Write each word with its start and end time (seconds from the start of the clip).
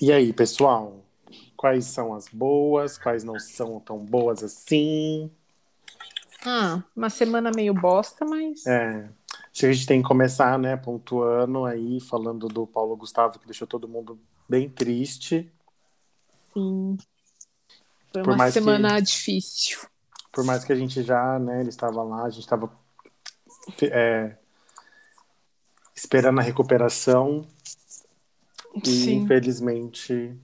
E 0.00 0.12
aí, 0.12 0.32
pessoal? 0.32 1.02
Quais 1.56 1.86
são 1.86 2.14
as 2.14 2.28
boas? 2.28 2.98
Quais 2.98 3.24
não 3.24 3.38
são 3.38 3.80
tão 3.80 3.98
boas 3.98 4.42
assim? 4.42 5.30
Ah, 6.44 6.82
uma 6.94 7.08
semana 7.10 7.50
meio 7.54 7.72
bosta, 7.74 8.24
mas. 8.24 8.66
É. 8.66 9.08
Acho 9.50 9.60
que 9.60 9.66
a 9.66 9.72
gente 9.72 9.86
tem 9.86 10.02
que 10.02 10.08
começar, 10.08 10.58
né, 10.58 10.76
pontuando 10.76 11.64
aí, 11.64 11.98
falando 12.00 12.46
do 12.46 12.66
Paulo 12.66 12.94
Gustavo, 12.96 13.38
que 13.38 13.46
deixou 13.46 13.66
todo 13.66 13.88
mundo 13.88 14.18
bem 14.48 14.68
triste. 14.68 15.50
Sim. 16.52 16.98
Foi 18.12 18.22
Por 18.22 18.30
uma 18.32 18.36
mais 18.36 18.52
que- 18.54 18.60
semana 18.60 19.00
difícil. 19.00 19.78
Por 20.30 20.44
mais 20.44 20.62
que 20.64 20.72
a 20.72 20.76
gente 20.76 21.02
já, 21.02 21.38
né, 21.38 21.60
ele 21.60 21.70
estava 21.70 22.02
lá, 22.02 22.24
a 22.24 22.30
gente 22.30 22.42
estava 22.44 22.70
é, 23.82 24.36
esperando 25.94 26.38
a 26.38 26.42
recuperação 26.42 27.46
e 28.84 28.88
Sim. 28.88 29.16
infelizmente 29.22 30.36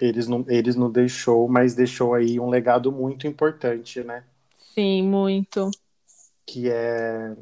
eles 0.00 0.26
não, 0.26 0.44
eles 0.48 0.76
não 0.76 0.90
deixou, 0.90 1.48
mas 1.48 1.74
deixou 1.74 2.14
aí 2.14 2.40
um 2.40 2.48
legado 2.48 2.90
muito 2.90 3.26
importante, 3.26 4.02
né? 4.02 4.24
Sim, 4.74 5.02
muito. 5.02 5.70
Que 6.46 6.70
é 6.70 7.36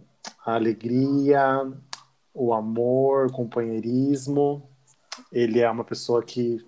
a 0.45 0.55
alegria, 0.55 1.73
o 2.35 2.53
amor, 2.53 3.27
o 3.27 3.33
companheirismo. 3.33 4.69
Ele 5.33 5.61
é 5.61 5.71
uma 5.71 5.85
pessoa 5.85 6.23
que 6.23 6.65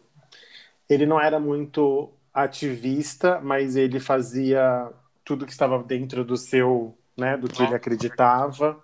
ele 0.89 1.07
não 1.07 1.21
era 1.21 1.41
muito 1.41 2.11
ativista, 2.33 3.41
mas 3.41 3.77
ele 3.77 4.01
fazia 4.01 4.91
tudo 5.25 5.47
que 5.47 5.53
estava 5.53 5.83
dentro 5.83 6.25
do 6.25 6.37
seu, 6.37 6.97
né, 7.17 7.37
do 7.37 7.49
que 7.49 7.63
ele 7.63 7.75
acreditava. 7.75 8.83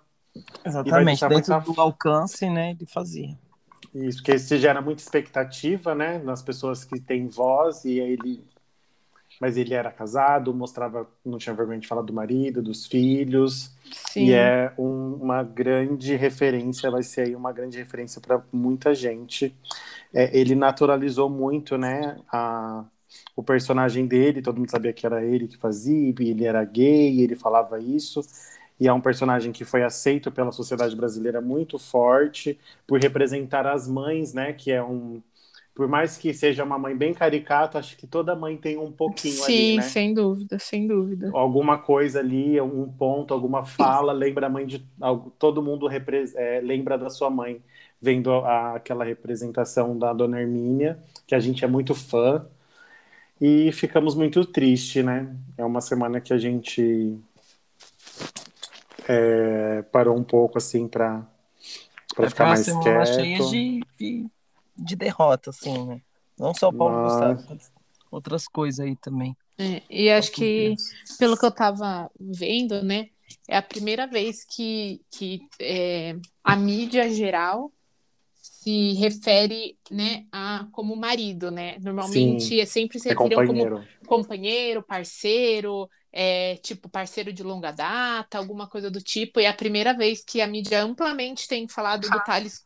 Exatamente. 0.65 1.27
Dentro 1.27 1.53
muita- 1.53 1.59
do 1.59 1.81
alcance, 1.81 2.49
né? 2.49 2.71
Ele 2.71 2.85
fazia. 2.85 3.37
Isso, 3.93 4.19
porque 4.19 4.35
isso 4.35 4.57
gera 4.57 4.81
muita 4.81 5.01
expectativa, 5.01 5.93
né, 5.95 6.17
nas 6.19 6.41
pessoas 6.41 6.85
que 6.85 6.99
têm 6.99 7.27
voz, 7.27 7.83
e 7.85 7.99
aí 7.99 8.11
ele. 8.13 8.45
Mas 9.39 9.57
ele 9.57 9.73
era 9.73 9.91
casado, 9.91 10.53
mostrava, 10.53 11.09
não 11.25 11.37
tinha 11.39 11.55
vergonha 11.55 11.79
de 11.79 11.87
falar 11.87 12.03
do 12.03 12.13
marido, 12.13 12.61
dos 12.61 12.85
filhos, 12.85 13.75
Sim. 13.93 14.27
e 14.27 14.33
é 14.33 14.73
um- 14.77 15.15
uma 15.15 15.43
grande 15.43 16.15
referência, 16.15 16.91
vai 16.91 17.03
ser 17.03 17.21
aí 17.27 17.35
uma 17.35 17.51
grande 17.51 17.77
referência 17.77 18.21
para 18.21 18.43
muita 18.53 18.93
gente. 18.95 19.55
É, 20.13 20.37
ele 20.37 20.55
naturalizou 20.55 21.29
muito, 21.29 21.77
né, 21.77 22.19
a, 22.31 22.85
o 23.35 23.43
personagem 23.43 24.07
dele, 24.07 24.41
todo 24.41 24.57
mundo 24.59 24.71
sabia 24.71 24.93
que 24.93 25.05
era 25.05 25.23
ele 25.25 25.47
que 25.47 25.57
fazia, 25.57 26.13
ele 26.19 26.45
era 26.45 26.63
gay, 26.65 27.21
ele 27.21 27.35
falava 27.35 27.79
isso, 27.79 28.21
e 28.81 28.87
é 28.89 28.93
um 28.93 29.01
personagem 29.01 29.53
que 29.53 29.65
foi 29.65 29.83
aceito 29.83 30.31
pela 30.31 30.51
sociedade 30.53 30.95
brasileira 30.97 31.41
muito 31.41 31.79
forte, 31.79 32.59
por 32.87 32.99
representar 33.01 33.67
as 33.67 33.87
mães, 33.89 34.33
né, 34.35 34.53
que 34.53 34.71
é 34.73 34.83
um... 34.83 35.23
Por 35.75 35.87
mais 35.89 36.17
que 36.17 36.33
seja 36.33 36.63
uma 36.65 36.79
mãe 36.79 36.95
bem 36.97 37.13
caricata, 37.13 37.79
acho 37.79 37.97
que 37.97 38.07
toda 38.07 38.35
mãe 38.35 38.57
tem 38.57 38.77
um 38.77 38.93
pouquinho 38.93 39.43
ali, 39.45 39.71
Sim, 39.71 39.73
né? 39.73 39.93
sem 39.93 40.13
dúvida, 40.13 40.59
sem 40.59 40.87
dúvida. 40.87 41.33
alguma 41.33 41.77
coisa 41.77 42.19
ali, 42.19 42.59
um 42.61 42.87
ponto, 42.91 43.33
alguma 43.33 43.63
fala, 43.65 44.11
lembra 44.13 44.47
a 44.47 44.49
mãe 44.49 44.65
de 44.65 44.85
todo 45.39 45.61
mundo 45.61 45.87
repre- 45.87 46.31
é, 46.35 46.59
lembra 46.61 46.97
da 46.97 47.09
sua 47.09 47.29
mãe, 47.29 47.61
vendo 48.01 48.31
a- 48.33 48.75
aquela 48.75 49.03
representação 49.05 49.97
da 49.97 50.11
Dona 50.13 50.41
Hermínia, 50.41 50.99
que 51.27 51.35
a 51.35 51.39
gente 51.39 51.63
é 51.63 51.67
muito 51.67 51.93
fã, 51.95 52.45
e 53.41 53.71
ficamos 53.73 54.15
muito 54.15 54.45
tristes, 54.45 55.03
né? 55.05 55.35
É 55.57 55.65
uma 55.65 55.81
semana 55.81 56.21
que 56.21 56.33
a 56.33 56.37
gente 56.37 57.19
é, 59.11 59.81
parou 59.83 60.17
um 60.17 60.23
pouco 60.23 60.57
assim 60.57 60.87
para 60.87 61.27
para 62.15 62.23
Foi 62.25 62.29
ficar 62.29 62.45
mais 62.45 62.65
quieto. 62.65 63.13
cheia 63.13 63.39
de, 63.39 63.81
de, 63.97 64.27
de 64.77 64.95
derrota, 64.97 65.49
assim, 65.49 65.85
né? 65.85 66.01
Não 66.37 66.53
só 66.53 66.67
o 66.69 66.73
Paulo 66.73 66.95
Mas- 66.95 67.37
Gustavo, 67.37 67.59
outras 68.11 68.47
coisas 68.47 68.85
aí 68.85 68.95
também. 68.95 69.35
É, 69.57 69.81
e 69.89 70.09
acho 70.09 70.31
que, 70.31 70.75
pelo 71.19 71.37
que 71.37 71.45
eu 71.45 71.51
tava 71.51 72.09
vendo, 72.19 72.83
né, 72.83 73.07
é 73.47 73.55
a 73.55 73.61
primeira 73.61 74.07
vez 74.07 74.43
que, 74.43 75.01
que 75.11 75.39
é, 75.59 76.15
a 76.43 76.55
mídia 76.55 77.09
geral 77.09 77.71
se 78.33 78.93
refere, 78.93 79.77
né, 79.89 80.25
a 80.31 80.67
como 80.71 80.95
marido, 80.95 81.49
né? 81.51 81.77
Normalmente 81.79 82.59
é 82.59 82.65
sempre 82.65 82.99
se 82.99 83.09
É 83.09 83.13
referiam 83.13 83.45
como 83.45 83.85
companheiro. 84.17 84.83
parceiro, 84.83 85.89
é, 86.11 86.55
tipo 86.57 86.89
parceiro 86.89 87.31
de 87.33 87.43
longa 87.43 87.71
data, 87.71 88.37
alguma 88.37 88.67
coisa 88.67 88.89
do 88.91 89.01
tipo. 89.01 89.39
E 89.39 89.45
é 89.45 89.47
a 89.49 89.53
primeira 89.53 89.93
vez 89.93 90.23
que 90.23 90.41
a 90.41 90.47
mídia 90.47 90.81
amplamente 90.83 91.47
tem 91.47 91.67
falado 91.67 92.09
do 92.09 92.19
Thales 92.23 92.63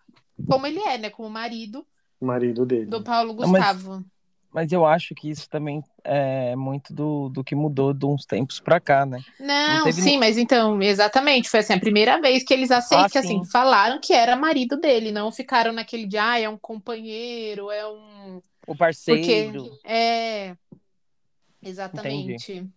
como 0.49 0.67
ele 0.67 0.79
é, 0.79 0.97
né, 0.97 1.09
como 1.09 1.29
marido 1.29 1.85
O 2.19 2.25
marido 2.25 2.65
dele. 2.65 2.85
do 2.85 3.03
Paulo 3.03 3.33
Não, 3.33 3.47
mas- 3.49 3.61
Gustavo. 3.65 4.05
Mas 4.53 4.71
eu 4.71 4.85
acho 4.85 5.13
que 5.13 5.29
isso 5.29 5.49
também 5.49 5.83
é 6.01 6.55
muito 6.55 6.93
do, 6.93 7.27
do 7.27 7.43
que 7.43 7.53
mudou 7.53 7.93
de 7.93 8.05
uns 8.05 8.25
tempos 8.25 8.57
pra 8.57 8.79
cá, 8.79 9.05
né? 9.05 9.21
Não, 9.37 9.83
teve 9.83 10.01
sim, 10.01 10.17
mas 10.17 10.37
então, 10.37 10.81
exatamente, 10.81 11.49
foi 11.49 11.59
assim, 11.59 11.73
a 11.73 11.79
primeira 11.79 12.21
vez 12.21 12.41
que 12.41 12.53
eles 12.53 12.71
aceitam, 12.71 13.05
Ah, 13.05 13.09
que 13.09 13.17
assim, 13.17 13.43
sim. 13.43 13.51
falaram 13.51 13.99
que 13.99 14.13
era 14.13 14.33
marido 14.37 14.77
dele, 14.79 15.11
não 15.11 15.29
ficaram 15.29 15.73
naquele 15.73 16.07
de, 16.07 16.17
ah, 16.17 16.39
é 16.39 16.47
um 16.47 16.57
companheiro, 16.57 17.69
é 17.69 17.85
um... 17.85 18.37
O 18.37 18.41
Porque, 18.67 18.75
parceiro. 18.77 19.77
é, 19.83 20.55
exatamente. 21.65 22.69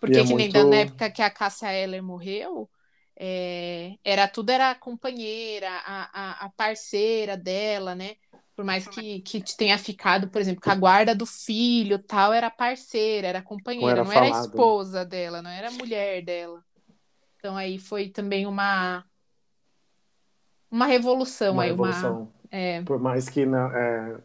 Porque 0.00 0.18
E 0.18 0.20
é 0.20 0.24
que 0.24 0.34
nem 0.34 0.50
muito- 0.50 0.52
da- 0.52 0.64
na 0.64 0.76
época 0.78 1.10
que 1.10 1.22
a 1.22 1.30
Cássia 1.30 1.72
Eller 1.72 2.02
morreu, 2.02 2.70
é, 3.18 3.96
era 4.04 4.28
tudo 4.28 4.50
era 4.50 4.70
a 4.70 4.74
companheira, 4.74 5.68
a, 5.70 6.42
a, 6.44 6.46
a 6.46 6.50
parceira 6.50 7.36
dela, 7.36 7.94
né? 7.94 8.16
Por 8.56 8.64
mais 8.64 8.86
que, 8.88 9.20
que 9.22 9.42
tenha 9.56 9.78
ficado, 9.78 10.30
por 10.30 10.40
exemplo, 10.40 10.62
com 10.62 10.70
a 10.70 10.74
guarda 10.76 11.14
do 11.14 11.26
filho, 11.26 11.98
tal, 12.00 12.32
era 12.32 12.50
parceira, 12.50 13.28
era 13.28 13.42
companheira, 13.42 13.90
era 13.92 14.04
não 14.04 14.12
era 14.12 14.28
falado. 14.28 14.48
esposa 14.50 15.04
dela, 15.04 15.42
não 15.42 15.50
era 15.50 15.70
mulher 15.72 16.22
dela. 16.24 16.64
Então 17.38 17.56
aí 17.56 17.78
foi 17.78 18.10
também 18.10 18.46
uma 18.46 19.04
uma 20.70 20.86
revolução 20.86 21.54
uma 21.54 21.62
aí, 21.62 21.72
uma 21.72 21.72
revolução. 21.86 22.32
é, 22.50 22.84
Por 22.84 22.98
mais 22.98 23.28
que 23.28 23.46
não, 23.46 23.70
é, 23.76 24.18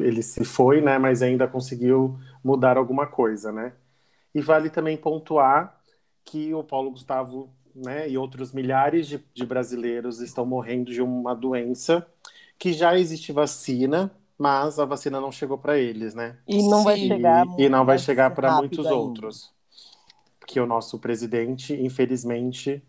ele 0.00 0.22
se 0.22 0.44
foi, 0.44 0.80
né? 0.80 0.98
Mas 0.98 1.22
ainda 1.22 1.46
conseguiu 1.46 2.18
mudar 2.42 2.76
alguma 2.76 3.06
coisa, 3.06 3.52
né? 3.52 3.72
E 4.34 4.40
vale 4.40 4.70
também 4.70 4.96
pontuar 4.96 5.80
que 6.24 6.52
o 6.54 6.64
Paulo 6.64 6.90
Gustavo, 6.90 7.50
né, 7.74 8.08
e 8.08 8.16
outros 8.16 8.52
milhares 8.52 9.06
de, 9.06 9.22
de 9.34 9.44
brasileiros 9.44 10.20
estão 10.20 10.46
morrendo 10.46 10.90
de 10.90 11.02
uma 11.02 11.34
doença 11.34 12.06
que 12.58 12.72
já 12.72 12.98
existe 12.98 13.30
vacina, 13.32 14.10
mas 14.38 14.78
a 14.78 14.84
vacina 14.84 15.20
não 15.20 15.30
chegou 15.30 15.58
para 15.58 15.78
eles, 15.78 16.14
né? 16.14 16.36
E 16.48 16.66
não 16.68 16.82
vai 16.82 16.96
Sim. 16.96 17.08
chegar. 17.08 17.46
E, 17.58 17.64
e 17.64 17.68
não 17.68 17.84
vai 17.84 17.98
chegar 17.98 18.34
para 18.34 18.56
muitos 18.56 18.86
ainda. 18.86 18.96
outros. 18.96 19.52
Porque 20.40 20.58
o 20.58 20.66
nosso 20.66 20.98
presidente, 20.98 21.74
infelizmente, 21.74 22.82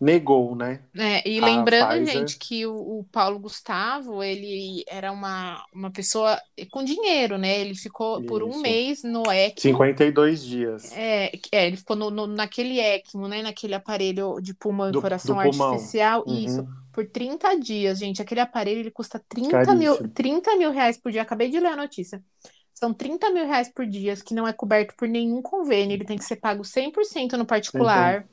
negou, 0.00 0.56
né? 0.56 0.80
É, 0.96 1.28
e 1.28 1.40
lembrando, 1.40 1.88
Pfizer. 2.04 2.06
gente, 2.06 2.38
que 2.38 2.66
o, 2.66 3.00
o 3.00 3.04
Paulo 3.12 3.38
Gustavo, 3.38 4.22
ele 4.22 4.82
era 4.88 5.12
uma, 5.12 5.62
uma 5.74 5.90
pessoa 5.90 6.40
com 6.70 6.82
dinheiro, 6.82 7.36
né? 7.36 7.60
Ele 7.60 7.74
ficou 7.74 8.22
por 8.24 8.42
um 8.42 8.48
Isso. 8.50 8.62
mês 8.62 9.02
no 9.02 9.22
ECMO. 9.30 9.60
52 9.60 10.42
dias. 10.42 10.90
É, 10.92 11.30
é, 11.52 11.66
ele 11.66 11.76
ficou 11.76 11.96
no, 11.96 12.10
no- 12.10 12.26
naquele 12.26 12.80
ECMO, 12.80 13.28
né? 13.28 13.42
Naquele 13.42 13.74
aparelho 13.74 14.40
de 14.40 14.54
pulmão 14.54 14.88
e 14.88 14.92
Do- 14.92 15.02
coração 15.02 15.36
do 15.36 15.42
pulmão. 15.42 15.72
artificial. 15.72 16.24
Uhum. 16.26 16.34
Isso, 16.38 16.66
por 16.92 17.06
30 17.08 17.54
dias, 17.58 17.98
gente. 17.98 18.22
Aquele 18.22 18.40
aparelho, 18.40 18.80
ele 18.80 18.90
custa 18.90 19.22
30 19.28 19.74
mil, 19.74 19.92
Caríssimo. 19.96 20.08
30 20.14 20.56
mil 20.56 20.70
reais 20.72 20.96
por 20.98 21.12
dia. 21.12 21.22
Acabei 21.22 21.50
de 21.50 21.60
ler 21.60 21.68
a 21.72 21.76
notícia. 21.76 22.22
São 22.74 22.94
30 22.94 23.30
mil 23.30 23.46
reais 23.46 23.68
por 23.72 23.84
dia, 23.86 24.16
que 24.16 24.32
não 24.34 24.48
é 24.48 24.52
coberto 24.54 24.94
por 24.96 25.06
nenhum 25.06 25.42
convênio, 25.42 25.94
ele 25.94 26.04
tem 26.06 26.16
que 26.16 26.24
ser 26.24 26.36
pago 26.36 26.64
100% 26.64 27.32
no 27.36 27.44
particular. 27.44 28.26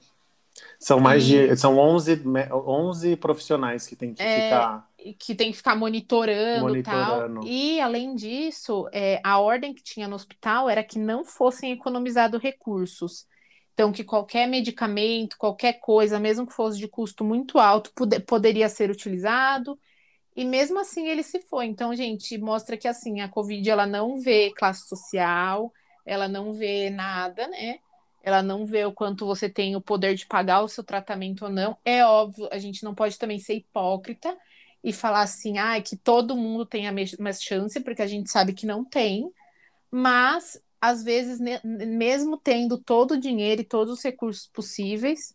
São 0.80 1.00
mais 1.00 1.26
de. 1.26 1.56
São 1.58 1.78
11, 1.78 2.22
11 2.52 3.16
profissionais 3.18 3.88
que 3.88 3.96
tem 3.96 4.14
que 4.14 4.26
É, 4.26 4.28
ficar. 4.28 4.88
que 5.20 5.36
tem 5.36 5.52
que 5.52 5.58
ficar 5.58 5.76
monitorando 5.76 6.74
e 6.74 6.78
tal. 6.78 7.30
Monitorando. 7.30 7.42
E, 7.42 7.80
além 7.80 8.16
disso, 8.16 8.88
é, 8.92 9.22
a 9.24 9.40
ordem 9.40 9.74
que 9.74 9.84
tinha 9.84 10.08
no 10.08 10.16
hospital 10.16 10.70
era 10.70 10.84
que 10.84 10.98
não 11.00 11.24
fossem 11.24 11.72
economizados 11.72 12.42
recursos. 12.42 13.26
Então, 13.74 13.92
que 13.92 14.04
qualquer 14.04 14.48
medicamento, 14.48 15.38
qualquer 15.38 15.74
coisa, 15.80 16.20
mesmo 16.20 16.48
que 16.48 16.54
fosse 16.54 16.80
de 16.80 16.88
custo 16.88 17.24
muito 17.24 17.60
alto, 17.60 17.92
poderia 18.26 18.68
ser 18.70 18.90
utilizado. 18.90 19.80
E 20.36 20.46
mesmo 20.46 20.80
assim 20.80 21.08
ele 21.08 21.24
se 21.24 21.40
foi. 21.42 21.66
Então, 21.68 21.96
gente, 21.96 22.38
mostra 22.38 22.78
que 22.78 22.88
assim, 22.88 23.22
a 23.22 23.30
Covid 23.30 23.70
ela 23.70 23.86
não 23.88 24.20
vê 24.20 24.52
classe 24.56 24.88
social, 24.88 25.74
ela 26.06 26.28
não 26.28 26.54
vê 26.54 26.90
nada, 26.90 27.48
né? 27.48 27.80
Ela 28.28 28.44
não 28.44 28.66
vê 28.66 28.84
o 28.84 28.92
quanto 28.92 29.26
você 29.26 29.48
tem 29.48 29.78
o 29.78 29.82
poder 29.82 30.14
de 30.14 30.26
pagar 30.26 30.62
o 30.62 30.68
seu 30.68 30.84
tratamento 30.84 31.46
ou 31.46 31.50
não. 31.50 31.78
É 31.86 32.04
óbvio, 32.04 32.50
a 32.52 32.58
gente 32.58 32.84
não 32.84 32.94
pode 32.94 33.18
também 33.18 33.40
ser 33.40 33.54
hipócrita 33.54 34.38
e 34.84 34.92
falar 34.92 35.22
assim, 35.22 35.58
ah, 35.58 35.82
que 35.82 35.96
todo 35.96 36.36
mundo 36.36 36.66
tem 36.66 36.90
a 36.90 36.92
mesma 36.92 37.32
chance, 37.32 37.80
porque 37.80 38.02
a 38.02 38.06
gente 38.06 38.30
sabe 38.30 38.52
que 38.52 38.66
não 38.66 38.84
tem. 38.84 39.32
Mas, 39.90 40.62
às 40.82 41.06
vezes, 41.06 41.40
mesmo 41.64 42.36
tendo 42.38 42.78
todo 42.78 43.12
o 43.12 43.18
dinheiro 43.18 43.62
e 43.62 43.64
todos 43.64 43.94
os 43.94 44.04
recursos 44.04 44.46
possíveis, 44.48 45.34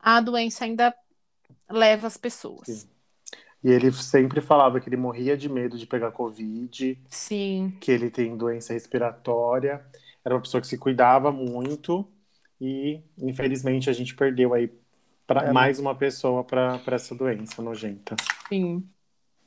a 0.00 0.20
doença 0.20 0.64
ainda 0.64 0.92
leva 1.70 2.08
as 2.08 2.16
pessoas. 2.16 2.66
Sim. 2.66 2.88
E 3.62 3.70
ele 3.70 3.92
sempre 3.92 4.40
falava 4.40 4.80
que 4.80 4.88
ele 4.88 4.96
morria 4.96 5.36
de 5.36 5.48
medo 5.48 5.78
de 5.78 5.86
pegar 5.86 6.10
Covid, 6.10 6.98
Sim, 7.06 7.76
que 7.80 7.92
ele 7.92 8.10
tem 8.10 8.36
doença 8.36 8.72
respiratória. 8.72 9.86
Era 10.24 10.34
uma 10.34 10.40
pessoa 10.40 10.60
que 10.60 10.66
se 10.66 10.76
cuidava 10.76 11.30
muito 11.30 12.04
e, 12.64 13.00
infelizmente, 13.18 13.90
a 13.90 13.92
gente 13.92 14.14
perdeu 14.14 14.54
aí 14.54 14.70
pra, 15.26 15.46
É. 15.48 15.52
mais 15.52 15.80
uma 15.80 15.94
pessoa 15.96 16.44
para 16.44 16.80
essa 16.86 17.12
doença 17.12 17.60
nojenta. 17.60 18.14
sim, 18.48 18.88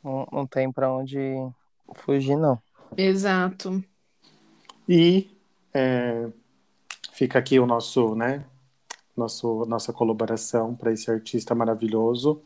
Não, 0.04 0.28
não 0.32 0.46
tem 0.46 0.70
pra 0.72 0.92
onde 0.94 1.18
fugir, 1.96 2.36
não. 2.36 2.62
exato. 2.98 3.82
E 4.88 5.30
é, 5.74 6.28
fica 7.14 7.40
aqui 7.40 7.58
o 7.60 7.66
nosso, 7.66 8.14
né, 8.16 8.46
nosso, 9.16 9.66
nossa 9.66 9.94
colaboração 9.94 10.76
para 10.76 10.92
esse 10.92 11.10
artista 11.10 11.56
maravilhoso 11.56 12.42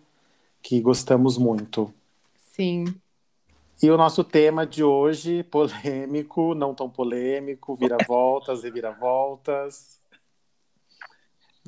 que 0.62 0.80
gostamos 0.80 1.38
muito. 1.38 1.92
Sim. 2.54 2.86
E 3.82 3.90
o 3.90 3.98
nosso 3.98 4.24
tema 4.24 4.68
de 4.68 4.84
hoje, 4.84 5.42
polêmico, 5.50 6.54
não 6.54 6.76
tão 6.76 6.90
polêmico, 6.90 7.76
vira-voltas, 7.76 8.64
reviravoltas. 8.64 9.99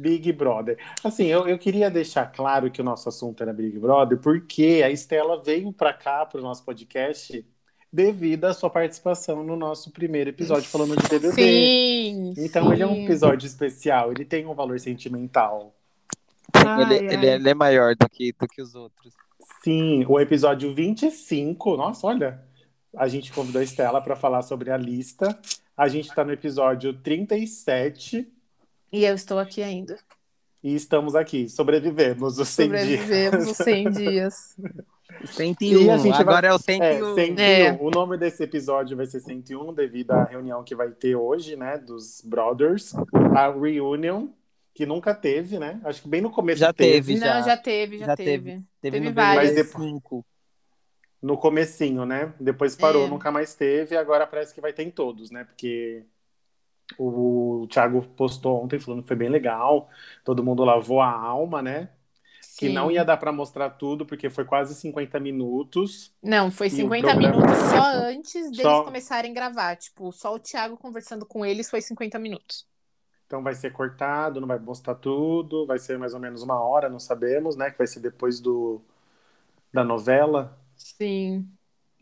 Big 0.01 0.31
Brother. 0.33 0.77
Assim, 1.03 1.27
eu, 1.27 1.47
eu 1.47 1.57
queria 1.57 1.89
deixar 1.89 2.25
claro 2.25 2.71
que 2.71 2.81
o 2.81 2.83
nosso 2.83 3.07
assunto 3.07 3.41
era 3.43 3.53
Big 3.53 3.77
Brother, 3.77 4.17
porque 4.17 4.81
a 4.83 4.89
Estela 4.89 5.41
veio 5.41 5.71
para 5.71 5.93
cá, 5.93 6.25
para 6.25 6.39
o 6.39 6.43
nosso 6.43 6.65
podcast, 6.65 7.45
devido 7.93 8.45
à 8.45 8.53
sua 8.53 8.69
participação 8.69 9.43
no 9.43 9.55
nosso 9.55 9.91
primeiro 9.91 10.31
episódio 10.31 10.67
falando 10.67 10.95
de 10.95 11.07
BBB. 11.07 11.33
Sim. 11.33 12.33
Então, 12.37 12.73
ele 12.73 12.81
é 12.81 12.87
um 12.87 12.95
sim. 12.95 13.05
episódio 13.05 13.45
especial, 13.45 14.11
ele 14.11 14.25
tem 14.25 14.45
um 14.47 14.55
valor 14.55 14.79
sentimental. 14.79 15.75
Ai, 16.53 16.81
ele, 16.81 16.93
ai. 16.93 17.13
ele, 17.13 17.27
ele 17.27 17.49
é 17.49 17.53
maior 17.53 17.95
do 17.95 18.09
que, 18.09 18.33
do 18.33 18.47
que 18.47 18.61
os 18.61 18.73
outros. 18.73 19.13
Sim, 19.63 20.03
o 20.07 20.19
episódio 20.19 20.73
25. 20.73 21.77
Nossa, 21.77 22.07
olha, 22.07 22.41
a 22.97 23.07
gente 23.07 23.31
convidou 23.31 23.61
a 23.61 23.63
Estela 23.63 24.01
para 24.01 24.15
falar 24.15 24.41
sobre 24.41 24.71
a 24.71 24.77
lista. 24.77 25.37
A 25.77 25.87
gente 25.87 26.09
está 26.09 26.23
no 26.23 26.31
episódio 26.31 26.93
37 26.93 28.27
E 28.91 29.05
eu 29.05 29.15
estou 29.15 29.39
aqui 29.39 29.61
ainda. 29.63 29.97
e 30.63 30.75
estamos 30.75 31.15
aqui. 31.15 31.49
Sobrevivemos 31.49 32.37
os 32.37 32.47
100 32.49 32.69
dias. 32.69 32.81
Sobrevivemos 33.01 33.47
os 33.51 33.57
100 33.57 33.89
dias. 33.91 34.55
101. 35.25 35.81
E 35.81 35.89
a 35.89 35.97
gente 35.97 36.11
vai- 36.13 36.21
Agora 36.21 36.47
é 36.47 36.51
o 36.51 36.55
É, 36.55 36.59
101. 36.59 37.15
101. 37.15 37.39
É. 37.39 37.77
O 37.81 37.89
nome 37.89 38.17
desse 38.17 38.43
episódio 38.43 38.95
vai 38.97 39.05
ser 39.05 39.19
101 39.19 39.73
devido 39.73 40.11
à 40.11 40.23
reunião 40.23 40.63
que 40.63 40.75
vai 40.75 40.89
ter 40.91 41.15
hoje, 41.15 41.55
né, 41.55 41.77
dos 41.77 42.21
Brothers. 42.23 42.93
A 43.35 43.51
reunion, 43.51 44.27
que 44.73 44.85
nunca 44.85 45.13
teve, 45.13 45.57
né? 45.59 45.79
Acho 45.83 46.01
que 46.01 46.07
bem 46.07 46.21
no 46.21 46.29
começo 46.31 46.59
Já 46.59 46.71
teve, 46.73 47.13
Não, 47.15 47.19
já. 47.27 47.41
já 47.41 47.57
teve, 47.57 47.97
já, 47.99 48.05
Já 48.07 48.15
teve. 48.15 48.51
Teve 48.51 48.63
Teve 48.81 48.99
no 49.01 49.13
várias. 49.13 49.67
5. 49.69 50.25
No 51.21 51.37
comecinho, 51.37 52.03
né? 52.05 52.33
Depois 52.39 52.75
parou, 52.75 53.05
É. 53.05 53.09
nunca 53.09 53.31
mais 53.31 53.53
teve, 53.53 53.93
e 53.93 53.97
agora 53.97 54.25
parece 54.25 54.53
que 54.55 54.61
vai 54.61 54.73
ter 54.73 54.83
em 54.83 54.89
todos, 54.89 55.29
né? 55.29 55.43
Porque 55.43 56.03
o 56.97 57.67
Thiago 57.69 58.01
postou 58.15 58.63
ontem 58.63 58.79
falando 58.79 59.01
que 59.01 59.07
foi 59.07 59.17
bem 59.17 59.29
legal, 59.29 59.89
todo 60.23 60.43
mundo 60.43 60.63
lavou 60.63 61.01
a 61.01 61.11
alma, 61.11 61.61
né? 61.61 61.89
Que 62.57 62.67
Sim. 62.67 62.73
não 62.73 62.91
ia 62.91 63.03
dar 63.05 63.17
pra 63.17 63.31
mostrar 63.31 63.69
tudo, 63.71 64.05
porque 64.05 64.29
foi 64.29 64.45
quase 64.45 64.75
50 64.75 65.19
minutos. 65.19 66.13
Não, 66.21 66.51
foi 66.51 66.67
E 66.67 66.69
o 66.69 66.75
50 66.75 67.07
programa- 67.09 67.37
minutos 67.37 67.57
só 67.69 67.83
antes 68.05 68.43
deles 68.51 68.61
Só- 68.61 68.83
começarem 68.83 69.31
a 69.31 69.33
gravar. 69.33 69.75
Tipo, 69.77 70.11
só 70.11 70.35
o 70.35 70.39
Thiago 70.39 70.77
conversando 70.77 71.25
com 71.25 71.45
eles 71.45 71.69
foi 71.69 71.81
50 71.81 72.19
minutos. 72.19 72.67
Então 73.25 73.41
vai 73.41 73.55
ser 73.55 73.71
cortado, 73.71 74.41
não 74.41 74.47
vai 74.47 74.59
mostrar 74.59 74.93
tudo, 74.95 75.65
vai 75.65 75.79
ser 75.79 75.97
mais 75.97 76.13
ou 76.13 76.19
menos 76.19 76.43
uma 76.43 76.59
hora, 76.61 76.89
não 76.89 76.99
sabemos, 76.99 77.55
né? 77.55 77.71
Que 77.71 77.77
vai 77.77 77.87
ser 77.87 77.99
depois 78.01 78.39
do 78.41 78.81
da 79.73 79.83
novela. 79.83 80.59
Sim. 80.75 81.47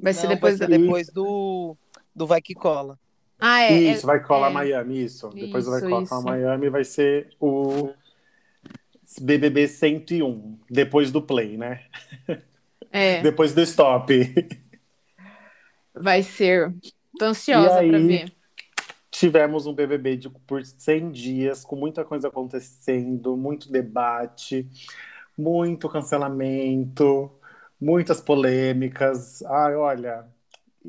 Vai 0.02 0.14
ser 0.14 0.24
Não, 0.28 0.34
depois 0.36 0.58
vai 0.58 0.68
ser 0.68 0.78
depois 0.80 1.08
do, 1.10 1.78
do 2.16 2.26
Vai 2.26 2.42
Que 2.42 2.56
Cola. 2.56 2.98
Ah, 3.40 3.62
é. 3.62 3.72
isso, 3.92 4.06
é- 4.06 4.06
vai 4.06 4.22
colar 4.24 4.50
é. 4.50 4.54
Miami, 4.54 5.04
isso. 5.04 5.30
Depois 5.30 5.66
do 5.66 5.72
vai 5.72 5.82
Isso, 5.82 5.90
colar 5.90 6.04
isso. 6.04 6.24
Miami 6.24 6.70
vai 6.70 6.84
ser 6.84 7.30
o 7.40 7.94
BBB 9.22 9.68
101, 9.68 10.60
depois 10.70 11.12
do 11.12 11.22
play, 11.22 11.58
né? 11.58 11.84
É, 12.92 13.18
Depois 13.22 13.54
do 13.54 13.62
stop. 13.62 14.14
vai 15.94 16.24
ser. 16.24 16.74
Tô 17.18 17.26
ansiosa 17.26 17.84
pra 17.84 18.00
aí? 18.00 18.00
ver. 18.00 18.34
Tivemos 19.12 19.66
um 19.68 19.74
BBB 19.74 20.18
de, 20.18 20.30
por 20.30 20.64
100 20.66 21.12
dias, 21.12 21.64
com 21.66 21.76
muita 21.76 22.06
coisa 22.06 22.28
acontecendo, 22.30 23.36
muito 23.38 23.72
debate, 23.72 24.70
muito 25.38 25.90
cancelamento, 25.90 27.32
muitas 27.82 28.22
polêmicas. 28.22 29.42
Ai, 29.44 29.76
olha, 29.76 30.28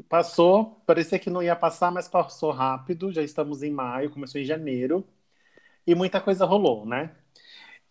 passou, 0.09 0.83
parecia 0.87 1.19
que 1.19 1.31
não 1.31 1.43
ia 1.43 1.57
passar, 1.57 1.91
mas 1.91 2.09
passou 2.09 2.51
rápido. 2.53 3.13
Já 3.13 3.23
estamos 3.23 3.63
em 3.63 3.71
maio, 3.73 4.11
começou 4.11 4.41
em 4.41 4.45
janeiro, 4.45 5.05
e 5.87 5.95
muita 5.95 6.21
coisa 6.21 6.45
rolou, 6.47 6.87
né? 6.87 7.13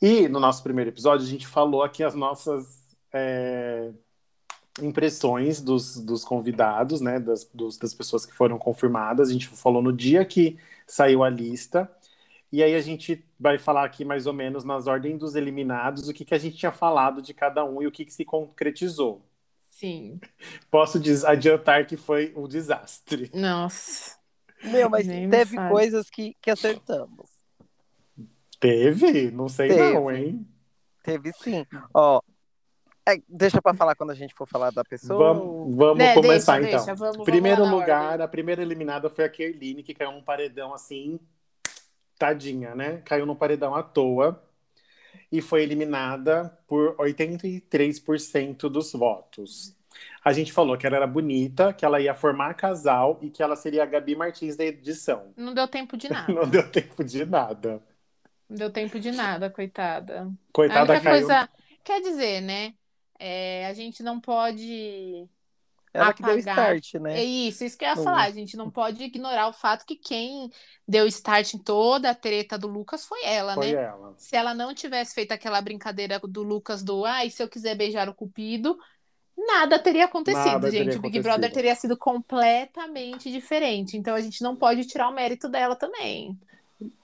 E 0.01 0.27
no 0.29 0.39
nosso 0.39 0.63
primeiro 0.63 0.89
episódio, 0.91 1.25
a 1.25 1.29
gente 1.29 1.47
falou 1.47 1.83
aqui 1.83 2.03
as 2.03 2.15
nossas 2.15 2.97
é, 3.13 3.91
impressões 4.81 5.61
dos, 5.61 5.97
dos 5.99 6.23
convidados, 6.23 7.01
né? 7.01 7.19
Das, 7.19 7.45
dos- 7.53 7.77
das 7.77 7.93
pessoas 7.93 8.25
que 8.25 8.33
foram 8.33 8.57
confirmadas. 8.57 9.29
A 9.29 9.33
gente 9.33 9.47
falou 9.49 9.81
no 9.81 9.91
dia 9.93 10.25
que 10.25 10.57
saiu 10.87 11.23
a 11.23 11.29
lista. 11.29 11.89
E 12.51 12.63
aí 12.63 12.75
a 12.75 12.81
gente 12.81 13.23
vai 13.39 13.57
falar 13.59 13.85
aqui 13.85 14.05
mais 14.05 14.27
ou 14.27 14.33
menos 14.33 14.63
nas 14.63 14.87
ordens 14.87 15.19
dos 15.19 15.35
eliminados 15.35 16.09
o 16.09 16.13
que, 16.13 16.25
que 16.25 16.35
a 16.35 16.39
gente 16.39 16.57
tinha 16.57 16.71
falado 16.71 17.21
de 17.21 17.33
cada 17.33 17.65
um 17.65 17.81
e 17.81 17.87
o 17.87 17.91
que, 17.91 18.05
que 18.05 18.13
se 18.13 18.25
concretizou. 18.25 19.23
Sim. 19.79 20.19
Posso 20.69 20.99
adiantar 21.25 21.85
que 21.87 21.95
foi 21.95 22.33
um 22.35 22.47
desastre. 22.49 23.31
Nossa. 23.33 24.17
Meu, 24.61 24.89
mas 24.89 25.07
Nem 25.07 25.25
me 25.25 25.31
teve 25.31 25.55
fale. 25.55 25.69
coisas 25.71 26.09
que, 26.09 26.35
que 26.41 26.51
acertamos. 26.51 27.29
Teve? 28.59 29.31
Não 29.31 29.47
sei 29.47 29.69
Teve. 29.69 29.93
não, 29.93 30.11
hein? 30.11 30.45
Teve 31.01 31.31
sim. 31.31 31.65
Ó, 31.93 32.21
é, 33.07 33.21
deixa 33.27 33.61
pra 33.61 33.73
falar 33.73 33.95
quando 33.95 34.11
a 34.11 34.15
gente 34.15 34.33
for 34.35 34.45
falar 34.45 34.69
da 34.71 34.83
pessoa. 34.83 35.33
Vamos, 35.33 35.75
vamos 35.77 35.97
Né, 35.97 36.13
começar 36.13 36.59
deixa, 36.59 36.75
então. 36.75 36.85
deixa, 36.85 36.95
vamos- 36.95 37.15
vamos 37.15 37.25
Primeiro 37.25 37.65
na 37.65 37.71
lugar, 37.71 38.11
ordem. 38.11 38.25
a 38.25 38.27
primeira 38.27 38.61
eliminada 38.61 39.09
foi 39.09 39.23
a 39.23 39.29
Kerline, 39.29 39.81
que 39.81 39.93
caiu 39.93 40.11
num 40.11 40.21
paredão 40.21 40.73
assim, 40.73 41.17
tadinha, 42.17 42.75
né? 42.75 42.97
Caiu 43.05 43.25
num 43.25 43.35
paredão 43.35 43.73
à 43.73 43.81
toa 43.81 44.43
e 45.31 45.41
foi 45.41 45.63
eliminada 45.63 46.57
por 46.67 46.95
83% 46.97 48.69
dos 48.69 48.91
votos. 48.93 49.75
A 50.23 50.31
gente 50.33 50.51
falou 50.53 50.77
que 50.77 50.85
ela 50.87 50.95
era 50.97 51.07
bonita, 51.07 51.73
que 51.73 51.85
ela 51.85 51.99
ia 52.01 52.13
formar 52.13 52.53
casal 52.55 53.19
e 53.21 53.29
que 53.29 53.41
ela 53.43 53.55
seria 53.55 53.83
a 53.83 53.85
Gabi 53.85 54.15
Martins 54.15 54.55
da 54.55 54.63
edição. 54.65 55.33
Não 55.35 55.53
deu 55.53 55.67
tempo 55.67 55.97
de 55.97 56.07
nada. 56.09 56.33
Não 56.33 56.49
deu 56.49 56.69
tempo 56.71 57.03
de 57.03 57.25
nada. 57.25 57.81
Não 58.49 58.57
deu 58.57 58.71
tempo 58.71 58.99
de 58.99 59.11
nada, 59.11 59.49
coitada. 59.49 60.23
A 60.23 60.31
Coitada 60.51 60.81
única 60.81 61.01
caiu. 61.01 61.27
coisa. 61.27 61.49
Quer 61.83 62.01
dizer, 62.01 62.41
né? 62.41 62.73
é, 63.19 63.67
a 63.67 63.73
gente 63.73 64.01
não 64.03 64.19
pode. 64.19 65.27
Ela 65.93 66.13
que 66.13 66.23
deu 66.23 66.37
apagar. 66.37 66.37
start, 66.37 66.95
né? 66.95 67.19
É 67.19 67.23
isso, 67.23 67.63
isso 67.63 67.77
que 67.77 67.83
eu 67.85 67.89
ia 67.89 67.97
falar. 67.97 68.23
A 68.25 68.31
gente 68.31 68.55
não 68.55 68.69
pode 68.69 69.03
ignorar 69.03 69.47
o 69.47 69.53
fato 69.53 69.85
que 69.85 69.95
quem 69.95 70.49
deu 70.87 71.07
start 71.07 71.53
em 71.55 71.57
toda 71.63 72.11
a 72.11 72.15
treta 72.15 72.57
do 72.57 72.67
Lucas 72.67 73.05
foi 73.05 73.23
ela, 73.25 73.55
Foi 73.55 73.71
né? 73.73 73.83
ela. 73.83 74.17
Se 74.17 74.35
ela 74.35 74.53
não 74.53 74.73
tivesse 74.73 75.13
feito 75.15 75.31
aquela 75.31 75.61
brincadeira 75.61 76.19
do 76.19 76.43
Lucas 76.43 76.83
do 76.83 77.05
ai, 77.05 77.29
se 77.29 77.41
eu 77.41 77.49
quiser 77.49 77.75
beijar 77.75 78.07
o 78.09 78.13
Cupido, 78.13 78.77
nada 79.37 79.79
teria 79.79 80.05
acontecido, 80.05 80.43
Nada 80.45 80.71
gente. 80.71 80.73
teria 80.77 80.97
O 80.97 81.01
Big 81.01 81.19
acontecido. 81.19 81.23
Brother 81.23 81.51
teria 81.51 81.75
sido 81.75 81.97
completamente 81.97 83.31
diferente. 83.31 83.97
Então 83.97 84.15
a 84.15 84.21
gente 84.21 84.41
não 84.43 84.55
pode 84.55 84.85
tirar 84.87 85.09
o 85.09 85.13
mérito 85.15 85.49
dela 85.49 85.75
também. 85.75 86.39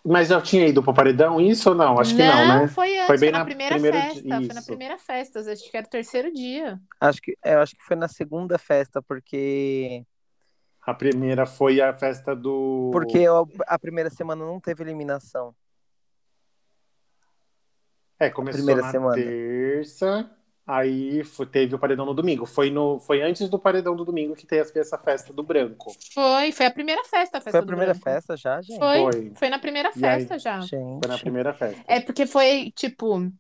Mas 0.06 0.30
já 0.30 0.42
tinha 0.42 0.68
ido 0.68 0.82
pro 0.82 0.94
paredão 0.94 1.42
isso 1.42 1.70
ou 1.70 1.76
não? 1.76 2.00
Acho 2.00 2.16
que 2.16 2.24
não, 2.24 2.48
né? 2.48 2.68
foi 2.70 2.98
antes, 2.98 3.08
Foi 3.08 3.18
foi, 3.18 3.28
bem 3.28 3.32
na, 3.32 3.40
na 3.40 3.46
primeira 3.46 3.78
festa. 3.80 4.22
dia- 4.22 4.42
Foi 4.46 4.56
na 4.56 4.62
primeira 4.62 4.98
festa, 4.98 5.40
acho 5.40 5.70
que 5.70 5.76
era 5.78 5.86
o 5.86 5.90
terceiro 5.90 6.32
dia. 6.34 6.80
Acho 7.02 7.22
que, 7.22 7.38
é, 7.44 7.56
eu 7.56 7.60
acho 7.60 7.76
que 7.76 7.84
foi 7.84 7.96
na 7.98 8.08
segunda 8.08 8.58
festa, 8.58 9.02
porque 9.02 10.06
A 10.82 10.94
primeira 10.94 11.46
foi 11.46 11.82
a 11.82 11.94
festa 11.94 12.36
do. 12.36 12.90
porque 12.94 13.18
eu- 13.18 13.50
a 13.68 13.78
primeira 13.80 14.10
semana 14.10 14.46
não 14.46 14.60
teve 14.62 14.82
eliminação. 14.84 15.54
É, 18.18 18.30
começou 18.30 18.60
primeira 18.60 18.82
na 18.82 18.92
semana. 18.92 19.16
terça, 19.16 20.30
aí 20.68 21.24
foi- 21.24 21.46
teve 21.46 21.76
o 21.76 21.80
paredão 21.80 22.06
no 22.06 22.14
domingo. 22.14 22.46
Foi, 22.46 22.70
no, 22.70 23.00
foi 23.00 23.22
antes 23.22 23.48
do 23.50 23.60
paredão 23.60 23.96
do 23.96 24.04
domingo 24.06 24.36
que 24.36 24.46
teve 24.48 24.80
essa 24.80 24.98
festa 24.98 25.32
do 25.32 25.44
branco. 25.44 25.96
Foi, 26.14 26.52
foi 26.52 26.66
a 26.66 26.72
primeira 26.72 27.04
festa, 27.04 27.38
a 27.38 27.42
festa 27.42 27.52
Foi 27.52 27.60
a 27.60 27.62
do 27.64 27.68
primeira 27.68 27.94
Branco. 27.94 28.04
festa 28.06 28.36
já, 28.38 28.62
gente? 28.62 28.80
Foi, 28.80 29.02
Foi. 29.04 29.32
foi, 29.36 29.50
na 29.50 29.60
primeira 29.60 29.90
E 29.96 30.06
aí? 30.06 30.20
festa 30.20 30.40
já. 30.40 30.60
Gente. 30.62 31.00
Foi 31.00 31.08
na 31.08 31.18
primeira 31.18 31.54
festa. 31.54 31.84
É 31.88 32.00
porque 32.00 32.26
foi, 32.26 32.72
tipo, 32.76 33.32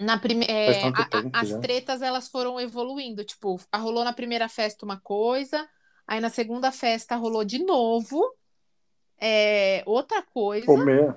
na 0.00 0.18
primeira. 0.18 0.52
Faz 0.72 0.82
tanto 0.82 1.08
tempo 1.10 1.30
as 1.32 1.48
já. 1.48 1.58
tretas 1.58 2.02
elas 2.02 2.28
foram 2.28 2.60
evoluindo. 2.60 3.24
Tipo, 3.24 3.58
a- 3.72 3.78
rolou 3.78 4.04
na 4.04 4.12
primeira 4.12 4.48
festa 4.48 4.84
uma 4.84 5.00
coisa, 5.00 5.66
aí 6.06 6.20
na 6.20 6.28
segunda 6.30 6.70
festa 6.72 7.16
rolou 7.16 7.44
de 7.44 7.64
novo 7.64 8.20
é, 9.20 9.82
outra 9.86 10.22
coisa. 10.22 10.70
O 10.70 10.76
meu, 10.76 11.14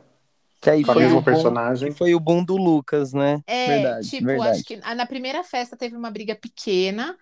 Que 0.62 0.70
aí 0.70 0.84
com 0.84 0.92
a 0.92 0.94
foi 0.94 1.04
mesma 1.04 1.20
o 1.20 1.22
boom, 1.22 1.24
personagem. 1.24 1.92
que 1.92 1.98
foi 1.98 2.13
o 2.16 2.20
boom 2.20 2.44
do 2.44 2.58
Lucas, 2.58 3.13
né? 3.13 3.42
É, 3.48 3.68
verdade, 3.68 4.10
tipo, 4.10 4.25
verdade. 4.25 4.50
acho 4.50 4.63
que 4.63 4.75
na 4.78 5.06
primeira 5.06 5.44
festa 5.44 5.78
teve 5.78 5.96
uma 5.96 6.12
briga 6.12 6.36
pequena, 6.36 7.18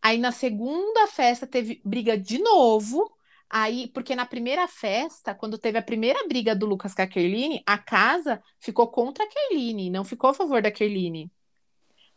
aí 0.00 0.18
na 0.18 0.32
segunda 0.32 1.06
festa 1.06 1.46
teve 1.46 1.80
briga 1.84 2.16
de 2.18 2.38
novo. 2.38 3.10
Aí, 3.52 3.88
porque 3.88 4.14
na 4.14 4.24
primeira 4.24 4.68
festa, 4.68 5.34
quando 5.34 5.58
teve 5.58 5.76
a 5.76 5.82
primeira 5.82 6.26
briga 6.28 6.54
do 6.54 6.66
Lucas 6.66 6.94
com 6.94 7.02
a 7.02 7.06
Kerline, 7.06 7.60
a 7.66 7.76
casa 7.76 8.40
ficou 8.60 8.86
contra 8.86 9.24
a 9.24 9.28
Kerline, 9.28 9.90
não 9.90 10.04
ficou 10.04 10.30
a 10.30 10.34
favor 10.34 10.62
da 10.62 10.70
Kerline. 10.70 11.30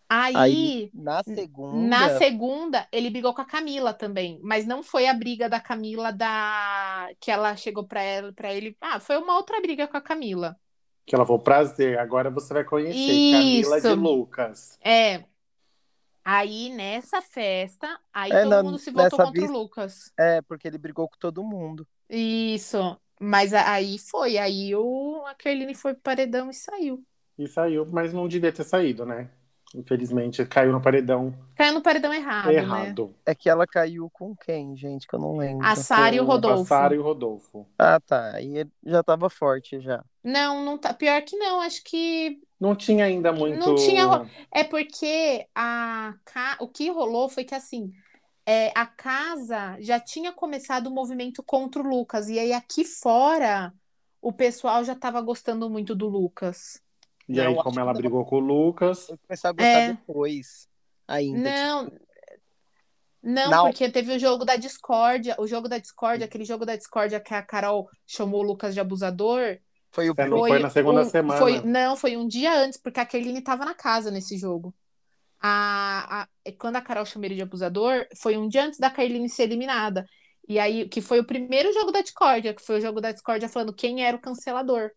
Aí, 0.09 0.35
Aí, 0.35 0.91
na 0.93 1.23
segunda, 1.23 1.87
na 1.87 2.17
segunda, 2.19 2.87
ele 2.91 3.09
brigou 3.09 3.33
com 3.33 3.41
a 3.41 3.45
Camila 3.45 3.93
também, 3.93 4.39
mas 4.43 4.65
não 4.65 4.83
foi 4.83 5.07
a 5.07 5.13
briga 5.13 5.49
da 5.49 5.59
Camila 5.59 6.11
da 6.11 7.09
que 7.19 7.31
ela 7.31 7.55
chegou 7.55 7.83
pra 7.83 8.01
ela, 8.01 8.31
ele. 8.51 8.77
Ah, 8.79 8.99
foi 8.99 9.17
uma 9.17 9.35
outra 9.35 9.59
briga 9.59 9.87
com 9.87 9.97
a 9.97 10.01
Camila. 10.01 10.55
Que 11.05 11.15
ela 11.15 11.25
falou, 11.25 11.41
prazer, 11.41 11.97
agora 11.99 12.29
você 12.29 12.53
vai 12.53 12.63
conhecer 12.63 12.95
Camila 13.31 13.81
de 13.81 13.87
Isso. 13.87 13.95
Lucas. 13.95 14.77
É. 14.81 15.23
Aí 16.25 16.69
nessa 16.69 17.21
festa, 17.21 17.99
aí 18.13 18.31
É, 18.31 18.43
todo 18.43 18.49
na- 18.49 18.63
mundo 18.63 18.77
se 18.79 18.91
voltou 18.91 19.03
nessa 19.19 19.25
contra 19.25 19.41
vez- 19.41 19.49
o 19.51 19.53
Lucas. 19.53 20.11
é, 20.17 20.41
porque 20.43 20.67
ele 20.67 20.77
brigou 20.77 21.09
com 21.09 21.17
todo 21.17 21.43
mundo. 21.43 21.85
Isso. 22.09 22.97
Mas 23.19 23.53
aí 23.53 23.97
foi, 23.99 24.37
aí 24.37 24.73
o 24.75 25.23
a 25.25 25.33
Kerline 25.35 25.75
foi 25.75 25.93
pro 25.93 26.03
paredão 26.03 26.49
e 26.49 26.53
saiu. 26.53 27.03
E 27.37 27.47
saiu, 27.47 27.85
mas 27.91 28.13
não 28.13 28.27
devia 28.27 28.51
ter 28.53 28.63
saído, 28.63 29.05
né? 29.05 29.29
Infelizmente, 29.73 30.45
caiu 30.45 30.71
no 30.71 30.79
paredão 30.81 31.33
Caiu 31.55 31.73
no 31.73 31.81
paredão 31.81 32.13
errado, 32.13 32.45
né? 32.47 32.53
errado. 32.55 33.15
É 33.25 33.33
que 33.33 33.49
ela 33.49 33.65
caiu 33.65 34.09
com 34.11 34.35
quem, 34.35 34.75
gente? 34.75 35.07
Que 35.07 35.15
eu 35.15 35.19
não 35.19 35.35
lembro. 35.35 35.65
A 35.65 35.75
Sara 35.75 36.15
e 36.15 36.19
o 36.19 36.25
Com 36.25 36.31
a 36.31 36.35
Rodolfo. 36.35 36.65
Sara 36.65 36.95
e 36.95 36.99
o 36.99 37.03
Rodolfo. 37.03 37.67
Ah, 37.77 37.99
tá. 37.99 38.35
Aí 38.35 38.57
ele 38.57 38.71
já 38.85 39.01
tava 39.01 39.29
forte 39.29 39.79
já. 39.79 40.03
Não, 40.23 40.63
não 40.63 40.77
tá. 40.77 40.93
Pior 40.93 41.21
que 41.23 41.35
não, 41.37 41.59
acho 41.61 41.83
que 41.83 42.39
Não 42.59 42.75
tinha 42.75 43.05
ainda 43.05 43.31
muito. 43.33 43.59
Não 43.59 43.75
tinha- 43.75 44.29
É 44.51 44.63
porque 44.63 45.47
a 45.55 46.13
ca- 46.23 46.57
o 46.59 46.67
que 46.67 46.89
rolou 46.91 47.27
foi 47.27 47.43
que 47.43 47.55
assim 47.55 47.91
é, 48.45 48.71
a 48.77 48.85
casa 48.85 49.77
já 49.79 49.99
tinha 49.99 50.31
começado 50.33 50.87
o 50.87 50.91
movimento 50.91 51.41
contra 51.41 51.81
o 51.81 51.87
Lucas, 51.87 52.27
e 52.27 52.37
aí 52.37 52.51
aqui 52.51 52.83
fora 52.83 53.73
o 54.21 54.33
pessoal 54.33 54.83
já 54.83 54.93
estava 54.93 55.21
gostando 55.21 55.69
muito 55.69 55.95
do 55.95 56.07
Lucas. 56.09 56.82
E 57.27 57.39
aí, 57.39 57.45
Eu 57.47 57.53
acho 57.53 57.63
como 57.63 57.79
ela 57.79 57.93
não. 57.93 57.99
brigou 57.99 58.25
com 58.25 58.35
o 58.37 58.39
Lucas, 58.39 59.07
Eu 59.09 59.17
comecei 59.25 59.49
a 59.49 59.53
gostar 59.53 59.67
É. 59.67 59.87
depois. 59.93 60.67
Ainda. 61.07 61.39
Não, 61.49 61.91
não, 63.21 63.49
Não. 63.51 63.63
porque 63.65 63.89
teve 63.89 64.15
o 64.15 64.19
jogo 64.19 64.43
da 64.43 64.55
discórdia, 64.57 65.35
o 65.39 65.47
jogo 65.47 65.69
da 65.69 65.77
discórdia, 65.77 66.25
aquele 66.25 66.43
jogo 66.43 66.65
da 66.65 66.75
discórdia 66.75 67.19
que 67.19 67.33
a 67.33 67.41
Carol 67.41 67.89
chamou 68.05 68.41
o 68.41 68.43
Lucas 68.43 68.73
de 68.73 68.79
abusador. 68.81 69.57
Foi 69.91 70.09
o 70.09 70.13
É, 70.17 70.27
não 70.27 70.39
foi 70.39 70.59
na 70.59 70.69
segunda 70.69 71.01
um- 71.01 71.05
semana. 71.05 71.39
foi- 71.39 71.61
não, 71.61 71.95
foi 71.95 72.17
um 72.17 72.27
dia 72.27 72.53
antes, 72.57 72.79
porque 72.81 72.99
a 72.99 73.05
Kerline 73.05 73.39
estava 73.39 73.63
na 73.63 73.73
casa 73.75 74.09
nesse 74.11 74.37
jogo. 74.37 74.73
A, 75.39 76.23
a- 76.23 76.51
quando 76.57 76.77
a 76.77 76.81
Carol 76.81 77.05
chamou 77.05 77.25
ele 77.25 77.35
de 77.35 77.41
abusador, 77.41 78.07
foi 78.21 78.35
um 78.37 78.47
dia 78.47 78.65
antes 78.65 78.79
da 78.79 78.89
Kerline 78.89 79.29
ser 79.29 79.43
eliminada. 79.43 80.05
E 80.47 80.57
aí, 80.59 80.89
que 80.89 80.99
foi 81.01 81.19
o 81.19 81.25
primeiro 81.25 81.71
jogo 81.73 81.91
da 81.91 82.01
discórdia, 82.01 82.53
que 82.53 82.61
foi 82.65 82.77
o 82.79 82.81
jogo 82.81 82.99
da 82.99 83.11
discórdia 83.11 83.47
falando 83.47 83.73
quem 83.73 84.03
era 84.03 84.17
o 84.17 84.21
cancelador. 84.21 84.91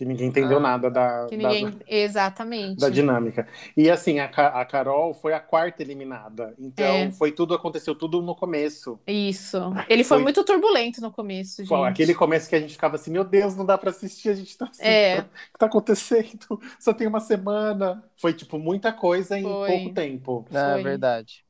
Que 0.00 0.04
ninguém 0.06 0.28
entendeu 0.28 0.56
Ah. 0.56 0.60
nada 0.60 0.90
da, 0.90 1.26
Que 1.28 1.36
da- 1.36 1.50
ninguém. 1.50 1.78
Exatamente. 1.86 2.80
da 2.80 2.88
dinâmica. 2.88 3.46
E 3.76 3.90
assim, 3.90 4.18
a, 4.18 4.24
a 4.24 4.64
Carol 4.64 5.12
foi 5.12 5.34
a 5.34 5.40
quarta 5.40 5.82
eliminada. 5.82 6.54
Então, 6.58 6.86
É. 6.86 7.10
foi 7.10 7.32
tudo, 7.32 7.52
aconteceu 7.52 7.94
tudo 7.94 8.22
no 8.22 8.34
começo. 8.34 8.98
Isso. 9.06 9.58
Ele 9.90 10.02
foi, 10.02 10.16
Foi- 10.16 10.22
muito 10.22 10.42
turbulento 10.42 11.02
no 11.02 11.10
começo, 11.12 11.62
gente. 11.62 11.74
Aquele 11.84 12.14
começo 12.14 12.48
que 12.48 12.56
a 12.56 12.60
gente 12.60 12.72
ficava 12.72 12.94
assim, 12.96 13.10
meu 13.10 13.24
Deus, 13.24 13.54
não 13.54 13.66
dá 13.66 13.76
pra 13.76 13.90
assistir, 13.90 14.30
a 14.30 14.34
gente 14.34 14.56
tá 14.56 14.64
assim, 14.70 14.82
É. 14.82 15.20
o 15.20 15.24
que 15.52 15.58
tá 15.58 15.66
acontecendo? 15.66 16.58
Só 16.78 16.94
tem 16.94 17.06
uma 17.06 17.20
semana. 17.20 18.02
Foi, 18.16 18.32
tipo, 18.32 18.58
muita 18.58 18.94
coisa 18.94 19.38
em 19.38 19.42
Foi. 19.42 19.68
pouco 19.70 19.90
tempo. 19.94 20.46
Na 20.50 20.72
Foi. 20.72 20.82
verdade. 20.82 21.44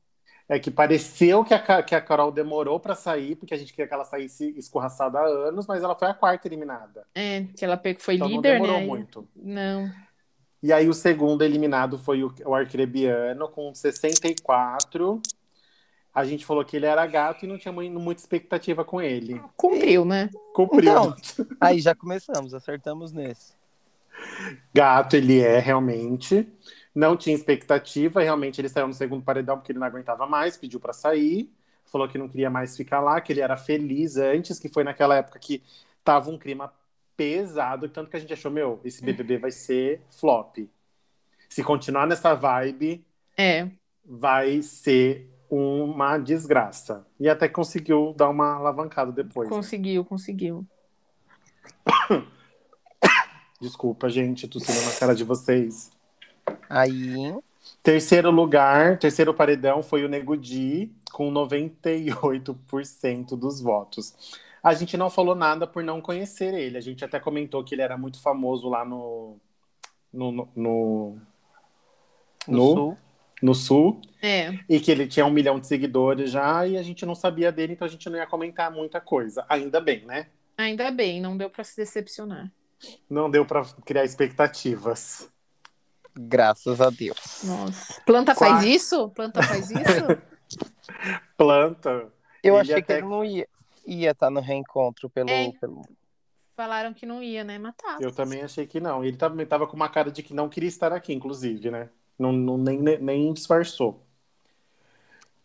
É 0.53 0.59
que 0.59 0.69
pareceu 0.69 1.45
que 1.45 1.53
a, 1.53 1.81
que 1.81 1.95
a 1.95 2.01
Carol 2.01 2.29
demorou 2.29 2.77
pra 2.77 2.93
sair, 2.93 3.37
porque 3.37 3.53
a 3.53 3.57
gente 3.57 3.71
queria 3.71 3.87
que 3.87 3.93
ela 3.93 4.03
saísse 4.03 4.53
escorraçada 4.57 5.17
há 5.17 5.25
anos, 5.25 5.65
mas 5.65 5.81
ela 5.81 5.95
foi 5.95 6.09
a 6.09 6.13
quarta 6.13 6.45
eliminada. 6.45 7.07
É, 7.15 7.45
que 7.55 7.63
ela 7.63 7.81
foi 7.97 8.15
Então 8.15 8.27
líder, 8.27 8.59
não 8.59 8.65
demorou 8.65 8.79
né? 8.81 8.85
muito. 8.85 9.25
Não. 9.33 9.89
E 10.61 10.73
aí 10.73 10.89
o 10.89 10.93
segundo 10.93 11.41
eliminado 11.41 11.97
foi 11.97 12.21
o, 12.21 12.33
o 12.45 12.53
Arcrebiano, 12.53 13.47
com 13.47 13.73
64. 13.73 15.21
A 16.13 16.25
gente 16.25 16.45
falou 16.45 16.65
que 16.65 16.75
ele 16.75 16.85
era 16.85 17.07
gato 17.07 17.45
e 17.45 17.47
não 17.47 17.57
tinha 17.57 17.71
mu- 17.71 17.89
muita 17.89 18.21
expectativa 18.21 18.83
com 18.83 19.01
ele. 19.01 19.41
Cumpriu, 19.55 20.03
né? 20.03 20.29
Cumpriu. 20.53 20.91
Então. 20.91 21.15
Aí 21.61 21.79
já 21.79 21.95
começamos, 21.95 22.53
acertamos 22.53 23.13
nesse. 23.13 23.53
Gato 24.73 25.15
ele 25.15 25.39
é, 25.39 25.59
realmente. 25.59 26.45
Não 26.93 27.15
tinha 27.15 27.35
expectativa, 27.35 28.21
realmente 28.21 28.59
ele 28.59 28.67
saiu 28.69 28.87
no 28.87 28.93
segundo 28.93 29.23
paredão 29.23 29.57
porque 29.57 29.71
ele 29.71 29.79
não 29.79 29.87
aguentava 29.87 30.25
mais, 30.25 30.57
pediu 30.57 30.79
pra 30.79 30.91
sair. 30.93 31.49
Falou 31.85 32.07
que 32.07 32.17
não 32.17 32.27
queria 32.29 32.49
mais 32.49 32.75
ficar 32.77 32.99
lá, 33.01 33.19
que 33.19 33.31
ele 33.33 33.41
era 33.41 33.57
feliz 33.57 34.17
antes, 34.17 34.59
que 34.59 34.69
foi 34.69 34.83
naquela 34.83 35.15
época 35.15 35.39
que 35.39 35.61
tava 36.03 36.29
um 36.29 36.37
clima 36.37 36.71
pesado, 37.17 37.87
tanto 37.89 38.09
que 38.09 38.17
a 38.17 38.19
gente 38.19 38.33
achou, 38.33 38.49
meu, 38.51 38.79
esse 38.83 39.03
BBB 39.03 39.37
vai 39.37 39.51
ser 39.51 40.01
flop. 40.09 40.57
Se 41.49 41.63
continuar 41.63 42.07
nessa 42.07 42.33
vibe, 42.33 43.05
É. 43.37 43.67
vai 44.05 44.61
ser 44.61 45.29
uma 45.49 46.17
desgraça. 46.17 47.05
E 47.19 47.27
até 47.27 47.47
conseguiu 47.49 48.13
dar 48.15 48.29
uma 48.29 48.53
alavancada 48.55 49.11
depois. 49.11 49.49
né? 49.49 49.55
Conseguiu, 49.55 50.05
conseguiu. 50.05 50.65
Desculpa, 53.59 54.09
gente, 54.09 54.47
tossindo 54.47 54.81
na 54.81 54.91
cara 54.97 55.13
de 55.13 55.23
vocês. 55.23 55.91
Aí, 56.69 57.33
Terceiro 57.83 58.29
lugar, 58.31 58.97
terceiro 58.99 59.33
paredão 59.33 59.81
foi 59.83 60.03
o 60.03 60.09
Nego 60.09 60.35
Di, 60.37 60.91
com 61.11 61.31
98% 61.31 63.35
dos 63.35 63.61
votos. 63.61 64.13
A 64.63 64.73
gente 64.73 64.95
não 64.97 65.09
falou 65.09 65.33
nada 65.35 65.65
por 65.65 65.83
não 65.83 65.99
conhecer 66.01 66.53
ele. 66.53 66.77
A 66.77 66.81
gente 66.81 67.03
até 67.03 67.19
comentou 67.19 67.63
que 67.63 67.73
ele 67.73 67.81
era 67.81 67.97
muito 67.97 68.21
famoso 68.21 68.69
lá 68.69 68.85
no. 68.85 69.37
No, 70.13 70.31
no, 70.31 70.49
no, 70.55 71.17
no, 72.47 72.49
no- 72.73 72.73
sul. 72.73 72.97
no 73.41 73.55
sul. 73.55 74.01
É. 74.21 74.51
E 74.69 74.79
que 74.79 74.91
ele 74.91 75.07
tinha 75.07 75.25
um 75.25 75.31
milhão 75.31 75.59
de 75.59 75.67
seguidores 75.67 76.31
já, 76.31 76.65
e 76.67 76.77
a 76.77 76.83
gente 76.83 77.05
não 77.05 77.15
sabia 77.15 77.51
dele, 77.51 77.73
então 77.73 77.85
a 77.85 77.89
gente 77.91 78.09
não 78.09 78.17
ia 78.17 78.27
comentar 78.27 78.71
muita 78.71 79.01
coisa. 79.01 79.45
Ainda 79.49 79.79
bem, 79.81 80.05
né? 80.05 80.27
Ainda 80.57 80.91
bem, 80.91 81.19
não 81.21 81.35
deu 81.37 81.49
pra 81.49 81.63
se 81.63 81.75
decepcionar. 81.75 82.51
Não 83.09 83.29
deu 83.29 83.45
pra 83.45 83.63
criar 83.85 84.03
expectativas. 84.05 85.29
Graças 86.15 86.81
a 86.81 86.89
Deus. 86.89 87.41
Nossa. 87.43 88.01
Planta 88.05 88.35
Quatro. 88.35 88.55
faz 88.55 88.65
isso? 88.67 89.09
Planta 89.09 89.41
faz 89.43 89.71
isso? 89.71 89.81
Planta. 91.37 92.07
Eu 92.43 92.55
Ele 92.55 92.61
achei 92.61 92.75
que 92.75 92.81
até- 92.91 92.97
ele 92.97 93.07
não 93.07 93.23
ia 93.23 93.47
ia 93.85 94.11
estar 94.11 94.29
no 94.29 94.39
reencontro 94.39 95.09
pelo, 95.09 95.29
É. 95.29 95.51
pelo- 95.59 95.81
Falaram 96.55 96.93
que 96.93 97.05
não 97.05 97.23
ia, 97.23 97.43
né? 97.43 97.57
Matar. 97.57 97.99
Eu 97.99 98.11
também 98.11 98.41
achei 98.43 98.67
que 98.67 98.79
não. 98.79 99.03
Ele 99.03 99.17
também 99.17 99.45
tava 99.45 99.65
com 99.65 99.75
uma 99.75 99.89
cara 99.89 100.11
de 100.11 100.21
que 100.21 100.33
não 100.33 100.47
queria 100.47 100.69
estar 100.69 100.93
aqui, 100.93 101.11
inclusive, 101.13 101.71
né? 101.71 101.89
Não, 102.19 102.31
não- 102.31 102.57
nem, 102.57 102.77
nem 102.79 103.33
disfarçou. 103.33 104.05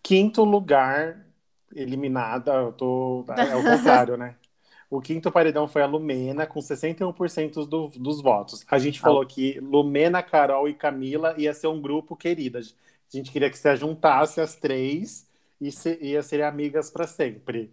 Quinto 0.03 0.45
lugar, 0.45 1.25
eliminada, 1.75 2.53
eu 2.53 2.73
tô. 2.73 3.25
É 3.37 3.57
o 3.57 3.63
contrário, 3.63 4.17
né? 4.17 4.37
O 4.89 5.01
quinto 5.01 5.33
paredão 5.33 5.67
foi 5.67 5.83
a 5.83 5.87
Lumena, 5.87 6.47
com 6.47 6.61
61% 6.61 7.67
do, 7.67 7.89
dos 7.89 8.23
votos. 8.23 8.65
A 8.69 8.79
gente 8.79 9.01
falou 9.01 9.27
que 9.27 9.59
Lumena, 9.61 10.23
Carol 10.23 10.69
e 10.69 10.75
Camila 10.75 11.35
ia 11.37 11.53
ser 11.53 11.67
um 11.67 11.81
grupo 11.81 12.15
queridas. 12.15 12.77
A 13.13 13.17
gente 13.17 13.33
queria 13.33 13.51
que 13.51 13.59
você 13.59 13.75
juntasse 13.77 14.41
as 14.41 14.55
três 14.55 15.29
e 15.61 15.73
se, 15.73 15.99
ia 16.01 16.23
ser 16.23 16.43
amigas 16.43 16.91
para 16.91 17.07
sempre. 17.07 17.73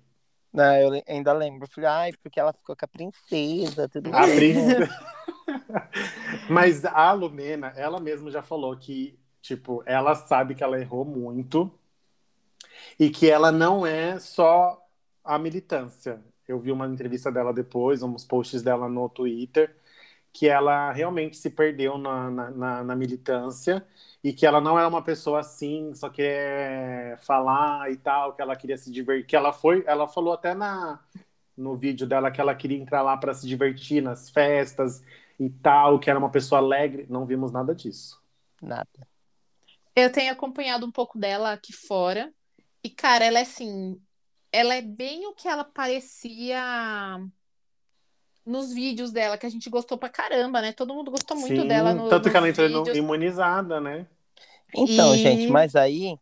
Não, 0.52 0.76
eu 0.76 1.04
ainda 1.08 1.34
lembro. 1.34 1.68
Falei, 1.68 1.90
ai, 1.90 2.12
porque 2.22 2.40
ela 2.40 2.54
ficou 2.54 2.76
com 2.76 2.86
a 2.86 2.88
princesa, 2.88 3.88
tudo 3.88 4.10
A 4.16 4.24
princesa. 4.24 4.90
Mas 6.50 6.86
a 6.86 7.12
Lumena, 7.12 7.74
ela 7.76 8.00
mesma 8.00 8.32
já 8.32 8.42
falou 8.42 8.76
que, 8.78 9.18
tipo, 9.42 9.84
ela 9.86 10.16
sabe 10.16 10.56
que 10.56 10.64
ela 10.64 10.80
errou 10.80 11.06
muito 11.06 11.72
e 13.00 13.10
que 13.10 13.30
ela 13.30 13.52
não 13.52 13.86
é 13.86 14.20
só 14.20 14.82
a 15.24 15.38
militância. 15.38 16.22
Eu 16.48 16.60
vi 16.60 16.72
uma 16.72 16.88
entrevista 16.88 17.32
dela 17.32 17.54
depois, 17.54 18.04
uns 18.04 18.26
posts 18.26 18.62
dela 18.62 18.90
no 18.90 19.08
Twitter, 19.10 19.76
que 20.32 20.48
ela 20.48 20.92
realmente 20.92 21.38
se 21.38 21.50
perdeu 21.50 21.98
na, 21.98 22.30
na, 22.30 22.52
na, 22.52 22.84
na 22.84 22.96
militância 22.96 23.86
e 24.24 24.34
que 24.34 24.46
ela 24.46 24.60
não 24.60 24.80
é 24.80 24.88
uma 24.88 25.02
pessoa 25.02 25.42
assim, 25.42 25.94
só 25.94 26.10
quer 26.10 27.20
falar 27.22 27.92
e 27.92 27.98
tal, 27.98 28.34
que 28.34 28.42
ela 28.42 28.56
queria 28.56 28.78
se 28.78 28.92
divertir, 28.92 29.28
que 29.28 29.36
ela 29.36 29.54
foi, 29.54 29.84
ela 29.86 30.08
falou 30.08 30.34
até 30.34 30.54
na 30.54 31.00
no 31.56 31.78
vídeo 31.78 32.08
dela 32.08 32.32
que 32.32 32.42
ela 32.42 32.56
queria 32.56 32.80
entrar 32.80 33.04
lá 33.04 33.16
para 33.16 33.34
se 33.34 33.48
divertir 33.48 34.02
nas 34.02 34.28
festas 34.28 35.04
e 35.40 35.50
tal, 35.50 36.00
que 36.00 36.10
era 36.10 36.18
uma 36.18 36.32
pessoa 36.32 36.60
alegre, 36.60 37.06
não 37.08 37.26
vimos 37.26 37.52
nada 37.52 37.76
disso. 37.76 38.20
Nada. 38.62 38.88
Eu 39.96 40.12
tenho 40.12 40.32
acompanhado 40.32 40.86
um 40.86 40.92
pouco 40.92 41.20
dela 41.20 41.54
aqui 41.54 41.72
fora 41.72 42.34
e 42.84 42.90
cara, 42.90 43.24
ela 43.26 43.40
é 43.40 43.44
assim, 43.44 44.02
ela 44.54 44.76
é 44.76 44.82
bem 44.82 45.28
o 45.28 45.34
que 45.36 45.48
ela 45.50 45.66
parecia 45.66 47.20
nos 48.46 48.74
vídeos 48.74 49.12
dela, 49.12 49.38
que 49.38 49.46
a 49.46 49.50
gente 49.50 49.70
gostou 49.70 49.98
pra 49.98 50.10
caramba, 50.10 50.62
né? 50.62 50.74
Todo 50.74 50.94
mundo 50.94 51.12
gostou 51.12 51.38
muito 51.38 51.56
Sim, 51.56 51.68
dela 51.68 51.94
no 51.94 52.10
tanto 52.10 52.30
que 52.30 52.38
ela 52.38 52.50
entrou 52.50 52.68
vídeos. 52.68 52.98
imunizada, 52.98 53.80
né? 53.80 54.08
Então, 54.76 55.16
E- 55.16 55.18
gente, 55.18 55.52
mas 55.52 55.76
aí 55.76 56.18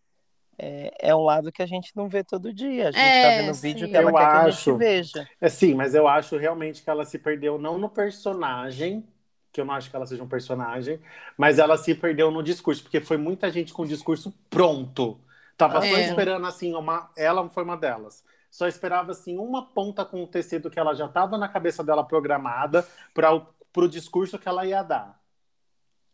é, 0.58 1.10
é 1.12 1.16
um 1.16 1.24
lado 1.24 1.52
que 1.52 1.62
a 1.62 1.66
gente 1.66 1.92
não 1.96 2.08
vê 2.10 2.24
todo 2.24 2.54
dia. 2.54 2.90
A 2.90 2.92
gente 2.92 3.00
É, 3.00 3.22
tá 3.22 3.32
vendo 3.32 3.52
o 3.52 3.56
vídeo 3.56 3.88
sim. 3.88 3.90
que 3.90 3.98
ela 3.98 4.12
Eu 4.12 4.18
quer 4.18 4.28
que 4.28 4.38
a 4.38 4.40
acho. 4.40 4.72
gente 4.72 4.72
veja. 4.78 5.30
É 5.42 5.50
sim, 5.50 5.74
mas 5.76 5.96
eu 5.96 6.08
acho 6.08 6.38
realmente 6.38 6.84
que 6.84 6.90
ela 6.90 7.06
se 7.06 7.20
perdeu 7.20 7.58
não 7.60 7.78
no 7.78 7.90
personagem, 7.90 9.06
que 9.52 9.62
eu 9.62 9.66
não 9.66 9.74
acho 9.74 9.90
que 9.90 9.96
ela 9.96 10.06
seja 10.08 10.24
um 10.24 10.28
personagem, 10.30 11.00
mas 11.38 11.60
ela 11.60 11.78
se 11.78 11.96
perdeu 11.96 12.32
no 12.32 12.44
discurso, 12.44 12.84
porque 12.84 13.02
foi 13.02 13.18
muita 13.18 13.52
gente 13.52 13.74
com 13.74 13.84
o 13.84 13.88
discurso 13.88 14.34
pronto. 14.50 15.20
Tava 15.68 15.82
só 15.82 15.88
É. 15.98 16.08
esperando 16.10 16.46
assim, 16.48 16.74
uma, 16.76 17.10
ela 17.16 17.48
foi 17.50 17.64
uma 17.64 17.78
delas. 17.78 18.24
Só 18.50 18.68
esperava 18.68 19.12
assim 19.12 19.38
uma 19.38 19.66
ponta 19.68 20.04
com 20.04 20.24
o 20.24 20.28
tecido 20.28 20.70
que 20.70 20.80
ela 20.80 20.94
já 20.94 21.06
estava 21.06 21.38
na 21.38 21.48
cabeça 21.48 21.84
dela 21.84 22.04
programada 22.04 22.86
para 23.14 23.34
o 23.34 23.46
pro 23.74 23.88
discurso 23.88 24.38
que 24.38 24.50
ela 24.50 24.66
ia 24.66 24.84
dar. 24.84 25.18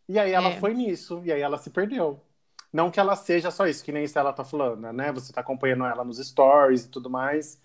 E 0.08 0.18
aí 0.18 0.30
ela 0.32 0.50
É. 0.50 0.60
foi 0.60 0.72
nisso, 0.74 1.20
e 1.24 1.32
aí 1.32 1.40
ela 1.40 1.58
se 1.58 1.70
perdeu. 1.70 2.20
Não 2.72 2.90
que 2.90 3.00
ela 3.00 3.16
seja 3.16 3.50
só 3.50 3.66
isso, 3.66 3.82
que 3.84 3.90
nem 3.90 4.04
isso 4.04 4.18
ela 4.18 4.32
tá 4.32 4.44
falando, 4.44 4.92
né? 4.92 5.10
Você 5.12 5.32
tá 5.32 5.40
acompanhando 5.40 5.84
ela 5.84 6.04
nos 6.04 6.18
stories 6.18 6.84
e 6.84 6.88
tudo 6.88 7.10
mais. 7.10 7.60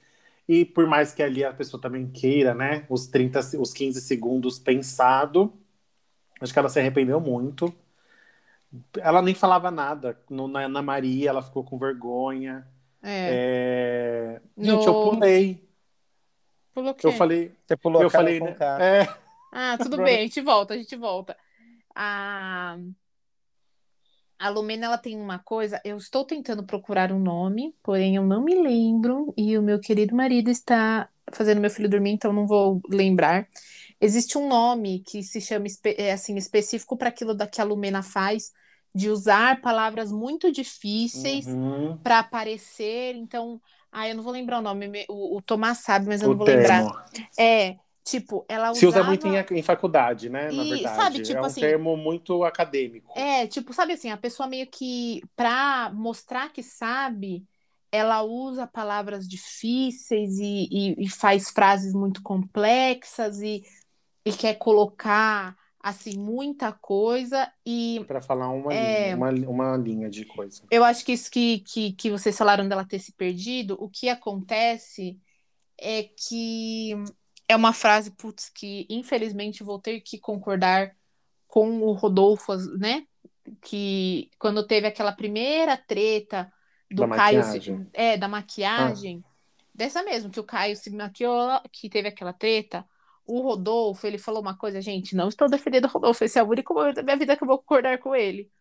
E 0.48 0.66
por 0.66 0.88
mais 0.88 1.13
que 1.13 1.22
ali 1.22 1.44
a 1.44 1.54
pessoa 1.54 1.80
também 1.80 2.10
queira, 2.10 2.54
né? 2.56 2.86
Os 2.90 3.06
30, 3.08 3.42
se- 3.42 3.58
os 3.58 3.72
15 3.74 4.02
segundos 4.02 4.58
pensado, 4.60 5.54
acho 6.42 6.52
que 6.52 6.60
ela 6.60 6.70
se 6.70 6.80
arrependeu 6.80 7.20
muito. 7.22 7.74
Ela 8.98 9.22
nem 9.22 9.34
falava 9.36 9.70
nada. 9.70 10.20
No- 10.30 10.48
na 10.48 10.62
Ana 10.62 10.82
Maria, 10.82 11.30
ela 11.30 11.42
ficou 11.44 11.63
com 11.63 11.77
vergonha. 11.77 12.68
É. 13.01 14.39
É, 14.39 14.42
Gente, 14.58 14.88
eu 14.88 14.94
No- 14.94 15.12
pulei. 15.12 15.68
Pulou? 16.74 16.96
Eu 17.03 17.12
falei, 17.12 17.51
Você 17.68 17.77
pulou 17.77 18.01
eu 18.01 18.10
falei, 18.10 18.39
com 18.39 18.46
né? 18.46 18.56
É, 18.80 19.08
Ah, 19.51 19.77
tudo 19.77 19.98
bem, 19.98 20.18
a 20.20 20.22
gente 20.22 20.42
volta, 20.42 20.74
a 20.74 20.77
gente 20.77 20.96
volta. 20.96 21.38
A, 21.96 22.77
a 24.39 24.50
Lumena, 24.50 24.88
ela 24.88 24.98
tem 24.98 25.15
uma 25.15 25.38
coisa, 25.38 25.80
eu 25.86 25.96
estou 25.98 26.25
tentando 26.25 26.63
procurar 26.63 27.12
um 27.12 27.20
nome, 27.20 27.75
porém 27.84 28.15
eu 28.15 28.24
não 28.24 28.44
me 28.44 28.56
lembro, 28.56 29.32
e 29.38 29.56
o 29.58 29.62
meu 29.62 29.80
querido 29.80 30.15
marido 30.15 30.50
está 30.50 31.08
fazendo 31.32 31.62
meu 31.62 31.70
filho 31.70 31.88
dormir, 31.88 32.12
então 32.12 32.34
não 32.34 32.48
vou 32.48 32.82
lembrar. 32.89 33.48
Existe 34.01 34.38
um 34.38 34.48
nome 34.48 35.00
que 35.00 35.22
se 35.24 35.39
chama 35.39 35.65
é, 35.98 36.12
assim, 36.12 36.36
específico 36.36 36.98
para 36.98 37.10
aquilo 37.10 37.34
da 37.36 37.45
que 37.48 37.62
a 37.62 37.63
Lumena 37.63 38.02
faz, 38.02 38.52
de 38.93 39.10
usar 39.10 39.62
palavras 39.62 40.12
muito 40.12 40.51
difíceis 40.51 41.45
uhum, 41.47 41.97
para 42.03 42.19
aparecer, 42.19 43.15
então, 43.15 43.62
ah, 43.91 44.08
eu 44.08 44.15
não 44.15 44.23
vou 44.23 44.34
lembrar 44.34 44.60
o 44.60 44.62
nome, 44.62 44.88
me- 44.88 45.06
o, 45.10 45.38
o 45.38 45.41
Tomás 45.41 45.79
sabe, 45.79 46.08
mas 46.08 46.21
eu 46.21 46.29
não 46.29 46.36
o 46.36 46.38
vou 46.38 46.47
lembrar. 46.47 46.84
termo. 46.84 46.95
É, 47.38 47.77
tipo, 48.03 48.45
ela 48.49 48.71
Se 48.73 48.86
usa 48.86 48.99
usava- 48.99 49.08
muito 49.10 49.27
em, 49.27 49.60
em 49.60 49.63
faculdade, 49.63 50.29
né? 50.29 50.51
Na 50.51 50.63
E, 50.63 50.69
verdade. 50.69 50.95
sabe, 50.95 51.21
tipo 51.21 51.38
é 51.38 51.41
um 51.41 51.45
assim- 51.45 51.62
termo 51.62 51.97
muito 51.97 52.43
acadêmico. 52.43 53.13
É, 53.15 53.47
tipo, 53.47 53.73
sabe 53.73 53.93
assim, 53.93 54.10
a 54.12 54.17
pessoa 54.17 54.47
meio 54.47 54.67
que, 54.67 55.21
pra 55.36 55.91
mostrar 55.93 56.51
que 56.51 56.63
sabe, 56.63 57.45
ela 57.91 58.23
usa 58.23 58.65
palavras 58.65 59.27
difíceis 59.27 60.38
e, 60.39 60.67
e- 60.71 60.95
e 61.06 61.10
faz 61.10 61.49
frases 61.51 61.93
muito 61.93 62.21
complexas 62.23 63.39
e, 63.41 63.63
e 64.25 64.34
quer 64.34 64.56
colocar, 64.56 65.56
assim, 65.84 66.17
muita 66.17 66.72
coisa. 66.74 67.52
E 67.65 68.04
Para 68.08 68.22
falar 68.22 68.50
uma, 68.50 68.74
É. 68.74 69.13
linha, 69.13 69.17
uma, 69.17 69.30
uma 69.50 69.78
linha 69.78 70.10
de 70.10 70.26
coisa. 70.26 70.63
eu 70.72 70.84
acho 70.84 71.06
que 71.06 71.12
isso 71.13 71.30
que, 71.30 71.60
que, 71.60 71.93
que 71.93 72.10
vocês 72.10 72.38
falaram 72.38 72.67
dela 72.69 72.86
ter 72.86 73.00
se 73.00 73.12
perdido, 73.13 73.78
o 73.80 73.89
que 73.89 74.10
acontece 74.10 75.19
é 75.80 76.04
que 76.04 76.93
é 77.48 77.56
uma 77.56 77.74
frase, 77.74 78.12
putz, 78.12 78.50
que 78.50 78.88
infelizmente 78.89 79.63
vou 79.63 79.80
ter 79.80 80.00
que 80.02 80.17
concordar 80.19 80.96
com 81.48 81.82
o 81.82 81.91
Rodolfo, 81.93 82.56
né? 82.80 83.06
Que 83.62 84.32
quando 84.39 84.65
teve 84.65 84.88
aquela 84.88 85.12
primeira 85.12 85.76
treta 85.78 86.52
do 86.89 87.08
Da 87.08 87.15
Caio, 87.15 87.39
maquiagem. 87.39 87.88
é, 87.93 88.17
da 88.17 88.28
maquiagem, 88.28 89.24
dessa 89.74 90.04
mesmo, 90.04 90.32
que 90.32 90.39
o 90.39 90.43
Caio 90.46 90.76
se 90.78 90.89
maquiou, 90.91 91.60
que 91.72 91.89
teve 91.89 92.08
aquela 92.08 92.32
treta, 92.34 92.86
o 93.26 93.42
Rodolfo, 93.42 94.06
ele 94.06 94.18
falou 94.18 94.42
uma 94.42 94.58
coisa, 94.58 94.82
gente, 94.82 95.16
não 95.16 95.30
estou 95.30 95.50
defendendo 95.50 95.86
o 95.86 95.90
Rodolfo, 95.90 96.24
esse 96.24 96.38
é 96.38 96.44
o 96.44 96.50
único 96.50 96.74
momento 96.74 96.96
da 96.96 97.04
minha 97.04 97.18
vida 97.18 97.36
que 97.38 97.44
eu 97.44 97.48
vou 97.48 97.58
concordar 97.58 97.98
com 98.00 98.16
ele. 98.16 98.52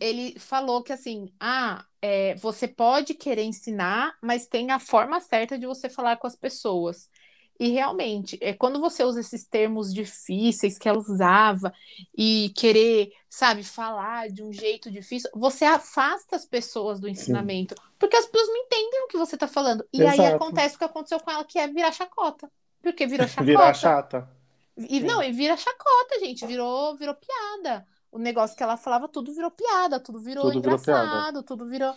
Ele 0.00 0.38
falou 0.38 0.82
que 0.82 0.92
assim, 0.92 1.32
ah, 1.40 1.84
é, 2.00 2.34
você 2.36 2.68
pode 2.68 3.14
querer 3.14 3.42
ensinar, 3.42 4.16
mas 4.22 4.46
tem 4.46 4.70
a 4.70 4.78
forma 4.78 5.20
certa 5.20 5.58
de 5.58 5.66
você 5.66 5.88
falar 5.88 6.16
com 6.16 6.26
as 6.26 6.36
pessoas. 6.36 7.10
E 7.58 7.68
realmente, 7.68 8.38
é 8.42 8.52
quando 8.52 8.78
você 8.80 9.02
usa 9.02 9.20
esses 9.20 9.46
termos 9.46 9.92
difíceis 9.92 10.78
que 10.78 10.88
ela 10.88 10.98
usava 10.98 11.72
e 12.16 12.52
querer, 12.54 13.10
sabe, 13.30 13.64
falar 13.64 14.28
de 14.28 14.42
um 14.42 14.52
jeito 14.52 14.90
difícil, 14.90 15.30
você 15.34 15.64
afasta 15.64 16.36
as 16.36 16.44
pessoas 16.44 17.00
do 17.00 17.08
ensinamento, 17.08 17.74
porque 17.98 18.16
as 18.16 18.26
pessoas 18.26 18.48
não 18.48 18.56
entendem 18.58 19.04
o 19.04 19.08
que 19.08 19.16
você 19.16 19.36
está 19.36 19.48
falando. 19.48 19.86
E 19.92 20.02
aí 20.02 20.20
Exato. 20.20 20.36
acontece 20.36 20.76
o 20.76 20.78
que 20.78 20.84
aconteceu 20.84 21.18
com 21.18 21.30
ela, 21.30 21.44
que 21.44 21.58
é 21.58 21.66
virar 21.66 21.92
chacota. 21.92 22.50
Porque 22.86 23.04
virou 23.04 23.26
chacota. 23.26 23.44
Virar 23.44 23.74
chata. 23.74 24.28
E, 24.76 25.00
Sim. 25.00 25.06
não, 25.06 25.20
e 25.20 25.32
vira 25.32 25.56
chacota, 25.56 26.20
gente. 26.20 26.46
Virou, 26.46 26.94
virou 26.96 27.16
piada. 27.16 27.84
O 28.12 28.18
negócio 28.18 28.56
que 28.56 28.62
ela 28.62 28.76
falava, 28.76 29.08
tudo 29.08 29.34
virou 29.34 29.50
piada, 29.50 29.98
tudo 29.98 30.20
virou 30.20 30.44
Tudo 30.44 30.60
virou 30.60 30.78
engraçado, 30.78 31.42
tudo 31.42 31.66
virou. 31.66 31.96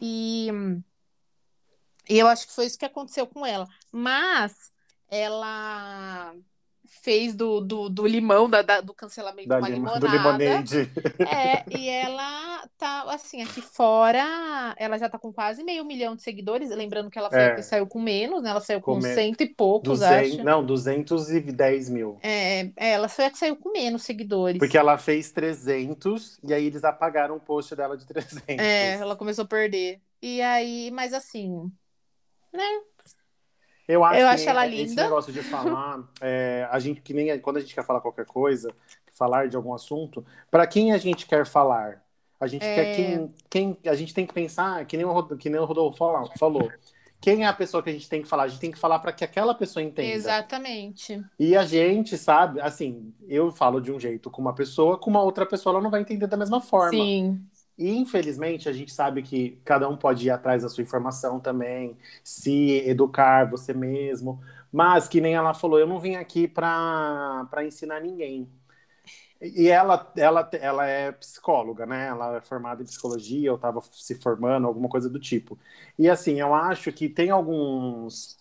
E, 0.00 0.48
e 2.08 2.18
eu 2.18 2.26
acho 2.26 2.48
que 2.48 2.52
foi 2.52 2.66
isso 2.66 2.78
que 2.78 2.84
aconteceu 2.84 3.28
com 3.28 3.46
ela. 3.46 3.68
Mas 3.92 4.72
ela 5.08 6.34
fez 6.86 7.34
do, 7.34 7.60
do, 7.60 7.88
do 7.88 8.06
limão, 8.06 8.48
da, 8.48 8.62
da- 8.62 8.80
do 8.80 8.92
cancelamento 8.94 9.48
Da 9.48 9.58
uma 9.58 9.68
lima, 9.68 9.98
do 9.98 10.06
limonada. 10.06 10.36
limonade. 10.44 10.90
É, 11.20 11.64
e 11.78 11.88
ela 11.88 12.68
tá, 12.78 13.04
assim, 13.12 13.42
aqui 13.42 13.60
fora, 13.60 14.74
ela 14.78 14.98
já 14.98 15.08
tá 15.08 15.18
com 15.18 15.32
quase 15.32 15.62
meio 15.64 15.84
milhão 15.84 16.14
de 16.14 16.22
seguidores. 16.22 16.70
Lembrando 16.70 17.10
que 17.10 17.18
ela 17.18 17.30
foi 17.30 17.38
É. 17.38 17.62
saiu 17.62 17.86
com 17.86 18.00
menos, 18.00 18.42
né? 18.42 18.50
Ela 18.50 18.60
saiu 18.60 18.80
com 18.80 18.94
Com 18.94 19.00
cento 19.00 19.40
e 19.42 19.46
poucos, 19.46 20.00
200, 20.00 20.34
acho. 20.34 20.44
não, 20.44 20.64
210 20.64 21.88
mil. 21.88 22.18
É, 22.22 22.70
é, 22.76 22.90
ela 22.92 23.08
foi 23.08 23.24
a 23.26 23.30
que 23.30 23.38
saiu 23.38 23.56
com 23.56 23.72
menos 23.72 24.02
seguidores. 24.02 24.58
Porque 24.58 24.76
ela 24.78 24.98
fez 24.98 25.30
300 25.32 26.38
e 26.44 26.52
aí 26.52 26.66
eles 26.66 26.84
apagaram 26.84 27.36
o 27.36 27.40
post 27.40 27.74
dela 27.74 27.96
de 27.96 28.06
300. 28.06 28.44
É, 28.58 28.94
ela 28.94 29.16
começou 29.16 29.44
a 29.44 29.48
perder. 29.48 30.00
E 30.22 30.40
aí, 30.42 30.90
mas 30.90 31.12
assim, 31.12 31.70
Eu 33.86 34.04
acho, 34.04 34.14
Eu 34.20 34.26
que 34.28 34.34
acho 34.34 34.48
ela 34.48 34.66
esse 34.66 34.76
linda. 34.90 35.02
negócio 35.04 35.32
de 35.32 35.42
falar, 35.42 36.02
é, 36.20 36.66
a 36.70 36.78
gente 36.78 37.00
que 37.00 37.12
nem 37.12 37.38
quando 37.38 37.58
a 37.58 37.60
gente 37.60 37.74
quer 37.74 37.84
falar 37.84 38.00
qualquer 38.00 38.24
coisa, 38.26 38.72
falar 39.12 39.48
de 39.48 39.56
algum 39.56 39.74
assunto, 39.74 40.24
para 40.50 40.66
quem 40.66 40.92
a 40.92 40.98
gente 40.98 41.26
quer 41.26 41.44
falar? 41.46 42.02
A 42.40 42.46
gente 42.46 42.64
É. 42.64 42.74
quer 42.74 42.96
quem, 42.96 43.34
quem 43.50 43.78
a 43.90 43.94
gente 43.94 44.12
tem 44.14 44.26
que 44.26 44.32
pensar, 44.34 44.84
que 44.86 44.96
nem 44.96 45.04
o 45.06 45.36
que 45.36 45.48
nem 45.50 45.60
o 45.60 45.64
Rodolfo 45.64 45.98
fala- 45.98 46.28
falou. 46.38 46.70
Quem 47.20 47.42
é 47.44 47.46
a 47.46 47.54
pessoa 47.54 47.82
que 47.82 47.88
a 47.88 47.92
gente 47.92 48.06
tem 48.08 48.20
que 48.20 48.28
falar? 48.28 48.42
A 48.42 48.48
gente 48.48 48.60
tem 48.60 48.70
que 48.70 48.78
falar 48.78 48.98
para 48.98 49.10
que 49.10 49.24
aquela 49.24 49.54
pessoa 49.54 49.82
entenda. 49.82 50.08
exatamente. 50.12 51.24
E 51.38 51.56
a 51.56 51.64
gente 51.64 52.18
sabe, 52.18 52.60
assim, 52.60 53.14
eu 53.26 53.50
falo 53.50 53.80
de 53.80 53.90
um 53.90 53.98
jeito 53.98 54.30
com 54.30 54.42
uma 54.42 54.54
pessoa, 54.54 54.98
com 54.98 55.08
uma 55.08 55.22
outra 55.22 55.46
pessoa 55.46 55.74
ela 55.74 55.82
não 55.82 55.90
vai 55.90 56.02
entender 56.02 56.26
da 56.26 56.36
mesma 56.36 56.60
forma. 56.60 56.90
Sim. 56.90 57.40
E 57.76 57.90
infelizmente 57.96 58.68
a 58.68 58.72
gente 58.72 58.92
sabe 58.92 59.22
que 59.22 59.60
cada 59.64 59.88
um 59.88 59.96
pode 59.96 60.26
ir 60.26 60.30
atrás 60.30 60.62
da 60.62 60.68
sua 60.68 60.82
informação 60.82 61.40
também, 61.40 61.96
se 62.22 62.78
educar 62.88 63.48
você 63.50 63.74
mesmo, 63.74 64.40
mas 64.72 65.08
que 65.08 65.20
nem 65.20 65.34
ela 65.34 65.54
falou, 65.54 65.78
eu 65.78 65.86
não 65.86 65.98
vim 66.00 66.14
aqui 66.16 66.46
para 66.48 67.48
ensinar 67.66 68.00
ninguém. 68.00 68.48
E 69.40 69.68
ela, 69.68 70.10
ela, 70.16 70.48
ela 70.54 70.86
é 70.86 71.12
psicóloga, 71.12 71.84
né? 71.86 72.06
Ela 72.08 72.36
é 72.38 72.40
formada 72.40 72.82
em 72.82 72.86
psicologia, 72.86 73.50
ou 73.52 73.56
estava 73.56 73.80
se 73.92 74.14
formando, 74.16 74.66
alguma 74.66 74.88
coisa 74.88 75.08
do 75.10 75.18
tipo. 75.20 75.58
E 75.98 76.08
assim, 76.08 76.40
eu 76.40 76.54
acho 76.54 76.92
que 76.92 77.08
tem 77.08 77.30
alguns 77.30 78.38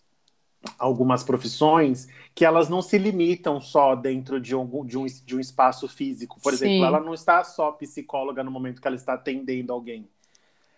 algumas 0.77 1.23
profissões 1.23 2.07
que 2.33 2.45
elas 2.45 2.69
não 2.69 2.81
se 2.81 2.97
limitam 2.97 3.59
só 3.59 3.95
dentro 3.95 4.39
de 4.39 4.55
um, 4.55 4.85
de 4.85 4.97
um, 4.97 5.05
de 5.05 5.35
um 5.35 5.39
espaço 5.39 5.87
físico. 5.87 6.39
Por 6.41 6.53
Sim. 6.53 6.65
exemplo, 6.65 6.85
ela 6.85 6.99
não 6.99 7.13
está 7.13 7.43
só 7.43 7.71
psicóloga 7.71 8.43
no 8.43 8.51
momento 8.51 8.81
que 8.81 8.87
ela 8.87 8.95
está 8.95 9.13
atendendo 9.13 9.73
alguém. 9.73 10.07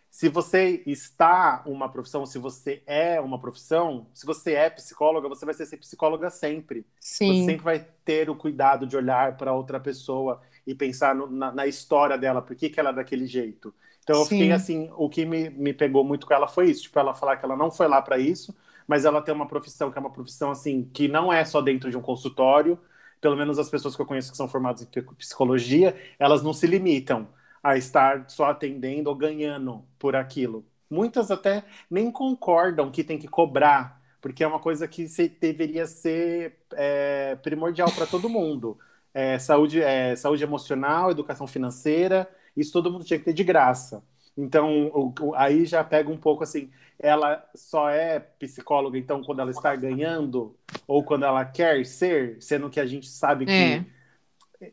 Se 0.09 0.29
você 0.29 0.81
está 0.85 1.61
uma 1.65 1.89
profissão, 1.89 2.25
se 2.25 2.39
você 2.39 2.81
é 2.87 3.19
uma 3.19 3.37
profissão, 3.37 4.07
se 4.13 4.25
você 4.25 4.53
é 4.53 4.69
psicóloga, 4.69 5.27
você 5.27 5.43
vai 5.43 5.53
ser 5.53 5.75
psicóloga 5.75 6.29
sempre. 6.29 6.85
Sim. 6.99 7.27
Você 7.27 7.45
sempre 7.51 7.63
vai 7.63 7.85
ter 8.05 8.29
o 8.29 8.35
cuidado 8.35 8.87
de 8.87 8.95
olhar 8.95 9.35
para 9.35 9.53
outra 9.53 9.77
pessoa 9.77 10.41
e 10.65 10.73
pensar 10.73 11.13
no, 11.13 11.29
na, 11.29 11.51
na, 11.51 11.67
história 11.67 12.17
dela, 12.17 12.41
por 12.41 12.55
que, 12.55 12.69
que 12.69 12.79
ela 12.79 12.91
é 12.91 12.93
daquele 12.93 13.27
jeito. 13.27 13.73
Então 14.03 14.19
eu 14.19 14.23
Sim. 14.23 14.37
fiquei 14.37 14.51
assim, 14.53 14.89
o 14.95 15.09
que 15.09 15.25
me, 15.25 15.49
me 15.49 15.73
pegou 15.73 16.03
muito 16.03 16.25
com 16.25 16.33
ela 16.33 16.47
foi 16.47 16.69
isso, 16.69 16.83
tipo, 16.83 16.97
ela 16.97 17.13
falar 17.13 17.35
que 17.35 17.43
ela 17.43 17.57
não 17.57 17.69
foi 17.69 17.87
lá 17.87 18.01
para 18.01 18.17
isso, 18.17 18.55
mas 18.87 19.05
ela 19.05 19.21
tem 19.21 19.33
uma 19.33 19.47
profissão 19.47 19.91
que 19.91 19.97
é 19.97 20.01
uma 20.01 20.11
profissão 20.11 20.51
assim 20.51 20.89
que 20.93 21.07
não 21.07 21.31
é 21.31 21.43
só 21.45 21.61
dentro 21.61 21.89
de 21.89 21.97
um 21.97 22.01
consultório. 22.01 22.79
Pelo 23.21 23.35
menos 23.35 23.57
as 23.57 23.69
pessoas 23.69 23.95
que 23.95 24.01
eu 24.01 24.05
conheço 24.05 24.31
que 24.31 24.37
são 24.37 24.47
formadas 24.47 24.83
em 24.83 25.15
psicologia, 25.15 25.95
elas 26.19 26.43
não 26.43 26.53
se 26.53 26.67
limitam 26.67 27.27
a 27.63 27.77
estar 27.77 28.29
só 28.29 28.45
atendendo 28.45 29.09
ou 29.09 29.15
ganhando 29.15 29.83
por 29.97 30.15
aquilo. 30.15 30.65
Muitas 30.89 31.31
até 31.31 31.63
nem 31.89 32.11
concordam 32.11 32.91
que 32.91 33.03
tem 33.03 33.17
que 33.17 33.27
cobrar, 33.27 33.99
porque 34.21 34.43
é 34.43 34.47
uma 34.47 34.59
coisa 34.59 34.87
que 34.87 35.07
se, 35.07 35.27
deveria 35.29 35.87
ser 35.87 36.59
é, 36.73 37.35
primordial 37.37 37.91
para 37.91 38.05
todo 38.05 38.29
mundo. 38.29 38.77
É, 39.13 39.39
saúde, 39.39 39.81
é, 39.81 40.15
saúde 40.15 40.43
emocional, 40.43 41.09
educação 41.09 41.47
financeira, 41.47 42.29
isso 42.55 42.71
todo 42.71 42.91
mundo 42.91 43.05
tinha 43.05 43.17
que 43.17 43.25
ter 43.25 43.33
de 43.33 43.43
graça. 43.43 44.03
Então, 44.37 45.13
aí 45.35 45.65
já 45.65 45.83
pega 45.83 46.11
um 46.11 46.17
pouco 46.17 46.43
assim, 46.43 46.69
ela 46.99 47.43
só 47.53 47.89
é 47.89 48.19
psicóloga, 48.19 48.97
então, 48.97 49.23
quando 49.23 49.39
ela 49.41 49.51
está 49.51 49.75
ganhando, 49.75 50.55
ou 50.87 51.03
quando 51.03 51.25
ela 51.25 51.43
quer 51.45 51.85
ser, 51.85 52.37
sendo 52.39 52.69
que 52.69 52.79
a 52.79 52.85
gente 52.85 53.07
sabe 53.07 53.45
que 53.45 53.51
é. 53.51 53.85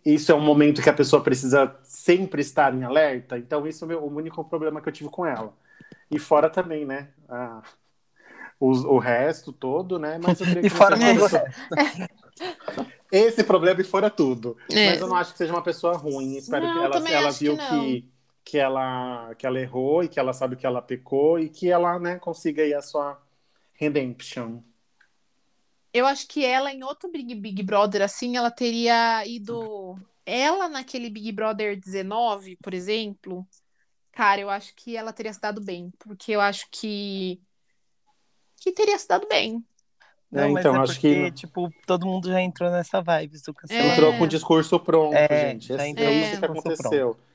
isso 0.05 0.31
é 0.31 0.35
um 0.35 0.41
momento 0.41 0.83
que 0.83 0.91
a 0.91 0.95
pessoa 0.95 1.23
precisa 1.23 1.77
sempre 1.83 2.41
estar 2.41 2.75
em 2.75 2.85
alerta. 2.85 3.39
Então, 3.39 3.67
isso 3.67 3.85
é 3.85 3.87
o, 3.87 3.89
meu, 3.89 4.05
o 4.05 4.15
único 4.15 4.45
problema 4.45 4.81
que 4.81 4.89
eu 4.89 4.93
tive 4.93 5.11
com 5.11 5.27
ela. 5.27 5.53
E 6.11 6.19
fora 6.19 6.49
também, 6.49 6.85
né? 6.85 7.09
A, 7.29 7.63
o, 8.61 8.71
o 8.95 8.99
resto 8.99 9.53
todo, 9.53 9.99
né? 9.99 10.19
Mas 10.23 10.41
eu 10.41 10.47
e 10.63 10.71
fora 10.71 10.97
pessoa... 10.97 11.45
Esse 13.11 13.45
problema 13.45 13.79
e 13.79 13.85
fora 13.85 14.09
tudo. 14.09 14.57
É. 14.71 14.91
Mas 14.91 15.01
eu 15.03 15.07
não 15.07 15.17
acho 15.17 15.33
que 15.33 15.39
seja 15.39 15.53
uma 15.53 15.63
pessoa 15.63 15.99
ruim. 15.99 16.37
Espero 16.39 16.65
não, 16.65 16.73
que 16.73 16.79
ela, 16.79 17.11
ela 17.11 17.31
viu 17.31 17.59
que, 17.59 17.69
que 17.69 18.12
que 18.45 18.59
ela, 18.59 19.35
que 19.37 19.47
ela 19.47 19.61
errou 19.61 20.03
e 20.03 20.09
que 20.09 20.19
ela 20.19 20.33
sabe 20.33 20.57
que 20.57 20.67
ela 20.67 20.83
pecou 20.83 21.39
e 21.39 21.49
que 21.49 21.71
ela 21.71 21.99
né, 21.99 22.19
consiga 22.19 22.63
aí 22.63 22.75
a 22.75 22.83
sua 22.83 23.21
redemption. 23.75 24.61
Eu 25.93 26.07
acho 26.07 26.27
que 26.27 26.45
ela, 26.45 26.73
em 26.73 26.83
outro 26.83 27.11
Big, 27.11 27.35
Big 27.35 27.63
Brother, 27.63 28.03
assim, 28.03 28.37
ela 28.37 28.51
teria 28.51 29.27
ido. 29.27 29.97
Ela, 30.25 30.69
naquele 30.69 31.11
Big 31.11 31.31
Brother 31.33 31.79
19, 31.79 32.57
por 32.63 32.73
exemplo, 32.73 33.47
cara, 34.11 34.41
eu 34.41 34.49
acho 34.49 34.75
que 34.75 34.97
ela 34.97 35.13
teria 35.13 35.33
se 35.33 35.41
dado 35.41 35.61
bem. 35.61 35.93
Porque 35.99 36.33
eu 36.33 36.41
acho 36.41 36.67
que. 36.71 37.41
que 38.57 38.73
teria 38.73 38.99
se 38.99 39.07
dado 39.07 39.29
bem. 39.29 39.63
Não, 40.31 40.57
é, 40.57 40.61
então, 40.61 40.77
é 40.77 40.79
acho 40.79 40.95
porque, 40.95 41.31
que. 41.31 41.33
Tipo, 41.33 41.71
todo 41.87 42.07
mundo 42.07 42.31
já 42.31 42.41
entrou 42.41 42.71
nessa 42.71 43.03
vibe 43.03 43.39
do 43.43 43.53
cancelamento. 43.53 43.91
É. 43.91 43.95
Entrou 43.95 44.17
com 44.17 44.25
o 44.25 44.29
discurso 44.29 44.81
pronto, 44.81 45.15
é, 45.15 45.51
gente. 45.51 45.73
É, 45.75 45.91
é 45.91 46.13
isso 46.13 46.39
que 46.39 46.45
aconteceu. 46.47 47.15
Pronto. 47.15 47.32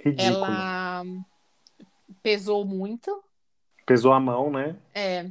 Ridículo. 0.00 0.44
Ela 0.44 1.04
pesou 2.22 2.64
muito. 2.64 3.22
Pesou 3.84 4.12
a 4.12 4.20
mão, 4.20 4.50
né? 4.50 4.76
É. 4.94 5.30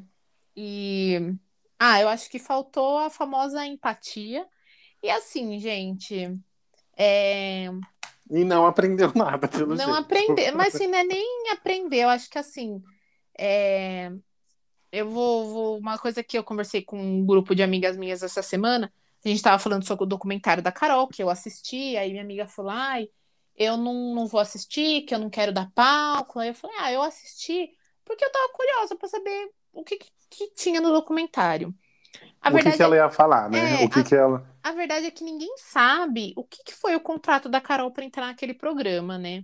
E. 0.55 1.33
Ah, 1.79 2.01
eu 2.01 2.09
acho 2.09 2.29
que 2.29 2.39
faltou 2.39 2.97
a 2.99 3.09
famosa 3.09 3.65
empatia. 3.65 4.45
E 5.01 5.09
assim, 5.09 5.59
gente. 5.59 6.33
É... 6.95 7.67
E 8.29 8.43
não 8.43 8.65
aprendeu 8.65 9.11
nada, 9.15 9.47
pelo 9.47 9.69
não 9.69 9.77
jeito. 9.77 9.89
Não 9.89 9.95
aprendeu, 9.95 10.55
mas 10.55 10.75
assim, 10.75 10.87
não 10.87 10.97
é 10.97 11.03
nem 11.03 11.51
aprender. 11.51 12.03
Eu 12.03 12.09
acho 12.09 12.29
que 12.29 12.37
assim. 12.37 12.83
É... 13.37 14.11
Eu 14.91 15.09
vou, 15.09 15.49
vou. 15.49 15.77
Uma 15.79 15.97
coisa 15.97 16.23
que 16.23 16.37
eu 16.37 16.43
conversei 16.43 16.81
com 16.81 16.99
um 16.99 17.25
grupo 17.25 17.55
de 17.55 17.63
amigas 17.63 17.97
minhas 17.97 18.23
essa 18.23 18.41
semana 18.41 18.91
a 19.27 19.33
gente 19.33 19.37
estava 19.37 19.59
falando 19.59 19.85
sobre 19.85 20.03
o 20.03 20.07
documentário 20.07 20.63
da 20.63 20.71
Carol, 20.71 21.07
que 21.07 21.21
eu 21.21 21.29
assisti, 21.29 21.97
aí 21.97 22.11
minha 22.11 22.23
amiga 22.23 22.47
falou, 22.47 22.71
ai, 22.71 23.09
eu 23.55 23.75
não, 23.75 24.13
não 24.13 24.27
vou 24.27 24.39
assistir, 24.39 25.01
que 25.01 25.13
eu 25.13 25.19
não 25.19 25.29
quero 25.29 25.51
dar 25.51 25.71
palco. 25.73 26.39
Aí 26.39 26.49
eu 26.49 26.53
falei, 26.53 26.75
ah, 26.79 26.91
eu 26.91 27.01
assisti 27.01 27.71
porque 28.05 28.23
eu 28.23 28.31
tava 28.31 28.53
curiosa 28.53 28.95
para 28.95 29.09
saber 29.09 29.51
o 29.73 29.83
que, 29.83 29.97
que, 29.97 30.09
que, 30.29 30.53
tinha 30.53 30.79
no 30.79 30.93
documentário. 30.93 31.75
A 32.41 32.49
o 32.49 32.53
verdade 32.53 32.71
que, 32.71 32.77
que 32.77 32.83
ela 32.83 32.95
ia 32.95 33.09
falar, 33.09 33.49
né? 33.49 33.81
É, 33.81 33.85
o 33.85 33.89
que, 33.89 33.99
a, 33.99 34.03
que 34.03 34.15
ela. 34.15 34.49
A 34.63 34.71
verdade 34.71 35.07
é 35.07 35.11
que 35.11 35.23
ninguém 35.23 35.53
sabe 35.57 36.33
o 36.37 36.43
que, 36.43 36.63
que 36.63 36.73
foi 36.73 36.95
o 36.95 37.01
contrato 37.01 37.49
da 37.49 37.59
Carol 37.59 37.91
para 37.91 38.05
entrar 38.05 38.27
naquele 38.27 38.53
programa, 38.53 39.17
né? 39.17 39.43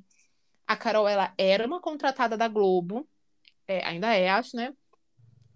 A 0.65 0.77
Carol, 0.77 1.07
ela 1.07 1.33
era 1.37 1.67
uma 1.67 1.81
contratada 1.81 2.37
da 2.37 2.47
Globo, 2.47 3.05
é, 3.67 3.85
ainda 3.85 4.15
é, 4.15 4.29
acho, 4.29 4.55
né? 4.55 4.73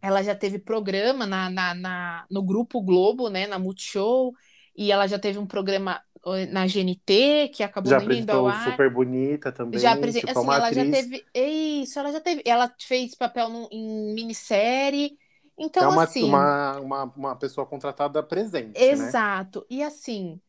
Ela 0.01 0.23
já 0.23 0.35
teve 0.35 0.59
programa 0.59 1.25
na, 1.25 1.49
na, 1.49 1.73
na, 1.73 2.25
no 2.29 2.43
Grupo 2.43 2.81
Globo, 2.81 3.29
né, 3.29 3.47
na 3.47 3.57
Multishow, 3.57 4.33
e 4.75 4.91
ela 4.91 5.07
já 5.07 5.17
teve 5.17 5.39
um 5.39 5.45
programa 5.45 6.01
na 6.49 6.65
GNT, 6.67 7.49
que 7.53 7.63
acabou 7.63 7.89
já 7.89 7.99
nem 7.99 8.19
indo 8.19 8.31
ao 8.31 8.47
ar. 8.47 8.65
super 8.65 8.91
bonita 8.91 9.51
também. 9.51 9.79
Já 9.79 9.93
apresen... 9.93 10.21
tipo, 10.21 10.37
assim, 10.37 10.47
ela 10.47 10.67
atriz. 10.67 10.85
já 10.85 10.91
teve. 10.91 11.25
Isso, 11.33 11.99
ela 11.99 12.11
já 12.11 12.19
teve. 12.19 12.41
Ela 12.45 12.73
fez 12.79 13.15
papel 13.15 13.49
em 13.71 14.13
minissérie. 14.13 15.17
Então, 15.57 15.83
é 15.83 15.87
uma, 15.87 16.03
assim. 16.03 16.23
Uma, 16.23 16.79
uma, 16.79 17.03
uma 17.15 17.35
pessoa 17.35 17.65
contratada 17.65 18.21
presente. 18.21 18.79
Né? 18.79 18.87
Exato. 18.87 19.59
Né? 19.59 19.77
E 19.77 19.83
assim, 19.83 20.39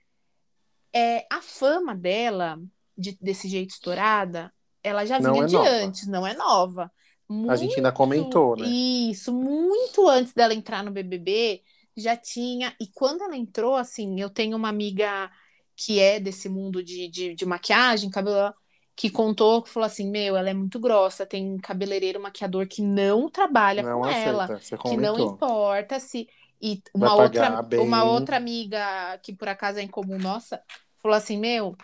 é, 0.93 1.27
a 1.31 1.41
fama 1.41 1.95
dela, 1.95 2.59
de, 2.97 3.17
desse 3.21 3.49
jeito 3.49 3.71
estourada, 3.71 4.53
ela 4.83 5.05
já 5.05 5.19
vinha 5.19 5.45
é 5.45 5.47
de 5.47 5.55
nova. 5.55 5.69
antes, 5.69 6.07
não 6.07 6.27
é 6.27 6.35
nova. 6.35 6.91
Muito, 7.29 7.51
a 7.51 7.57
gente 7.57 7.77
ainda 7.77 7.93
comentou, 7.93 8.57
né? 8.57 8.67
Isso, 8.67 9.33
muito 9.33 10.09
antes 10.09 10.33
dela 10.33 10.55
entrar 10.55 10.83
no 10.83 10.91
BBB, 10.91 11.63
já 11.97 12.17
tinha. 12.17 12.75
E 12.81 12.87
quando 12.89 13.23
ela 13.23 13.37
entrou, 13.37 13.77
assim, 13.77 14.21
eu 14.21 14.31
tenho 14.31 14.57
uma 14.57 14.69
amiga 14.69 15.31
que 15.77 16.01
é 16.01 16.19
desse 16.19 16.49
mundo 16.49 16.83
de, 16.83 17.09
de, 17.09 17.35
de 17.35 17.47
maquiagem, 17.47 18.11
cabelo. 18.11 18.55
que 18.97 19.11
contou, 19.11 19.63
que 19.63 19.71
falou 19.71 19.87
assim, 19.87 20.11
meu, 20.11 20.37
ela 20.37 20.51
é 20.51 20.55
muito 20.55 20.81
grossa, 20.81 21.25
tem 21.27 21.57
cabeleireiro, 21.59 22.21
maquiador 22.21 22.67
que 22.67 22.83
não 22.83 23.31
trabalha 23.31 23.83
Não 23.83 24.01
com 24.01 24.07
aceita, 24.07 24.29
ela, 24.29 24.49
que 24.89 24.97
não 24.97 25.19
importa 25.19 26.01
se... 26.01 26.29
E 26.61 26.83
uma 26.93 27.15
outra, 27.15 27.63
bem. 27.63 27.79
uma 27.79 28.03
outra 28.03 28.37
amiga, 28.37 29.17
que 29.23 29.33
por 29.33 29.49
acaso 29.49 29.79
é 29.79 29.83
em 29.83 29.89
comum 29.89 30.19
nossa, 30.19 30.61
falou 31.01 31.17
assim, 31.17 31.39
meu, 31.39 31.77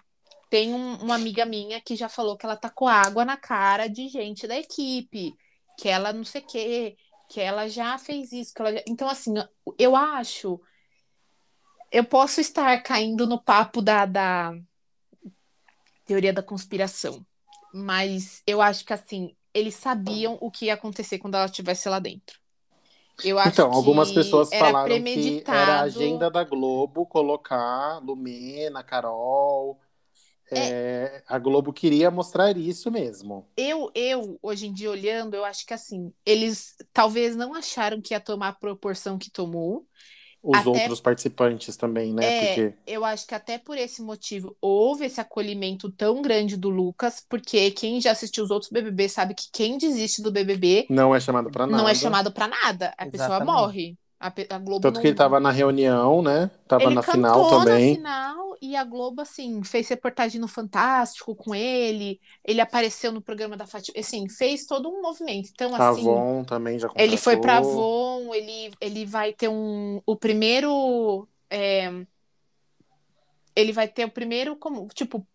tem 0.54 0.72
um- 0.72 0.94
uma 1.02 1.16
amiga 1.16 1.44
minha 1.44 1.80
que 1.80 1.96
já 1.96 2.08
falou 2.08 2.36
que 2.36 2.46
ela 2.46 2.56
tacou 2.56 2.86
água 2.86 3.24
na 3.24 3.36
cara 3.36 3.88
de 3.88 4.06
gente 4.08 4.46
da 4.46 4.56
equipe, 4.56 5.36
que 5.76 5.88
ela 5.88 6.12
não 6.12 6.22
sei 6.24 6.42
o 6.42 6.46
quê, 6.46 6.96
que 7.28 7.40
ela 7.40 7.68
já 7.68 7.98
fez 7.98 8.30
isso, 8.30 8.54
que 8.54 8.62
ela 8.62 8.72
já... 8.72 8.80
Então, 8.86 9.08
assim, 9.08 9.34
eu 9.76 9.96
acho... 9.96 10.60
Eu 11.90 12.04
posso 12.04 12.40
estar 12.40 12.82
caindo 12.82 13.26
no 13.26 13.40
papo 13.42 13.80
da, 13.80 14.04
da 14.04 14.52
teoria 16.04 16.32
da 16.32 16.42
conspiração, 16.42 17.24
mas 17.72 18.42
eu 18.46 18.60
acho 18.60 18.84
que, 18.84 18.92
assim, 18.92 19.34
eles 19.52 19.74
sabiam 19.74 20.38
o 20.40 20.50
que 20.50 20.66
ia 20.66 20.74
acontecer 20.74 21.18
quando 21.18 21.34
ela 21.34 21.46
estivesse 21.46 21.88
lá 21.88 21.98
dentro. 21.98 22.38
Eu 23.22 23.38
acho 23.38 23.54
Então, 23.54 23.72
algumas 23.72 24.10
pessoas 24.12 24.54
falaram 24.54 25.00
que 25.02 25.44
era 25.48 25.76
a 25.76 25.80
agenda 25.82 26.30
da 26.30 26.44
Globo 26.44 27.06
colocar 27.06 27.98
Lumena, 28.04 28.82
Carol. 28.82 29.78
É, 30.50 31.22
a 31.26 31.38
Globo 31.38 31.72
queria 31.72 32.10
mostrar 32.10 32.56
isso 32.56 32.90
mesmo. 32.90 33.46
eu, 33.56 33.90
eu, 33.94 34.38
hoje 34.42 34.66
em 34.66 34.72
dia, 34.72 34.90
olhando, 34.90 35.34
eu 35.34 35.44
acho 35.44 35.66
que 35.66 35.74
assim, 35.74 36.12
eles 36.24 36.74
talvez 36.92 37.34
não 37.36 37.54
acharam 37.54 38.00
que 38.00 38.14
ia 38.14 38.20
tomar 38.20 38.48
a 38.48 38.52
proporção 38.52 39.18
que 39.18 39.30
tomou. 39.30 39.86
Os 40.46 40.58
Até- 40.58 40.68
outros 40.68 41.00
participantes 41.00 41.74
também, 41.74 42.12
né? 42.12 42.26
É, 42.26 42.46
Porque 42.46 42.74
eu 42.86 43.02
acho 43.02 43.26
que 43.26 43.34
até 43.34 43.56
por 43.56 43.78
esse 43.78 44.02
motivo 44.02 44.54
houve 44.60 45.06
esse 45.06 45.18
acolhimento 45.18 45.90
tão 45.90 46.20
grande 46.20 46.54
do 46.58 46.68
Lucas, 46.68 47.24
porque 47.26 47.70
quem 47.70 47.98
já 47.98 48.10
assistiu 48.10 48.44
os 48.44 48.50
outros 48.50 48.70
BBB 48.70 49.08
sabe 49.08 49.32
que 49.34 49.44
quem 49.50 49.78
desiste 49.78 50.20
do 50.20 50.30
BBB 50.30 50.86
não 50.90 51.14
é 51.14 51.20
chamado 51.20 51.50
pra 51.50 51.66
nada. 51.66 51.82
não 51.82 51.88
é 51.88 51.94
chamado 51.94 52.30
pra 52.30 52.46
nada. 52.46 52.92
A 52.98 53.06
pessoa 53.06 53.28
Exatamente. 53.38 53.46
morre. 53.56 53.98
A, 54.18 54.28
a 54.28 54.58
Globo 54.58 54.80
Tanto 54.80 54.94
não... 54.94 55.00
que 55.02 55.08
ele 55.08 55.16
tava 55.16 55.38
na 55.38 55.50
reunião, 55.50 56.22
né? 56.22 56.50
Tava 56.66 56.84
Ele 56.84 56.94
na 56.94 57.02
final 57.02 57.48
também. 57.50 57.98
na 57.98 58.30
final 58.30 58.56
e 58.62 58.74
a 58.76 58.84
Globo, 58.84 59.20
assim, 59.20 59.62
fez 59.62 59.88
reportagem 59.88 60.40
no 60.40 60.48
Fantástico 60.48 61.34
com 61.34 61.54
ele. 61.54 62.20
Ele 62.42 62.60
apareceu 62.60 63.12
no 63.12 63.20
programa 63.20 63.56
da 63.56 63.66
Fátima. 63.66 63.98
Assim, 64.00 64.26
fez 64.28 64.64
todo 64.66 64.88
um 64.88 65.02
movimento. 65.02 65.50
Então, 65.52 65.74
A 65.74 65.90
assim. 65.90 66.00
Avon 66.00 66.44
também 66.44 66.78
já 66.78 66.88
Ele 66.96 67.16
foi 67.18 67.36
pra 67.36 67.56
contratou. 67.58 68.20
Avon, 68.22 68.34
ele, 68.34 68.72
ele 68.80 69.04
vai 69.04 69.32
ter 69.32 69.48
um. 69.48 70.00
O 70.06 70.16
primeiro. 70.16 71.28
é, 71.50 71.90
ele 73.54 73.72
vai 73.72 73.88
ter 73.88 74.04
o 74.06 74.10
primeiro. 74.10 74.56
Como, 74.56 74.88
tipo. 74.94 75.26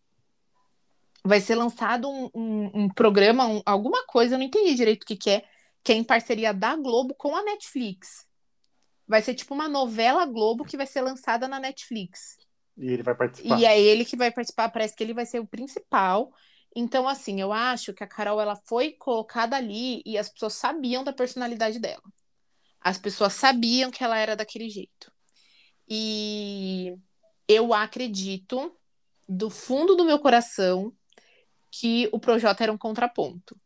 Vai 1.23 1.41
ser 1.41 1.55
lançado 1.55 2.09
um, 2.09 2.29
um, 2.33 2.71
um 2.83 2.89
programa, 2.89 3.45
um- 3.45 3.61
alguma 3.65 4.05
coisa, 4.07 4.35
eu 4.35 4.39
não 4.39 4.45
entendi 4.45 4.73
direito 4.73 5.03
o 5.03 5.05
que, 5.05 5.17
que 5.17 5.29
é, 5.29 5.43
que 5.83 5.91
é 5.91 5.95
em 5.95 6.03
parceria 6.03 6.53
da 6.53 6.75
Globo 6.77 7.13
com 7.13 7.35
a 7.35 7.43
Netflix. 7.43 8.25
Vai 9.09 9.23
ser 9.23 9.33
tipo 9.33 9.55
uma 9.55 9.67
novela 9.67 10.23
Globo 10.23 10.63
que 10.63 10.77
vai 10.77 10.85
ser 10.85 11.01
lançada 11.01 11.47
na 11.47 11.59
Netflix. 11.59 12.37
E 12.77 12.91
ele 12.91 13.01
vai 13.01 13.15
participar. 13.15 13.59
E 13.59 13.65
é 13.65 13.81
ele 13.81 14.05
que 14.05 14.15
vai 14.15 14.29
participar, 14.29 14.69
parece 14.69 14.95
que 14.95 15.03
ele 15.03 15.15
vai 15.15 15.25
ser 15.25 15.39
o 15.39 15.47
principal. 15.47 16.31
Então, 16.75 17.07
assim, 17.07 17.41
eu 17.41 17.51
acho 17.51 17.91
que 17.91 18.03
a 18.03 18.07
Carol 18.07 18.39
ela 18.39 18.55
foi 18.55 18.91
colocada 18.91 19.55
ali 19.55 20.03
e 20.05 20.15
as 20.15 20.29
pessoas 20.29 20.53
sabiam 20.53 21.03
da 21.03 21.11
personalidade 21.11 21.79
dela. 21.79 22.03
As 22.79 22.99
pessoas 22.99 23.33
sabiam 23.33 23.89
que 23.89 24.03
ela 24.03 24.15
era 24.15 24.35
daquele 24.35 24.69
jeito. 24.69 25.11
E 25.87 26.93
eu 27.47 27.73
acredito, 27.73 28.77
do 29.27 29.49
fundo 29.49 29.95
do 29.95 30.05
meu 30.05 30.19
coração, 30.19 30.93
que 31.71 32.07
o 32.11 32.19
Projota 32.19 32.63
era 32.63 32.71
um 32.71 32.77
contraponto. 32.77 33.59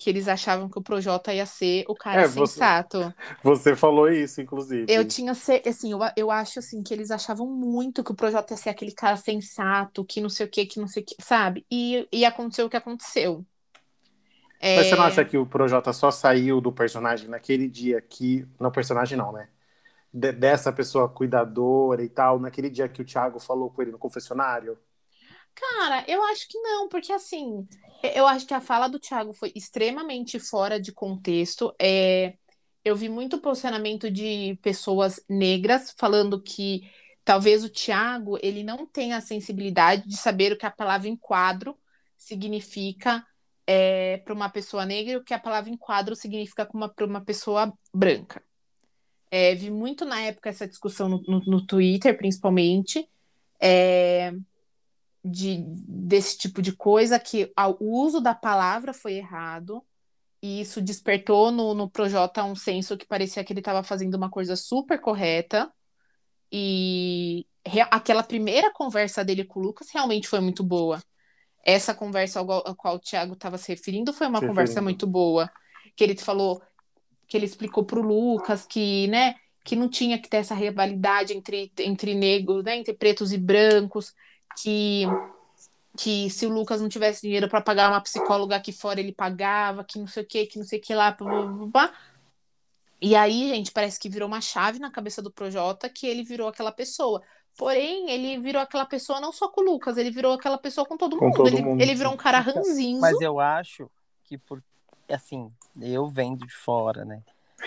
Que 0.00 0.10
eles 0.10 0.28
achavam 0.28 0.68
que 0.70 0.78
o 0.80 0.82
Projota 0.84 1.34
ia 1.34 1.46
ser 1.46 1.84
o 1.88 1.96
cara 1.96 2.24
É, 2.24 2.28
você- 2.28 2.60
sensato. 2.60 3.14
Você 3.42 3.76
falou 3.76 4.08
isso, 4.10 4.40
inclusive. 4.40 4.86
Eu 4.86 5.04
tinha, 5.04 5.30
assim, 5.32 5.92
eu, 5.92 6.00
eu 6.16 6.30
acho, 6.32 6.58
assim, 6.58 6.82
que 6.82 6.92
eles 6.92 7.10
achavam 7.12 7.46
muito 7.48 8.02
que 8.02 8.10
o 8.12 8.14
Projota 8.16 8.54
ia 8.54 8.56
ser 8.56 8.70
aquele 8.70 8.92
cara 8.92 9.16
sensato, 9.16 10.04
que 10.04 10.20
não 10.20 10.28
sei 10.28 10.46
o 10.46 10.50
que, 10.50 10.66
que 10.66 10.80
não 10.80 10.88
sei 10.88 11.02
o 11.02 11.06
que, 11.06 11.14
sabe? 11.22 11.64
E, 11.70 12.08
e 12.12 12.24
aconteceu 12.24 12.66
o 12.66 12.70
que 12.70 12.76
aconteceu. 12.76 13.46
É, 14.60 14.70
Mas 14.74 14.86
você 14.86 14.96
não 14.96 15.04
acha 15.04 15.24
que 15.24 15.36
o 15.36 15.46
Projota 15.46 15.92
só 15.92 16.10
saiu 16.10 16.60
do 16.60 16.72
personagem 16.72 17.28
naquele 17.28 17.68
dia 17.68 18.00
que. 18.00 18.46
Não, 18.58 18.70
personagem 18.70 19.18
não, 19.18 19.32
né? 19.32 19.48
De- 20.12 20.32
dessa 20.32 20.72
pessoa 20.72 21.08
cuidadora 21.08 22.04
e 22.04 22.08
tal, 22.08 22.40
naquele 22.40 22.70
dia 22.70 22.88
que 22.88 23.02
o 23.02 23.06
Thiago 23.06 23.40
falou 23.40 23.70
com 23.70 23.82
ele 23.82 23.92
no 23.92 23.98
confessionário? 23.98 24.78
Cara, 25.54 26.04
eu 26.08 26.22
acho 26.24 26.48
que 26.48 26.58
não, 26.60 26.88
porque 26.88 27.12
assim, 27.12 27.66
eu 28.14 28.26
acho 28.26 28.46
que 28.46 28.54
a 28.54 28.60
fala 28.60 28.88
do 28.88 28.98
Thiago 28.98 29.32
foi 29.32 29.52
extremamente 29.54 30.38
fora 30.38 30.80
de 30.80 30.92
contexto. 30.92 31.74
É, 31.80 32.34
eu 32.84 32.96
vi 32.96 33.08
muito 33.08 33.38
posicionamento 33.40 34.10
de 34.10 34.58
pessoas 34.62 35.20
negras 35.28 35.94
falando 35.98 36.40
que 36.42 36.90
talvez 37.24 37.62
o 37.64 37.68
Thiago 37.70 38.38
ele 38.42 38.62
não 38.64 38.86
tenha 38.86 39.18
a 39.18 39.20
sensibilidade 39.20 40.08
de 40.08 40.16
saber 40.16 40.52
o 40.52 40.58
que 40.58 40.66
a 40.66 40.70
palavra 40.70 41.08
enquadro 41.08 41.76
significa 42.16 43.24
para 44.24 44.34
uma 44.34 44.48
pessoa 44.48 44.84
negra 44.84 45.12
e 45.12 45.16
o 45.16 45.22
que 45.24 45.32
a 45.34 45.38
palavra 45.38 45.70
enquadro 45.70 46.16
significa 46.16 46.66
para 46.66 47.06
uma 47.06 47.20
pessoa 47.24 47.72
branca. 47.94 48.42
É, 49.30 49.54
vi 49.54 49.70
muito 49.70 50.04
na 50.04 50.20
época 50.22 50.48
essa 50.50 50.66
discussão 50.66 51.08
no, 51.08 51.22
no- 51.22 51.40
no 51.46 51.66
Twitter, 51.66 52.16
principalmente. 52.16 53.08
É, 53.60 54.32
de, 55.24 55.58
desse 55.86 56.38
tipo 56.38 56.62
de 56.62 56.72
coisa, 56.72 57.18
que 57.18 57.52
a- 57.56 57.68
o 57.68 57.76
uso 58.02 58.20
da 58.20 58.34
palavra 58.34 58.92
foi 58.94 59.14
errado, 59.14 59.84
e 60.42 60.60
isso 60.62 60.80
despertou 60.80 61.50
no, 61.50 61.74
no 61.74 61.90
Projota 61.90 62.42
um 62.44 62.54
senso 62.56 62.96
que 62.96 63.06
parecia 63.06 63.44
que 63.44 63.52
ele 63.52 63.60
estava 63.60 63.82
fazendo 63.82 64.14
uma 64.14 64.30
coisa 64.30 64.56
super 64.56 65.00
correta, 65.00 65.70
e 66.52 67.46
aquela 67.90 68.22
primeira 68.22 68.72
conversa 68.72 69.24
dele 69.24 69.44
com 69.44 69.60
o 69.60 69.62
Lucas 69.62 69.88
realmente 69.92 70.26
foi 70.28 70.40
muito 70.40 70.64
boa. 70.64 71.00
Essa 71.64 71.94
conversa 71.94 72.40
ao, 72.40 72.74
qual- 72.74 72.96
o 72.96 72.98
Thiago 72.98 73.34
estava 73.34 73.58
se 73.58 73.68
referindo 73.72 74.12
foi 74.12 74.26
uma 74.26 74.40
Se 74.40 74.46
conversa 74.46 74.72
referindo. 74.74 74.84
muito 74.84 75.06
boa, 75.06 75.50
que 75.94 76.02
ele 76.02 76.16
falou, 76.16 76.60
que 77.28 77.36
ele 77.36 77.46
explicou 77.46 77.84
pro 77.84 78.00
Lucas 78.02 78.66
que, 78.66 79.06
né, 79.08 79.34
que 79.64 79.76
não 79.76 79.88
tinha 79.88 80.18
que 80.20 80.28
ter 80.28 80.38
essa 80.38 80.54
rivalidade 80.54 81.34
entre, 81.34 81.70
entre 81.78 82.14
negros, 82.14 82.64
né, 82.64 82.76
entre 82.78 82.94
pretos 82.94 83.32
e 83.32 83.38
brancos, 83.38 84.14
que 84.56 85.06
que 85.96 86.30
se 86.30 86.46
o 86.46 86.50
Lucas 86.50 86.80
não 86.80 86.88
tivesse 86.88 87.22
dinheiro 87.22 87.48
para 87.48 87.60
pagar 87.60 87.90
uma 87.90 88.00
psicóloga 88.00 88.56
aqui 88.56 88.72
fora, 88.72 89.00
ele 89.00 89.12
pagava, 89.12 89.84
que 89.84 89.98
não 89.98 90.06
sei 90.06 90.22
o 90.22 90.26
que, 90.26 90.46
que 90.46 90.58
não 90.58 90.64
sei 90.64 90.78
o 90.78 90.82
que 90.82 90.94
lá, 90.94 91.12
pá, 91.12 91.24
pá, 91.24 91.88
pá. 91.88 91.94
E 93.02 93.16
aí, 93.16 93.48
gente, 93.48 93.72
parece 93.72 93.98
que 93.98 94.08
virou 94.08 94.28
uma 94.28 94.40
chave 94.40 94.78
na 94.78 94.90
cabeça 94.90 95.20
do 95.20 95.30
Projota 95.30 95.88
que 95.88 96.06
ele 96.06 96.22
virou 96.22 96.48
aquela 96.48 96.70
pessoa. 96.70 97.22
Porém, 97.56 98.10
ele 98.10 98.38
virou 98.38 98.62
aquela 98.62 98.86
pessoa 98.86 99.20
não 99.20 99.32
só 99.32 99.48
com 99.48 99.62
o 99.62 99.64
Lucas, 99.64 99.96
ele 99.96 100.10
virou 100.10 100.34
aquela 100.34 100.58
pessoa 100.58 100.86
com 100.86 100.96
todo 100.96 101.16
Com 101.16 101.26
mundo. 101.26 101.36
todo 101.36 101.48
ele, 101.48 101.62
mundo. 101.62 101.80
ele 101.80 101.94
virou 101.94 102.12
um 102.12 102.16
cara 102.16 102.38
ranzinzo. 102.40 103.00
Mas 103.00 103.20
eu 103.20 103.40
acho 103.40 103.90
que 104.24 104.38
por 104.38 104.62
assim, 105.08 105.52
eu 105.80 106.06
vendo 106.06 106.46
de 106.46 106.54
fora, 106.54 107.04
né? 107.04 107.22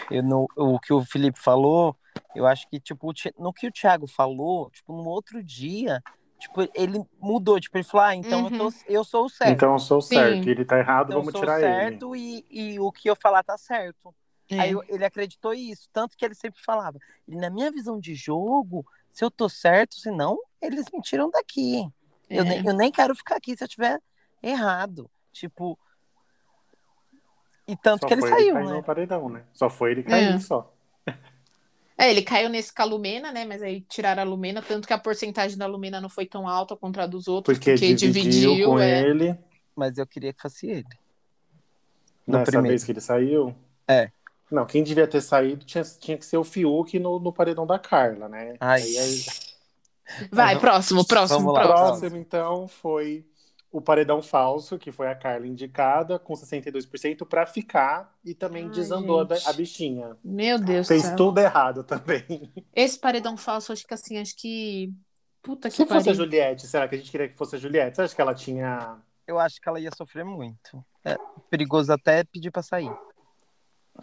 Eu 0.10 0.24
no, 0.24 0.48
o 0.56 0.80
que 0.80 0.94
o 0.94 1.04
Felipe 1.04 1.40
falou, 1.40 1.96
eu 2.34 2.48
acho 2.48 2.68
que 2.70 2.80
tipo 2.80 3.12
no 3.38 3.54
que 3.54 3.68
o 3.68 3.72
Thiago 3.72 4.08
falou, 4.08 4.70
tipo 4.72 4.94
no 4.94 5.08
outro 5.08 5.44
dia, 5.44 6.02
tipo 6.44 6.62
ele 6.74 7.02
mudou, 7.20 7.60
tipo 7.60 7.78
ele 7.78 7.84
falou: 7.84 8.06
"Ah, 8.06 8.16
então 8.16 8.46
eu 8.46 8.58
tô 8.58 8.74
eu 8.88 9.04
sou 9.04 9.26
o 9.26 9.30
certo". 9.30 9.52
Então 9.52 9.74
eu 9.74 9.80
sou 9.80 10.02
Sim. 10.02 10.16
certo, 10.16 10.48
ele 10.50 10.66
tá 10.66 10.78
errado, 10.78 11.08
Então, 11.08 11.18
eu 11.20 11.22
vamos 11.22 11.32
sou 11.32 11.42
tirar 11.42 11.62
ele. 11.62 11.74
certo 11.74 12.16
e, 12.16 12.46
e 12.50 12.80
o 12.80 12.92
que 12.92 13.10
eu 13.10 13.16
falar 13.16 13.44
tá 13.44 13.58
certo. 13.58 14.14
É. 14.50 14.60
Aí 14.60 14.72
eu- 14.72 14.84
ele 14.90 15.06
acreditou 15.06 15.54
isso, 15.54 15.90
tanto 15.94 16.18
que 16.18 16.26
ele 16.26 16.36
sempre 16.36 16.62
falava, 16.62 17.00
"E 17.28 17.36
na 17.36 17.50
minha 17.50 17.72
visão 17.72 18.00
de 18.00 18.14
jogo, 18.14 18.86
se 19.12 19.24
eu 19.24 19.32
tô 19.32 19.48
certo, 19.48 19.96
senão 19.96 20.38
eles 20.62 20.86
me 20.94 21.02
tiram 21.02 21.30
daqui. 21.30 21.88
Eu, 22.30 22.44
É. 22.44 22.48
nem, 22.50 22.66
eu 22.66 22.74
nem 22.74 22.92
quero 22.92 23.16
ficar 23.16 23.36
aqui 23.38 23.56
se 23.56 23.64
eu 23.64 23.68
tiver 23.68 24.00
errado. 24.42 25.10
Tipo. 25.32 25.78
E 27.68 27.76
tanto 27.78 28.02
Só 28.02 28.08
que 28.08 28.14
ele 28.16 28.22
foi 28.22 28.30
saiu, 28.32 28.54
cair 28.56 28.66
né? 28.66 28.74
no 28.74 28.84
paredão, 28.84 29.30
né? 29.30 29.44
Só 29.54 29.70
foi 29.70 29.92
ele 29.92 30.04
cair 30.04 30.36
É. 30.36 30.40
só. 30.40 30.73
É, 32.04 32.10
ele 32.12 32.22
caiu 32.22 32.50
nesse 32.50 32.74
com 32.74 32.82
a 32.82 32.86
Lumena, 32.86 33.32
né? 33.32 33.46
Mas 33.46 33.62
aí 33.62 33.82
tiraram 33.82 34.22
a 34.22 34.26
Lumena, 34.26 34.62
tanto 34.62 34.88
que 34.88 34.94
a 34.94 34.98
porcentagem 34.98 35.58
da 35.58 35.66
Lumena 35.66 36.00
não 36.02 36.10
foi 36.10 36.26
tão 36.26 36.48
alta 36.48 36.76
contra 36.76 37.04
a 37.04 37.08
dos 37.08 37.28
outros, 37.28 37.58
Porque, 37.58 37.72
porque, 37.72 37.94
dividiu, 37.94 38.52
dividiu. 38.52 38.68
com 38.70 38.80
é. 38.80 39.02
ele 39.02 39.38
Mas 39.76 39.98
eu 39.98 40.06
queria 40.06 40.34
que 40.34 40.42
fosse 40.42 40.68
ele. 40.68 40.86
No 42.28 42.38
nessa 42.40 42.52
primeiro. 42.52 42.70
vez 42.70 42.84
que 42.84 42.92
ele 42.92 43.02
saiu. 43.02 43.56
É. 43.88 44.10
Não, 44.52 44.66
quem 44.66 44.84
devia 44.84 45.08
ter 45.08 45.22
saído 45.22 45.66
tinha, 45.66 45.84
tinha 45.84 46.18
que 46.18 46.26
ser 46.26 46.38
o 46.38 46.44
Fiuk 46.44 46.98
no, 47.00 47.20
no 47.20 47.34
paredão 47.34 47.66
da 47.66 47.80
Carla, 47.80 48.30
né? 48.30 48.56
Ai. 48.60 48.82
Aí, 48.84 48.98
aí- 48.98 49.26
Vai, 50.32 50.48
Vamos- 50.56 50.62
próximo, 50.62 51.08
próximo, 51.08 51.40
vamos 51.40 51.54
lá, 51.54 51.64
O 51.64 51.68
próximo. 51.68 51.88
próximo, 52.00 52.18
então, 52.18 52.68
foi 52.68 53.26
o 53.74 53.82
paredão 53.82 54.22
falso, 54.22 54.78
que 54.78 54.92
foi 54.92 55.08
a 55.08 55.16
Carla 55.16 55.48
indicada, 55.48 56.20
com 56.20 56.34
62% 56.36 57.26
pra 57.26 57.46
ficar, 57.46 58.16
e 58.24 58.36
também 58.36 58.66
Ai, 58.66 58.70
desandou 58.70 59.20
a, 59.22 59.36
gente. 59.36 59.50
a 59.50 59.54
bichinha. 59.54 60.16
Meu 60.24 60.60
Deus 60.60 60.88
Fez 60.88 61.02
céu. 61.02 61.16
tudo 61.16 61.40
errado 61.40 61.84
também. 61.84 62.54
Esse 62.74 63.00
paredão 63.00 63.36
falso, 63.36 63.74
acho 63.74 63.86
que 63.88 63.94
assim, 63.94 64.20
acho 64.20 64.36
que. 64.38 64.94
Puta 65.42 65.70
que 65.70 65.76
Se 65.76 65.86
fosse 65.88 66.10
a. 66.10 66.14
Juliette, 66.14 66.68
será 66.68 66.88
que 66.88 66.96
a 66.96 66.98
gente 67.00 67.10
queria 67.12 67.28
que 67.28 67.36
fosse 67.36 67.56
a 67.56 67.60
Juliette? 67.60 67.96
Você 67.96 68.04
acha 68.04 68.16
que 68.16 68.22
ela 68.22 68.36
tinha 68.36 69.02
Eu 69.28 69.40
acho 69.40 69.60
que 69.60 69.68
ela 69.68 69.80
ia 69.80 69.90
sofrer 69.98 70.24
muito. 70.24 70.86
É 71.04 71.18
perigoso 71.50 71.92
até 71.92 72.24
pedir 72.24 72.52
pra 72.52 72.62
sair. 72.62 72.92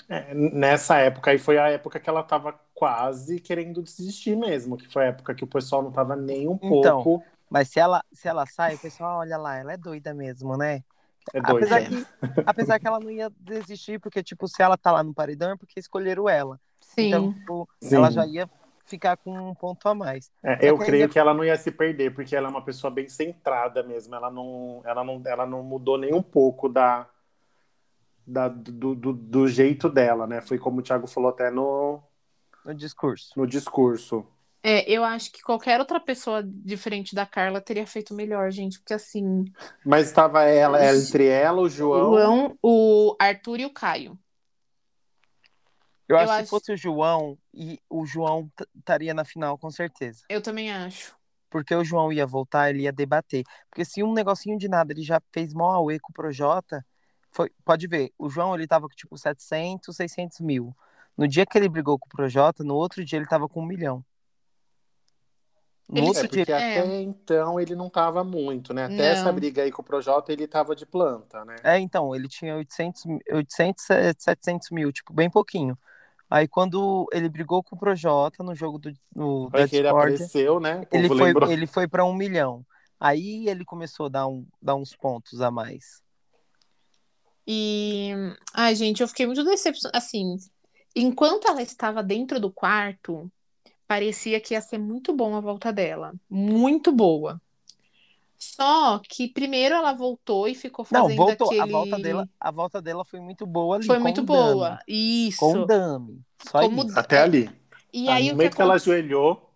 É, 0.09 0.35
nessa 0.35 0.99
época 0.99 1.31
aí 1.31 1.39
foi 1.39 1.59
a 1.59 1.69
época 1.69 1.99
que 1.99 2.09
ela 2.09 2.23
tava 2.23 2.59
quase 2.75 3.41
querendo 3.41 3.83
desistir 3.83 4.37
mesmo, 4.37 4.77
que 4.77 4.87
foi 4.87 5.05
a 5.05 5.07
época 5.09 5.35
que 5.35 5.43
o 5.43 5.49
pessoal 5.49 5.83
não 5.83 5.91
tava 5.91 6.15
nem 6.15 6.47
um 6.49 6.59
Então, 6.63 7.03
pouco. 7.03 7.25
Mas 7.51 7.69
se 7.69 7.81
ela, 7.81 8.03
se 8.13 8.29
ela 8.29 8.47
sai, 8.47 8.77
o 8.77 8.79
pessoal 8.79 9.19
olha 9.19 9.37
lá, 9.37 9.57
ela 9.59 9.73
é 9.73 9.77
doida 9.77 10.15
mesmo, 10.15 10.57
né? 10.57 10.85
É 11.35 11.41
doido. 11.41 11.67
Apesar 11.67 11.83
que, 11.89 12.07
apesar 12.47 12.79
que 12.79 12.87
ela 12.87 13.01
não 13.01 13.11
ia 13.11 13.31
desistir, 13.41 13.99
porque, 14.01 14.23
tipo, 14.23 14.47
se 14.49 14.63
ela 14.63 14.77
tá 14.79 14.93
lá 14.93 15.03
no 15.03 15.13
paredão 15.13 15.51
é 15.51 15.57
porque 15.57 15.79
escolheram 15.81 16.29
ela. 16.29 16.61
Sim. 16.81 17.09
Então, 17.09 17.33
tipo, 17.35 17.69
Sim. 17.83 17.97
ela 17.97 18.11
já 18.11 18.25
ia 18.25 18.49
ficar 18.85 19.17
com 19.17 19.33
um 19.51 19.55
ponto 19.55 19.87
a 19.89 19.95
mais. 19.95 20.31
É, 20.43 20.69
eu 20.69 20.79
que 20.79 20.85
creio 20.87 21.03
ainda- 21.05 21.13
que 21.13 21.19
ela 21.19 21.35
não 21.35 21.45
ia 21.45 21.57
se 21.59 21.71
perder, 21.71 22.15
porque 22.15 22.35
ela 22.35 22.47
é 22.49 22.51
uma 22.51 22.65
pessoa 22.65 22.91
bem 22.91 23.09
centrada 23.09 23.83
mesmo. 23.83 24.15
Ela 24.15 24.31
não, 24.31 24.81
ela 24.85 25.05
não, 25.05 25.23
ela 25.27 25.47
não 25.47 25.63
mudou 25.63 25.99
nem 25.99 26.15
um 26.15 26.23
pouco 26.23 26.69
da, 26.69 27.07
da- 28.27 28.49
do, 28.49 28.95
do, 28.95 29.13
do 29.13 29.49
jeito 29.49 29.89
dela, 29.89 30.27
né? 30.27 30.41
Foi 30.41 30.59
como 30.59 30.79
o 30.81 30.83
Thiago 30.83 31.07
falou 31.07 31.31
até 31.31 31.51
no, 31.51 32.01
No 32.65 32.75
discurso. 32.75 33.33
no 33.37 33.47
discurso. 33.47 34.27
É, 34.63 34.91
eu 34.91 35.03
acho 35.05 35.33
que 35.33 35.43
qualquer 35.43 35.81
outra 35.81 35.99
pessoa 35.99 36.43
diferente 36.45 37.15
da 37.15 37.25
Carla 37.25 37.61
teria 37.61 37.87
feito 37.87 38.13
melhor, 38.15 38.51
gente, 38.51 38.79
porque 38.79 38.93
assim, 38.93 39.45
Mas 39.85 40.09
estava 40.09 40.43
ela, 40.45 40.79
ela 40.79 40.97
entre 40.99 41.27
ela, 41.27 41.61
o 41.61 41.63
o 41.65 41.69
João. 41.69 42.11
João, 42.11 42.59
o 42.63 43.17
Arthur 43.19 43.61
e 43.61 43.67
o 43.67 43.73
Caio. 43.73 44.19
Eu, 46.09 46.17
Eu 46.17 46.19
acho 46.19 46.27
que 46.27 46.33
acho- 46.33 46.45
se 46.45 46.51
fosse 46.51 46.73
o 46.73 46.77
João, 46.77 47.39
e 47.55 47.81
o 47.89 48.05
João 48.05 48.51
estaria 48.77 49.15
na 49.15 49.25
final, 49.25 49.57
com 49.57 49.71
certeza. 49.71 50.25
Eu 50.29 50.43
também 50.43 50.71
acho. 50.71 51.15
Porque 51.49 51.75
o 51.75 51.85
João 51.85 52.13
ia 52.13 52.27
voltar, 52.27 52.71
ele 52.71 52.83
ia 52.83 52.93
debater. 52.93 53.45
Porque 53.69 53.85
se 53.85 54.03
um 54.03 54.13
negocinho 54.13 54.59
de 54.59 54.69
nada 54.69 54.93
ele 54.93 55.03
já 55.03 55.21
fez 55.33 55.53
mó 55.53 55.73
auê 55.73 55.99
com 55.99 56.11
o 56.11 56.15
Projota, 56.15 56.85
foi, 57.33 57.51
pode 57.65 57.87
ver, 57.87 58.13
o 58.19 58.29
João 58.29 58.55
ele 58.55 58.67
tava 58.67 58.89
com 58.89 58.95
tipo 58.95 59.17
700, 59.17 59.97
600 59.97 60.41
mil. 60.41 60.75
No 61.17 61.27
dia 61.27 61.45
que 61.47 61.57
ele 61.59 61.69
brigou 61.69 61.99
com 61.99 62.07
o 62.07 62.11
Projota, 62.11 62.63
no 62.65 62.75
outro 62.75 63.05
dia 63.05 63.19
ele 63.19 63.27
tava 63.27 63.49
com 63.49 63.63
um 63.63 63.67
milhão. 63.67 64.05
No 65.91 65.99
Ele- 65.99 66.19
É, 66.19 66.21
porque 66.29 66.53
É. 66.53 66.79
até 66.79 67.01
então 67.03 67.59
ele 67.59 67.75
não 67.75 67.91
tava 67.91 68.23
muito, 68.23 68.73
né? 68.73 68.85
Até 68.85 68.95
Não. 68.97 69.05
essa 69.05 69.33
briga 69.33 69.63
aí 69.63 69.73
com 69.73 69.83
o 69.83 69.85
Projota, 69.85 70.33
ele 70.33 70.47
tava 70.47 70.77
de 70.77 70.87
planta, 70.87 71.45
né? 71.45 71.57
É, 71.65 71.79
então, 71.81 72.15
ele 72.15 72.29
tinha 72.29 72.55
800, 72.57 73.05
mi- 73.07 73.21
800, 73.33 73.85
700 74.19 74.71
mil, 74.71 74.93
tipo, 74.93 75.13
bem 75.13 75.29
pouquinho. 75.29 75.77
Aí 76.31 76.47
quando 76.47 77.09
ele 77.13 77.29
brigou 77.29 77.61
com 77.61 77.75
o 77.75 77.79
Projota 77.79 78.45
no 78.45 78.55
jogo 78.55 78.79
do, 78.79 78.93
no, 79.13 79.51
da 79.51 79.67
que 79.67 79.75
ele 79.77 79.83
Discord, 79.83 80.13
apareceu, 80.15 80.61
né? 80.61 80.87
Ele 80.93 81.09
foi, 81.09 81.17
lembrou. 81.33 81.51
ele 81.51 81.67
foi 81.67 81.89
para 81.89 82.05
um 82.05 82.15
milhão. 82.15 82.65
Aí 83.01 83.49
ele 83.49 83.65
começou 83.65 84.07
a 84.07 84.11
dar, 84.11 84.29
um, 84.29 84.47
dar 84.63 84.77
uns 84.77 84.95
pontos 84.95 85.41
a 85.41 85.51
mais. 85.51 86.01
E, 87.47 88.13
ai, 88.55 88.77
gente, 88.77 89.01
eu 89.01 89.09
fiquei 89.09 89.27
muito 89.27 89.43
decepcionada. 89.45 89.99
Assim, 89.99 90.37
enquanto 90.95 91.49
ela 91.49 91.63
estava 91.63 92.01
dentro 92.03 92.39
do 92.39 92.53
quarto, 92.53 93.29
parecia 93.91 94.39
que 94.41 94.55
ia 94.55 94.61
ser 94.61 94.79
muito 94.79 95.13
bom 95.13 95.35
a 95.35 95.41
volta 95.41 95.73
dela. 95.73 96.15
Muito 96.31 96.93
boa. 96.93 97.43
Só 98.39 99.01
que 99.01 99.27
primeiro 99.27 99.75
ela 99.75 99.93
voltou 99.93 100.47
e 100.47 100.55
ficou 100.55 100.87
Não, 100.93 101.03
fazendo 101.03 101.17
voltou. 101.17 101.49
aquele... 101.49 101.61
A 101.61 101.67
volta 101.67 101.99
dela, 101.99 102.29
a 102.39 102.51
volta 102.53 102.81
dela 102.81 103.05
foi 103.05 103.19
muito 103.19 103.45
boa 103.45 103.75
ali. 103.77 103.87
Foi 103.87 103.97
com 103.97 104.03
muito 104.03 104.21
o 104.21 104.25
boa. 104.25 104.69
Dami. 104.69 104.81
Isso. 104.87 105.39
Com 105.41 105.53
o 105.55 105.67
Dami. 105.67 106.23
Só 106.49 106.61
Como 106.61 106.87
isso. 106.87 106.97
Até 106.97 107.17
é, 107.17 107.23
ali. 107.23 107.51
E 107.93 108.09
aí 108.09 108.27
no 108.27 108.29
o 108.29 108.31
que 108.31 108.37
momento 108.37 108.55
que 108.57 108.63
ela 108.63 108.75
ajoelhou, 108.75 109.51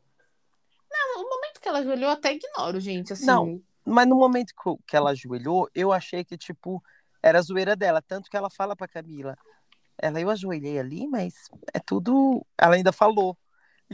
No 1.16 1.22
momento 1.30 1.60
que 1.60 1.68
ela 1.68 1.78
ajoelhou, 1.78 2.10
eu 2.10 2.10
até 2.10 2.32
ignoro, 2.32 2.80
gente. 2.80 3.12
Assim, 3.12 3.26
Não. 3.26 3.62
Mas 3.86 4.08
no 4.08 4.16
momento 4.16 4.48
que- 4.52 4.82
que 4.88 4.96
ela 4.96 5.10
ajoelhou, 5.10 5.70
eu 5.72 5.92
achei 5.92 6.24
que, 6.24 6.36
tipo, 6.36 6.82
era 7.22 7.38
a 7.38 7.42
zoeira 7.42 7.76
dela. 7.76 8.02
Tanto 8.02 8.28
que 8.28 8.36
ela 8.36 8.50
fala 8.50 8.74
pra 8.74 8.88
Camila. 8.88 9.38
Ela, 9.96 10.20
eu 10.20 10.28
ajoelhei 10.28 10.76
ali, 10.76 11.06
mas 11.06 11.34
é 11.72 11.78
tudo. 11.78 12.44
Ela 12.58 12.74
ainda 12.74 12.90
falou. 12.90 13.38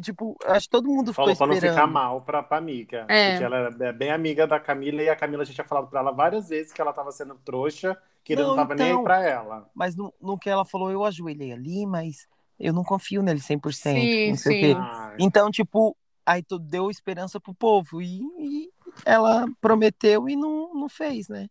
E, 0.01 0.03
tipo, 0.03 0.35
acho 0.47 0.65
que 0.67 0.71
todo 0.71 0.89
mundo 0.89 1.13
falou 1.13 1.31
ficou 1.33 1.47
pra 1.47 1.47
não 1.49 1.55
esperando. 1.55 1.75
ficar 1.75 1.87
mal 1.87 2.23
pra, 2.23 2.43
pra 2.43 2.57
amiga. 2.57 3.05
É. 3.09 3.33
Porque 3.33 3.45
ela 3.45 3.71
é 3.81 3.93
bem 3.93 4.11
amiga 4.11 4.47
da 4.47 4.59
Camila 4.59 5.03
e 5.03 5.09
a 5.11 5.15
Camila 5.15 5.45
já 5.45 5.53
tinha 5.53 5.67
falado 5.67 5.89
pra 5.89 6.01
ela 6.01 6.11
várias 6.11 6.49
vezes 6.49 6.73
que 6.73 6.81
ela 6.81 6.93
tava 6.93 7.13
sendo 7.13 7.35
trouxa, 7.45 7.97
que 8.25 8.33
ele 8.33 8.41
não, 8.43 8.49
Não, 8.51 8.57
tava 8.57 8.75
nem 8.75 8.87
aí 8.87 8.93
então. 8.93 9.05
pra 9.05 9.23
ela. 9.23 9.69
Mas 9.75 9.95
no, 9.95 10.13
no 10.21 10.39
que 10.39 10.49
ela 10.49 10.65
falou, 10.65 10.91
eu 10.91 11.05
ajoelhei 11.05 11.53
ali, 11.53 11.85
mas 11.87 12.27
eu 12.59 12.73
não 12.73 12.83
confio 12.83 13.23
nele 13.23 13.41
100%. 13.41 13.73
Sim, 13.73 14.31
não 14.31 14.37
sei 14.39 14.75
sim. 14.75 14.81
Então, 15.19 15.51
tipo, 15.51 15.95
aí 16.25 16.43
tu 16.43 16.59
deu 16.59 16.91
esperança 16.91 17.39
pro 17.39 17.55
povo. 17.55 18.01
E, 18.01 18.21
e 18.39 18.71
ela 19.05 19.47
prometeu 19.61 20.29
e 20.29 20.35
não, 20.37 20.73
não 20.75 20.89
fez, 20.89 21.29
né? 21.29 21.49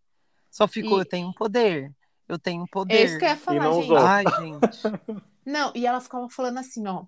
Só 0.49 0.67
ficou, 0.67 0.97
E- 0.97 1.01
eu 1.01 1.05
tenho 1.05 1.27
um 1.27 1.33
poder. 1.33 1.91
Eu 2.27 2.39
tenho 2.39 2.63
um 2.63 2.67
poder. 2.67 2.95
é 2.95 3.03
isso 3.03 3.17
que 3.19 3.25
eu 3.25 3.29
ia 3.29 3.37
falar, 3.37 3.63
não 3.63 3.73
gente. 3.73 3.83
usou. 3.85 3.97
Ai, 3.97 4.23
gente. 4.39 4.81
Não, 5.45 5.71
e 5.73 5.87
ela 5.87 5.99
ficava 5.99 6.29
falando 6.29 6.59
assim, 6.59 6.85
ó. 6.87 7.05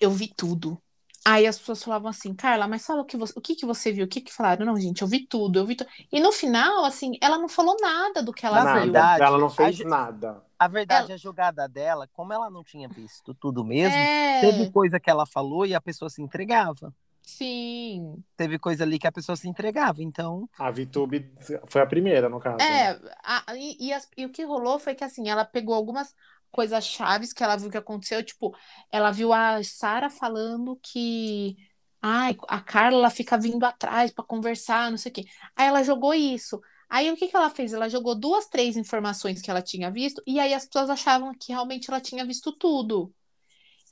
Eu 0.00 0.10
vi 0.10 0.32
tudo. 0.36 0.80
Aí 1.24 1.46
as 1.46 1.58
pessoas 1.58 1.82
falavam 1.82 2.08
assim, 2.08 2.34
Carla, 2.34 2.66
mas 2.66 2.86
fala 2.86 3.02
o 3.02 3.04
que 3.04 3.16
você, 3.16 3.32
o 3.36 3.40
que, 3.42 3.54
que 3.54 3.66
você 3.66 3.92
viu? 3.92 4.06
O 4.06 4.08
que 4.08 4.20
que 4.20 4.32
falaram? 4.32 4.64
Não, 4.64 4.76
gente, 4.80 5.02
eu 5.02 5.08
vi 5.08 5.26
tudo, 5.26 5.58
eu 5.58 5.66
vi 5.66 5.76
tudo. 5.76 5.90
E 6.10 6.20
no 6.20 6.32
final, 6.32 6.84
assim, 6.84 7.12
ela 7.20 7.36
não 7.38 7.48
falou 7.48 7.76
nada 7.80 8.22
do 8.22 8.32
que 8.32 8.46
ela 8.46 8.60
Na 8.64 8.72
viu. 8.72 8.80
verdade, 8.80 9.24
ela 9.24 9.38
não 9.38 9.50
fez 9.50 9.80
a 9.80 9.84
nada. 9.84 10.42
A 10.58 10.66
verdade, 10.68 11.12
a 11.12 11.16
jogada 11.16 11.68
dela, 11.68 12.08
como 12.14 12.32
ela 12.32 12.50
não 12.50 12.64
tinha 12.64 12.88
visto 12.88 13.34
tudo 13.34 13.64
mesmo, 13.64 14.02
É, 14.02 14.40
teve 14.40 14.70
coisa 14.72 14.98
que 14.98 15.10
ela 15.10 15.26
falou 15.26 15.66
e 15.66 15.74
a 15.74 15.80
pessoa 15.80 16.08
se 16.10 16.20
entregava. 16.22 16.92
sim. 17.22 18.24
Teve 18.36 18.58
coisa 18.58 18.84
ali 18.84 18.98
que 18.98 19.06
a 19.06 19.12
pessoa 19.12 19.36
se 19.36 19.48
entregava. 19.48 20.02
Então, 20.02 20.48
A 20.58 20.70
VTube 20.70 21.30
foi 21.66 21.80
a 21.82 21.86
primeira, 21.86 22.28
no 22.28 22.40
caso. 22.40 22.72
É, 22.72 22.90
a- 23.22 23.44
e, 23.56 23.86
e 23.88 23.92
as- 23.92 24.08
e 24.16 24.26
o 24.26 24.30
que 24.30 24.44
rolou 24.44 24.78
foi 24.78 24.94
que, 24.94 25.04
assim, 25.04 25.28
ela 25.28 25.44
pegou 25.44 25.74
algumas 25.74 26.14
coisas 26.50 26.84
chaves 26.84 27.32
que 27.32 27.42
ela 27.42 27.56
viu 27.56 27.70
que 27.70 27.76
aconteceu. 27.78 28.22
Tipo, 28.24 28.56
ela 28.90 29.10
viu 29.10 29.32
a 29.32 29.62
Sara 29.62 30.10
falando 30.10 30.78
que. 30.82 31.56
Ai, 32.00 32.36
a 32.48 32.60
Carla 32.60 33.10
fica 33.10 33.36
vindo 33.36 33.64
atrás 33.64 34.12
pra 34.12 34.24
conversar, 34.24 34.90
não 34.90 34.98
sei 34.98 35.10
o 35.10 35.14
quê. 35.14 35.24
Aí 35.56 35.66
ela 35.66 35.82
jogou 35.82 36.14
isso. 36.14 36.60
Aí 36.88 37.10
o 37.10 37.16
que 37.16 37.28
que 37.28 37.36
ela 37.36 37.50
fez? 37.50 37.72
Ela 37.72 37.88
jogou 37.88 38.14
duas, 38.14 38.46
três 38.46 38.76
informações 38.76 39.42
que 39.42 39.50
ela 39.50 39.60
tinha 39.62 39.90
visto, 39.90 40.22
e 40.26 40.40
aí 40.40 40.54
as 40.54 40.64
pessoas 40.66 40.88
achavam 40.90 41.34
que 41.34 41.52
realmente 41.52 41.90
ela 41.90 42.00
tinha 42.00 42.24
visto 42.24 42.52
tudo. 42.52 43.12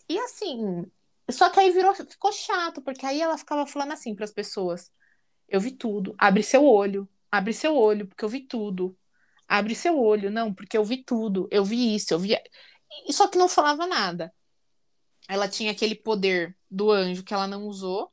E 0.09 0.19
assim, 0.19 0.87
só 1.31 1.51
que 1.51 1.61
aí 1.61 1.71
virou, 1.73 1.95
ficou 1.95 2.33
chato, 2.33 2.81
porque 2.83 3.05
aí 3.07 3.21
ela 3.21 3.37
ficava 3.38 3.66
falando 3.66 3.92
assim 3.92 4.14
para 4.14 4.25
as 4.25 4.33
pessoas: 4.33 4.92
Eu 5.49 5.61
vi 5.61 5.73
tudo, 5.73 6.14
abre 6.19 6.42
seu 6.42 6.64
olho, 6.64 7.09
abre 7.31 7.53
seu 7.53 7.77
olho, 7.77 8.07
porque 8.07 8.25
eu 8.25 8.29
vi 8.29 8.40
tudo. 8.42 8.97
Abre 9.49 9.75
seu 9.75 9.99
olho, 10.01 10.31
não, 10.31 10.53
porque 10.53 10.77
eu 10.77 10.85
vi 10.85 11.03
tudo, 11.05 11.49
eu 11.51 11.65
vi 11.65 11.95
isso, 11.95 12.13
eu 12.13 12.19
vi. 12.19 12.37
E 13.09 13.13
só 13.13 13.29
que 13.29 13.39
não 13.39 13.49
falava 13.49 13.87
nada. 13.87 14.33
Ela 15.29 15.49
tinha 15.49 15.71
aquele 15.73 15.95
poder 15.95 16.57
do 16.71 16.91
anjo 16.91 17.23
que 17.25 17.35
ela 17.35 17.47
não 17.47 17.65
usou. 17.67 18.11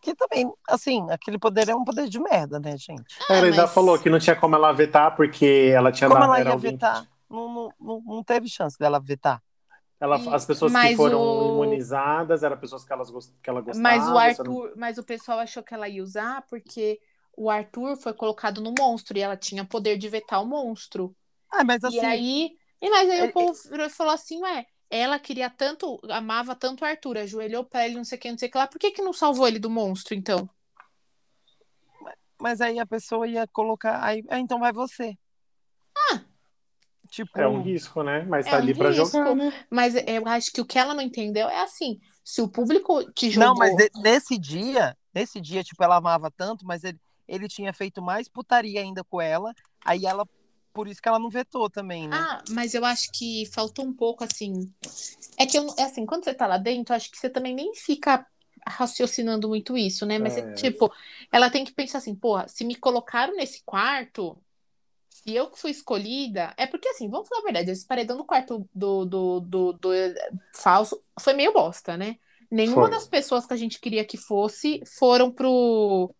que 0.00 0.16
também, 0.16 0.52
assim, 0.68 1.08
aquele 1.12 1.38
poder 1.38 1.68
é 1.68 1.76
um 1.76 1.84
poder 1.84 2.08
de 2.08 2.18
merda, 2.18 2.58
né, 2.58 2.76
gente? 2.76 3.04
Ela 3.30 3.44
ainda 3.46 3.62
mas- 3.62 3.72
falou 3.72 3.96
que 3.96 4.10
não 4.10 4.18
tinha 4.18 4.34
como 4.34 4.56
ela 4.56 4.72
vetar, 4.72 5.14
porque 5.14 5.70
ela 5.72 5.92
tinha 5.92 6.08
Como 6.10 6.20
dado- 6.20 6.34
ela 6.34 6.44
ia 6.44 6.50
alguém- 6.50 6.72
vetar? 6.72 7.08
Não, 7.30 7.70
não, 7.80 8.02
não, 8.04 8.24
teve 8.24 8.48
chance 8.48 8.76
dela 8.76 8.98
vetar. 8.98 9.40
Ela, 10.00 10.18
E- 10.18 10.28
as 10.34 10.44
pessoas 10.44 10.72
que 10.72 10.76
mas 10.78 10.96
foram 10.96 11.20
o- 11.20 11.52
imunizadas 11.52 12.42
eram 12.42 12.56
pessoas 12.58 12.84
que, 12.84 12.92
elas, 12.92 13.10
que 13.40 13.48
ela 13.48 13.60
gostava. 13.60 13.80
Mas 13.80 14.02
o 14.02 14.06
você 14.06 14.12
não- 14.12 14.18
Arthur, 14.18 14.72
mas 14.76 14.98
o 14.98 15.04
pessoal 15.04 15.38
achou 15.38 15.62
que 15.62 15.72
ela 15.72 15.88
ia 15.88 16.02
usar 16.02 16.42
porque 16.50 16.98
o 17.36 17.50
Arthur 17.50 17.96
foi 17.96 18.12
colocado 18.14 18.60
no 18.60 18.74
monstro 18.78 19.16
e 19.16 19.20
ela 19.20 19.36
tinha 19.36 19.64
poder 19.64 19.96
de 19.98 20.08
vetar 20.08 20.42
o 20.42 20.46
monstro. 20.46 21.14
Ah, 21.50 21.64
mas 21.64 21.82
assim, 21.84 21.96
E 21.96 22.00
aí, 22.00 22.50
e 22.80 22.90
mas 22.90 23.08
aí 23.10 23.20
é- 23.20 23.24
o 23.24 23.32
povo 23.32 23.58
virou 23.70 23.86
e 23.86 23.90
falou 23.90 24.12
assim, 24.12 24.40
ué, 24.42 24.66
ela 24.90 25.18
queria 25.18 25.48
tanto, 25.50 26.00
amava 26.10 26.54
tanto 26.54 26.82
o 26.82 26.84
Arthur, 26.86 27.18
ajoelhou 27.18 27.64
pra 27.64 27.84
ele, 27.86 27.96
não 27.96 28.04
sei 28.04 28.18
o 28.18 28.20
que, 28.20 28.30
não 28.30 28.38
sei 28.38 28.48
o 28.48 28.52
que 28.52 28.58
lá, 28.58 28.66
por 28.66 28.78
que 28.78 28.90
que 28.90 29.02
não 29.02 29.12
salvou 29.12 29.46
ele 29.48 29.58
do 29.58 29.70
monstro, 29.70 30.14
então? 30.14 30.48
mas 32.38 32.60
aí 32.60 32.78
a 32.78 32.86
pessoa 32.86 33.26
ia 33.28 33.46
colocar. 33.46 34.02
Aí, 34.04 34.24
ah, 34.28 34.40
então 34.40 34.58
vai 34.58 34.72
você. 34.72 35.16
Ah! 35.96 36.20
Tipo, 37.08 37.38
É 37.40 37.46
um 37.46 37.62
risco, 37.62 38.02
né? 38.02 38.22
Mas 38.24 38.46
É 38.46 38.50
tá 38.50 38.56
um 38.56 38.60
ali 38.60 38.74
pra 38.74 38.90
risco. 38.90 39.16
jogar, 39.18 39.36
né? 39.36 39.66
Mas 39.70 39.94
eu 39.94 40.26
acho 40.26 40.50
que 40.52 40.60
o 40.60 40.66
que 40.66 40.78
ela 40.78 40.94
não 40.94 41.02
entendeu 41.02 41.48
é 41.48 41.60
assim, 41.60 42.00
se 42.24 42.40
o 42.42 42.48
público 42.48 43.04
te 43.12 43.30
jogou... 43.30 43.48
Não, 43.50 43.54
mas 43.54 43.76
de- 43.76 43.90
nesse 44.00 44.38
dia, 44.38 44.96
nesse 45.14 45.40
dia, 45.40 45.62
tipo, 45.62 45.82
ela 45.84 45.96
amava 45.96 46.30
tanto, 46.30 46.64
mas 46.66 46.82
ele, 46.82 46.98
ele 47.26 47.48
tinha 47.48 47.72
feito 47.72 48.02
mais 48.02 48.28
putaria 48.28 48.80
ainda 48.80 49.02
com 49.04 49.20
ela. 49.20 49.54
Aí 49.84 50.06
ela, 50.06 50.26
por 50.72 50.88
isso 50.88 51.00
que 51.00 51.08
ela 51.08 51.18
não 51.18 51.30
vetou 51.30 51.68
também, 51.70 52.08
né? 52.08 52.16
Ah, 52.16 52.42
mas 52.50 52.74
eu 52.74 52.84
acho 52.84 53.10
que 53.12 53.46
faltou 53.52 53.84
um 53.84 53.92
pouco, 53.92 54.24
assim. 54.24 54.72
É 55.36 55.46
que, 55.46 55.58
eu, 55.58 55.66
é 55.78 55.84
assim, 55.84 56.06
quando 56.06 56.24
você 56.24 56.34
tá 56.34 56.46
lá 56.46 56.58
dentro, 56.58 56.94
acho 56.94 57.10
que 57.10 57.18
você 57.18 57.28
também 57.30 57.54
nem 57.54 57.74
fica 57.74 58.26
raciocinando 58.66 59.48
muito 59.48 59.76
isso, 59.76 60.06
né? 60.06 60.18
Mas, 60.18 60.36
É. 60.36 60.52
tipo, 60.54 60.92
ela 61.30 61.50
tem 61.50 61.64
que 61.64 61.72
pensar 61.72 61.98
assim, 61.98 62.14
porra, 62.14 62.46
se 62.48 62.64
me 62.64 62.76
colocaram 62.76 63.34
nesse 63.34 63.62
quarto, 63.64 64.38
se 65.08 65.34
eu 65.34 65.50
que 65.50 65.58
fui 65.58 65.70
escolhida. 65.70 66.54
É 66.56 66.66
porque, 66.66 66.88
assim, 66.88 67.08
vamos 67.08 67.28
falar 67.28 67.40
a 67.40 67.44
verdade, 67.44 67.70
esse 67.70 67.86
paredão 67.86 68.16
do 68.16 68.24
quarto 68.24 68.68
do, 68.74 69.04
do, 69.04 69.40
do, 69.40 69.72
do 69.72 69.90
falso 70.54 71.00
foi 71.20 71.32
meio 71.32 71.52
bosta, 71.52 71.96
né? 71.96 72.18
Nenhuma 72.50 72.82
Foi. 72.82 72.90
das 72.90 73.06
pessoas 73.06 73.46
que 73.46 73.54
a 73.54 73.56
gente 73.56 73.80
queria 73.80 74.04
que 74.04 74.18
fosse 74.18 74.82
foram 74.84 75.30
pro, 75.30 76.14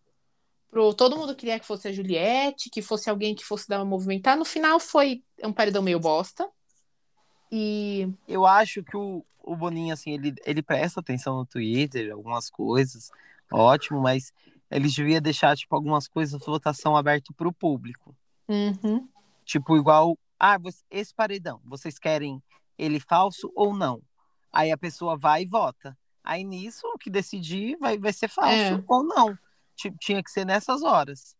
pro. 0.73 0.93
Todo 0.93 1.15
mundo 1.15 1.35
queria 1.35 1.59
que 1.59 1.65
fosse 1.65 1.87
a 1.87 1.91
Juliette, 1.91 2.69
que 2.71 2.81
fosse 2.81 3.09
alguém 3.09 3.35
que 3.35 3.45
fosse 3.45 3.69
dar 3.69 3.77
uma 3.77 3.85
movimentar. 3.85 4.35
No 4.35 4.43
final 4.43 4.79
foi 4.79 5.23
um 5.43 5.53
paredão 5.53 5.83
meio 5.83 5.99
bosta. 5.99 6.49
E. 7.51 8.09
Eu 8.27 8.45
acho 8.47 8.83
que 8.83 8.97
o, 8.97 9.23
o 9.43 9.55
Boninho, 9.55 9.93
assim, 9.93 10.11
ele, 10.11 10.33
ele 10.43 10.63
presta 10.63 10.99
atenção 10.99 11.37
no 11.37 11.45
Twitter, 11.45 12.11
algumas 12.11 12.49
coisas, 12.49 13.11
ótimo, 13.51 14.01
mas 14.01 14.33
eles 14.71 14.95
deviam 14.95 15.21
deixar, 15.21 15.55
tipo, 15.55 15.75
algumas 15.75 16.07
coisas, 16.07 16.43
votação 16.43 16.97
aberta 16.97 17.31
pro 17.37 17.53
público. 17.53 18.15
Uhum. 18.49 19.07
Tipo, 19.45 19.77
igual, 19.77 20.17
ah, 20.39 20.57
esse 20.89 21.13
paredão, 21.13 21.61
vocês 21.63 21.99
querem 21.99 22.41
ele 22.77 22.99
falso 22.99 23.51
ou 23.55 23.75
não? 23.75 24.01
Aí 24.51 24.71
a 24.71 24.77
pessoa 24.77 25.15
vai 25.15 25.43
e 25.43 25.45
vota. 25.45 25.95
Aí 26.23 26.43
nisso, 26.43 26.87
o 26.87 26.97
que 26.97 27.09
decidir 27.09 27.77
vai, 27.79 27.97
vai 27.97 28.13
ser 28.13 28.29
falso 28.29 28.51
É. 28.51 28.83
ou 28.87 29.03
não. 29.03 29.37
Tinha 29.75 30.23
que 30.23 30.31
ser 30.31 30.45
nessas 30.45 30.83
horas. 30.83 31.35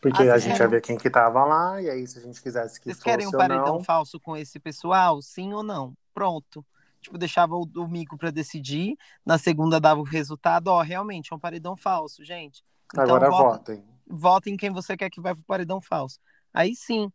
Porque 0.00 0.22
Ah, 0.22 0.34
a 0.34 0.38
gente 0.38 0.58
ia 0.58 0.68
ver 0.68 0.80
quem 0.80 0.96
que 0.96 1.10
tava 1.10 1.44
lá, 1.44 1.82
e 1.82 1.90
aí 1.90 2.06
se 2.06 2.18
a 2.18 2.22
gente 2.22 2.40
quisesse 2.40 2.78
que 2.78 2.84
Vocês 2.84 2.98
fosse 2.98 3.04
querem 3.04 3.26
um 3.26 3.32
paredão 3.32 3.78
não... 3.78 3.84
falso 3.84 4.20
com 4.20 4.36
esse 4.36 4.60
pessoal? 4.60 5.20
Sim 5.20 5.52
ou 5.52 5.62
não? 5.62 5.92
Pronto. 6.14 6.64
Tipo, 7.00 7.18
deixava 7.18 7.56
o 7.56 7.66
domingo 7.66 8.16
pra 8.16 8.30
decidir, 8.30 8.96
na 9.24 9.38
segunda 9.38 9.80
dava 9.80 10.00
o 10.00 10.04
resultado, 10.04 10.68
ó, 10.68 10.82
realmente 10.82 11.32
é 11.32 11.36
um 11.36 11.38
paredão 11.38 11.76
falso, 11.76 12.24
gente. 12.24 12.62
Então 12.86 13.04
Agora 13.04 13.30
vota, 13.30 13.72
votem. 13.72 13.84
vota 14.06 14.50
em 14.50 14.56
quem 14.56 14.70
você 14.70 14.96
quer 14.96 15.10
que 15.10 15.20
vai 15.20 15.34
pro 15.34 15.44
paredão 15.44 15.80
falso. 15.80 16.18
Aí 16.52 16.74
sim. 16.74 17.10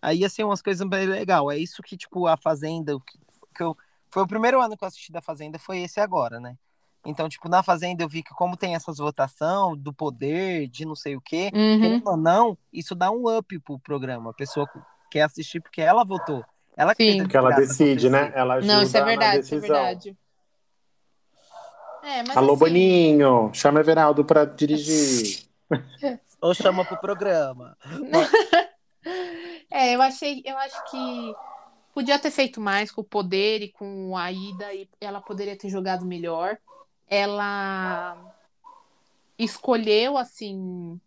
Aí 0.00 0.18
ia 0.18 0.28
ser 0.28 0.44
umas 0.44 0.60
coisas 0.60 0.86
bem 0.88 1.06
legal. 1.06 1.50
É 1.50 1.56
isso 1.56 1.82
que, 1.82 1.96
tipo, 1.96 2.26
a 2.26 2.36
Fazenda, 2.36 2.98
que 3.56 3.62
eu, 3.62 3.76
foi 4.10 4.22
o 4.22 4.26
primeiro 4.26 4.60
ano 4.60 4.76
que 4.76 4.84
eu 4.84 4.88
assisti 4.88 5.12
da 5.12 5.22
Fazenda, 5.22 5.58
foi 5.58 5.78
esse 5.78 6.00
agora, 6.00 6.40
né? 6.40 6.58
Então, 7.04 7.28
tipo, 7.28 7.48
na 7.48 7.62
Fazenda 7.62 8.02
eu 8.04 8.08
vi 8.08 8.22
que 8.22 8.32
como 8.34 8.56
tem 8.56 8.74
essas 8.74 8.98
votação 8.98 9.76
do 9.76 9.92
poder, 9.92 10.68
de 10.68 10.84
não 10.84 10.94
sei 10.94 11.16
o 11.16 11.20
quê, 11.20 11.50
Uhum. 11.52 12.02
ou 12.04 12.16
não, 12.16 12.56
isso 12.72 12.94
dá 12.94 13.10
um 13.10 13.36
up 13.36 13.58
pro 13.60 13.78
programa. 13.78 14.30
A 14.30 14.34
pessoa 14.34 14.68
quer 15.10 15.22
assistir 15.22 15.60
porque 15.60 15.80
ela 15.80 16.04
votou. 16.04 16.44
Ela 16.76 16.94
que 16.94 17.04
Sim. 17.04 17.18
Porque 17.18 17.36
ela 17.36 17.50
decide, 17.50 18.08
né? 18.08 18.32
Ela 18.34 18.54
ajuda 18.54 18.72
Não, 18.72 18.82
isso 18.82 18.96
é 18.96 19.00
na 19.00 19.06
verdade, 19.06 19.40
isso 19.40 19.54
é 19.54 19.58
verdade. 19.58 20.16
É, 22.02 22.22
mas 22.26 22.36
Alô, 22.36 22.52
assim, 22.54 22.58
Boninho, 22.60 23.50
chama 23.52 23.80
Everaldo 23.80 24.24
pra 24.24 24.44
dirigir. 24.44 25.46
Ou 26.40 26.54
chama 26.54 26.84
pro 26.84 26.96
programa. 26.96 27.76
É, 29.74 29.94
eu 29.94 30.02
achei, 30.02 30.42
eu 30.44 30.56
acho 30.58 30.90
que 30.90 31.34
podia 31.94 32.18
ter 32.18 32.30
feito 32.30 32.60
mais 32.60 32.92
com 32.92 33.00
o 33.00 33.04
poder 33.04 33.62
e 33.62 33.68
com 33.72 34.14
a 34.14 34.30
ida 34.30 34.72
e 34.74 34.86
ela 35.00 35.18
poderia 35.18 35.56
ter 35.56 35.70
jogado 35.70 36.04
melhor. 36.04 36.58
Ela 37.08 38.16
escolheu 39.38 40.16
assim, 40.16 41.00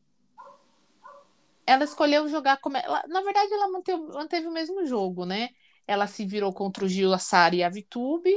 ela 1.66 1.84
escolheu 1.84 2.28
jogar 2.28 2.58
como 2.58 2.78
ela, 2.78 3.04
na 3.08 3.22
verdade 3.22 3.52
ela 3.54 3.72
manteve, 3.72 4.02
manteve 4.04 4.48
o 4.48 4.52
mesmo 4.52 4.86
jogo, 4.86 5.26
né? 5.26 5.50
Ela 5.88 6.08
se 6.08 6.26
virou 6.26 6.54
contra 6.54 6.86
o 6.86 6.88
Gil, 6.88 7.14
a 7.14 7.20
e 7.54 7.64
a 7.64 7.70
Vitube. 7.70 8.34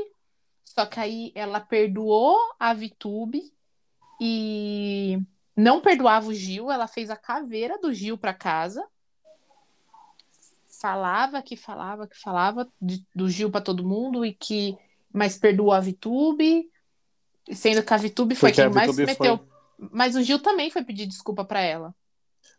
Só 0.65 0.87
que 0.87 1.01
aí 1.01 1.33
ela 1.35 1.61
perdoou 1.61 2.39
a 2.59 2.73
Vitube 2.75 3.53
e 4.21 5.19
não 5.57 5.81
perdoava 5.81 6.29
o 6.29 6.35
Gil, 6.35 6.71
ela 6.71 6.87
fez 6.87 7.11
a 7.11 7.17
caveira 7.17 7.79
do 7.79 7.93
Gil 7.93 8.17
para 8.17 8.35
casa 8.35 8.87
falava 10.81 11.43
que 11.43 11.57
falava 11.57 12.07
que 12.07 12.17
falava 12.17 12.69
de- 12.81 13.05
do 13.15 13.29
Gil 13.29 13.51
pra 13.51 13.61
todo 13.61 13.87
mundo 13.87 14.25
e 14.25 14.33
que 14.33 14.79
mas 15.13 15.37
perdoou 15.39 15.73
a 15.73 15.81
Vitube, 15.81 16.71
sendo 17.55 17.82
que 17.82 17.94
a 17.94 17.96
Vitube 17.96 18.34
foi 18.34 18.51
Porque 18.51 18.62
quem 18.62 18.70
mais 18.72 18.90
Vitube 18.90 19.07
meteu. 19.07 19.38
foi- 19.38 19.46
Mas 19.92 20.16
o 20.16 20.22
Gil 20.22 20.40
também 20.40 20.70
foi 20.70 20.84
pedir 20.84 21.07
desculpa 21.07 21.44
pra 21.44 21.61
ela. 21.61 21.94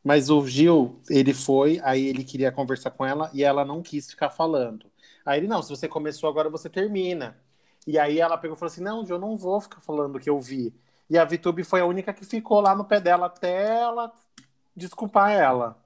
Mas 0.03 0.29
o 0.29 0.45
Gil, 0.47 1.01
ele 1.09 1.33
foi, 1.33 1.79
aí 1.83 2.05
ele 2.07 2.23
queria 2.23 2.51
conversar 2.51 2.91
com 2.91 3.05
ela 3.05 3.29
e 3.33 3.43
ela 3.43 3.65
não 3.65 3.81
quis 3.81 4.09
ficar 4.09 4.29
falando. 4.29 4.85
Aí 5.25 5.39
ele, 5.39 5.47
não, 5.47 5.61
se 5.61 5.69
você 5.69 5.87
começou 5.87 6.29
agora, 6.29 6.49
você 6.49 6.69
termina. 6.69 7.37
E 7.85 7.97
aí 7.99 8.19
ela 8.19 8.37
pegou 8.37 8.55
e 8.55 8.59
falou 8.59 8.71
assim: 8.71 8.81
não, 8.81 9.05
Gil, 9.05 9.15
eu 9.15 9.19
não 9.21 9.35
vou 9.35 9.59
ficar 9.61 9.81
falando 9.81 10.15
o 10.15 10.19
que 10.19 10.29
eu 10.29 10.39
vi. 10.39 10.73
E 11.09 11.17
a 11.17 11.25
Vitube 11.25 11.63
foi 11.63 11.81
a 11.81 11.85
única 11.85 12.13
que 12.13 12.23
ficou 12.25 12.61
lá 12.61 12.75
no 12.75 12.85
pé 12.85 12.99
dela 13.01 13.25
até 13.25 13.79
ela 13.79 14.13
desculpar 14.75 15.31
ela. 15.31 15.77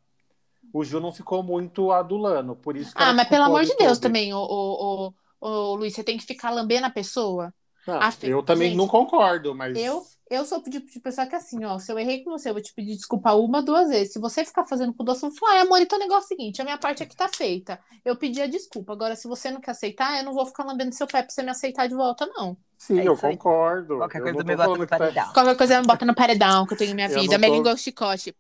O 0.73 0.83
Gil 0.83 0.99
não 0.99 1.13
ficou 1.13 1.43
muito 1.43 1.91
adulando, 1.91 2.55
por 2.55 2.75
isso 2.75 2.93
Ah, 2.95 3.13
mas 3.13 3.27
pelo 3.27 3.43
amor 3.43 3.63
de 3.63 3.75
Deus 3.75 3.99
também, 3.99 4.33
ô, 4.33 4.39
ô, 4.39 5.13
ô, 5.39 5.47
ô, 5.47 5.75
Luiz, 5.75 5.93
você 5.93 6.03
tem 6.03 6.17
que 6.17 6.25
ficar 6.25 6.49
lambendo 6.49 6.85
a 6.87 6.89
pessoa. 6.89 7.53
Não, 7.85 7.99
Ah, 8.01 8.13
eu 8.23 8.41
também 8.43 8.69
gente, 8.69 8.77
não 8.77 8.87
concordo, 8.87 9.53
mas. 9.53 9.75
Eu, 9.77 10.03
eu 10.29 10.45
sou 10.45 10.59
o 10.59 10.63
tipo 10.63 10.89
de 10.89 10.99
pessoa 11.01 11.27
que 11.27 11.35
assim, 11.35 11.63
ó, 11.65 11.77
se 11.79 11.91
eu 11.91 11.99
errei 11.99 12.23
com 12.23 12.31
você, 12.31 12.49
eu 12.49 12.53
vou 12.53 12.61
te 12.63 12.73
pedir 12.73 12.95
desculpa 12.95 13.33
uma, 13.33 13.61
duas 13.61 13.89
vezes. 13.89 14.13
Se 14.13 14.19
você 14.19 14.45
ficar 14.45 14.63
fazendo 14.63 14.93
com 14.93 15.03
doce, 15.03 15.25
eu 15.25 15.29
vou 15.29 15.37
falar, 15.37 15.53
ai, 15.53 15.59
amor, 15.61 15.81
então 15.81 15.97
o 15.97 16.01
negócio 16.01 16.23
é 16.23 16.25
o 16.25 16.27
seguinte, 16.37 16.61
a 16.61 16.63
minha 16.65 16.77
parte 16.77 17.03
aqui 17.03 17.15
tá 17.15 17.27
feita. 17.27 17.77
Eu 18.05 18.15
pedi 18.15 18.41
a 18.41 18.47
desculpa. 18.47 18.93
Agora, 18.93 19.15
se 19.17 19.27
você 19.27 19.51
não 19.51 19.59
quer 19.59 19.71
aceitar, 19.71 20.17
eu 20.17 20.23
não 20.23 20.33
vou 20.33 20.45
ficar 20.45 20.63
lambendo 20.63 20.95
seu 20.95 21.05
pé 21.07 21.21
pra 21.23 21.29
você 21.29 21.43
me 21.43 21.49
aceitar 21.51 21.87
de 21.87 21.95
volta, 21.95 22.25
não. 22.25 22.55
Sim, 22.77 22.99
É 22.99 23.07
eu 23.07 23.17
concordo. 23.17 23.97
Qualquer 23.97 24.19
Eu 24.19 24.23
coisa 24.23 24.43
me 24.43 24.55
tô 24.55 24.63
bota 24.63 24.79
no 24.79 24.87
tá- 24.87 24.97
paredão. 24.97 25.33
Qualquer 25.33 25.57
coisa 25.57 25.81
me 25.81 25.87
bota 25.87 26.05
no 26.05 26.15
paredão 26.15 26.65
que 26.65 26.73
eu 26.73 26.77
tenho 26.77 26.95
minha 26.95 27.09
vida. 27.09 27.21
não 27.33 27.37
Minha 27.39 27.49
tô- 27.49 27.55
língua 27.55 27.71
é 27.71 27.73
o 27.73 27.77
chicote. 27.77 28.35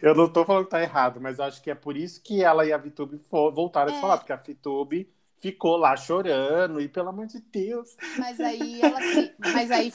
Eu 0.00 0.14
não 0.14 0.28
tô 0.32 0.44
falando 0.44 0.64
que 0.64 0.70
tá 0.70 0.82
errado, 0.82 1.20
mas 1.20 1.38
acho 1.38 1.62
que 1.62 1.70
é 1.70 1.74
por 1.74 1.96
isso 1.96 2.22
que 2.22 2.42
ela 2.42 2.64
e 2.64 2.72
a 2.72 2.78
Vitube 2.78 3.20
voltaram 3.30 3.92
a 3.92 3.96
É. 3.96 4.00
falar, 4.00 4.16
porque 4.18 4.32
a 4.32 4.36
Vitube 4.36 5.10
ficou 5.40 5.76
lá 5.76 5.96
chorando, 5.96 6.80
e 6.80 6.88
pelo 6.88 7.08
amor 7.08 7.26
de 7.26 7.40
Deus. 7.40 7.96
Mas 8.18 8.38
aí 8.40 8.80
ela 8.80 9.00
se... 9.00 9.32
Mas 9.38 9.70
aí 9.70 9.92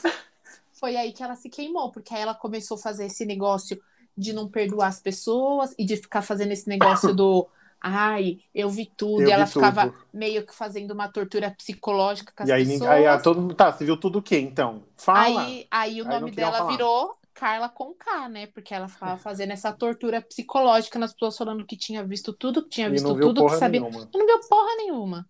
foi 0.72 0.96
aí 0.96 1.12
que 1.12 1.22
ela 1.22 1.36
se 1.36 1.48
queimou, 1.48 1.90
porque 1.92 2.14
aí 2.14 2.22
ela 2.22 2.34
começou 2.34 2.76
a 2.76 2.80
fazer 2.80 3.06
esse 3.06 3.24
negócio 3.24 3.80
de 4.16 4.32
não 4.32 4.48
perdoar 4.48 4.88
as 4.88 5.00
pessoas 5.00 5.74
e 5.78 5.84
de 5.84 5.96
ficar 5.96 6.22
fazendo 6.22 6.52
esse 6.52 6.68
negócio 6.68 7.14
do 7.14 7.48
ai, 7.80 8.38
eu 8.54 8.70
vi 8.70 8.86
tudo, 8.96 9.22
Eu 9.22 9.28
e 9.28 9.32
ela 9.32 9.46
ficava 9.46 9.86
tudo. 9.88 9.98
meio 10.12 10.46
que 10.46 10.54
fazendo 10.54 10.92
uma 10.92 11.06
tortura 11.08 11.50
psicológica 11.50 12.32
com 12.34 12.42
as 12.42 12.48
E 12.48 12.52
aí, 12.52 12.62
pessoas. 12.64 12.80
ninguém- 12.80 12.94
aí 12.94 13.06
a 13.06 13.20
todo 13.20 13.40
mundo. 13.42 13.54
Tá, 13.54 13.70
você 13.72 13.84
viu 13.84 13.96
tudo 13.98 14.20
o 14.20 14.22
quê, 14.22 14.38
então? 14.38 14.84
Fala. 14.96 15.42
Aí, 15.44 15.66
aí 15.70 16.00
o 16.00 16.08
Aí 16.08 16.20
nome 16.20 16.30
dela 16.30 16.58
falar. 16.58 16.70
virou 16.70 17.14
Carla 17.34 17.68
com 17.68 17.92
K, 17.92 18.28
né? 18.28 18.46
Porque 18.46 18.72
ela 18.72 18.88
ficava 18.88 19.18
fazendo 19.18 19.50
essa 19.52 19.72
tortura 19.72 20.22
psicológica 20.22 20.98
nas 20.98 21.12
pessoas 21.12 21.36
falando 21.36 21.66
que 21.66 21.76
tinha 21.76 22.02
visto 22.04 22.32
tudo, 22.32 22.62
que 22.62 22.70
tinha 22.70 22.88
visto 22.88 23.12
tudo, 23.18 23.44
que 23.46 23.56
sabia. 23.56 23.80
nenhuma. 23.80 24.08
Não 24.14 24.26
viu 24.26 24.40
porra 24.48 24.76
nenhuma. 24.76 25.28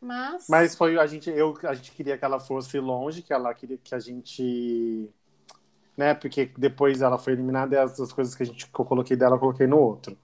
Mas. 0.00 0.46
Mas 0.48 0.74
foi 0.74 0.98
a 0.98 1.06
gente, 1.06 1.28
eu, 1.30 1.56
a 1.64 1.74
gente 1.74 1.92
queria 1.92 2.16
que 2.16 2.24
ela 2.24 2.40
fosse 2.40 2.78
longe, 2.78 3.22
que 3.22 3.32
ela 3.32 3.52
queria 3.54 3.78
que 3.78 3.94
a 3.94 3.98
gente. 3.98 5.08
Né? 5.96 6.14
Porque 6.14 6.50
depois 6.56 7.02
ela 7.02 7.18
foi 7.18 7.34
eliminada 7.34 7.74
e 7.74 7.78
as, 7.78 8.00
as 8.00 8.12
coisas 8.12 8.34
que, 8.34 8.42
a 8.42 8.46
gente, 8.46 8.66
que 8.66 8.80
eu 8.80 8.84
coloquei 8.84 9.16
dela, 9.16 9.36
eu 9.36 9.40
coloquei 9.40 9.66
no 9.66 9.78
outro. 9.78 10.16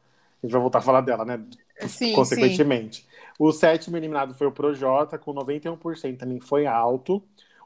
A 0.42 0.46
gente 0.46 0.52
vai 0.52 0.60
voltar 0.60 0.78
a 0.78 0.82
falar 0.82 1.00
dela, 1.02 1.24
né? 1.24 1.44
sim, 1.88 2.12
consequentemente. 2.14 3.06
O 3.38 3.52
sétimo 3.52 3.96
eliminado 3.96 4.34
foi 4.34 4.46
o 4.46 4.52
Projota, 4.52 5.18
com 5.18 5.34
91% 5.34 6.18
também 6.18 6.40
foi 6.40 6.66
alto. 6.66 7.22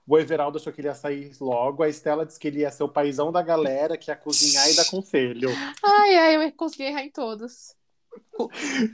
O 0.06 0.18
Everaldo 0.18 0.58
achou 0.58 0.72
que 0.72 0.80
ele 0.80 0.88
ia 0.88 0.94
sair 0.94 1.30
logo. 1.40 1.82
A 1.82 1.88
Estela 1.88 2.26
disse 2.26 2.38
que 2.40 2.48
ele 2.48 2.61
ia 2.61 2.70
ser 2.70 2.82
o 2.82 2.88
paizão 2.88 3.30
da 3.30 3.42
galera, 3.42 3.96
que 3.96 4.11
ia 4.11 4.16
cozinhar 4.16 4.68
e 4.68 4.74
dar 4.74 4.84
conselho. 4.86 5.50
sim. 5.50 5.74
Ai, 5.84 6.16
ai, 6.16 6.36
eu 6.46 6.52
consegui 6.52 6.84
errar 6.84 7.04
em 7.04 7.11
todos. 7.11 7.76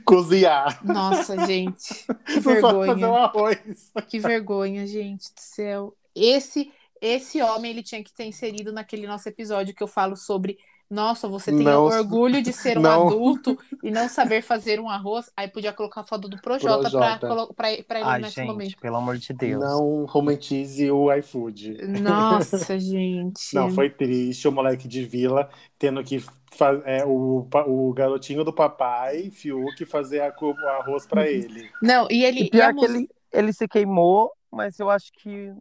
Cozinhar. 0.05 0.79
Nossa, 0.85 1.45
gente. 1.45 1.93
Que 2.25 2.39
vergonha. 2.41 3.07
um 3.07 3.15
arroz. 3.15 3.91
Que 4.09 4.19
vergonha, 4.19 4.85
gente 4.87 5.25
do 5.33 5.39
céu. 5.39 5.93
Esse, 6.15 6.71
esse 7.01 7.41
homem, 7.41 7.71
ele 7.71 7.83
tinha 7.83 8.03
que 8.03 8.13
ter 8.13 8.25
inserido 8.25 8.71
naquele 8.73 9.05
nosso 9.07 9.27
episódio 9.29 9.73
que 9.75 9.83
eu 9.83 9.87
falo 9.87 10.15
sobre. 10.15 10.57
Nossa, 10.89 11.27
você 11.27 11.51
tem 11.51 11.63
Não- 11.65 11.83
orgulho 11.83 12.41
de 12.41 12.53
ser 12.53 12.77
um 12.77 12.81
não. 12.81 13.07
adulto 13.09 13.59
e 13.83 13.91
não 13.91 14.07
saber 14.07 14.41
fazer 14.41 14.79
um 14.79 14.89
arroz. 14.89 15.29
Aí 15.35 15.49
podia 15.49 15.73
colocar 15.73 15.99
a 15.99 16.03
foto 16.05 16.29
do 16.29 16.41
Projota, 16.41 16.89
Pra, 16.89 17.17
Projota. 17.17 17.53
pra 17.53 17.69
ele 17.73 17.85
Ai, 18.03 18.21
nesse 18.21 18.35
gente, 18.35 18.47
momento. 18.47 18.77
pelo 18.79 18.95
amor 18.95 19.17
de 19.17 19.33
Deus. 19.33 19.59
Não 19.61 20.05
romantize 20.05 20.89
o 20.89 21.13
iFood. 21.13 21.77
Nossa, 22.01 22.79
gente. 22.79 23.53
Não, 23.53 23.69
foi 23.69 23.89
triste 23.89 24.47
o 24.47 24.51
moleque 24.53 24.87
de 24.87 25.03
vila 25.03 25.49
tendo 25.77 26.01
que 26.05 26.23
fazer 26.51 27.05
o, 27.05 27.47
pa- 27.49 27.65
o 27.65 27.93
garotinho 27.93 28.43
do 28.43 28.53
papai, 28.53 29.29
Fiuk, 29.29 29.85
fazer 29.85 30.21
a, 30.21 30.33
o 30.39 30.67
arroz 30.69 31.05
pra 31.05 31.29
ele. 31.29 31.69
Não, 31.81 32.07
e 32.09 32.23
ele. 32.23 32.41
E 32.41 32.43
e 32.45 32.49
pior 32.49 32.69
a 32.69 32.73
que 32.73 32.85
ele, 32.85 33.09
ele 33.31 33.53
se 33.53 33.67
queimou, 33.67 34.31
mas 34.51 34.79
eu 34.79 34.89
acho 34.89 35.11
que 35.13 35.53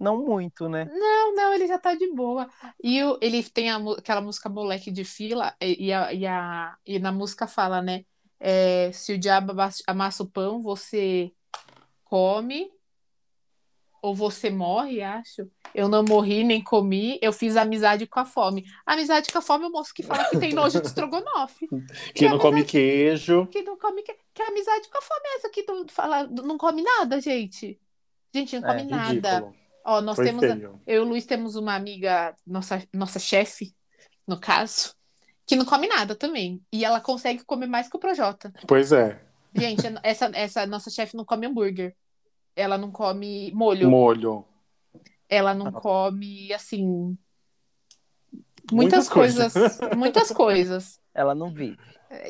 não 0.00 0.24
muito, 0.24 0.68
né? 0.68 0.86
Não, 0.92 1.34
não, 1.34 1.54
ele 1.54 1.66
já 1.66 1.78
tá 1.78 1.94
de 1.94 2.12
boa. 2.12 2.48
E 2.82 3.02
o, 3.04 3.18
ele 3.20 3.42
tem 3.42 3.70
a 3.70 3.76
aquela 3.98 4.20
música 4.20 4.48
Moleque 4.48 4.90
de 4.90 5.04
Fila, 5.04 5.54
e, 5.60 5.86
e 5.86 5.92
a, 5.92 6.12
e, 6.12 6.26
a- 6.26 6.76
e 6.84 6.98
na 6.98 7.12
música 7.12 7.46
fala, 7.46 7.80
né? 7.80 8.04
é, 8.44 8.90
se 8.90 9.12
o 9.12 9.18
diabo 9.18 9.52
amassa 9.86 10.24
o 10.24 10.26
pão, 10.28 10.60
você 10.60 11.30
come 12.04 12.68
ou 14.02 14.14
você 14.14 14.50
morre, 14.50 15.00
acho. 15.00 15.48
Eu 15.72 15.88
não 15.88 16.02
morri 16.02 16.42
nem 16.42 16.62
comi, 16.62 17.18
eu 17.22 17.32
fiz 17.32 17.56
amizade 17.56 18.04
com 18.06 18.18
a 18.18 18.24
fome. 18.24 18.64
Amizade 18.84 19.30
com 19.32 19.38
a 19.38 19.40
fome 19.40 19.64
é 19.64 19.68
o 19.68 19.70
moço 19.70 19.94
que 19.94 20.02
fala 20.02 20.28
que 20.28 20.38
tem 20.38 20.52
nojo 20.52 20.80
de 20.80 20.88
estrogonofe. 20.88 21.68
Que 22.12 22.28
não 22.28 22.38
come 22.38 22.64
queijo. 22.64 23.46
Que 23.46 23.62
não 23.62 23.78
come. 23.78 24.02
Que, 24.02 24.14
que 24.34 24.42
amizade 24.42 24.88
com 24.90 24.98
a 24.98 25.02
fome 25.02 25.20
é 25.24 25.36
essa 25.36 25.48
que 25.50 25.62
tu 25.62 25.86
fala, 25.88 26.26
não 26.26 26.58
come 26.58 26.82
nada, 26.82 27.20
gente? 27.20 27.80
Gente, 28.34 28.58
não 28.58 28.68
É, 28.68 28.76
come 28.76 28.90
nada. 28.90 29.30
Ridículo. 29.36 29.54
Ó, 29.84 30.00
nós 30.00 30.16
Foi 30.16 30.24
temos. 30.24 30.40
feio. 30.40 30.80
Eu 30.86 31.02
e 31.02 31.04
o 31.04 31.08
Luiz 31.08 31.24
temos 31.24 31.54
uma 31.54 31.74
amiga, 31.74 32.34
nossa, 32.46 32.82
nossa 32.92 33.18
chefe, 33.18 33.74
no 34.26 34.38
caso, 34.38 34.94
que 35.46 35.54
não 35.56 35.64
come 35.64 35.86
nada 35.86 36.14
também. 36.14 36.60
E 36.72 36.84
ela 36.84 37.00
consegue 37.00 37.44
comer 37.44 37.66
mais 37.66 37.88
que 37.88 37.96
o 37.96 38.00
Projota. 38.00 38.52
Pois 38.66 38.92
é. 38.92 39.20
Gente, 39.54 39.82
essa, 40.02 40.30
essa 40.34 40.66
nossa 40.66 40.90
chefe 40.90 41.16
não 41.16 41.24
come 41.24 41.46
hambúrguer. 41.46 41.94
Ela 42.54 42.76
não 42.78 42.90
come 42.90 43.50
molho. 43.54 43.90
Molho. 43.90 44.44
Ela 45.28 45.54
não 45.54 45.72
come, 45.72 46.52
assim. 46.52 47.16
Muitas, 48.70 48.72
Muitas 48.72 49.08
coisas. 49.08 49.52
coisas. 49.52 49.80
muitas 49.96 50.30
coisas. 50.32 51.00
Ela 51.14 51.34
não 51.34 51.52
vive. 51.52 51.78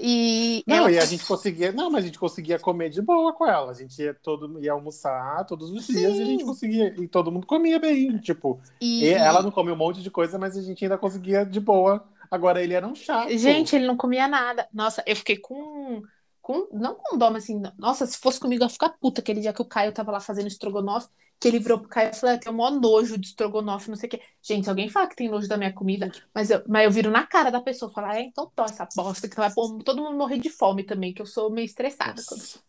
E 0.00 0.62
Não, 0.66 0.76
ela- 0.76 0.92
e 0.92 0.98
a 0.98 1.04
gente 1.04 1.26
conseguia. 1.26 1.72
Não, 1.72 1.90
mas 1.90 2.04
a 2.04 2.06
gente 2.06 2.18
conseguia 2.18 2.56
comer 2.58 2.88
de 2.88 3.02
boa 3.02 3.32
com 3.32 3.44
ela. 3.46 3.72
A 3.72 3.74
gente 3.74 4.00
ia, 4.00 4.14
todo, 4.14 4.62
ia 4.62 4.72
almoçar 4.72 5.44
todos 5.44 5.70
os 5.70 5.86
dias 5.88 6.16
e 6.16 6.22
a 6.22 6.24
gente 6.24 6.40
Sim. 6.40 6.46
conseguia. 6.46 6.94
E 7.00 7.08
todo 7.08 7.32
mundo 7.32 7.46
comia 7.46 7.80
bem. 7.80 8.16
Tipo, 8.18 8.60
e- 8.80 9.04
e 9.04 9.08
ela 9.08 9.42
não 9.42 9.50
comia 9.50 9.74
um 9.74 9.76
monte 9.76 10.00
de 10.00 10.10
coisa, 10.10 10.38
mas 10.38 10.56
a 10.56 10.62
gente 10.62 10.84
ainda 10.84 10.96
conseguia 10.96 11.44
de 11.44 11.58
boa. 11.58 12.04
Agora 12.30 12.62
ele 12.62 12.74
era 12.74 12.86
um 12.86 12.94
chato. 12.94 13.36
Gente, 13.36 13.74
ele 13.74 13.86
não 13.86 13.96
comia 13.96 14.28
nada. 14.28 14.68
Nossa, 14.72 15.02
eu 15.04 15.16
fiquei 15.16 15.36
com. 15.36 16.02
Com 16.42 16.68
não 16.72 16.96
com 16.96 17.16
dó, 17.16 17.30
mas 17.30 17.44
assim. 17.44 17.62
Nossa, 17.78 18.04
se 18.06 18.18
fosse 18.18 18.38
comigo, 18.40 18.62
eu 18.62 18.66
ia 18.66 18.70
ficar 18.70 18.90
puta 18.90 19.20
aquele 19.20 19.40
dia 19.40 19.52
que 19.52 19.62
o 19.62 19.64
Caio 19.64 19.92
tava 19.92 20.10
lá 20.10 20.20
fazendo 20.20 20.48
estrogonofe. 20.48 21.08
Que 21.40 21.48
ele 21.48 21.58
virou 21.58 21.78
pro 21.80 21.88
Caio 21.88 22.10
e 22.10 22.14
falou: 22.14 22.36
"Ah, 22.36 22.38
tenho 22.38 22.54
o 22.54 22.58
maior 22.58 22.70
nojo 22.70 23.18
de 23.18 23.26
estrogonofe, 23.28 23.88
não 23.88 23.96
sei 23.96 24.06
o 24.08 24.10
quê. 24.10 24.20
Gente, 24.40 24.68
alguém 24.68 24.88
fala 24.88 25.08
que 25.08 25.16
tem 25.16 25.28
nojo 25.28 25.48
da 25.48 25.56
minha 25.56 25.72
comida, 25.72 26.10
mas 26.34 26.50
eu, 26.50 26.62
mas 26.68 26.84
eu 26.84 26.90
viro 26.90 27.10
na 27.10 27.26
cara 27.26 27.50
da 27.50 27.60
pessoa, 27.60 27.90
falar: 27.90 28.16
É, 28.16 28.22
então 28.22 28.50
tó 28.54 28.64
essa 28.64 28.86
bosta, 28.94 29.28
que 29.28 29.36
vai 29.36 29.52
pôr 29.52 29.82
todo 29.82 30.02
mundo 30.02 30.16
morrer 30.16 30.38
de 30.38 30.50
fome 30.50 30.84
também, 30.84 31.12
que 31.12 31.22
eu 31.22 31.26
sou 31.26 31.50
meio 31.50 31.64
estressada. 31.64 32.22
quando-. 32.28 32.62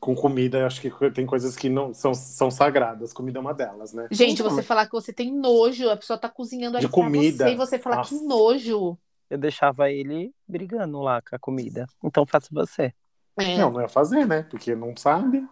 Com 0.00 0.14
comida, 0.14 0.58
eu 0.58 0.66
acho 0.66 0.80
que 0.82 0.90
tem 1.12 1.24
coisas 1.24 1.56
que 1.56 1.68
não 1.68 1.94
são, 1.94 2.12
são 2.12 2.50
sagradas. 2.50 3.12
Comida 3.12 3.38
é 3.38 3.40
uma 3.40 3.54
delas, 3.54 3.92
né? 3.94 4.06
Gente, 4.10 4.42
Não, 4.42 4.50
você 4.50 4.62
falar 4.62 4.86
que 4.86 4.92
você 4.92 5.12
tem 5.12 5.32
nojo, 5.32 5.88
a 5.88 5.96
pessoa 5.96 6.18
tá 6.18 6.28
cozinhando 6.28 6.76
ali 6.76 6.86
De 6.86 6.92
comida. 6.92 7.44
você 7.44 7.52
e 7.52 7.56
você 7.56 7.78
falar 7.78 8.04
que 8.04 8.14
nojo. 8.16 8.98
Eu 9.34 9.38
deixava 9.38 9.90
ele 9.90 10.32
brigando 10.46 11.00
lá 11.00 11.20
com 11.20 11.34
a 11.34 11.38
comida. 11.40 11.88
Então 12.04 12.24
faça 12.24 12.46
você. 12.52 12.94
É. 13.36 13.58
Não, 13.58 13.72
não 13.72 13.80
ia 13.80 13.88
fazer, 13.88 14.24
né? 14.24 14.44
Porque 14.44 14.76
não 14.76 14.96
sabe. 14.96 15.44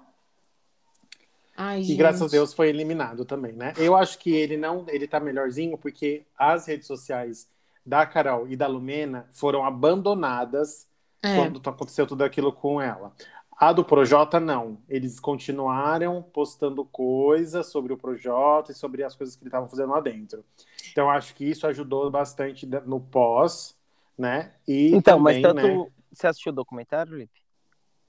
Ai, 1.57 1.81
E 1.81 1.85
gente. 1.85 1.97
graças 1.99 2.23
a 2.23 2.27
Deus 2.29 2.55
foi 2.55 2.69
eliminado 2.69 3.25
também, 3.25 3.53
né? 3.55 3.73
Eu 3.77 3.97
acho 3.97 4.21
que 4.21 4.33
ele 4.33 4.57
não, 4.57 4.85
ele 4.89 5.09
tá 5.09 5.19
melhorzinho 5.19 5.77
porque 5.77 6.25
as 6.39 6.67
redes 6.67 6.87
sociais 6.87 7.49
da 7.85 8.07
Carol 8.07 8.47
e 8.49 8.55
da 8.57 8.69
Lumena 8.69 9.27
foram 9.33 9.65
abandonadas 9.65 10.87
É. 11.21 11.35
quando 11.37 11.61
aconteceu 11.69 12.07
tudo 12.07 12.23
aquilo 12.23 12.53
com 12.53 12.81
ela. 12.81 13.13
A 13.63 13.73
do 13.73 13.85
Projota, 13.85 14.41
não. 14.41 14.77
Eles 14.89 15.21
continuaram 15.21 16.21
postando 16.21 16.85
coisas 16.85 17.67
sobre 17.69 17.93
o 17.93 17.97
Projota 17.97 18.73
e 18.73 18.75
sobre 18.75 19.05
as 19.05 19.15
coisas 19.15 19.37
que 19.37 19.43
ele 19.45 19.51
estavam 19.51 19.69
fazendo 19.69 19.91
lá 19.91 20.01
dentro. 20.01 20.45
Então, 20.91 21.09
acho 21.09 21.33
que 21.33 21.45
isso 21.49 21.65
ajudou 21.69 22.11
bastante 22.11 22.67
no 22.85 22.99
pós, 23.01 23.77
né? 24.19 24.51
E 24.67 24.89
Então, 24.89 25.17
também, 25.19 25.41
mas 25.41 25.55
tanto. 25.55 25.85
né? 25.85 25.87
Você 26.13 26.27
assistiu 26.27 26.51
o 26.51 26.55
documentário, 26.57 27.17
Lipe? 27.17 27.41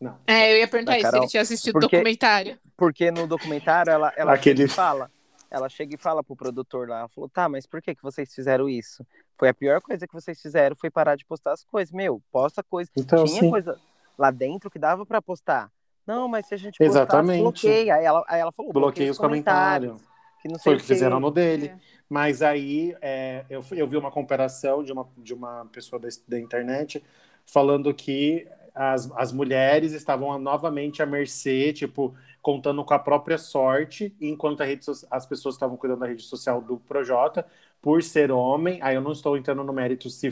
Não. 0.02 0.18
É, 0.26 0.54
eu 0.54 0.58
ia 0.58 0.68
perguntar 0.68 0.94
Da 0.94 0.98
isso, 0.98 1.12
se 1.12 1.18
ele 1.18 1.28
tinha 1.28 1.42
assistido 1.44 1.76
o 1.78 1.80
documentário. 1.82 2.60
Porque 2.76 3.12
no 3.12 3.28
documentário 3.28 3.92
ela, 3.92 4.12
ela 4.18 4.34
Aquele- 4.34 4.58
chega 4.62 4.72
e 4.72 4.76
fala. 4.76 5.12
Ela 5.52 5.70
chega 5.70 5.94
e 5.94 5.98
fala 6.00 6.24
pro 6.24 6.36
produtor 6.36 6.90
lá, 6.90 7.02
ela 7.02 7.08
falou, 7.10 7.30
tá, 7.30 7.48
mas 7.48 7.68
por 7.68 7.80
que, 7.80 7.94
que 7.94 8.02
vocês 8.02 8.34
fizeram 8.34 8.68
isso? 8.68 9.06
Foi 9.38 9.50
a 9.50 9.54
pior 9.54 9.80
coisa 9.82 10.08
que 10.08 10.14
vocês 10.16 10.42
fizeram, 10.42 10.76
foi 10.76 10.90
parar 10.90 11.16
de 11.16 11.24
postar 11.26 11.52
as 11.54 11.64
coisas. 11.64 11.94
Meu, 11.94 12.20
posta 12.32 12.64
coisa. 12.64 12.90
Então, 12.98 13.24
Tinha 13.26 13.40
sim. 13.40 13.50
coisa 13.52 13.80
lá 14.18 14.32
dentro 14.32 14.70
que 14.70 14.80
dava 14.80 15.06
pra 15.06 15.22
postar. 15.22 15.72
Não, 16.06 16.28
mas 16.28 16.48
se 16.48 16.54
a 16.54 16.58
gente 16.58 16.82
Exatamente. 16.82 17.42
bloqueia. 17.42 17.96
Aí 17.96 18.06
ela, 18.06 18.24
aí 18.28 18.40
ela 18.42 18.52
falou, 18.52 18.74
Bloqueia 18.74 19.12
os 19.12 19.18
comentários. 19.18 20.02
Que 20.42 20.50
não 20.50 20.56
sei 20.56 20.64
Foi 20.64 20.74
o 20.74 20.76
o 20.76 20.80
que 20.80 20.86
fizeram 20.86 21.20
no 21.20 21.32
dele. 21.32 21.68
É. 21.68 21.78
Mas 22.10 22.42
aí 22.42 22.96
é, 23.02 23.46
eu, 23.50 23.64
eu 23.72 23.88
vi 23.88 23.96
uma 23.98 24.12
comparação 24.12 24.84
de 24.84 24.92
uma, 24.92 25.08
de 25.18 25.34
uma 25.34 25.66
pessoa 25.72 26.00
da, 26.00 26.10
da 26.28 26.40
internet 26.40 27.04
falando 27.46 27.94
que 27.94 28.48
as, 28.76 29.10
as 29.16 29.32
mulheres 29.32 29.94
estavam 29.94 30.38
novamente 30.40 31.02
à 31.02 31.06
mercê, 31.06 31.72
tipo, 31.72 32.14
contando 32.42 32.84
com 32.84 32.94
a 32.94 33.00
própria 33.00 33.38
sorte, 33.38 34.16
enquanto 34.20 34.62
a 34.62 34.66
rede, 34.66 34.86
as 35.10 35.26
pessoas 35.26 35.56
estavam 35.56 35.78
cuidando 35.78 36.00
da 36.00 36.08
rede 36.08 36.24
social 36.24 36.62
do 36.62 36.78
Projota, 36.78 37.46
por 37.82 38.04
ser 38.04 38.32
homem. 38.32 38.80
Aí 38.82 38.96
eu 38.96 39.02
não 39.02 39.12
estou 39.12 39.38
entrando 39.38 39.64
no 39.64 39.74
mérito 39.74 40.10
se 40.10 40.30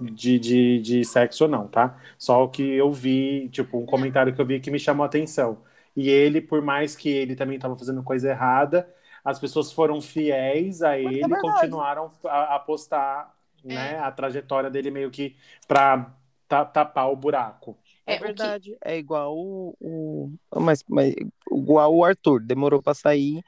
de, 0.00 0.38
de, 0.38 0.80
de 0.80 1.04
sexo 1.04 1.44
ou 1.44 1.50
não, 1.50 1.68
tá? 1.68 1.98
Só 2.18 2.42
o 2.44 2.48
que 2.50 2.62
eu 2.62 2.90
vi, 2.92 3.48
tipo, 3.50 3.78
um 3.78 3.86
comentário 3.86 4.34
que 4.34 4.40
eu 4.40 4.46
vi 4.46 4.60
que 4.60 4.70
me 4.70 4.78
chamou 4.78 5.04
a 5.04 5.06
atenção. 5.06 5.62
E 5.96 6.08
ele, 6.08 6.40
por 6.40 6.62
mais 6.62 6.96
que 6.96 7.08
ele 7.08 7.36
também 7.36 7.56
estava 7.56 7.76
fazendo 7.76 8.02
coisa 8.02 8.30
errada, 8.30 8.88
as 9.24 9.38
pessoas 9.38 9.72
foram 9.72 10.00
fiéis 10.00 10.82
a 10.82 10.98
é 11.04 11.12
ele 11.14 11.22
e 11.24 11.28
verdade. 11.28 11.36
continuaram 11.36 12.10
a, 12.24 12.56
a 12.56 12.58
postar 12.60 13.34
né, 13.64 13.98
a 13.98 14.10
trajetória 14.10 14.70
dele 14.70 14.90
meio 14.90 15.10
que 15.10 15.36
para 15.68 16.12
tapar 16.48 17.10
o 17.10 17.16
buraco. 17.16 17.78
É, 18.06 18.14
É, 18.14 18.16
o 18.16 18.20
que- 18.20 18.26
verdade. 18.26 18.76
É 18.84 18.96
igual 18.98 19.36
o, 19.36 19.76
o- 19.80 20.32
Mas, 20.60 20.84
mas 20.88 21.14
igual 21.50 21.94
o 21.94 22.04
Arthur, 22.04 22.40
demorou 22.40 22.82
pra 22.82 22.94
sair. 22.94 23.42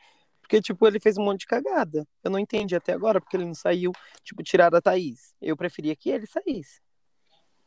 Porque, 0.44 0.60
tipo, 0.60 0.86
ele 0.86 1.00
fez 1.00 1.16
um 1.16 1.24
monte 1.24 1.40
de 1.40 1.46
cagada. 1.46 2.06
Eu 2.22 2.30
não 2.30 2.38
entendi 2.38 2.76
até 2.76 2.92
agora 2.92 3.18
porque 3.18 3.34
ele 3.34 3.46
não 3.46 3.54
saiu. 3.54 3.92
Tipo, 4.22 4.42
tiraram 4.42 4.76
a 4.76 4.80
Thaís. 4.80 5.34
Eu 5.40 5.56
preferia 5.56 5.96
que 5.96 6.10
ele 6.10 6.26
saísse. 6.26 6.82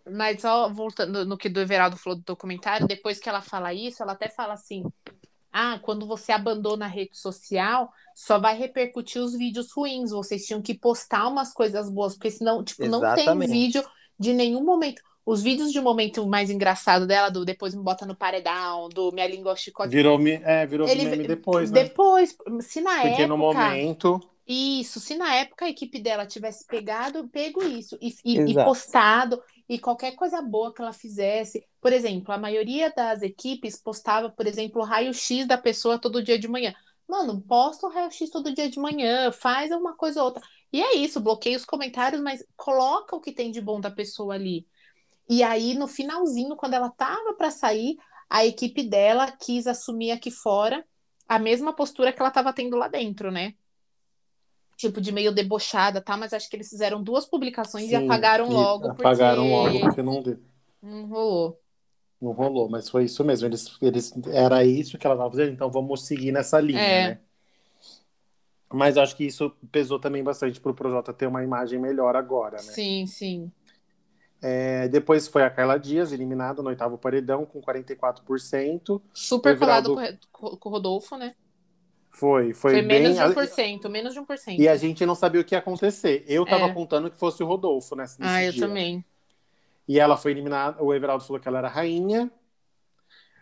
Mas 0.07 0.41
só 0.41 0.69
voltando 0.69 1.25
no 1.25 1.37
que 1.37 1.49
do 1.49 1.59
Everaldo 1.59 1.97
falou 1.97 2.19
do 2.19 2.23
documentário, 2.23 2.87
depois 2.87 3.19
que 3.19 3.27
ela 3.27 3.41
fala 3.41 3.73
isso, 3.73 4.03
ela 4.03 4.11
até 4.13 4.29
fala 4.29 4.53
assim: 4.53 4.83
Ah, 5.51 5.79
quando 5.81 6.07
você 6.07 6.31
abandona 6.31 6.85
a 6.85 6.87
rede 6.87 7.17
social, 7.17 7.91
só 8.15 8.37
vai 8.37 8.55
repercutir 8.55 9.21
os 9.21 9.35
vídeos 9.35 9.71
ruins. 9.71 10.11
Vocês 10.11 10.45
tinham 10.45 10.61
que 10.61 10.77
postar 10.77 11.27
umas 11.27 11.51
coisas 11.51 11.89
boas, 11.89 12.13
porque 12.13 12.29
senão, 12.29 12.63
tipo, 12.63 12.85
não 12.85 13.01
tem 13.01 13.23
Exatamente. 13.23 13.51
vídeo 13.51 13.83
de 14.19 14.33
nenhum 14.33 14.63
momento. 14.63 15.01
Os 15.27 15.41
vídeos 15.41 15.73
de 15.73 15.81
momento 15.81 16.25
mais 16.25 16.49
engraçado 16.49 17.05
dela, 17.05 17.29
do 17.29 17.43
depois 17.43 17.75
me 17.75 17.83
bota 17.83 18.05
no 18.05 18.15
paredão, 18.15 18.87
do 18.87 19.11
minha 19.11 19.27
língua 19.27 19.57
chicote. 19.57 19.89
Virou, 19.89 20.17
me- 20.17 20.39
é, 20.41 20.65
virou 20.65 20.87
Ele- 20.87 21.03
meme 21.03 21.27
depois, 21.27 21.69
né? 21.69 21.83
Depois, 21.83 22.33
se 22.61 22.79
na 22.79 22.91
Porque 23.01 23.07
época. 23.09 23.27
no 23.27 23.37
momento. 23.37 24.21
Isso, 24.47 25.01
se 25.01 25.15
na 25.15 25.35
época 25.35 25.65
a 25.65 25.69
equipe 25.69 25.99
dela 25.99 26.25
tivesse 26.25 26.65
pegado, 26.65 27.27
pego 27.27 27.61
isso 27.61 27.97
e, 28.01 28.15
e- 28.23 28.39
e 28.51 28.53
postado 28.53 29.43
e 29.67 29.77
qualquer 29.77 30.13
coisa 30.15 30.41
boa 30.41 30.73
que 30.73 30.81
ela 30.81 30.93
fizesse. 30.93 31.61
Por 31.81 31.91
exemplo, 31.91 32.33
a 32.33 32.37
maioria 32.37 32.89
das 32.95 33.21
equipes 33.21 33.75
postava, 33.75 34.29
por 34.29 34.47
exemplo, 34.47 34.81
o 34.81 34.85
raio-x 34.85 35.45
da 35.45 35.57
pessoa 35.57 35.99
todo 35.99 36.23
dia 36.23 36.39
de 36.39 36.47
manhã. 36.47 36.73
Mano, 37.05 37.41
posta 37.41 37.85
o 37.85 37.89
raio-x 37.89 38.29
todo 38.29 38.53
dia 38.55 38.69
de 38.69 38.79
manhã, 38.79 39.29
faz 39.33 39.71
uma 39.71 39.93
coisa 39.93 40.21
ou 40.21 40.27
outra. 40.27 40.41
E 40.71 40.81
é 40.81 40.95
isso, 40.95 41.19
bloqueia 41.19 41.57
os 41.57 41.65
comentários, 41.65 42.21
mas 42.21 42.41
coloca 42.55 43.13
o 43.13 43.19
que 43.19 43.33
tem 43.33 43.51
de 43.51 43.59
bom 43.59 43.81
da 43.81 43.91
pessoa 43.91 44.35
ali. 44.35 44.65
E 45.29 45.43
aí, 45.43 45.73
no 45.73 45.87
finalzinho, 45.87 46.55
quando 46.55 46.73
ela 46.73 46.89
tava 46.89 47.33
para 47.33 47.51
sair, 47.51 47.97
a 48.29 48.45
equipe 48.45 48.83
dela 48.83 49.31
quis 49.31 49.67
assumir 49.67 50.11
aqui 50.11 50.31
fora 50.31 50.85
a 51.27 51.37
mesma 51.37 51.73
postura 51.75 52.13
que 52.13 52.21
ela 52.21 52.31
tava 52.31 52.53
tendo 52.53 52.77
lá 52.77 52.87
dentro, 52.87 53.31
né? 53.31 53.53
Tipo, 54.77 55.01
de 55.01 55.11
meio 55.11 55.33
debochada, 55.33 55.99
tá? 56.01 56.15
Mas 56.15 56.33
acho 56.33 56.49
que 56.49 56.55
eles 56.55 56.69
fizeram 56.69 57.03
duas 57.03 57.25
publicações 57.25 57.85
e 57.85 57.95
sim, 57.95 58.05
apagaram 58.05 58.45
e 58.45 58.53
logo, 58.53 58.89
Apagaram 58.89 59.43
porque 59.43 59.51
logo, 59.51 59.79
porque 59.81 60.01
não 60.03 60.21
deu. 60.21 60.39
não 60.81 61.05
rolou. 61.07 61.59
Não 62.21 62.31
rolou, 62.31 62.69
mas 62.69 62.89
foi 62.89 63.05
isso 63.05 63.23
mesmo. 63.23 63.47
Eles, 63.47 63.77
eles, 63.81 64.13
era 64.27 64.63
isso 64.63 64.97
que 64.97 65.05
ela 65.05 65.15
estava 65.15 65.29
fazendo, 65.31 65.51
então 65.51 65.69
vamos 65.69 66.05
seguir 66.05 66.31
nessa 66.31 66.59
linha, 66.59 66.79
É. 66.79 67.07
né? 67.09 67.19
Mas 68.73 68.97
acho 68.97 69.15
que 69.15 69.25
isso 69.25 69.51
pesou 69.71 69.99
também 69.99 70.23
bastante 70.23 70.59
pro 70.59 70.73
Projota 70.73 71.13
ter 71.13 71.25
uma 71.27 71.43
imagem 71.43 71.79
melhor 71.79 72.15
agora, 72.15 72.57
né? 72.57 72.73
Sim, 72.73 73.05
sim. 73.07 73.51
É, 74.41 74.87
depois 74.87 75.27
foi 75.27 75.43
a 75.43 75.49
Carla 75.49 75.79
Dias, 75.79 76.11
eliminada 76.11 76.61
no 76.61 76.69
oitavo 76.69 76.97
paredão, 76.97 77.45
com 77.45 77.59
44%. 77.61 79.01
Super 79.13 79.53
Everaldo- 79.55 79.95
colado 79.95 80.19
com 80.31 80.69
o- 80.69 80.71
Rodolfo, 80.71 81.17
né? 81.17 81.35
Foi, 82.09 82.53
foi, 82.53 82.71
Foi, 82.73 82.81
bem. 82.81 83.01
menos 83.01 83.15
de 83.17 83.23
1%, 83.23 83.89
menos 83.89 84.13
de 84.13 84.19
1%. 84.19 84.59
E 84.59 84.67
a 84.67 84.75
gente 84.75 85.05
não 85.05 85.13
sabia 85.15 85.41
o 85.41 85.43
que 85.43 85.53
ia 85.55 85.59
acontecer. 85.59 86.23
Eu 86.27 86.45
tava 86.45 86.65
É. 86.65 86.73
contando 86.73 87.11
que 87.11 87.17
fosse 87.17 87.43
o 87.43 87.45
Rodolfo 87.47 87.95
nesse, 87.95 88.19
nesse 88.19 88.31
Ah, 88.31 88.43
eu 88.43 88.51
dia. 88.51 88.61
também. 88.67 89.05
E 89.87 89.99
ela 89.99 90.17
foi 90.17 90.31
eliminada. 90.31 90.83
O 90.83 90.93
Everaldo 90.93 91.23
falou 91.23 91.39
que 91.39 91.47
ela 91.47 91.59
era 91.59 91.67
rainha. 91.67 92.31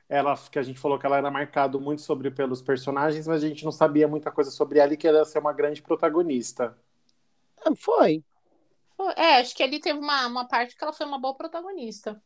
Ela, 0.08 0.36
que 0.52 0.60
a 0.60 0.62
gente 0.62 0.80
falou 0.80 1.00
que 1.00 1.06
ela 1.06 1.18
era 1.18 1.32
marcado 1.32 1.80
muito 1.80 2.02
sobre 2.04 2.30
pelos 2.30 2.62
personagens, 2.62 3.26
mas 3.28 3.44
a 3.44 3.48
gente 3.48 3.66
não 3.66 3.72
sabia 3.72 4.08
muita 4.08 4.30
coisa 4.30 4.52
sobre 4.52 4.78
ela 4.80 4.94
e 4.94 4.98
que 4.98 5.08
ela 5.08 5.20
ia 5.20 5.26
ser 5.26 5.40
uma 5.40 5.52
grande 5.54 5.82
protagonista. 5.82 6.78
Ah, 7.66 7.74
Foi. 7.76 8.24
É, 9.16 9.38
acho 9.42 9.56
que 9.56 9.62
ali 9.64 9.80
teve 9.80 10.00
uma, 10.00 10.26
uma 10.28 10.48
parte 10.48 10.76
que 10.76 10.84
ela 10.84 10.94
foi 10.94 11.06
uma 11.06 11.20
boa 11.20 11.36
protagonista. 11.36 12.22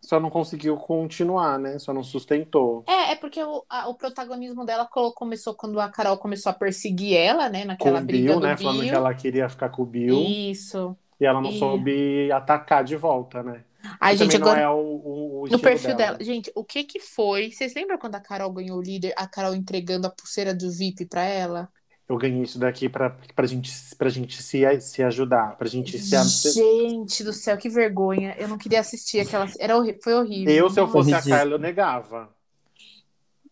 Só 0.00 0.20
não 0.20 0.30
conseguiu 0.30 0.76
continuar, 0.76 1.58
né? 1.58 1.78
Só 1.78 1.92
não 1.92 2.04
sustentou. 2.04 2.84
É, 2.86 3.12
é 3.12 3.14
porque 3.16 3.42
o, 3.42 3.64
a- 3.68 3.88
o 3.88 3.94
protagonismo 3.94 4.64
dela 4.64 4.88
começou 5.14 5.54
quando 5.54 5.80
a 5.80 5.88
Carol 5.88 6.16
começou 6.18 6.50
a 6.50 6.54
perseguir 6.54 7.16
ela, 7.16 7.48
né? 7.48 7.62
Com 7.62 7.66
Naquela 7.68 8.00
o 8.00 8.04
briga 8.04 8.28
Bill, 8.32 8.40
do 8.40 8.46
né? 8.46 8.54
Bill. 8.54 8.64
Falando 8.66 8.82
que 8.88 8.94
ela 8.94 9.14
queria 9.14 9.48
ficar 9.48 9.68
com 9.70 9.82
o 9.82 9.86
Bill. 9.86 10.16
Isso. 10.20 10.96
E 11.20 11.26
ela 11.26 11.40
não 11.40 11.50
E- 11.50 11.58
soube 11.58 12.30
atacar 12.30 12.84
de 12.84 12.94
volta, 12.96 13.42
né? 13.42 13.64
Que 14.00 14.16
gente, 14.16 14.36
agora. 14.36 14.60
não 14.60 14.62
é 14.62 14.70
o, 14.70 14.76
o, 14.76 15.42
o 15.44 15.48
No 15.48 15.58
perfil 15.58 15.94
dela. 15.96 16.12
dela. 16.12 16.24
Gente, 16.24 16.50
o 16.54 16.64
que 16.64 16.84
que 16.84 17.00
foi? 17.00 17.50
Vocês 17.50 17.74
lembram 17.74 17.98
quando 17.98 18.14
a 18.14 18.20
Carol 18.20 18.52
ganhou 18.52 18.78
o 18.78 18.82
líder? 18.82 19.14
A 19.16 19.26
Carol 19.26 19.54
entregando 19.54 20.06
a 20.06 20.10
pulseira 20.10 20.54
do 20.54 20.70
VIP 20.70 21.06
pra 21.06 21.22
ela? 21.24 21.68
Eu 22.08 22.16
ganhei 22.16 22.42
isso 22.42 22.58
daqui 22.58 22.88
pra, 22.88 23.10
pra 23.36 23.46
gente, 23.46 23.70
pra 23.96 24.08
gente 24.08 24.42
se, 24.42 24.80
se 24.80 25.02
ajudar, 25.02 25.56
pra 25.58 25.68
gente 25.68 25.98
se... 25.98 26.52
Gente 26.52 27.22
do 27.22 27.34
céu, 27.34 27.56
que 27.58 27.68
vergonha. 27.68 28.34
Eu 28.38 28.48
não 28.48 28.56
queria 28.56 28.80
assistir 28.80 29.20
aquela. 29.20 29.46
Era 29.58 29.76
horri... 29.76 29.98
Foi 30.02 30.14
horrível. 30.14 30.54
Eu, 30.54 30.70
se 30.70 30.80
eu 30.80 30.88
fosse 30.88 31.12
a. 31.12 31.20
Carla, 31.22 31.52
eu 31.52 31.58
negava. 31.58 32.30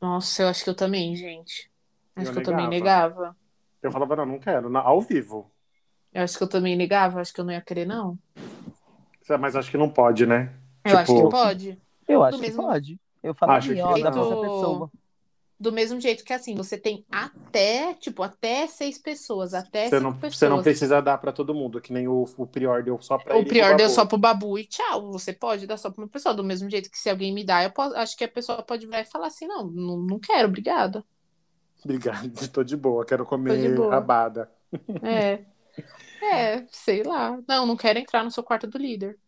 Nossa, 0.01 0.43
eu 0.43 0.49
acho 0.49 0.65
que 0.65 0.71
eu 0.71 0.75
também, 0.75 1.15
gente. 1.17 1.71
Acho 2.15 2.31
Eu 2.31 2.33
que 2.33 2.39
eu 2.41 2.45
também 2.45 2.67
negava. 2.69 3.09
negava. 3.15 3.37
Eu 3.83 3.93
falava, 3.93 4.17
não, 4.17 4.27
não 4.27 4.39
quero, 4.39 4.71
na- 4.71 4.81
ao 4.81 5.03
vivo. 5.03 5.51
Eu 6.13 6.23
acho 6.23 6.39
que 6.39 6.43
eu 6.45 6.49
também 6.49 6.75
negava. 6.77 7.21
Acho 7.21 7.35
que 7.35 7.41
eu 7.41 7.45
não 7.45 7.53
ia 7.53 7.61
querer, 7.61 7.85
não. 7.87 8.19
Mas 9.39 9.55
acho 9.55 9.71
que 9.71 9.77
não 9.77 9.91
pode, 9.91 10.25
né? 10.25 10.55
Eu 10.83 10.97
acho 10.97 11.13
Tipo, 11.15 11.25
que 11.29 11.31
pode. 11.31 11.79
Eu 12.09 12.21
Do 12.21 12.25
acho 12.25 12.39
que 12.39 12.47
mesmo- 12.47 12.63
pode. 12.63 13.01
Eu 13.23 13.35
falaria, 13.35 13.59
Acho 13.59 13.75
que 13.75 13.83
ó, 13.83 14.11
não. 14.11 14.11
essa 14.11 14.41
pessoa. 14.41 14.91
Do 15.59 15.73
mesmo 15.73 15.99
jeito 15.99 16.23
que 16.23 16.35
assim, 16.35 16.55
você 16.55 16.77
tem 16.77 17.05
até, 17.11 17.95
tipo, 17.95 18.23
até 18.23 18.67
seis 18.67 18.99
pessoas, 18.99 19.55
até 19.55 19.89
Você 19.89 19.99
não, 19.99 20.13
pessoas. 20.13 20.37
você 20.37 20.49
não 20.51 20.63
precisa 20.63 21.01
dar 21.01 21.17
pra 21.17 21.33
todo 21.33 21.55
mundo, 21.55 21.81
que 21.81 21.93
nem 21.93 22.07
o, 22.07 22.25
o 22.37 22.47
Prior 22.47 22.83
deu 22.83 23.01
só 23.01 23.17
pra 23.17 23.35
O 23.35 23.39
ele. 23.39 23.49
pro 23.49 23.77
deu 23.77 23.89
só 23.89 24.05
pro 24.05 24.19
Babu 24.19 24.59
e 24.59 24.67
tchau. 24.67 25.13
Você 25.13 25.33
pode 25.33 25.67
dar 25.67 25.79
só 25.79 25.91
pra 25.91 26.03
uma 26.05 26.09
pessoa. 26.11 26.35
Do 26.35 26.45
mesmo 26.45 26.69
jeito 26.71 26.91
que 26.91 26.99
se 26.99 27.09
alguém 27.09 27.33
me 27.33 27.43
dá, 27.43 27.65
eu 27.65 27.71
posso, 27.71 27.97
acho 27.97 28.17
que 28.17 28.25
a 28.25 28.29
pessoa 28.29 28.63
pode 28.63 28.85
virar 28.85 29.01
e 29.01 29.07
falar 29.07 29.29
assim: 29.29 29.47
não, 29.47 29.67
não, 29.67 29.97
não 29.99 30.19
quero, 30.19 30.49
obrigada. 30.49 31.03
Obrigado, 31.83 32.31
tô 32.53 32.63
de 32.63 32.77
boa, 32.77 33.05
quero 33.07 33.25
comer 33.25 33.75
boa. 33.75 33.91
rabada. 33.91 34.51
É. 35.03 35.45
É, 36.23 36.65
sei 36.71 37.03
lá. 37.03 37.39
Não, 37.47 37.67
não 37.67 37.77
quero 37.77 37.99
entrar 37.99 38.25
no 38.25 38.31
seu 38.31 38.43
quarto 38.43 38.67
do 38.67 38.79
líder. 38.79 39.19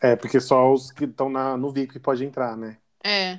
É, 0.00 0.16
porque 0.16 0.40
só 0.40 0.72
os 0.72 0.90
que 0.90 1.04
estão 1.04 1.28
no 1.28 1.70
VIP 1.70 2.00
pode 2.00 2.24
entrar, 2.24 2.56
né? 2.56 2.78
É. 3.04 3.38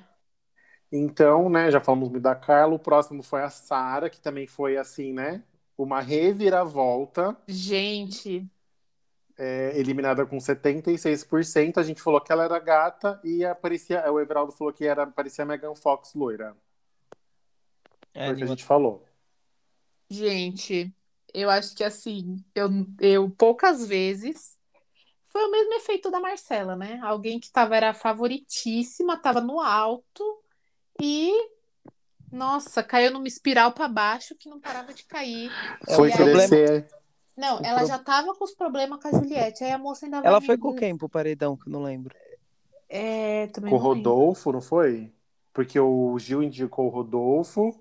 Então, 0.91 1.49
né, 1.49 1.71
já 1.71 1.79
falamos 1.79 2.09
muito 2.09 2.23
da 2.23 2.35
Carla, 2.35 2.75
o 2.75 2.79
próximo 2.79 3.23
foi 3.23 3.41
a 3.41 3.49
Sara, 3.49 4.09
que 4.09 4.19
também 4.19 4.45
foi 4.47 4.77
assim, 4.77 5.13
né? 5.13 5.43
Uma 5.77 6.01
reviravolta, 6.01 7.37
Gente, 7.47 8.49
é, 9.37 9.77
eliminada 9.79 10.25
com 10.25 10.39
76%. 10.39 11.79
A 11.79 11.83
gente 11.83 12.01
falou 12.01 12.21
que 12.21 12.31
ela 12.31 12.43
era 12.43 12.59
gata 12.59 13.19
e 13.23 13.43
aparecia, 13.43 14.09
o 14.11 14.19
Everaldo 14.19 14.51
falou 14.51 14.71
que 14.71 14.85
era, 14.85 15.07
parecia 15.07 15.43
a 15.43 15.47
Megan 15.47 15.73
Fox 15.73 16.13
loira. 16.13 16.55
É, 18.13 18.25
Foi 18.25 18.33
o 18.35 18.37
que 18.37 18.43
a 18.43 18.47
gente 18.47 18.63
falou. 18.63 19.03
gente, 20.09 20.93
eu 21.33 21.49
acho 21.49 21.75
que 21.75 21.83
assim, 21.83 22.43
eu, 22.53 22.69
eu 22.99 23.29
poucas 23.31 23.85
vezes. 23.87 24.57
Foi 25.27 25.43
o 25.45 25.51
mesmo 25.51 25.73
efeito 25.75 26.11
da 26.11 26.19
Marcela, 26.19 26.75
né? 26.75 26.99
Alguém 27.03 27.39
que 27.39 27.51
tava, 27.51 27.75
era 27.75 27.93
favoritíssima, 27.93 29.17
tava 29.17 29.41
no 29.41 29.61
alto 29.61 30.40
e. 31.01 31.31
Nossa, 32.31 32.81
caiu 32.81 33.11
numa 33.11 33.27
espiral 33.27 33.73
pra 33.73 33.89
baixo 33.89 34.35
que 34.39 34.47
não 34.49 34.59
parava 34.59 34.93
de 34.93 35.03
cair. 35.03 35.51
Foi 35.95 36.09
crescer. 36.11 36.87
Não, 37.37 37.59
O 37.61 37.65
ela 37.65 37.79
pro- 37.79 37.87
já 37.87 37.99
tava 37.99 38.33
com 38.35 38.43
os 38.45 38.53
problemas 38.53 39.01
com 39.01 39.07
a 39.09 39.11
Juliette. 39.11 39.63
Aí 39.63 39.71
a 39.71 39.77
moça 39.77 40.05
ainda 40.05 40.21
vai. 40.21 40.29
Ela 40.29 40.39
me- 40.39 40.45
foi 40.45 40.57
com 40.57 40.73
quem 40.73 40.95
pro 40.97 41.09
paredão, 41.09 41.57
que 41.57 41.67
eu 41.67 41.71
não 41.73 41.83
lembro. 41.83 42.15
É, 42.87 43.47
também 43.47 43.69
Com 43.69 43.77
o 43.77 43.79
não 43.83 43.89
lembro. 43.93 44.09
Rodolfo, 44.11 44.51
não 44.51 44.61
foi? 44.61 45.11
Porque 45.53 45.77
o 45.79 46.17
Gil 46.19 46.41
indicou 46.43 46.85
o 46.85 46.89
Rodolfo. 46.89 47.77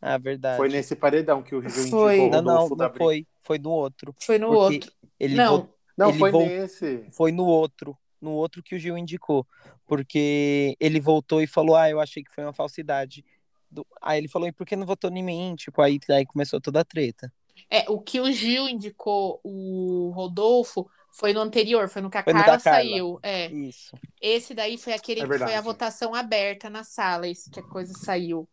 Ah, 0.00 0.18
verdade. 0.18 0.58
Foi 0.58 0.68
nesse 0.68 0.94
paredão 0.94 1.42
que 1.42 1.54
o 1.54 1.62
Gil 1.62 1.88
Foi. 1.88 2.18
indicou 2.18 2.28
o 2.28 2.30
Não, 2.30 2.42
não, 2.42 2.52
Rodolfo 2.54 2.76
da 2.76 2.84
não 2.84 2.90
briga. 2.92 3.04
foi. 3.04 3.26
Foi 3.40 3.58
no 3.58 3.70
outro. 3.70 4.14
Foi 4.20 4.38
no 4.38 4.48
Porque 4.48 4.74
outro. 4.74 4.92
Ele 5.18 5.34
Não, 5.34 5.58
vo- 5.62 5.68
Não, 5.96 6.08
Ele 6.10 6.18
foi 6.18 6.30
vol- 6.30 6.46
nesse. 6.46 7.06
foi 7.12 7.32
no 7.32 7.44
outro. 7.46 7.96
No 8.24 8.32
outro 8.32 8.62
que 8.62 8.74
o 8.74 8.78
Gil 8.78 8.96
indicou. 8.96 9.46
Porque 9.86 10.74
ele 10.80 10.98
voltou 10.98 11.42
e 11.42 11.46
falou: 11.46 11.76
Ah, 11.76 11.90
eu 11.90 12.00
achei 12.00 12.24
que 12.24 12.32
foi 12.34 12.42
uma 12.42 12.52
falsidade. 12.54 13.24
Do- 13.70 13.86
Aí 14.00 14.18
ele 14.18 14.28
falou: 14.28 14.48
E 14.48 14.52
por 14.52 14.66
que 14.66 14.74
não 14.74 14.86
votou 14.86 15.10
em 15.10 15.22
mim? 15.22 15.54
Tipo, 15.56 15.82
aí, 15.82 16.00
aí 16.10 16.24
começou 16.24 16.60
toda 16.60 16.80
a 16.80 16.84
treta. 16.84 17.30
É, 17.70 17.84
o 17.88 18.00
que 18.00 18.18
o 18.20 18.32
Gil 18.32 18.68
indicou 18.68 19.40
o 19.44 20.10
Rodolfo 20.14 20.88
foi 21.12 21.32
no 21.32 21.40
anterior, 21.40 21.88
foi 21.88 22.02
no 22.02 22.10
que 22.10 22.18
a 22.18 22.24
Foi 22.24 22.32
no 22.32 22.40
Carla 22.40 22.58
saiu. 22.58 23.20
É. 23.22 23.46
Isso. 23.52 23.96
Esse 24.20 24.54
daí 24.54 24.76
foi 24.78 24.94
aquele 24.94 25.20
É 25.20 25.28
que 25.28 25.38
foi 25.38 25.54
a 25.54 25.60
votação 25.60 26.14
aberta 26.14 26.68
na 26.70 26.82
sala, 26.82 27.28
esse 27.28 27.50
que 27.50 27.60
a 27.60 27.62
coisa 27.62 27.92
saiu. 27.92 28.48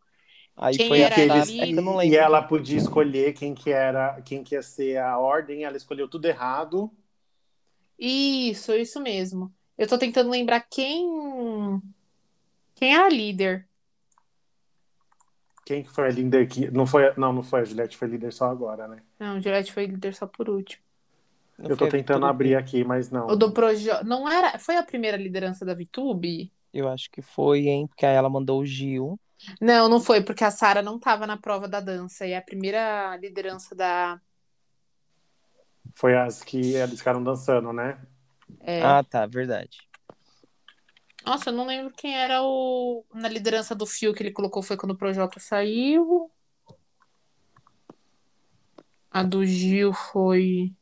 Aí 0.56 0.76
Quem 0.76 0.88
foi 0.88 1.00
era 1.00 1.14
a 1.14 1.18
Que 1.18 1.30
ali? 1.30 1.78
é 1.78 2.06
e 2.06 2.14
ela 2.16 2.42
podia 2.42 2.76
escolher 2.76 3.32
quem 3.32 3.54
que 3.54 3.70
era, 3.70 4.20
quem 4.22 4.44
que 4.44 4.54
ia 4.54 4.62
ser 4.62 4.98
a 4.98 5.18
ordem, 5.18 5.64
ela 5.64 5.76
escolheu 5.76 6.06
tudo 6.06 6.26
errado. 6.26 6.92
Isso, 7.98 8.72
isso 8.74 9.00
mesmo. 9.00 9.52
Eu 9.76 9.88
tô 9.88 9.98
tentando 9.98 10.30
lembrar 10.30 10.60
quem. 10.60 11.80
Quem 12.74 12.94
era 12.94 13.06
a 13.06 13.10
líder. 13.10 13.66
Quem 15.64 15.82
que 15.82 15.90
foi 15.90 16.06
a 16.06 16.10
líder 16.10 16.48
que 16.48 16.70
não 16.70 16.86
foi, 16.86 17.12
não, 17.16 17.32
não 17.32 17.42
foi 17.42 17.60
a 17.60 17.64
Juliette, 17.64 17.96
foi 17.96 18.08
líder 18.08 18.32
só 18.32 18.46
agora, 18.46 18.88
né? 18.88 19.02
Não, 19.18 19.40
Juliette 19.40 19.72
foi 19.72 19.86
líder 19.86 20.14
só 20.14 20.26
por 20.26 20.48
último. 20.48 20.82
Não 21.58 21.70
Eu 21.70 21.76
tô 21.76 21.84
a 21.84 21.88
tentando 21.88 22.26
abrir 22.26 22.56
aqui, 22.56 22.84
mas 22.84 23.10
não. 23.10 23.28
O 23.28 23.36
do 23.36 23.52
Projo... 23.52 23.90
Não 24.04 24.28
era. 24.28 24.58
Foi 24.58 24.76
a 24.76 24.82
primeira 24.82 25.16
liderança 25.16 25.64
da 25.64 25.74
Vitube? 25.74 26.52
Eu 26.72 26.88
acho 26.88 27.10
que 27.10 27.22
foi, 27.22 27.68
hein? 27.68 27.86
Porque 27.86 28.04
aí 28.04 28.14
ela 28.14 28.28
mandou 28.28 28.60
o 28.60 28.66
Gil. 28.66 29.20
Não, 29.60 29.88
não 29.88 30.00
foi, 30.00 30.22
porque 30.22 30.44
a 30.44 30.50
Sara 30.50 30.82
não 30.82 30.98
tava 30.98 31.26
na 31.26 31.36
prova 31.36 31.68
da 31.68 31.80
dança. 31.80 32.26
E 32.26 32.34
a 32.34 32.42
primeira 32.42 33.16
liderança 33.16 33.74
da. 33.74 34.20
Foi 35.94 36.16
as 36.16 36.42
que 36.42 36.74
eles 36.74 36.98
ficaram 36.98 37.22
dançando, 37.22 37.72
né? 37.72 37.98
É, 38.60 38.82
Ah, 38.82 39.02
tá, 39.02 39.26
verdade. 39.26 39.78
Nossa, 41.24 41.50
eu 41.50 41.54
não 41.54 41.66
lembro 41.66 41.92
quem 41.96 42.16
era 42.16 42.42
o. 42.42 43.04
Na 43.14 43.28
liderança 43.28 43.74
do 43.74 43.86
fio 43.86 44.12
que 44.12 44.22
ele 44.22 44.32
colocou 44.32 44.62
foi 44.62 44.76
quando 44.76 44.92
o 44.92 44.96
Projota 44.96 45.38
saiu. 45.38 46.30
A 49.10 49.22
do 49.22 49.44
Gil 49.46 49.92
foi. 49.92 50.72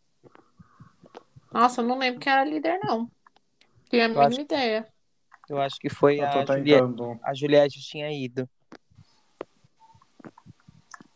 Nossa, 1.53 1.81
eu 1.83 1.87
não 1.87 1.99
lembro 1.99 2.21
quem 2.21 2.33
era 2.33 2.43
a 2.43 2.45
líder, 2.45 2.79
não. 2.83 3.11
Tenho 3.91 4.05
a 4.05 4.07
Eu 4.07 4.11
mínima 4.11 4.27
acho- 4.29 4.41
ideia. 4.41 4.89
Eu 5.49 5.61
acho 5.61 5.77
que 5.81 5.91
foi 5.91 6.21
Eu 6.21 6.27
a 6.27 6.45
tô 6.47 6.55
Juliette. 6.55 7.21
A 7.25 7.35
Juliette 7.35 7.81
tinha 7.83 8.11
ido 8.12 8.49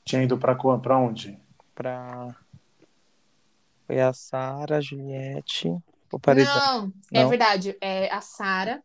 Tinha 0.05 0.23
ido 0.25 0.37
pra, 0.37 0.55
pra 0.55 0.99
onde? 0.99 1.39
pra. 1.75 2.35
Foi 3.87 4.01
a 4.01 4.13
Sara, 4.13 4.79
a 4.79 4.81
Juliette. 4.81 5.69
O 6.15 6.21
paredão. 6.21 6.55
Não, 6.55 6.93
é 7.13 7.23
Não? 7.23 7.29
verdade. 7.29 7.77
É 7.81 8.13
a 8.13 8.21
Sara. 8.21 8.83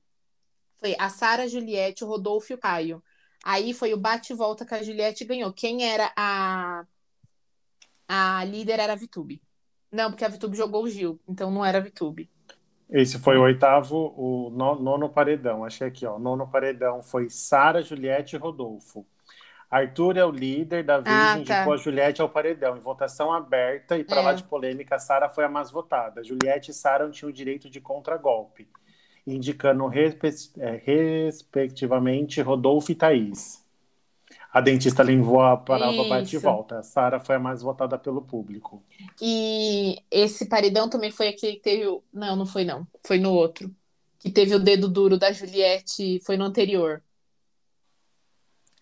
Foi 0.77 0.95
a 0.97 1.09
Sara, 1.09 1.47
Juliette, 1.47 2.03
o 2.03 2.07
Rodolfo 2.07 2.51
e 2.51 2.55
o 2.55 2.57
Caio. 2.57 3.03
Aí 3.43 3.73
foi 3.73 3.93
o 3.93 3.97
bate 3.97 4.33
e 4.33 4.35
volta 4.35 4.65
que 4.65 4.73
a 4.73 4.81
Juliette 4.83 5.25
ganhou. 5.25 5.51
Quem 5.53 5.85
era 5.85 6.11
a. 6.15 6.85
A 8.07 8.43
líder 8.45 8.79
era 8.79 8.93
a 8.93 8.95
Vitube. 8.95 9.41
Não, 9.91 10.09
porque 10.09 10.25
a 10.25 10.29
Vitube 10.29 10.57
jogou 10.57 10.83
o 10.83 10.89
Gil, 10.89 11.19
então 11.27 11.51
não 11.51 11.63
era 11.63 11.77
a 11.77 11.81
Vitube. 11.81 12.29
Esse 12.89 13.19
foi 13.19 13.37
o 13.37 13.43
oitavo, 13.43 14.13
o 14.17 14.49
no- 14.49 14.79
nono 14.79 15.09
paredão. 15.09 15.63
Achei 15.63 15.87
aqui, 15.87 16.05
ó. 16.07 16.17
Nono 16.17 16.47
paredão 16.47 17.03
foi 17.03 17.29
Sara, 17.29 17.83
Juliette 17.83 18.35
e 18.35 18.39
Rodolfo. 18.39 19.05
Arthur 19.69 20.17
é 20.17 20.25
o 20.25 20.31
líder 20.31 20.83
da 20.83 20.97
vez, 20.99 21.15
Ah, 21.15 21.37
indicou 21.37 21.65
tá. 21.65 21.73
a 21.73 21.77
Juliette 21.77 22.21
ao 22.21 22.29
paredão. 22.29 22.75
Em 22.75 22.79
votação 22.79 23.31
aberta 23.31 23.97
e 23.97 24.03
para 24.03 24.21
É. 24.21 24.23
lá 24.23 24.33
de 24.33 24.43
polêmica, 24.43 24.97
Sara 24.97 25.29
foi 25.29 25.43
a 25.45 25.49
mais 25.49 25.69
votada. 25.69 26.23
Juliette 26.23 26.71
e 26.71 26.73
Sara 26.73 27.03
não 27.05 27.11
tinham 27.11 27.29
o 27.29 27.33
direito 27.33 27.69
de 27.69 27.79
contragolpe, 27.79 28.67
indicando 29.27 29.85
respe- 29.87 30.29
é, 30.59 30.81
respectivamente 30.83 32.41
Rodolfo 32.41 32.91
e 32.91 32.95
Thaís. 32.95 33.63
A 34.51 34.59
dentista 34.61 35.03
levou 35.03 35.41
a 35.41 35.55
prova 35.55 36.03
bate 36.09 36.35
e 36.35 36.37
Isso. 36.37 36.39
volta. 36.39 36.81
Sara 36.81 37.19
foi 37.19 37.35
a 37.35 37.39
mais 37.39 37.61
votada 37.61 37.99
pelo 37.99 38.21
público. 38.23 38.81
E 39.21 40.01
esse 40.09 40.47
paredão 40.47 40.89
também 40.89 41.11
foi 41.11 41.27
aquele 41.27 41.57
que 41.57 41.61
teve. 41.61 41.85
Não, 42.11 42.35
não 42.35 42.45
foi, 42.47 42.65
não. 42.65 42.87
Foi 43.05 43.19
no 43.19 43.31
outro. 43.31 43.69
Que 44.17 44.31
teve 44.31 44.55
o 44.55 44.59
dedo 44.59 44.89
duro 44.89 45.19
da 45.19 45.31
Juliette. 45.31 46.19
Foi 46.25 46.35
no 46.35 46.45
anterior. 46.45 47.03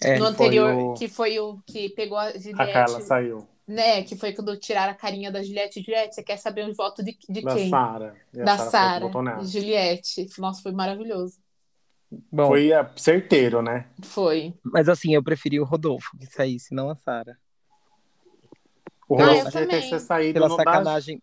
É, 0.02 0.18
no 0.20 0.26
foi 0.26 0.34
anterior, 0.34 0.76
o- 0.76 0.94
que 0.94 1.08
foi 1.08 1.40
o 1.40 1.60
que 1.66 1.90
pegou 1.90 2.18
a 2.18 2.32
Juliette. 2.32 2.62
A 2.62 2.72
Carla 2.74 3.02
saiu 3.02 3.48
Né? 3.68 4.04
Que 4.04 4.16
foi 4.16 4.32
quando 4.34 4.56
tiraram 4.58 4.94
a 4.94 4.96
carinha 4.96 5.32
da 5.32 5.42
Juliette. 5.44 5.82
Juliette, 5.82 6.16
você 6.16 6.24
quer 6.24 6.38
saber 6.38 6.70
o 6.70 6.74
voto 6.74 7.04
de, 7.04 7.18
de 7.28 7.42
da 7.42 7.54
quem? 7.56 7.70
Sara. 7.70 8.16
A 8.40 8.44
Da 8.44 8.58
Sara 8.58 9.00
foi 9.02 9.10
que 9.10 9.14
Sara. 9.14 9.44
Juliette. 9.44 10.28
Nossa, 10.40 10.62
foi 10.62 10.72
maravilhoso. 10.72 11.38
Bom, 12.32 12.48
Foi 12.48 12.72
é, 12.72 12.90
certeiro, 12.96 13.62
né? 13.62 13.86
Foi. 14.02 14.54
mas 14.64 14.88
assim, 14.88 15.14
eu 15.14 15.22
preferi 15.22 15.60
o 15.60 15.66
Rodolfo 15.66 16.18
que 16.18 16.26
saísse, 16.26 16.74
não 16.74 16.90
a 16.90 16.96
Sara. 16.96 17.38
O 19.10 19.16
Ah, 19.20 19.26
Rodolfo 19.26 19.48
eu 19.48 19.52
tinha 19.52 19.82
que 19.82 19.90
ter 19.90 20.00
saído 20.00 20.34
Pela 20.34 20.48
no 20.48 20.56
da... 20.58 20.64
sacanagem. 20.64 21.22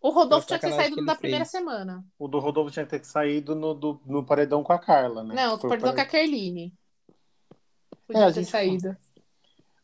O 0.00 0.10
Rodolfo 0.10 0.46
tinha 0.46 0.58
que 0.60 0.66
ter 0.66 0.70
sacanagem 0.72 0.94
saído 0.94 0.96
que 1.00 1.06
da 1.06 1.12
ele 1.12 1.20
primeira 1.20 1.44
fez. 1.44 1.50
semana. 1.50 2.04
O 2.18 2.28
do 2.28 2.38
Rodolfo 2.38 2.70
tinha 2.70 2.84
que 2.84 2.90
ter 2.98 3.04
saído 3.04 3.56
no, 3.56 3.74
do- 3.74 4.00
no 4.06 4.24
paredão 4.24 4.62
com 4.62 4.72
a 4.72 4.78
Carla, 4.78 5.24
né? 5.24 5.34
Não, 5.34 5.58
Foi 5.58 5.68
o 5.68 5.70
perdão 5.72 5.92
com 5.94 6.00
a 6.00 6.04
Kerline. 6.04 6.72
Podia 8.06 8.22
É, 8.22 8.24
a 8.24 8.28
ter 8.28 8.34
gente- 8.40 8.50
saído. 8.50 8.96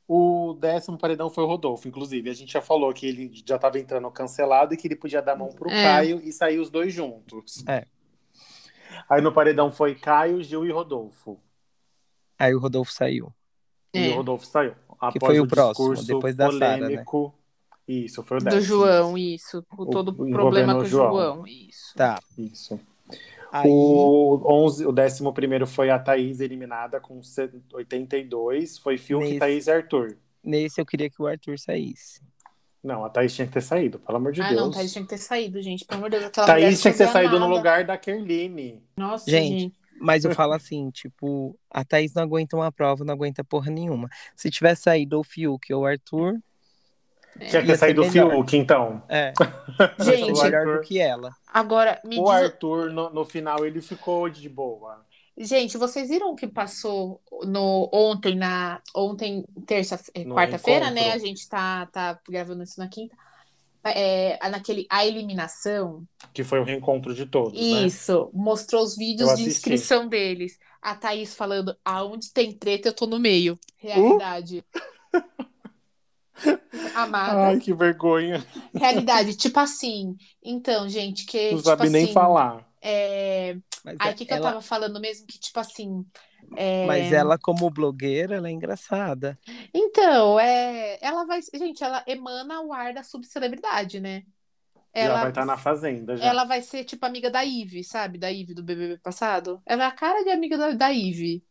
O 0.09 0.55
décimo 0.61 0.99
paredão 0.99 1.31
foi 1.31 1.43
o 1.45 1.47
Rodolfo, 1.47 1.89
inclusive. 1.89 2.29
A 2.29 2.35
gente 2.35 2.53
já 2.53 2.61
falou 2.61 2.93
que 2.93 3.07
ele 3.07 3.31
já 3.47 3.57
estava 3.57 3.79
entrando 3.79 4.11
cancelado 4.11 4.75
e 4.75 4.77
que 4.77 4.87
ele 4.87 4.97
podia 4.97 5.23
dar 5.23 5.37
mão 5.37 5.49
pro 5.53 5.71
É. 5.71 5.83
Caio 5.83 6.21
e 6.23 6.33
sair 6.33 6.59
os 6.59 6.69
dois 6.71 6.93
juntos. 6.93 7.65
É. 7.67 7.87
Aí 9.09 9.23
no 9.23 9.33
paredão 9.33 9.71
foi 9.73 9.95
Caio, 9.95 10.43
Gil 10.43 10.67
e 10.67 10.71
Rodolfo. 10.71 11.41
Aí 12.39 12.55
o 12.55 12.59
Rodolfo 12.59 12.93
saiu. 12.93 13.33
E 13.95 13.99
É. 13.99 14.09
o 14.13 14.17
Rodolfo 14.17 14.45
saiu. 14.45 14.75
Após 15.01 15.25
foi 15.25 15.41
o 15.41 15.47
próximo, 15.47 15.73
discurso 15.95 16.07
depois 16.07 16.35
da 16.37 16.51
Sara, 16.53 16.59
né? 16.77 16.79
polêmico. 16.79 17.35
Isso, 17.89 18.23
foi 18.23 18.37
o 18.37 18.41
Do 18.41 18.45
décimo. 18.45 18.63
João, 18.63 19.19
isso. 19.19 19.63
Com 19.69 19.83
O- 19.83 19.87
todo 19.91 20.09
o 20.11 20.31
problema 20.31 20.75
o 20.75 20.77
com 20.77 20.83
o 20.83 20.87
João. 20.87 21.11
João, 21.11 21.47
isso. 21.47 21.95
Tá. 21.97 22.21
Isso. 22.39 22.79
Aí, 23.53 23.69
O, 23.71 24.41
11, 24.47 24.87
o 24.87 24.93
décimo 24.93 25.33
primeiro 25.33 25.67
foi 25.67 25.91
a 25.91 25.99
Thaís 25.99 26.41
eliminada 26.41 26.99
com 26.99 27.23
se- 27.23 27.51
82. 27.73 28.79
Foi 28.79 28.97
Fiuk, 28.97 29.25
Nesse- 29.25 29.39
Thaís 29.39 29.67
e 29.67 29.71
Arthur. 29.71 30.17
nesse 30.43 30.81
eu 30.81 30.87
queria 30.87 31.11
que 31.11 31.21
o 31.21 31.27
Arthur 31.27 31.59
saísse. 31.59 32.21
Não, 32.83 33.05
a 33.05 33.11
Thaís 33.11 33.33
tinha 33.35 33.47
que 33.47 33.53
ter 33.53 33.61
saído, 33.61 33.99
pelo 34.01 34.17
amor 34.17 34.33
de 34.33 34.41
ah, 34.43 34.49
Deus. 34.49 34.61
não, 34.61 34.71
Thaís 34.71 34.91
tinha 34.93 35.05
que 35.05 35.11
ter 35.11 35.19
saído, 35.19 35.61
gente. 35.63 35.85
Pelo 35.85 35.99
amor 35.99 36.11
de 36.11 36.17
Deus, 36.17 36.29
aquela 36.31 36.47
Thaís 36.47 36.81
tinha 36.81 36.93
que 36.93 36.99
ter 36.99 37.09
saído 37.09 37.35
no 37.35 37.41
nada. 37.41 37.55
lugar 37.55 37.85
da 37.85 37.97
Kerline. 37.99 38.83
Nossa, 38.97 39.31
Gente, 39.31 39.61
gente. 39.61 39.77
Mas 40.01 40.25
eu 40.25 40.31
falo 40.35 40.53
assim, 40.55 40.91
tipo, 40.91 41.57
a 41.71 41.85
Thaís 41.85 42.13
não 42.15 42.23
aguenta 42.25 42.57
uma 42.57 42.73
prova, 42.73 43.05
não 43.05 43.15
aguenta 43.15 43.45
porra 43.45 43.71
nenhuma. 43.71 44.09
Se 44.35 44.51
tivesse 44.51 44.83
saído 44.83 45.21
o 45.21 45.23
Fiuk 45.23 45.73
ou 45.73 45.83
o 45.83 45.87
Arthur, 45.87 46.41
Tinha 47.39 47.63
que 47.63 47.69
Ia 47.69 47.77
ter 47.77 47.77
ser 47.79 47.79
saído 47.79 48.03
o 48.03 48.05
melhor. 48.11 48.31
Fiuk, 48.31 48.57
então. 48.57 49.03
é, 49.09 49.33
Gente, 49.99 50.33
o 50.33 50.43
melhor 50.43 50.55
Arthur- 50.61 50.81
do 50.81 50.81
que 50.81 50.99
ela. 51.01 51.31
agora, 51.47 52.01
me 52.05 52.19
O 52.19 52.25
diz... 52.25 52.31
Arthur, 52.31 52.91
no, 52.91 53.11
no 53.11 53.25
final, 53.25 53.65
ele 53.65 53.81
ficou 53.81 54.29
de 54.29 54.49
boa. 54.49 55.05
Gente, 55.37 55.79
vocês 55.79 56.09
viram 56.11 56.31
o 56.33 56.37
que 56.37 56.47
passou 56.47 57.21
no 57.47 57.89
ontem, 57.93 58.35
na 58.35 58.81
ontem, 58.95 59.45
terça, 59.67 59.99
eh, 60.15 60.25
quarta-feira, 60.27 60.91
né? 60.91 61.13
A 61.13 61.19
gente 61.19 61.49
tá, 61.49 61.87
tá 61.87 62.21
gravando 62.29 62.63
isso 62.63 62.79
na 62.79 62.87
quinta. 62.89 63.17
É, 63.85 64.39
naquele 64.51 64.87
a 64.91 65.05
eliminação. 65.07 66.05
Que 66.35 66.45
foi 66.45 66.61
o 66.61 66.65
reencontro 66.65 67.15
de 67.15 67.27
todos, 67.27 67.55
né? 67.55 67.87
Isso, 67.87 68.31
mostrou 68.33 68.83
os 68.85 68.95
vídeos 68.97 69.31
Eu 69.31 69.37
de 69.37 69.43
assisti. 69.43 69.59
inscrição 69.59 70.07
deles. 70.07 70.59
A 70.83 70.95
Thaís 70.95 71.35
falando, 71.35 71.75
aonde 71.85 72.31
tem 72.33 72.53
treta, 72.53 72.89
eu 72.89 72.93
tô 72.95 73.07
no 73.07 73.19
meio. 73.19 73.59
Realidade. 73.79 74.65
Amada. 76.95 77.47
Ai, 77.49 77.59
que 77.59 77.73
vergonha. 77.75 78.45
Realidade, 78.75 79.37
tipo 79.37 79.59
assim. 79.61 80.17
Então, 80.43 80.89
gente, 80.89 81.27
que. 81.27 81.51
Não 81.51 81.59
tipo 81.59 81.69
sabe 81.69 81.91
nem 81.91 82.05
assim, 82.05 82.13
falar. 82.13 82.67
É... 82.81 83.57
Mas, 83.85 83.97
Aí, 83.99 84.13
o 84.13 84.17
que, 84.17 84.25
que 84.25 84.33
eu 84.33 84.37
ela, 84.37 84.51
tava 84.51 84.63
falando 84.63 85.01
mesmo? 85.01 85.27
Que, 85.27 85.39
tipo 85.39 85.59
assim. 85.61 86.05
é, 86.57 86.87
mas 86.87 87.13
ela, 87.13 87.39
como 87.39 87.71
blogueira, 87.71 88.37
ela 88.37 88.49
é 88.49 88.53
engraçada. 88.53 89.39
Então, 89.75 90.39
é... 90.41 90.99
ela 91.01 91.25
vai. 91.25 91.41
Gente, 91.55 91.85
ela 91.85 92.03
emana 92.07 92.61
o 92.61 92.73
ar 92.73 92.95
da 92.95 93.03
subcelebridade, 93.03 94.01
né? 94.01 94.23
Ela, 94.95 95.21
vai 95.21 95.29
estar 95.31 95.47
na 95.47 95.57
fazenda 95.57 96.17
já. 96.19 96.25
ela 96.25 96.45
vai 96.45 96.61
ser, 96.61 96.85
tipo, 96.85 97.05
amiga 97.07 97.31
da 97.31 97.43
Ive, 97.43 97.83
sabe? 97.83 98.19
Da 98.19 98.31
Ive 98.31 98.53
do 98.53 98.63
BBB 98.63 98.99
passado. 98.99 99.63
Ela 99.65 99.85
é 99.85 99.87
a 99.87 99.91
cara 99.91 100.23
de 100.23 100.31
amiga 100.31 100.59
da, 100.59 100.73
da 100.73 100.93
Ive. 100.93 101.43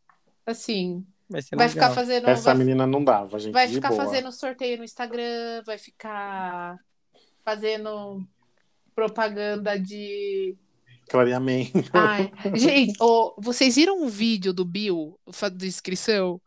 Assim, 0.46 1.04
Vai 1.32 1.42
ser 1.42 1.56
vai 1.56 1.68
legal. 1.68 1.90
ficar 1.90 1.96
fazendo. 1.96 2.30
Essa 2.30 2.44
vai, 2.54 2.56
menina 2.56 2.86
não 2.86 3.04
dava, 3.04 3.40
gente. 3.40 3.54
vai 3.54 3.68
ficar 3.68 3.90
boa. 3.90 4.04
fazendo 4.04 4.32
sorteio 4.32 4.78
no 4.78 4.84
Instagram, 4.84 5.64
vai 5.66 5.78
ficar 5.78 6.78
fazendo 7.44 8.26
propaganda 8.94 9.80
de. 9.80 10.56
Clareamento. 11.10 11.90
Ai, 11.94 12.32
gente, 12.56 12.94
ô, 13.02 13.34
vocês 13.38 13.76
viram 13.76 14.04
o 14.04 14.10
vídeo 14.10 14.54
do 14.54 14.64
Bill 14.66 15.18
fa- 15.32 15.50
de 15.50 15.68
inscrição? 15.68 16.40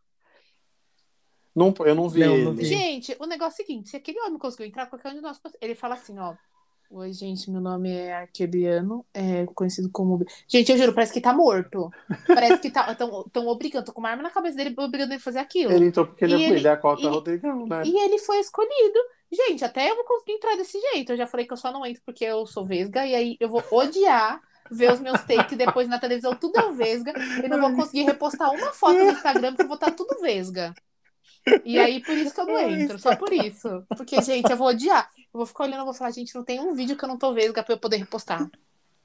Não, 1.54 1.72
eu 1.80 1.94
não 1.94 2.08
vi 2.08 2.20
Não, 2.20 2.36
não 2.38 2.54
vi. 2.54 2.64
Gente, 2.64 3.16
o 3.20 3.26
negócio 3.26 3.60
é 3.60 3.64
o 3.64 3.66
seguinte: 3.66 3.88
se 3.90 3.96
aquele 3.96 4.20
homem 4.20 4.38
conseguiu 4.38 4.66
entrar, 4.66 4.86
qualquer 4.86 5.12
um 5.12 5.14
de 5.14 5.20
nós. 5.20 5.40
Ele 5.60 5.74
fala 5.74 5.94
assim, 5.94 6.18
ó. 6.18 6.34
Oi, 6.96 7.12
gente, 7.12 7.50
meu 7.50 7.60
nome 7.60 7.90
é 7.90 8.14
Arquebiano, 8.14 9.04
é 9.12 9.44
conhecido 9.46 9.90
como. 9.90 10.24
Gente, 10.46 10.70
eu 10.70 10.78
juro, 10.78 10.94
parece 10.94 11.12
que 11.12 11.20
tá 11.20 11.32
morto. 11.32 11.90
Parece 12.32 12.60
que 12.60 12.70
tá. 12.70 12.94
Tão, 12.94 13.24
tão 13.32 13.48
obrigando, 13.48 13.86
tô 13.86 13.92
com 13.92 13.98
uma 13.98 14.10
arma 14.10 14.22
na 14.22 14.30
cabeça 14.30 14.56
dele, 14.56 14.72
obrigando 14.78 15.12
ele 15.12 15.18
a 15.18 15.22
fazer 15.24 15.40
aquilo. 15.40 15.72
Ele 15.72 15.86
entrou 15.86 16.06
porque 16.06 16.24
ele, 16.24 16.34
é- 16.34 16.50
ele- 16.50 16.68
é 16.68 16.70
a 16.70 16.76
cota 16.76 17.02
e- 17.02 17.06
Rodrigão, 17.10 17.66
né? 17.66 17.82
E 17.84 17.98
ele 18.04 18.18
foi 18.20 18.38
escolhido. 18.38 18.98
Gente, 19.32 19.64
até 19.64 19.90
eu 19.90 19.96
vou 19.96 20.04
conseguir 20.04 20.34
entrar 20.34 20.54
desse 20.56 20.80
jeito. 20.80 21.10
Eu 21.12 21.16
já 21.16 21.26
falei 21.26 21.44
que 21.46 21.52
eu 21.52 21.56
só 21.56 21.72
não 21.72 21.84
entro 21.84 22.00
porque 22.06 22.24
eu 22.24 22.46
sou 22.46 22.64
vesga, 22.64 23.04
e 23.04 23.12
aí 23.16 23.36
eu 23.40 23.48
vou 23.48 23.64
odiar 23.72 24.40
ver 24.70 24.92
os 24.92 25.00
meus 25.00 25.20
takes 25.24 25.58
depois 25.58 25.88
na 25.88 25.98
televisão, 25.98 26.36
tudo 26.36 26.56
é 26.60 26.70
vesga, 26.72 27.12
e 27.42 27.48
não 27.48 27.58
vou 27.58 27.72
conseguir 27.72 28.04
repostar 28.04 28.52
uma 28.54 28.72
foto 28.72 29.04
no 29.04 29.10
Instagram 29.10 29.50
porque 29.50 29.62
eu 29.64 29.68
vou 29.68 29.74
estar 29.74 29.90
tudo 29.90 30.20
vesga. 30.20 30.72
E 31.64 31.78
aí, 31.78 32.02
por 32.04 32.16
isso 32.16 32.34
que 32.34 32.40
eu 32.40 32.46
não 32.46 32.58
entro, 32.58 32.98
só 32.98 33.14
por 33.14 33.32
isso. 33.32 33.68
Porque, 33.96 34.20
gente, 34.22 34.50
eu 34.50 34.56
vou 34.56 34.68
odiar. 34.68 35.10
Eu 35.34 35.38
vou 35.38 35.46
ficar 35.46 35.64
olhando 35.64 35.82
e 35.82 35.84
vou 35.84 35.94
falar, 35.94 36.12
gente, 36.12 36.34
não 36.34 36.44
tem 36.44 36.60
um 36.60 36.74
vídeo 36.74 36.96
que 36.96 37.04
eu 37.04 37.08
não 37.08 37.18
tô 37.18 37.34
vesga 37.34 37.62
pra 37.64 37.74
eu 37.74 37.80
poder 37.80 37.98
repostar. 37.98 38.50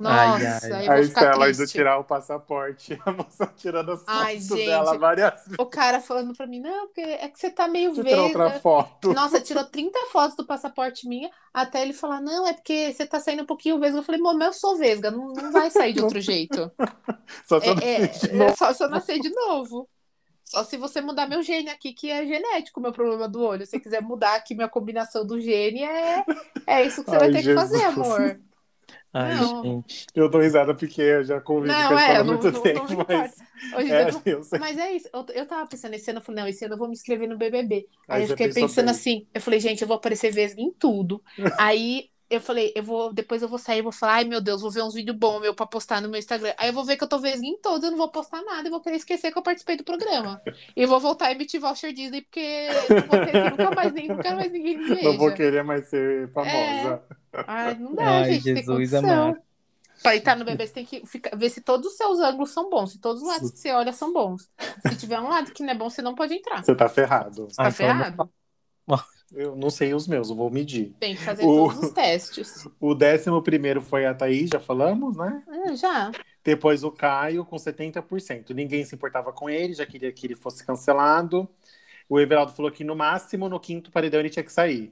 Ai, 0.04 0.46
Nossa, 0.46 0.46
ai. 0.46 0.74
aí 0.78 0.88
eu 0.88 0.94
A 0.94 0.96
vou 0.96 1.04
ficar 1.04 1.28
Estela 1.28 1.50
indo 1.52 1.68
tirar 1.68 1.98
o 2.00 2.04
passaporte. 2.04 3.00
A 3.06 3.12
moça 3.12 3.48
tirando 3.56 3.92
as 3.92 4.04
Ai, 4.06 4.40
fotos 4.40 4.40
gente. 4.40 4.64
dela 4.64 4.98
várias 4.98 5.46
vezes. 5.46 5.60
O 5.60 5.66
cara 5.68 6.02
falando 6.02 6.36
pra 6.36 6.48
mim, 6.48 6.60
não, 6.62 6.88
porque 6.88 7.02
é 7.02 7.30
que 7.30 7.40
você 7.40 7.52
tá 7.52 7.68
meio 7.68 7.94
Você 7.94 8.04
tirou 8.04 8.26
outra 8.26 8.50
vesga. 8.50 8.64
foto. 8.64 9.14
Nossa, 9.14 9.42
tirou 9.42 9.66
30 9.66 10.00
fotos 10.12 10.36
do 10.38 10.46
passaporte 10.48 11.08
minha, 11.08 11.30
até 11.54 11.82
ele 11.82 11.94
falar, 11.94 12.22
não, 12.22 12.48
é 12.48 12.54
porque 12.54 12.94
você 12.94 13.06
tá 13.08 13.20
saindo 13.20 13.44
um 13.44 13.46
pouquinho 13.46 13.80
vesga. 13.80 14.00
Eu 14.00 14.04
falei, 14.04 14.22
mano, 14.22 14.44
eu 14.44 14.54
sou 14.54 14.78
vesga, 14.78 15.12
não, 15.12 15.34
não 15.34 15.52
vai 15.52 15.70
sair 15.72 15.94
de 15.94 16.02
outro 16.02 16.20
jeito. 16.22 16.72
Só 17.46 17.60
se 17.60 17.70
eu 17.70 17.78
É, 17.80 18.06
é, 18.06 18.06
fiz 18.08 18.20
de 18.22 18.34
é 18.38 18.50
novo. 18.50 18.58
só 18.58 18.74
se 18.74 18.84
eu 18.84 18.90
nascer 18.90 19.20
de 19.20 19.30
novo. 19.30 19.90
Só 20.50 20.64
se 20.64 20.78
você 20.78 21.00
mudar 21.00 21.28
meu 21.28 21.44
gene 21.44 21.70
aqui, 21.70 21.94
que 21.94 22.10
é 22.10 22.26
genético, 22.26 22.82
meu 22.82 22.92
problema 22.92 23.28
do 23.30 23.42
olho. 23.44 23.66
Se 23.66 23.72
você 23.72 23.80
quiser 23.80 24.02
mudar 24.02 24.36
aqui 24.36 24.56
minha 24.56 24.68
combinação 24.70 25.26
do 25.26 25.40
gene, 25.40 25.84
é, 25.84 26.26
é 26.66 26.84
isso 26.86 27.04
que 27.04 27.10
você 27.12 27.18
vai 27.20 27.28
Ai, 27.28 27.32
ter 27.32 27.44
Jesus. 27.44 27.70
que 27.70 27.78
fazer, 27.78 27.84
amor. 27.86 28.42
Ai, 29.14 29.36
Não. 29.36 29.64
gente. 29.64 30.06
Eu 30.16 30.30
dou 30.30 30.42
risada 30.42 30.76
porque 30.76 31.02
eu 31.02 31.24
já 31.24 31.42
convivo 31.42 31.74
Não, 31.74 31.90
com 31.90 32.00
é, 32.00 32.18
há 32.18 32.24
muito 32.24 32.52
não- 32.52 32.62
tempo, 32.62 32.86
não 32.94 33.06
mas. 33.08 33.36
Hoje 33.72 33.92
É, 33.92 34.10
eu-. 34.10 34.42
Mas 34.60 34.78
é 34.78 34.92
isso. 34.94 35.08
Eu, 35.14 35.26
eu 35.34 35.46
tava 35.48 35.68
pensando, 35.68 35.94
esse 35.94 36.10
ano 36.10 36.20
eu 36.20 36.24
falei, 36.24 36.42
não, 36.44 36.50
esse 36.50 36.64
ano 36.66 36.74
eu 36.74 36.78
vou 36.78 36.88
me 36.88 36.94
inscrever 36.94 37.28
no 37.28 37.38
BBB. 37.38 37.88
Aí, 38.08 38.24
Aí 38.24 38.24
eu 38.24 38.28
fiquei 38.30 38.50
pensando 38.50 38.86
bem. 38.86 38.96
assim, 38.96 39.28
eu 39.34 39.42
falei, 39.42 39.60
gente, 39.60 39.82
eu 39.82 39.88
vou 39.88 39.98
aparecer 39.98 40.32
vesga 40.32 40.62
em 40.62 40.72
tudo. 40.72 41.24
Aí 41.58 42.10
eu 42.30 42.40
falei, 42.40 42.72
eu 42.76 42.84
vou, 42.84 43.12
depois 43.12 43.42
eu 43.42 43.48
vou 43.48 43.58
sair 43.58 43.80
e 43.80 43.82
vou 43.82 43.92
falar, 43.92 44.14
ai 44.16 44.24
meu 44.24 44.40
Deus, 44.40 44.62
vou 44.62 44.70
ver 44.70 44.84
uns 44.84 44.94
vídeos 44.94 45.18
bons 45.18 45.40
meu 45.40 45.54
pra 45.54 45.66
postar 45.66 46.02
no 46.02 46.08
meu 46.10 46.20
Instagram. 46.20 46.54
Aí 46.58 46.70
eu 46.70 46.74
vou 46.74 46.84
ver 46.86 46.96
que 46.98 47.04
eu 47.04 47.08
tô 47.08 47.18
vesga 47.20 47.46
em 47.46 47.58
todos, 47.58 47.84
eu 47.84 47.92
não 47.92 47.98
vou 47.98 48.10
postar 48.10 48.42
nada 48.44 48.68
e 48.68 48.72
vou 48.72 48.80
querer 48.82 48.98
esquecer 48.98 49.32
que 49.32 49.38
eu 49.38 49.42
participei 49.42 49.76
do 49.78 49.84
programa. 49.84 50.42
E 50.76 50.86
vou 50.86 51.00
voltar 51.00 51.28
a 51.28 51.32
emitir 51.32 51.60
voucher 51.60 51.92
Disney, 51.94 52.22
porque 52.22 52.68
não 52.90 53.02
vou 53.08 53.26
ter, 53.26 53.52
nunca 53.52 53.72
mais, 53.76 53.94
nem, 53.94 54.08
nunca 54.08 54.36
mais 54.36 54.52
ninguém 54.52 54.78
me 54.78 54.88
veja. 54.88 55.04
Não 55.10 55.18
vou 55.18 55.34
querer 55.34 55.64
mais 55.64 55.88
ser 55.88 56.30
famosa. 56.32 57.02
Ai, 57.48 57.76
não 57.76 57.96
dá, 57.96 58.06
Ai, 58.20 58.34
gente, 58.34 58.44
tem 58.44 58.56
Jesus 58.58 58.78
condição. 58.92 59.00
amado. 59.10 59.42
Pra 60.02 60.16
estar 60.16 60.36
no 60.38 60.46
bebê, 60.46 60.66
você 60.66 60.74
tem 60.74 60.86
que 60.86 61.06
ficar- 61.06 61.36
ver 61.36 61.50
se 61.50 61.60
todos 61.60 61.92
os 61.92 61.98
seus 61.98 62.20
ângulos 62.22 62.52
são 62.52 62.70
bons, 62.70 62.94
se 62.94 63.00
todos 63.00 63.22
os 63.22 63.28
lados 63.28 63.52
que 63.52 63.60
você 63.60 63.72
olha 63.72 63.92
são 63.92 64.14
bons. 64.14 64.48
Se 64.88 64.96
tiver 64.96 65.20
um 65.20 65.28
lado 65.28 65.52
que 65.52 65.62
não 65.62 65.72
é 65.72 65.76
bom, 65.76 65.90
você 65.90 66.02
não 66.02 66.16
pode 66.16 66.34
entrar. 66.36 66.64
Você 66.64 66.74
tá 66.74 66.88
ferrado. 66.88 67.48
Tá 67.48 67.66
Ai, 67.66 67.72
ferrado? 67.72 68.30
Eu 69.34 69.56
não 69.56 69.70
sei 69.70 69.94
os 69.94 70.08
meus, 70.08 70.30
eu 70.30 70.36
vou 70.36 70.50
medir. 70.50 70.94
Tem 71.00 71.16
que 71.16 71.22
fazer 71.22 71.44
O- 71.46 71.68
todos 71.70 71.84
os 71.84 71.92
testes. 71.92 72.68
O 72.80 72.96
décimo 72.96 73.42
primeiro 73.42 73.82
foi 73.82 74.06
a 74.06 74.14
Thaís, 74.14 74.50
já 74.52 74.60
falamos, 74.60 75.16
né? 75.16 75.44
É, 75.68 75.76
já. 75.76 76.12
Depois 76.44 76.84
o 76.84 76.92
Caio 76.92 77.46
com 77.46 77.58
70%. 77.58 78.54
Ninguém 78.54 78.84
se 78.86 78.96
importava 78.96 79.32
com 79.32 79.50
ele, 79.50 79.74
já 79.74 79.86
queria 79.86 80.12
que 80.12 80.26
ele 80.26 80.36
fosse 80.36 80.66
cancelado. 80.66 81.48
O 82.08 82.20
Everaldo 82.20 82.54
falou 82.54 82.72
que 82.72 82.84
no 82.84 82.96
máximo 82.96 83.48
no 83.48 83.60
quinto 83.60 83.92
paredão 83.92 84.20
ele 84.20 84.30
tinha 84.32 84.44
que 84.44 84.52
sair. 84.52 84.92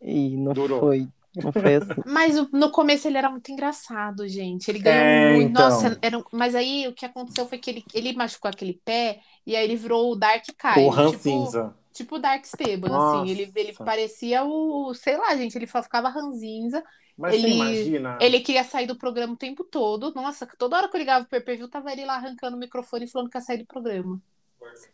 E 0.00 0.36
não 0.36 0.52
Durou. 0.52 0.80
foi. 0.80 1.08
Não 1.36 1.52
foi 1.52 1.74
assim. 1.74 1.88
Mas 2.06 2.34
no 2.50 2.70
começo 2.70 3.06
ele 3.06 3.18
era 3.18 3.28
muito 3.30 3.50
engraçado, 3.52 4.26
gente. 4.26 4.70
Ele 4.70 4.78
ganhou 4.78 5.02
É, 5.04 5.32
muito. 5.34 5.50
então. 5.50 5.68
Nossa, 5.68 5.98
era... 6.00 6.16
um- 6.18 6.24
mas 6.32 6.54
aí 6.54 6.88
o 6.88 6.94
que 6.94 7.04
aconteceu 7.04 7.46
foi 7.46 7.58
que 7.58 7.68
ele, 7.70 7.84
ele 7.92 8.12
machucou 8.14 8.48
aquele 8.50 8.80
pé 8.84 9.20
e 9.46 9.54
aí 9.54 9.64
ele 9.64 9.76
virou 9.76 10.12
o 10.12 10.16
Dark 10.16 10.44
Caio. 10.56 10.86
o 10.86 10.92
Han 10.92 11.10
tipo, 11.10 11.22
Cinza. 11.22 11.74
Tipo 11.92 12.16
o 12.16 12.18
Dark 12.18 12.44
Esteban, 12.44 12.88
Nossa. 12.88 13.22
assim. 13.22 13.30
Ele, 13.30 13.52
ele 13.54 13.72
parecia 13.74 14.44
o. 14.44 14.92
Sei 14.94 15.16
lá, 15.16 15.36
gente. 15.36 15.56
Ele 15.56 15.66
só 15.66 15.82
ficava 15.82 16.08
ranzinza. 16.08 16.82
Mas 17.16 17.34
ele- 17.34 17.48
você 17.48 17.54
imagina? 17.54 18.18
Ele 18.20 18.40
queria 18.40 18.62
sair 18.62 18.86
do 18.86 18.96
programa 18.96 19.32
o 19.34 19.36
tempo 19.36 19.64
todo. 19.64 20.12
Nossa, 20.14 20.46
toda 20.58 20.76
hora 20.76 20.88
que 20.88 20.96
eu 20.96 21.00
ligava 21.00 21.24
pro 21.24 21.40
PPV, 21.40 21.68
tava 21.68 21.90
ele 21.92 22.04
lá 22.04 22.14
arrancando 22.16 22.56
o 22.56 22.60
microfone 22.60 23.06
e 23.06 23.08
falando 23.08 23.28
que 23.30 23.36
ia 23.36 23.42
sair 23.42 23.58
do 23.58 23.66
programa. 23.66 24.20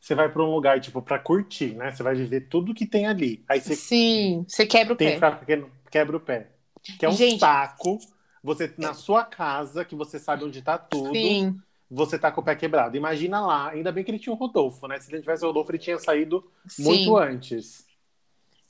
Você 0.00 0.14
vai 0.14 0.30
pra 0.30 0.42
um 0.42 0.54
lugar, 0.54 0.80
tipo, 0.80 1.02
pra 1.02 1.18
curtir, 1.18 1.74
né? 1.74 1.90
Você 1.90 2.02
vai 2.02 2.14
viver 2.14 2.42
tudo 2.48 2.72
que 2.74 2.86
tem 2.86 3.06
ali. 3.06 3.44
Aí 3.48 3.60
você 3.60 3.74
Sim, 3.74 4.44
você 4.48 4.66
quebra 4.66 4.94
o 4.94 4.96
tem 4.96 5.18
pé. 5.18 5.30
pequeno, 5.32 5.70
quebra 5.90 6.16
o 6.16 6.20
pé. 6.20 6.48
Que 6.98 7.04
é 7.04 7.08
um 7.08 7.12
Gente. 7.12 7.40
saco. 7.40 7.98
Você, 8.42 8.72
na 8.76 8.92
sua 8.94 9.24
casa, 9.24 9.84
que 9.84 9.94
você 9.94 10.18
sabe 10.18 10.44
onde 10.44 10.60
tá 10.62 10.76
tudo, 10.78 11.12
Sim. 11.14 11.58
Você 11.90 12.18
tá 12.18 12.30
com 12.30 12.40
o 12.40 12.44
pé 12.44 12.54
quebrado. 12.54 12.96
Imagina 12.96 13.40
lá, 13.40 13.70
ainda 13.70 13.92
bem 13.92 14.02
que 14.04 14.10
ele 14.10 14.18
tinha 14.18 14.32
o 14.32 14.36
Rodolfo, 14.38 14.86
né? 14.86 14.98
Se 15.00 15.10
ele 15.12 15.20
tivesse 15.20 15.44
o 15.44 15.48
Rodolfo, 15.48 15.70
ele 15.70 15.78
tinha 15.78 15.98
saído 15.98 16.44
Sim. 16.66 16.84
muito 16.84 17.16
antes. 17.16 17.84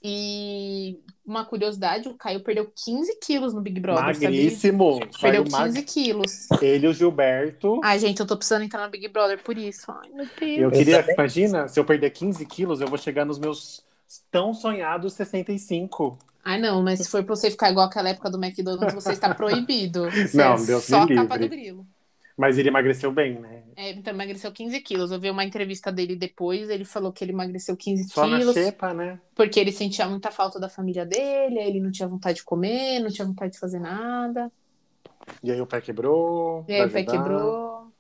E 0.07 1.01
uma 1.25 1.47
curiosidade, 1.47 2.07
o 2.09 2.15
Caio 2.15 2.41
perdeu 2.41 2.71
15 2.85 3.19
quilos 3.21 3.55
no 3.55 3.63
Big 3.63 3.81
Brother, 3.81 4.05
Magríssimo. 4.05 5.01
Perdeu 5.19 5.19
Saiu 5.19 5.45
15 5.45 5.57
mag... 5.57 5.83
quilos. 5.83 6.51
Ele 6.61 6.87
e 6.87 6.91
o 6.91 6.93
Gilberto. 6.93 7.81
Ai, 7.83 7.99
gente, 7.99 8.21
eu 8.21 8.27
tô 8.27 8.37
precisando 8.37 8.65
entrar 8.65 8.85
no 8.85 8.91
Big 8.91 9.09
Brother 9.09 9.43
por 9.43 9.57
isso. 9.57 9.91
Ai, 9.91 10.11
meu 10.11 10.27
Deus. 10.39 10.59
Eu 10.61 10.71
queria, 10.71 11.11
imagina, 11.11 11.69
se 11.69 11.81
eu 11.81 11.87
perder 11.87 12.11
15 12.11 12.45
quilos, 12.45 12.83
eu 12.83 12.87
vou 12.87 12.99
chegar 12.99 13.25
nos 13.25 13.39
meus 13.39 13.83
tão 14.31 14.53
sonhados 14.53 15.15
65. 15.15 16.19
Ai, 16.45 16.61
não, 16.61 16.83
mas 16.83 16.99
se 16.99 17.09
for 17.09 17.25
pra 17.25 17.35
você 17.35 17.51
ficar 17.51 17.71
igual 17.71 17.87
aquela 17.87 18.11
época 18.11 18.29
do 18.29 18.37
McDonald's, 18.37 18.93
você 18.93 19.13
está 19.13 19.35
proibido. 19.35 20.11
Você 20.13 20.37
Não, 20.37 20.53
é 20.55 20.67
Deus 20.67 20.85
só 20.85 21.07
me 21.07 21.15
a 21.15 21.23
capa 21.23 21.37
livre. 21.37 21.49
do 21.49 21.51
grilo. 21.51 21.87
Mas 22.37 22.59
ele 22.59 22.69
emagreceu 22.69 23.13
bem, 23.13 23.39
né? 23.39 23.63
É, 23.77 23.91
então 23.91 24.13
emagreceu 24.13 24.51
15 24.51 24.81
quilos. 24.81 25.13
Eu 25.13 25.21
vi 25.21 25.31
uma 25.31 25.45
entrevista 25.45 25.93
dele 25.93 26.17
depois, 26.17 26.69
ele 26.69 26.85
falou 26.85 27.13
que 27.13 27.23
ele 27.23 27.31
emagreceu 27.33 27.77
15 27.77 28.09
Só 28.09 28.27
na 28.27 28.39
quilos. 28.39 28.55
xepa, 28.55 28.93
né? 28.93 29.21
Porque 29.37 29.61
ele 29.61 29.71
sentia 29.71 30.07
muita 30.09 30.33
falta 30.33 30.59
da 30.59 30.69
família 30.69 31.07
dele, 31.07 31.61
aí 31.61 31.69
ele 31.69 31.81
não 31.81 31.93
tinha 31.93 32.09
vontade 32.09 32.39
de 32.39 32.45
comer, 32.45 32.99
não 33.01 33.11
tinha 33.11 33.27
vontade 33.27 33.53
de 33.53 33.59
fazer 33.59 33.79
nada. 33.79 34.51
E 35.43 35.51
aí 35.53 35.61
o 35.61 35.67
pé 35.67 35.81
quebrou. 35.81 36.65
E 36.69 36.75
aí 36.75 36.85
o 36.87 36.91
pé 36.91 37.05
quebrou. 37.05 37.93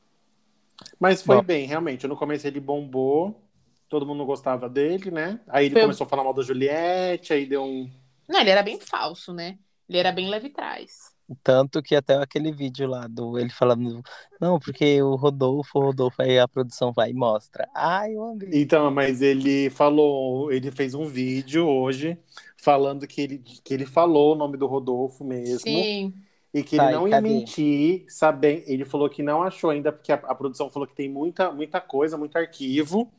Mas 0.99 1.22
foi 1.22 1.37
Bom. 1.37 1.43
bem, 1.43 1.66
realmente. 1.66 2.07
No 2.09 2.16
começo 2.16 2.47
ele 2.47 2.61
bombou. 2.61 3.41
Todo 3.89 4.05
mundo 4.07 4.24
gostava 4.26 4.68
dele, 4.68 5.11
né? 5.12 5.39
Aí 5.47 5.66
ele 5.66 5.74
Foi- 5.74 5.82
começou 5.82 6.07
a 6.07 6.09
falar 6.09 6.24
mal 6.24 6.35
da 6.35 6.43
Juliette, 6.43 7.32
aí 7.32 7.47
deu 7.47 7.62
um. 7.62 7.89
Não, 8.28 8.41
ele 8.41 8.51
era 8.51 8.62
bem 8.62 8.80
falso, 8.80 9.32
né? 9.32 9.59
Ele 9.89 9.99
era 9.99 10.11
bem 10.11 10.28
leve 10.28 10.49
trás. 10.51 11.13
Tanto 11.43 11.83
que 11.83 11.97
até 11.97 12.14
aquele 12.16 12.53
vídeo 12.53 12.87
lá 12.87 13.07
do 13.07 13.39
ele 13.39 13.51
falando, 13.51 14.03
não, 14.41 14.59
porque 14.59 15.03
o 15.03 15.14
Rodolfo, 15.16 15.79
o 15.79 15.83
Rodolfo, 15.83 16.20
aí 16.22 16.39
a 16.39 16.47
produção 16.47 16.93
vai 16.93 17.11
e 17.11 17.14
mostra. 17.14 17.68
Ai, 17.75 18.14
eu 18.14 18.25
amei. 18.25 18.51
Então, 18.53 18.91
mas 18.91 19.22
ele 19.22 19.70
falou, 19.70 20.53
ele 20.53 20.70
fez 20.70 20.95
um 20.95 21.07
vídeo 21.07 21.66
hoje 21.66 22.18
falando 22.57 23.07
que 23.07 23.20
ele, 23.20 23.39
que 23.39 23.75
ele 23.75 23.87
falou 23.87 24.35
o 24.35 24.37
nome 24.37 24.57
do 24.57 24.66
Rodolfo 24.66 25.25
mesmo. 25.25 25.61
Sim. 25.61 26.14
E 26.53 26.62
que 26.62 26.77
ele 26.77 26.89
não 26.91 27.09
ia 27.09 27.16
cadê? 27.16 27.29
mentir, 27.29 28.05
sabendo. 28.09 28.62
Ele 28.66 28.85
falou 28.85 29.11
que 29.11 29.22
não 29.22 29.43
achou 29.43 29.70
ainda, 29.70 29.91
porque 29.91 30.12
a, 30.12 30.16
a 30.16 30.35
produção 30.35 30.70
falou 30.70 30.87
que 30.87 30.95
tem 30.95 31.09
muita, 31.09 31.51
muita 31.51 31.81
coisa, 31.81 32.16
muito 32.16 32.37
arquivo. 32.37 33.12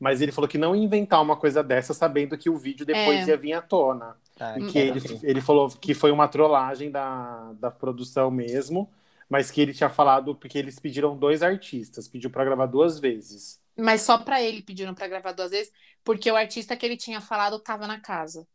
Mas 0.00 0.22
ele 0.22 0.32
falou 0.32 0.48
que 0.48 0.56
não 0.56 0.74
ia 0.74 0.82
inventar 0.82 1.20
uma 1.20 1.36
coisa 1.36 1.62
dessa, 1.62 1.92
sabendo 1.92 2.36
que 2.38 2.48
o 2.48 2.56
vídeo 2.56 2.86
depois 2.86 3.28
É. 3.28 3.32
ia 3.32 3.36
vir 3.36 3.52
à 3.52 3.60
tona. 3.60 4.16
Tá, 4.34 4.58
E 4.58 4.66
que 4.66 4.78
ele, 4.78 4.98
ele 5.22 5.40
falou 5.42 5.68
que 5.68 5.92
foi 5.92 6.10
uma 6.10 6.26
trollagem 6.26 6.90
da, 6.90 7.52
da 7.60 7.70
produção 7.70 8.30
mesmo, 8.30 8.90
mas 9.28 9.50
que 9.50 9.60
ele 9.60 9.74
tinha 9.74 9.90
falado 9.90 10.34
porque 10.34 10.56
eles 10.56 10.78
pediram 10.78 11.14
dois 11.14 11.42
artistas, 11.42 12.08
pediu 12.08 12.30
para 12.30 12.46
gravar 12.46 12.64
duas 12.64 12.98
vezes. 12.98 13.60
Mas 13.76 14.00
só 14.00 14.16
pra 14.18 14.42
ele 14.42 14.62
pediram 14.62 14.94
pra 14.94 15.06
gravar 15.06 15.32
duas 15.32 15.50
vezes, 15.50 15.70
porque 16.02 16.30
o 16.32 16.36
artista 16.36 16.74
que 16.74 16.86
ele 16.86 16.96
tinha 16.96 17.20
falado 17.20 17.58
tava 17.58 17.86
na 17.86 18.00
casa. 18.00 18.46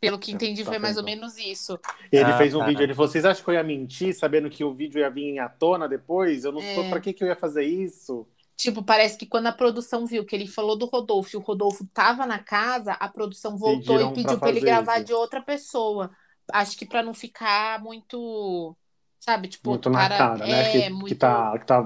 Pelo 0.00 0.18
que 0.18 0.32
É, 0.32 0.34
entendi, 0.34 0.64
foi 0.64 0.78
mais 0.78 0.96
ou 0.96 1.04
menos 1.04 1.36
isso. 1.36 1.78
Ele 2.10 2.24
Ah, 2.24 2.38
fez 2.38 2.54
um 2.54 2.60
tá. 2.60 2.66
vídeo, 2.66 2.82
ele 2.82 2.94
falou: 2.94 3.08
vocês 3.08 3.24
acham 3.24 3.44
que 3.44 3.50
eu 3.50 3.54
ia 3.54 3.62
mentir, 3.62 4.14
sabendo 4.14 4.48
que 4.48 4.64
o 4.64 4.72
vídeo 4.72 4.98
ia 4.98 5.10
vir 5.10 5.38
à 5.38 5.48
tona 5.48 5.86
depois? 5.88 6.42
Eu 6.44 6.52
não 6.52 6.60
sou, 6.60 6.84
É. 6.84 6.88
pra 6.90 7.00
que, 7.00 7.12
que 7.12 7.22
eu 7.22 7.28
ia 7.28 7.36
fazer 7.36 7.64
isso? 7.64 8.26
Tipo, 8.60 8.82
parece 8.82 9.16
que 9.16 9.26
quando 9.26 9.46
a 9.46 9.52
produção 9.52 10.04
viu 10.06 10.24
que 10.24 10.36
ele 10.36 10.46
falou 10.46 10.76
do 10.76 10.86
Rodolfo 10.86 11.30
e 11.34 11.36
o 11.38 11.40
Rodolfo 11.40 11.86
tava 11.94 12.26
na 12.26 12.38
casa, 12.38 12.92
a 12.92 13.08
produção 13.08 13.56
voltou 13.56 13.96
Pediram 13.96 14.10
e 14.10 14.14
pediu 14.14 14.28
pra 14.30 14.38
pra 14.38 14.48
ele 14.50 14.60
gravar 14.60 14.96
isso. 14.96 15.04
de 15.06 15.12
outra 15.14 15.40
pessoa. 15.40 16.10
Acho 16.52 16.76
que 16.76 16.84
pra 16.84 17.02
não 17.02 17.14
ficar 17.14 17.80
muito, 17.82 18.76
sabe, 19.18 19.48
tipo, 19.48 19.70
muito 19.70 19.88
na 19.88 20.08
cara, 20.08 20.46
né? 20.46 20.60
é 20.68 20.72
Que, 20.82 20.90
muito 20.90 21.06
que 21.08 21.14
tá. 21.14 21.58
Que 21.58 21.64
tá 21.66 21.82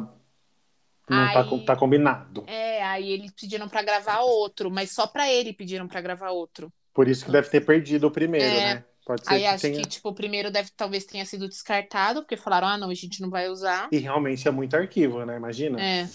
não 1.09 1.33
tá, 1.33 1.41
Aí- 1.43 1.49
com- 1.49 1.65
tá 1.65 1.77
combinado. 1.77 2.45
É, 2.47 2.83
aí 2.83 3.11
eles 3.11 3.31
pediram 3.33 3.69
pra 3.69 3.83
gravar 3.83 4.21
outro, 4.21 4.71
mas 4.71 4.91
só 4.93 5.07
pra 5.07 5.31
ele 5.31 5.53
pediram 5.53 5.87
pra 5.87 6.01
gravar 6.01 6.31
outro. 6.31 6.73
Por 6.95 7.07
isso 7.09 7.27
que 7.27 7.31
deve 7.31 7.49
ter 7.51 7.61
perdido 7.61 8.07
o 8.07 8.11
primeiro, 8.11 8.47
É. 8.47 8.75
né? 8.77 8.85
Pode 9.07 9.23
ser 9.23 9.35
Aí 9.35 9.41
que 9.41 9.47
acho 9.47 9.63
tenha. 9.63 9.83
que 9.83 9.89
tipo 9.89 10.09
o 10.09 10.15
primeiro 10.15 10.51
deve 10.51 10.71
talvez 10.75 11.05
tenha 11.05 11.27
sido 11.27 11.47
descartado, 11.47 12.23
porque 12.23 12.39
falaram: 12.39 12.67
"Ah, 12.69 12.79
não, 12.79 12.89
a 12.89 12.95
gente 12.95 13.21
não 13.21 13.29
vai 13.29 13.49
usar". 13.51 13.87
E 13.93 13.99
realmente 13.99 14.49
é 14.49 14.51
muito 14.51 14.75
arquivo, 14.75 15.27
né? 15.27 15.37
Imagina. 15.37 15.79
É. 15.79 16.09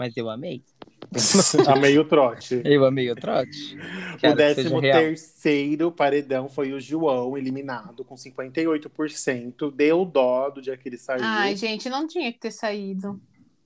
Mas 0.00 0.16
eu 0.16 0.30
amei. 0.30 0.64
A 1.68 1.76
meio 1.76 2.06
trote. 2.06 2.62
Eu 2.64 2.86
amei 2.86 3.10
o 3.10 3.14
trote. 3.14 3.76
O 4.14 4.16
Quero 4.16 4.34
que 4.34 4.34
décimo 4.34 4.80
terceiro 4.80 5.92
paredão 5.92 6.48
foi 6.48 6.72
o 6.72 6.80
João, 6.80 7.36
eliminado 7.36 8.02
com 8.02 8.14
58%. 8.14 9.70
Deu 9.70 10.06
dó 10.06 10.48
do 10.48 10.62
dia 10.62 10.74
que 10.74 10.88
ele 10.88 10.96
saiu. 10.96 11.20
Ai, 11.22 11.54
gente, 11.54 11.90
não 11.90 12.06
tinha 12.06 12.32
que 12.32 12.38
ter 12.40 12.50
saído. 12.50 13.20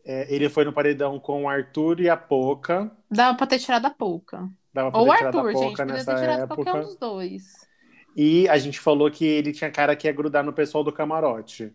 É, 0.04 0.26
ele 0.34 0.48
foi 0.48 0.64
no 0.64 0.72
paredão 0.72 1.20
com 1.20 1.44
o 1.44 1.48
Arthur 1.48 2.00
e 2.00 2.08
a 2.08 2.16
Poca. 2.16 2.90
Dava 3.08 3.36
pra 3.36 3.46
ter 3.46 3.60
tirado 3.60 3.86
a 3.86 3.90
pouca. 3.90 4.50
Dava 4.72 4.90
pra 4.90 4.98
Ou 5.00 5.06
o 5.06 5.10
ter 5.12 5.18
tirado 5.18 5.38
Arthur, 5.38 5.48
a 5.50 5.52
gente, 5.52 5.62
Poca 5.70 5.86
podia 5.86 5.94
nessa 5.94 6.14
ter 6.14 6.20
tirado 6.20 6.42
época. 6.42 6.64
qualquer 6.64 6.74
um 6.74 6.80
dos 6.80 6.96
dois. 6.96 7.44
E 8.16 8.48
a 8.48 8.58
gente 8.58 8.80
falou 8.80 9.08
que 9.08 9.24
ele 9.24 9.52
tinha 9.52 9.70
cara 9.70 9.94
que 9.94 10.08
ia 10.08 10.12
grudar 10.12 10.42
no 10.42 10.52
pessoal 10.52 10.82
do 10.82 10.92
camarote. 10.92 11.72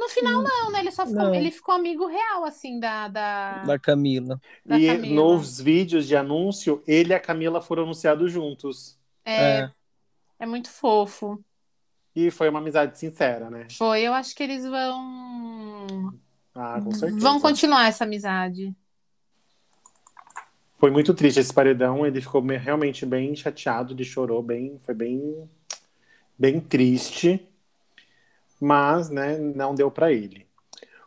No 0.00 0.08
final, 0.08 0.42
não, 0.42 0.72
né? 0.72 0.80
Ele 0.80 0.90
só 0.90 1.04
ficou, 1.06 1.24
Não. 1.24 1.34
ele 1.34 1.50
ficou 1.50 1.74
amigo 1.74 2.06
real, 2.06 2.42
assim, 2.46 2.80
da. 2.80 3.06
Da, 3.08 3.64
Da 3.64 3.78
Camila. 3.78 4.40
da 4.64 4.78
e 4.78 4.86
Camila. 4.86 5.14
nos 5.14 5.60
vídeos 5.60 6.08
de 6.08 6.16
anúncio, 6.16 6.82
ele 6.86 7.10
e 7.12 7.14
a 7.14 7.20
Camila 7.20 7.60
foram 7.60 7.82
anunciados 7.82 8.32
juntos. 8.32 8.98
É, 9.24 9.58
É. 9.58 9.70
é 10.40 10.46
muito 10.46 10.70
fofo. 10.70 11.38
E 12.16 12.30
foi 12.30 12.48
uma 12.48 12.60
amizade 12.60 12.98
sincera, 12.98 13.50
né? 13.50 13.66
Foi, 13.76 14.00
eu 14.00 14.14
acho 14.14 14.34
que 14.34 14.42
eles 14.42 14.64
vão. 14.64 16.14
Ah, 16.54 16.80
com 16.82 16.92
certeza. 16.92 17.20
Vão 17.20 17.38
continuar 17.38 17.86
essa 17.86 18.04
amizade. 18.04 18.74
Foi 20.78 20.90
muito 20.90 21.12
triste 21.12 21.38
esse 21.40 21.52
paredão. 21.52 22.06
Ele 22.06 22.20
ficou 22.22 22.40
me- 22.42 22.56
realmente 22.56 23.04
bem 23.04 23.36
chateado, 23.36 23.92
ele 23.92 24.02
chorou 24.04 24.42
bem, 24.42 24.78
foi 24.78 24.94
bem, 24.94 25.48
bem 26.38 26.58
triste. 26.58 27.46
Mas, 28.60 29.10
né, 29.10 29.38
não 29.38 29.74
deu 29.74 29.90
pra 29.90 30.12
ele. 30.12 30.46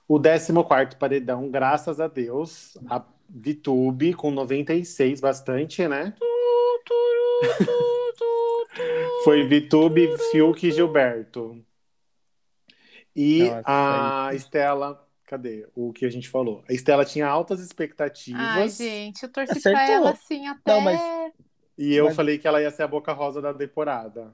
O 0.08 0.20
14 0.20 0.96
paredão, 0.98 1.50
graças 1.50 2.00
a 2.00 2.08
Deus, 2.08 2.78
a 2.90 3.04
Vitube 3.30 4.14
com 4.14 4.32
96, 4.32 5.22
bastante, 5.22 5.88
né? 5.88 6.14
Foi 9.24 9.44
Vitube, 9.48 10.10
Fiuk 10.32 10.68
e 10.68 10.72
Gilberto. 10.72 11.64
E 13.16 13.44
Nossa, 13.44 13.62
a 13.66 14.30
Estela, 14.34 15.08
cadê 15.26 15.68
o 15.76 15.94
que 15.94 16.06
a 16.06 16.10
gente 16.10 16.28
falou? 16.28 16.64
A 16.68 16.74
Estela 16.74 17.06
tinha 17.06 17.28
altas 17.28 17.60
expectativas. 17.60 18.42
Ai, 18.42 18.70
gente, 18.70 19.24
eu 19.24 19.30
torci 19.30 19.52
Acertou. 19.52 19.74
pra 19.74 19.92
ela 19.92 20.10
assim 20.12 20.48
até. 20.48 20.72
Não, 20.74 20.82
mas- 20.82 21.00
E 21.78 21.96
eu 21.96 22.06
Mas- 22.06 22.16
falei 22.16 22.38
que 22.38 22.48
ela 22.48 22.62
ia 22.62 22.70
ser 22.70 22.84
a 22.84 22.88
boca 22.88 23.14
rosa 23.14 23.42
da 23.42 23.52
temporada. 23.54 24.34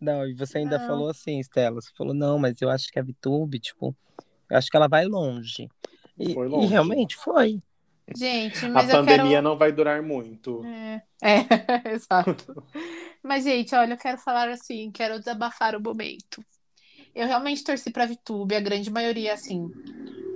Não, 0.00 0.26
e 0.26 0.34
você 0.34 0.58
ainda 0.58 0.78
Não. 0.78 0.86
falou 0.86 1.08
assim, 1.10 1.38
Estela. 1.38 1.80
Você 1.80 1.90
falou, 1.96 2.14
não, 2.14 2.38
mas 2.38 2.60
eu 2.62 2.70
acho 2.70 2.88
que 2.90 2.98
a 2.98 3.02
VTube, 3.02 3.58
tipo, 3.58 3.94
eu 4.50 4.56
acho 4.56 4.70
que 4.70 4.76
ela 4.76 4.88
vai 4.88 5.04
longe. 5.04 5.68
E, 6.18 6.32
Foi 6.34 6.46
e 6.46 6.50
longe. 6.50 6.66
realmente 6.68 7.16
foi. 7.16 7.62
Gente, 8.16 8.64
A 8.66 8.68
mas 8.70 8.88
eu 8.90 8.96
pandemia 8.96 9.30
quero. 9.30 9.42
não 9.42 9.56
vai 9.56 9.70
durar 9.70 10.02
muito. 10.02 10.64
É, 10.64 11.02
é, 11.22 11.46
exato. 11.94 12.64
Mas, 13.22 13.44
gente, 13.44 13.74
olha, 13.74 13.92
eu 13.94 13.98
quero 13.98 14.18
falar 14.18 14.48
assim, 14.48 14.90
quero 14.90 15.18
desabafar 15.18 15.76
o 15.76 15.80
momento. 15.80 16.42
Eu 17.14 17.26
realmente 17.26 17.62
torci 17.62 17.90
pra 17.90 18.06
Vitube, 18.06 18.54
a 18.56 18.60
grande 18.60 18.90
maioria, 18.90 19.34
assim. 19.34 19.70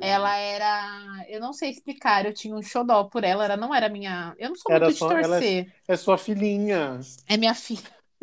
Ela 0.00 0.36
era. 0.36 1.24
Eu 1.28 1.40
não 1.40 1.52
sei 1.52 1.70
explicar, 1.70 2.26
eu 2.26 2.34
tinha 2.34 2.54
um 2.54 2.62
xodó 2.62 3.04
por 3.04 3.24
ela, 3.24 3.44
ela 3.44 3.56
não 3.56 3.74
era 3.74 3.88
minha. 3.88 4.34
Eu 4.38 4.50
não 4.50 4.56
sou 4.56 4.70
Era 4.72 4.84
muito 4.84 4.94
de 4.94 4.98
só- 4.98 5.10
ela 5.12 5.36
é- 5.36 5.40
torcer. 5.40 5.72
É 5.88 5.96
sua 5.96 6.18
filhinha. 6.18 7.00
É 7.28 7.36
minha 7.36 7.54
filha. 7.54 7.82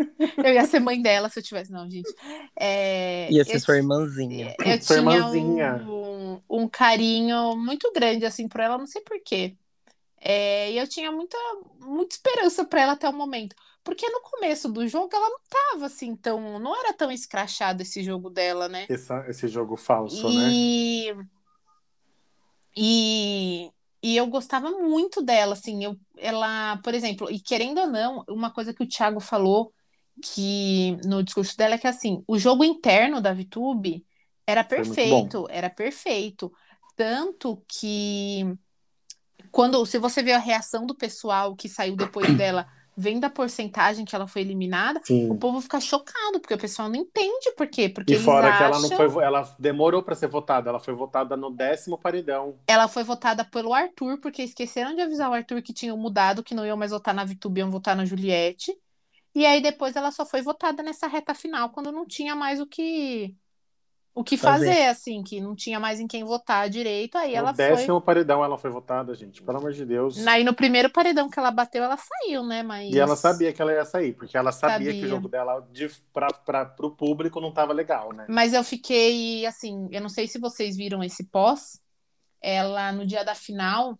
Eu 0.46 0.54
ia 0.54 0.66
ser 0.66 0.80
mãe 0.80 1.02
dela 1.02 1.30
se 1.30 1.40
eu 1.40 1.44
tivesse, 1.44 1.72
não, 1.72 1.90
gente. 1.90 2.14
É, 2.60 3.32
Ia 3.32 3.44
ser 3.44 3.56
eu 3.56 3.60
sua 3.60 3.78
irmãzinha. 3.78 4.56
Eu 4.60 4.80
Sua 4.82 4.96
tinha 4.98 5.00
irmãzinha. 5.00 5.86
um, 5.88 6.42
um 6.50 6.68
carinho 6.68 7.56
muito 7.58 7.92
grande, 7.94 8.26
assim, 8.26 8.48
por 8.48 8.62
ela, 8.62 8.78
não 8.78 8.88
sei 8.88 9.02
porquê. 9.02 9.56
É, 10.20 10.72
e 10.72 10.78
eu 10.78 10.88
tinha 10.88 11.12
muita, 11.12 11.38
muita 11.80 12.16
esperança 12.16 12.64
pra 12.66 12.82
ela 12.82 12.92
até 12.94 13.10
o 13.10 13.14
momento. 13.14 13.56
Porque 13.84 14.08
no 14.10 14.22
começo 14.22 14.72
do 14.72 14.88
jogo 14.88 15.10
ela 15.12 15.30
não 15.30 15.40
tava 15.50 15.86
assim 15.88 16.16
tão. 16.16 16.60
Não 16.60 16.80
era 16.80 16.94
tão 16.94 17.12
escrachado 17.12 17.82
esse 17.82 18.04
jogo 18.04 18.30
dela, 18.30 18.70
né? 18.70 18.86
Essa- 18.88 19.26
esse 19.28 19.48
jogo 19.48 19.76
falso, 19.76 20.30
né? 20.30 20.52
E, 20.54 21.14
e, 22.76 23.72
e 24.04 24.16
eu 24.18 24.28
gostava 24.28 24.70
muito 24.72 25.22
dela, 25.24 25.54
assim, 25.54 25.84
eu, 25.84 25.98
ela, 26.18 26.78
por 26.84 26.94
exemplo, 26.94 27.30
e 27.32 27.40
querendo 27.40 27.80
ou 27.80 27.88
não, 27.88 28.24
uma 28.30 28.52
coisa 28.52 28.74
que 28.74 28.84
o 28.84 28.88
Thiago 28.88 29.20
falou 29.20 29.74
que 30.22 30.98
no 31.06 31.24
discurso 31.24 31.56
dela 31.58 31.76
é 31.76 31.78
que 31.78 31.88
assim, 31.88 32.24
o 32.28 32.38
jogo 32.38 32.64
interno 32.64 33.22
da 33.22 33.34
VTube 33.34 34.06
era 34.46 34.64
perfeito, 34.64 35.48
era 35.50 35.70
perfeito. 35.70 36.52
Tanto 36.96 37.64
que 37.68 38.46
quando, 39.52 39.86
se 39.86 39.98
você 39.98 40.22
vê 40.22 40.34
a 40.34 40.38
reação 40.38 40.86
do 40.86 40.96
pessoal 40.96 41.56
que 41.56 41.70
saiu 41.70 41.96
depois 41.96 42.32
dela 42.38 42.68
vendo 42.96 43.24
a 43.24 43.30
porcentagem 43.30 44.06
que 44.06 44.16
ela 44.16 44.28
foi 44.28 44.42
eliminada, 44.42 45.02
Sim. 45.04 45.30
o 45.30 45.36
povo 45.36 45.62
fica 45.62 45.80
chocado, 45.80 46.40
porque 46.40 46.54
o 46.54 46.58
pessoal 46.58 46.90
não 46.90 46.98
entende 46.98 47.52
por 47.58 47.68
quê. 47.68 47.90
Porque 47.90 48.14
E 48.14 48.20
fora 48.20 48.50
acham... 48.50 48.58
que 48.58 48.64
ela 48.64 48.80
não 48.80 49.12
foi, 49.12 49.24
ela 49.24 49.56
demorou 49.58 50.04
pra 50.04 50.14
ser 50.14 50.28
votada, 50.28 50.70
ela 50.70 50.80
foi 50.80 50.94
votada 50.94 51.38
no 51.38 51.50
décimo 51.50 51.98
paredão. 51.98 52.56
Ela 52.68 52.88
foi 52.88 53.04
votada 53.04 53.44
pelo 53.46 53.74
Arthur, 53.74 54.20
porque 54.20 54.44
esqueceram 54.44 54.94
de 54.94 55.02
avisar 55.02 55.30
o 55.30 55.34
Arthur 55.34 55.62
que 55.62 55.74
tinham 55.74 55.98
mudado, 55.98 56.44
que 56.44 56.54
não 56.54 56.66
iam 56.66 56.78
mais 56.78 56.92
votar 56.92 57.14
na 57.14 57.24
Vitube, 57.24 57.62
iam 57.62 57.72
votar 57.72 57.96
na 57.96 58.06
Juliette. 58.06 58.78
E 59.34 59.46
aí 59.46 59.62
depois 59.62 59.96
ela 59.96 60.12
só 60.12 60.26
foi 60.26 60.42
votada 60.42 60.84
nessa 60.84 61.08
reta 61.08 61.34
final, 61.34 61.70
quando 61.70 61.92
não 61.92 62.06
tinha 62.06 62.36
mais 62.36 62.60
o 62.60 62.68
que 62.68 63.36
o 64.14 64.26
que 64.26 64.36
Fazer. 64.36 64.66
fazer, 64.66 64.86
assim, 64.88 65.24
que 65.24 65.40
não 65.40 65.56
tinha 65.56 65.80
mais 65.80 66.00
em 66.00 66.06
quem 66.08 66.24
votar 66.26 66.70
direito. 66.70 67.18
Aí 67.18 67.34
ela 67.34 67.52
no 67.52 67.56
foi. 67.56 67.66
décimo 67.70 68.02
paredão 68.02 68.44
ela 68.44 68.58
foi 68.58 68.70
votada, 68.70 69.16
gente. 69.16 69.42
Pelo 69.42 69.58
amor 69.58 69.72
de 69.72 69.86
Deus. 69.86 70.28
Aí 70.28 70.44
no 70.44 70.54
primeiro 70.54 70.90
paredão 70.90 71.30
que 71.30 71.40
ela 71.40 71.50
bateu, 71.50 71.82
ela 71.82 71.96
saiu, 71.98 72.44
né? 72.44 72.62
Mas 72.62 72.94
E 72.94 73.00
ela 73.00 73.16
sabia 73.16 73.54
que 73.54 73.62
ela 73.62 73.72
ia 73.72 73.86
sair, 73.86 74.12
porque 74.14 74.36
ela 74.38 74.52
sabia, 74.52 74.92
que 74.92 75.00
Sabia. 75.00 75.06
o 75.06 75.10
jogo 75.10 75.30
dela 75.30 75.66
de, 75.72 75.90
pra, 76.12 76.28
pra, 76.28 76.66
pro 76.66 76.92
público 76.92 77.40
não 77.40 77.54
tava 77.54 77.72
legal, 77.72 78.12
né? 78.12 78.26
Mas 78.28 78.54
eu 78.54 78.66
fiquei 78.66 79.46
assim, 79.46 79.88
eu 79.92 80.02
não 80.02 80.10
sei 80.10 80.28
se 80.28 80.38
vocês 80.40 80.76
viram 80.76 81.02
esse 81.02 81.24
pós. 81.24 81.82
Ela, 82.42 82.92
no 82.92 83.06
dia 83.06 83.24
da 83.24 83.36
final, 83.36 83.98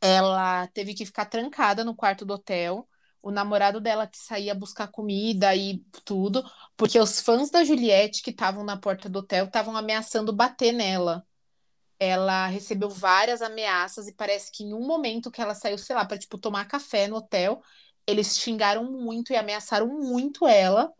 ela 0.00 0.68
teve 0.68 0.94
que 0.94 1.04
ficar 1.04 1.24
trancada 1.24 1.84
no 1.84 1.96
quarto 1.96 2.24
do 2.24 2.34
hotel. 2.34 2.87
O 3.22 3.30
namorado 3.30 3.80
dela 3.80 4.06
que 4.06 4.16
saía 4.16 4.54
buscar 4.54 4.88
comida 4.88 5.54
e 5.54 5.78
tudo, 6.04 6.44
porque 6.76 6.98
os 6.98 7.20
fãs 7.20 7.50
da 7.50 7.64
Juliette 7.64 8.22
que 8.22 8.30
estavam 8.30 8.64
na 8.64 8.76
porta 8.76 9.08
do 9.08 9.18
hotel 9.18 9.46
estavam 9.46 9.76
ameaçando 9.76 10.32
bater 10.32 10.72
nela. 10.72 11.26
Ela 11.98 12.46
recebeu 12.46 12.88
várias 12.88 13.42
ameaças 13.42 14.06
e 14.06 14.12
parece 14.12 14.52
que 14.52 14.62
em 14.62 14.72
um 14.72 14.86
momento 14.86 15.30
que 15.32 15.40
ela 15.40 15.54
saiu, 15.54 15.76
sei 15.76 15.96
lá, 15.96 16.04
para 16.04 16.16
tipo 16.16 16.38
tomar 16.38 16.64
café 16.66 17.08
no 17.08 17.16
hotel, 17.16 17.60
eles 18.06 18.38
xingaram 18.38 18.84
muito 18.84 19.32
e 19.32 19.36
ameaçaram 19.36 19.88
muito 19.88 20.46
ela. 20.46 20.92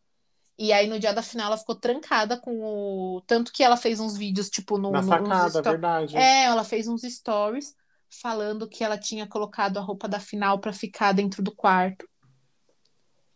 E 0.58 0.72
aí, 0.72 0.88
no 0.88 0.98
dia 0.98 1.14
da 1.14 1.22
final, 1.22 1.46
ela 1.46 1.56
ficou 1.56 1.76
trancada 1.76 2.36
com 2.36 2.60
o. 2.60 3.22
Tanto 3.28 3.52
que 3.52 3.62
ela 3.62 3.76
fez 3.76 4.00
uns 4.00 4.16
vídeos, 4.16 4.50
tipo, 4.50 4.76
no. 4.76 4.90
Na 4.90 5.04
sacada, 5.04 5.62
verdade. 5.62 6.16
É, 6.16 6.44
ela 6.46 6.64
fez 6.64 6.88
uns 6.88 7.02
stories 7.02 7.76
falando 8.10 8.68
que 8.68 8.82
ela 8.84 8.98
tinha 8.98 9.26
colocado 9.26 9.78
a 9.78 9.82
roupa 9.82 10.08
da 10.08 10.20
final 10.20 10.58
pra 10.58 10.72
ficar 10.72 11.12
dentro 11.12 11.42
do 11.42 11.54
quarto. 11.54 12.08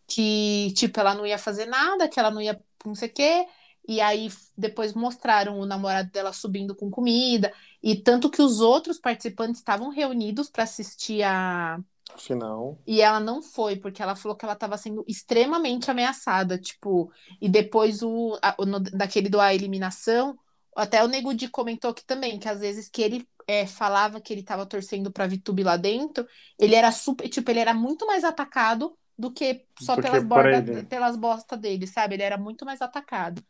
Que, 0.07 0.73
tipo, 0.77 0.99
ela 1.01 1.15
não 1.15 1.27
ia 1.27 1.39
fazer 1.39 1.67
nada, 1.67 2.09
que 2.09 2.19
ela 2.21 2.31
não 2.31 2.41
ia 2.41 2.61
não 2.85 2.95
sei 2.95 3.09
o 3.09 3.13
quê. 3.13 3.47
E 3.89 4.01
aí, 4.01 4.31
depois 4.57 4.93
mostraram 4.95 5.59
o 5.59 5.67
namorado 5.67 6.11
dela 6.11 6.33
subindo 6.33 6.75
com 6.75 6.91
comida. 6.91 7.53
E 7.83 7.97
tanto 7.97 8.31
que 8.31 8.43
os 8.43 8.61
outros 8.61 8.99
participantes 8.99 9.61
estavam 9.61 9.89
reunidos 9.89 10.49
pra 10.51 10.65
assistir 10.65 11.23
a, 11.23 11.81
Afinal. 12.15 12.79
e 12.87 13.01
ela 13.01 13.19
não 13.19 13.43
foi, 13.43 13.77
porque 13.77 14.01
ela 14.03 14.15
falou 14.15 14.37
que 14.37 14.45
ela 14.45 14.55
estava 14.55 14.77
sendo 14.77 15.05
extremamente 15.09 15.91
ameaçada, 15.91 16.59
tipo, 16.59 17.11
e 17.41 17.49
depois 17.49 18.03
o, 18.03 18.39
a- 18.43 18.55
o 18.59 18.67
no- 18.67 18.79
daquele 18.81 19.29
do 19.29 19.41
A 19.41 19.53
Eliminação, 19.55 20.39
até 20.77 21.03
o 21.05 21.09
Nego 21.09 21.35
Di 21.35 21.49
comentou 21.49 21.91
aqui 21.91 22.05
também, 22.05 22.39
que 22.39 22.49
às 22.49 22.61
vezes 22.61 22.89
que 22.89 23.03
ele 23.03 23.29
é, 23.47 23.67
falava 23.67 24.21
que 24.21 24.33
ele 24.33 24.41
estava 24.41 24.67
torcendo 24.67 25.13
pra 25.13 25.27
Vitube 25.27 25.63
lá 25.63 25.77
dentro, 25.77 26.27
ele 26.59 26.75
era 26.75 26.91
super, 26.93 27.29
tipo, 27.29 27.51
ele 27.51 27.61
era 27.61 27.75
muito 27.75 28.07
mais 28.07 28.25
atacado 28.25 28.97
do 29.19 29.31
que 29.33 29.67
só 29.81 29.95
Do 29.95 30.03
que 30.03 30.03
pelas 30.03 30.23
ele. 30.23 30.83
pelas 30.85 31.17
bostas 31.17 31.59
dele, 31.59 31.87
sabe? 31.87 32.15
Ele 32.15 32.23
era 32.23 32.39
muito 32.39 32.65
mais 32.65 32.81
atacado. 32.81 33.43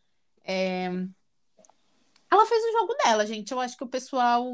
É, 0.44 0.90
Ela 2.30 2.46
fez 2.46 2.62
o 2.64 2.72
jogo 2.72 2.94
dela, 3.04 3.26
gente. 3.26 3.52
Eu 3.52 3.60
acho 3.60 3.76
que 3.76 3.84
o 3.84 3.88
pessoal 3.88 4.44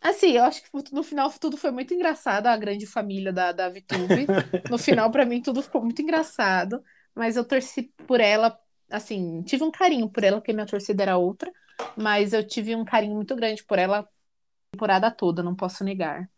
Assim, 0.00 0.32
eu 0.32 0.44
acho 0.44 0.62
que 0.62 0.70
no 0.92 1.02
final 1.02 1.30
tudo 1.40 1.56
foi 1.56 1.70
muito 1.70 1.92
engraçado, 1.92 2.46
a 2.46 2.56
grande 2.56 2.86
família 2.86 3.32
da, 3.32 3.52
da 3.52 3.68
VTube. 3.68 4.26
No 4.70 4.78
final, 4.78 5.10
pra 5.10 5.24
mim, 5.24 5.42
tudo 5.42 5.62
ficou 5.62 5.82
muito 5.82 6.00
engraçado. 6.02 6.82
Mas 7.14 7.36
eu 7.36 7.44
torci 7.44 7.82
por 8.06 8.20
ela, 8.20 8.56
assim, 8.90 9.42
tive 9.42 9.64
um 9.64 9.70
carinho 9.70 10.08
por 10.08 10.24
ela, 10.24 10.38
porque 10.38 10.52
minha 10.52 10.66
torcida 10.66 11.02
era 11.02 11.16
outra. 11.16 11.52
Mas 11.96 12.32
eu 12.32 12.46
tive 12.46 12.74
um 12.74 12.84
carinho 12.84 13.14
muito 13.14 13.34
grande 13.36 13.62
por 13.64 13.78
ela 13.78 14.00
a 14.00 14.06
temporada 14.72 15.10
toda, 15.10 15.42
não 15.42 15.54
posso 15.54 15.84
negar. 15.84 16.28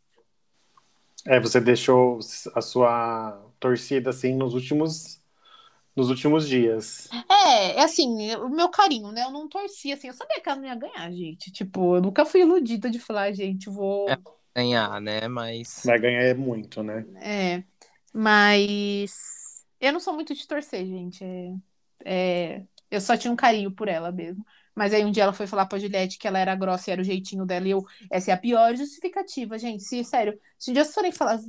É, 1.27 1.39
você 1.39 1.61
deixou 1.61 2.19
a 2.55 2.61
sua 2.61 3.41
torcida 3.59 4.11
assim 4.11 4.35
nos 4.35 4.55
últimos 4.55 5.19
nos 5.95 6.11
últimos 6.11 6.49
dias. 6.49 7.09
É, 7.29 7.81
é 7.81 7.83
assim, 7.83 8.33
o 8.37 8.49
meu 8.49 8.69
carinho, 8.69 9.11
né? 9.11 9.25
Eu 9.25 9.33
não 9.33 9.49
torci, 9.49 9.91
assim, 9.91 10.07
eu 10.07 10.15
sabia 10.15 10.41
que 10.41 10.49
ela 10.49 10.61
não 10.61 10.69
ia 10.69 10.75
ganhar, 10.77 11.11
gente. 11.11 11.51
Tipo, 11.51 11.97
eu 11.97 12.01
nunca 12.01 12.25
fui 12.25 12.43
iludida 12.43 12.89
de 12.89 13.01
falar, 13.01 13.33
gente, 13.33 13.69
vou. 13.69 14.09
É. 14.09 14.17
Ganhar, 14.55 15.01
né? 15.01 15.27
Mas. 15.27 15.83
Vai 15.85 15.99
ganhar 15.99 16.23
é 16.23 16.35
muito, 16.35 16.85
né? 16.85 17.05
É, 17.17 17.65
mas 18.15 19.65
eu 19.81 19.93
não 19.93 19.99
sou 19.99 20.15
muito 20.15 20.35
de 20.35 20.47
torcer, 20.47 20.87
gente. 20.87 21.25
É, 21.25 21.53
é, 22.05 22.65
eu 22.91 23.01
só 23.01 23.17
tinha 23.17 23.33
um 23.33 23.37
carinho 23.37 23.71
por 23.73 23.89
ela 23.89 24.11
mesmo. 24.13 24.45
Mas 24.75 24.95
aí 24.95 25.05
um 25.05 25.11
dia 25.11 25.25
ela 25.25 25.33
foi 25.33 25.47
falar 25.47 25.67
pra 25.67 25.79
Juliette 25.79 26.19
que 26.19 26.29
ela 26.29 26.39
era 26.39 26.55
grossa 26.55 26.91
e 26.91 26.93
era 26.93 27.01
o 27.03 27.05
jeitinho 27.05 27.45
dela. 27.45 27.67
E 27.67 27.71
eu, 27.73 27.85
essa 28.11 28.31
é 28.31 28.35
a 28.35 28.37
pior 28.39 28.77
justificativa, 28.77 29.59
gente. 29.59 29.83
Se, 29.83 30.05
sério, 30.05 30.39
se 30.59 30.71
um 30.71 30.75
dia 30.75 30.85
vocês 30.85 30.95
forem 30.95 31.11
falar, 31.13 31.41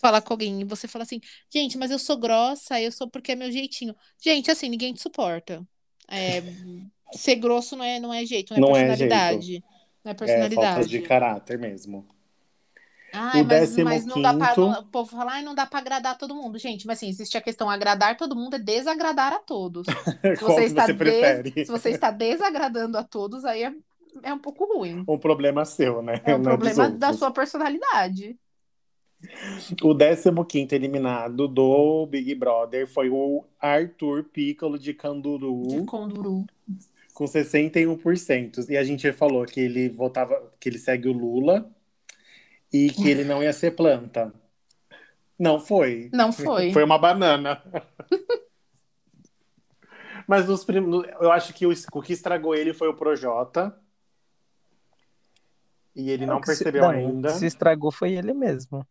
falar 0.00 0.22
com 0.22 0.32
alguém 0.32 0.60
e 0.62 0.64
você 0.64 0.88
fala 0.88 1.04
assim, 1.04 1.20
gente, 1.52 1.76
mas 1.78 1.90
eu 1.90 1.98
sou 1.98 2.16
grossa, 2.18 2.80
eu 2.80 2.90
sou 2.90 3.08
porque 3.10 3.32
é 3.32 3.34
meu 3.36 3.52
jeitinho. 3.52 3.94
Gente, 4.22 4.50
assim, 4.50 4.68
ninguém 4.68 4.94
te 4.94 5.02
suporta. 5.02 5.66
É, 6.08 6.42
ser 7.12 7.36
grosso 7.36 7.76
não 7.76 7.84
é, 7.84 8.00
não 8.00 8.12
é 8.12 8.24
jeito, 8.26 8.50
não 8.50 8.58
é 8.58 8.60
Não 8.60 8.76
é 8.76 8.84
personalidade. 8.86 9.62
Não 10.04 10.12
é 10.12 10.14
É 10.24 10.44
personalidade. 10.44 10.50
falta 10.50 10.84
de 10.86 11.00
caráter 11.00 11.58
mesmo. 11.58 12.06
Ai, 13.16 13.42
O 13.42 13.46
mas, 13.46 13.76
mas 13.78 14.04
não 14.04 14.20
dá 14.20 14.32
não- 14.32 14.38
O 14.80 14.84
povo 14.86 15.10
fala, 15.10 15.32
ai, 15.34 15.42
não 15.42 15.54
dá 15.54 15.64
pra 15.66 15.78
agradar 15.78 16.18
todo 16.18 16.34
mundo. 16.34 16.58
Gente, 16.58 16.86
mas 16.86 16.98
assim, 16.98 17.08
existe 17.08 17.36
a 17.38 17.40
questão 17.40 17.70
agradar 17.70 18.16
todo 18.16 18.34
mundo 18.34 18.56
é 18.56 18.58
desagradar 18.58 19.32
a 19.32 19.38
todos. 19.38 19.86
Se 20.36 20.42
você, 20.42 20.64
está 20.64 20.86
você 20.86 20.92
des- 20.92 20.98
prefere? 20.98 21.64
se 21.64 21.70
você 21.70 21.90
está 21.90 22.10
desagradando 22.10 22.98
a 22.98 23.04
todos, 23.04 23.44
aí 23.44 23.62
é, 23.62 23.72
é 24.24 24.34
um 24.34 24.38
pouco 24.38 24.64
ruim. 24.64 25.04
Um 25.08 25.18
problema 25.18 25.64
seu, 25.64 26.02
né? 26.02 26.20
É 26.24 26.34
um 26.34 26.38
Não 26.38 26.56
dos 26.56 26.72
problema 26.72 26.90
da 26.90 27.12
sua 27.12 27.30
personalidade. 27.30 28.36
O 29.82 29.94
15 30.44 30.74
eliminado 30.74 31.48
do 31.48 32.06
Big 32.06 32.34
Brother 32.34 32.86
foi 32.86 33.08
o 33.08 33.44
Arthur 33.58 34.24
Piccolo 34.24 34.78
de 34.78 34.92
Canduru, 34.92 35.62
De 35.68 35.84
conduru. 35.86 36.44
com 37.14 37.24
61%. 37.24 38.68
E 38.68 38.76
a 38.76 38.84
gente 38.84 39.10
falou 39.12 39.46
que 39.46 39.60
ele 39.60 39.88
votava, 39.88 40.52
que 40.60 40.68
ele 40.68 40.78
segue 40.78 41.08
o 41.08 41.12
Lula 41.12 41.70
e 42.74 42.90
que 42.90 43.08
ele 43.08 43.22
não 43.22 43.40
ia 43.40 43.52
ser 43.52 43.76
planta. 43.76 44.34
Não 45.38 45.60
foi. 45.60 46.10
Não 46.12 46.32
foi. 46.32 46.72
Foi 46.72 46.82
uma 46.82 46.98
banana. 46.98 47.62
Mas 50.26 50.48
nos 50.48 50.66
eu 51.20 51.30
acho 51.30 51.52
que 51.54 51.66
o, 51.66 51.72
o 51.92 52.02
que 52.02 52.12
estragou 52.12 52.52
ele 52.54 52.74
foi 52.74 52.88
o 52.88 52.94
Projota. 52.94 53.78
E 55.94 56.10
ele 56.10 56.26
não 56.26 56.38
O 56.38 56.40
que 56.40 56.46
se- 56.48 56.56
percebeu 56.64 56.82
não, 56.82 56.90
ainda. 56.90 57.28
O 57.28 57.32
que 57.32 57.38
se 57.38 57.46
estragou 57.46 57.92
foi 57.92 58.14
ele 58.14 58.34
mesmo. 58.34 58.84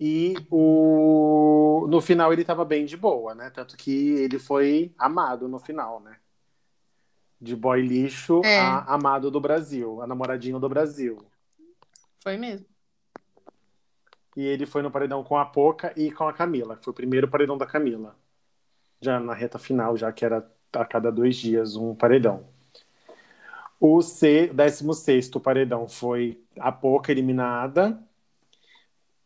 E 0.00 0.34
o... 0.50 1.86
no 1.90 2.00
final 2.00 2.32
ele 2.32 2.44
tava 2.44 2.64
bem 2.64 2.86
de 2.86 2.96
boa, 2.96 3.34
né? 3.34 3.50
Tanto 3.50 3.76
que 3.76 4.12
ele 4.14 4.38
foi 4.38 4.94
amado 4.98 5.46
no 5.48 5.58
final, 5.58 6.00
né? 6.00 6.16
De 7.38 7.54
boy 7.54 7.82
lixo 7.82 8.40
É. 8.44 8.58
a 8.58 8.94
amado 8.94 9.30
do 9.30 9.40
Brasil, 9.40 10.00
a 10.00 10.06
namoradinho 10.06 10.58
do 10.58 10.68
Brasil. 10.68 11.18
Foi 12.22 12.36
mesmo. 12.38 12.64
E 14.36 14.44
ele 14.44 14.64
foi 14.66 14.82
no 14.82 14.90
paredão 14.90 15.22
com 15.22 15.36
a 15.36 15.44
Poca 15.44 15.92
e 15.96 16.10
com 16.10 16.26
a 16.26 16.32
Camila. 16.32 16.78
Foi 16.80 16.90
o 16.90 16.94
primeiro 16.94 17.28
paredão 17.28 17.58
da 17.58 17.66
Camila. 17.66 18.16
Já 19.00 19.20
na 19.20 19.34
reta 19.34 19.58
final, 19.58 19.96
já 19.96 20.10
que 20.12 20.24
era 20.24 20.48
a 20.72 20.84
cada 20.84 21.10
dois 21.10 21.36
dias 21.36 21.76
um 21.76 21.94
paredão. 21.94 22.46
O 23.78 24.00
C, 24.00 24.46
16 24.54 25.28
paredão 25.42 25.88
foi 25.88 26.40
a 26.58 26.70
Poca 26.70 27.10
eliminada. 27.10 28.00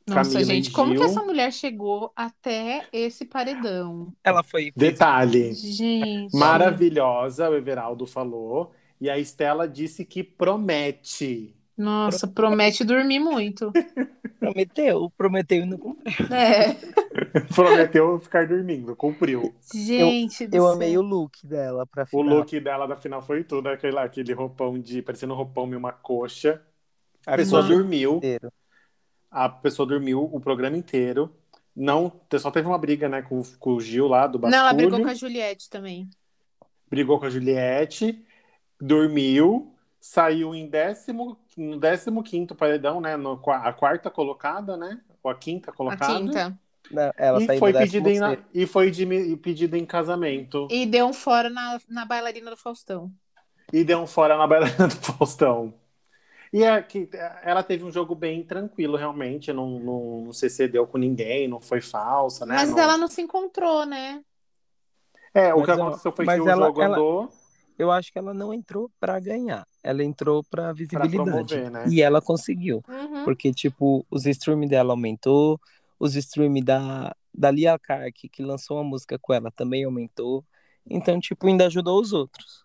Nossa, 0.09 0.31
Camila 0.31 0.41
e 0.41 0.45
gente, 0.45 0.71
como 0.71 0.95
que 0.95 1.03
essa 1.03 1.23
mulher 1.23 1.53
chegou 1.53 2.13
até 2.17 2.87
esse 2.93 3.25
paredão? 3.25 4.13
Ela 4.25 4.43
foi. 4.43 4.73
Detalhe. 4.75 5.53
Gente. 5.53 6.35
Maravilhosa, 6.35 7.51
o 7.51 7.55
Everaldo 7.55 8.07
falou. 8.07 8.73
E 9.01 9.11
a 9.11 9.19
Estela 9.19 9.69
disse 9.69 10.05
que 10.05 10.23
promete. 10.25 11.55
Nossa, 11.77 12.27
promete 12.27 12.85
dormir 12.85 13.19
muito. 13.19 13.71
Prometeu, 14.41 15.11
prometeu 15.17 15.63
e 15.63 15.67
não 15.67 15.79
cumpriu. 15.79 16.27
É. 16.31 16.75
Prometeu 17.55 18.19
ficar 18.21 18.47
dormindo, 18.47 18.95
cumpriu. 18.95 19.55
Gente, 19.75 20.47
do 20.47 20.57
Eu 20.57 20.65
céu. 20.65 20.73
amei 20.73 20.97
o 20.99 21.03
look 21.03 21.47
dela 21.47 21.87
pra 21.87 22.05
O 22.05 22.07
final. 22.07 22.37
look 22.39 22.61
dela 22.61 22.87
da 22.87 22.97
final 22.97 23.23
foi 23.23 23.43
tudo, 23.45 23.69
aquele, 23.69 23.93
lá, 23.95 24.05
aquele 24.05 24.33
roupão 24.35 24.79
de. 24.79 25.03
parecendo 25.03 25.33
um 25.35 25.37
roupão 25.37 25.71
e 25.73 25.77
uma 25.77 25.93
coxa. 25.93 26.63
A 27.27 27.35
A 27.35 27.37
pessoa 27.37 27.63
Mano. 27.63 27.75
dormiu. 27.77 28.17
inteiro. 28.19 28.53
A 29.31 29.49
pessoa 29.49 29.87
dormiu 29.89 30.23
o 30.25 30.41
programa 30.41 30.77
inteiro. 30.77 31.35
Não, 31.75 32.13
só 32.39 32.51
teve 32.51 32.67
uma 32.69 32.79
briga, 32.79 33.09
né, 33.09 33.21
com, 33.23 33.43
com 33.59 33.73
o 33.75 33.81
Gil 33.81 34.07
lá 34.07 34.27
do 34.27 34.39
Basculho. 34.39 34.59
Não, 34.63 34.69
ela 34.69 34.75
brigou 34.77 35.01
com 35.03 35.09
a 35.09 35.15
Juliette 35.15 35.69
também. 35.69 36.09
brigou 36.91 37.19
com 37.19 37.27
a 37.27 37.31
Juliette, 37.31 38.25
dormiu, 38.81 39.75
saiu 40.01 40.55
em 40.55 40.69
décimo, 40.69 41.39
no 41.57 41.79
décimo 41.79 42.23
quinto 42.23 42.55
paredão, 42.55 43.01
né? 43.01 43.17
No, 43.17 43.41
a 43.51 43.73
quarta 43.73 44.11
colocada, 44.11 44.77
né? 44.77 45.01
ou 45.23 45.31
a 45.31 45.35
quinta 45.35 45.71
A 45.71 45.75
colocada. 45.75 46.15
quinta. 46.15 46.59
Não, 46.91 47.11
ela 47.17 47.43
E 47.43 47.47
saiu 47.47 47.59
foi, 47.59 47.73
pedida 47.73 48.11
em, 48.11 48.21
e 48.55 48.65
foi 48.67 48.91
de, 48.93 49.37
pedida 49.39 49.77
em 49.77 49.85
casamento. 49.85 50.69
E 50.71 50.87
deu 50.87 51.07
um 51.07 51.13
fora 51.13 51.51
na, 51.51 51.81
na 51.89 52.05
bailarina 52.05 52.49
do 52.51 52.57
Faustão. 52.57 53.11
E 53.73 53.83
deu 53.83 53.99
um 53.99 54.07
fora 54.07 54.37
na 54.39 54.47
bailarina 54.47 54.87
do 54.87 54.95
Faustão. 54.95 55.75
E 56.53 56.63
é 56.63 56.81
que 56.81 57.11
ela 57.43 57.65
teve 57.65 57.83
um 57.85 57.91
jogo 57.91 58.15
bem 58.15 58.45
tranquilo, 58.45 58.97
realmente. 58.97 59.53
Não, 59.53 59.81
não, 59.81 60.21
não 60.27 60.33
se 60.33 60.49
cedeu 60.49 60.87
com 60.87 60.97
ninguém, 60.97 61.49
não 61.49 61.61
foi 61.61 61.81
falsa, 61.81 62.47
né? 62.47 62.55
Mas 62.55 62.71
Não- 62.71 62.79
ela 62.79 62.97
não 62.97 63.09
se 63.09 63.21
encontrou, 63.21 63.85
né? 63.85 64.23
É, 65.35 65.53
o 65.53 65.57
Mas, 65.59 65.67
que 65.67 65.71
aconteceu 65.73 66.13
foi 66.13 66.25
que 66.25 66.31
o 66.41 66.49
ela- 66.49 66.67
jogo 66.69 66.83
ela- 66.83 66.97
andou. 66.97 67.33
Eu 67.79 67.91
acho 67.91 68.13
que 68.13 68.19
ela 68.19 68.33
não 68.33 68.53
entrou 68.55 68.91
pra 68.99 69.21
ganhar. 69.21 69.67
Ela 69.83 70.03
entrou 70.03 70.43
pra 70.45 70.73
visibilidade. 70.73 71.17
promover, 71.17 71.71
né? 71.71 71.85
E 71.89 72.01
ela 72.01 72.23
conseguiu. 72.23 72.83
Uhum. 72.89 73.25
Porque, 73.25 73.53
tipo, 73.53 74.05
os 74.11 74.25
streams 74.27 74.69
dela 74.69 74.93
aumentou, 74.93 75.61
os 75.99 76.15
streams 76.17 76.65
da, 76.65 77.15
da 77.33 77.51
Lia 77.51 77.79
Clark, 77.79 78.29
que 78.29 78.43
lançou 78.43 78.79
uma 78.79 78.85
música 78.85 79.19
com 79.19 79.33
ela, 79.35 79.51
também 79.51 79.85
aumentou. 79.85 80.45
Então, 80.89 81.21
tipo, 81.21 81.47
ainda 81.47 81.67
ajudou 81.67 82.01
os 82.01 82.13
outros. 82.13 82.65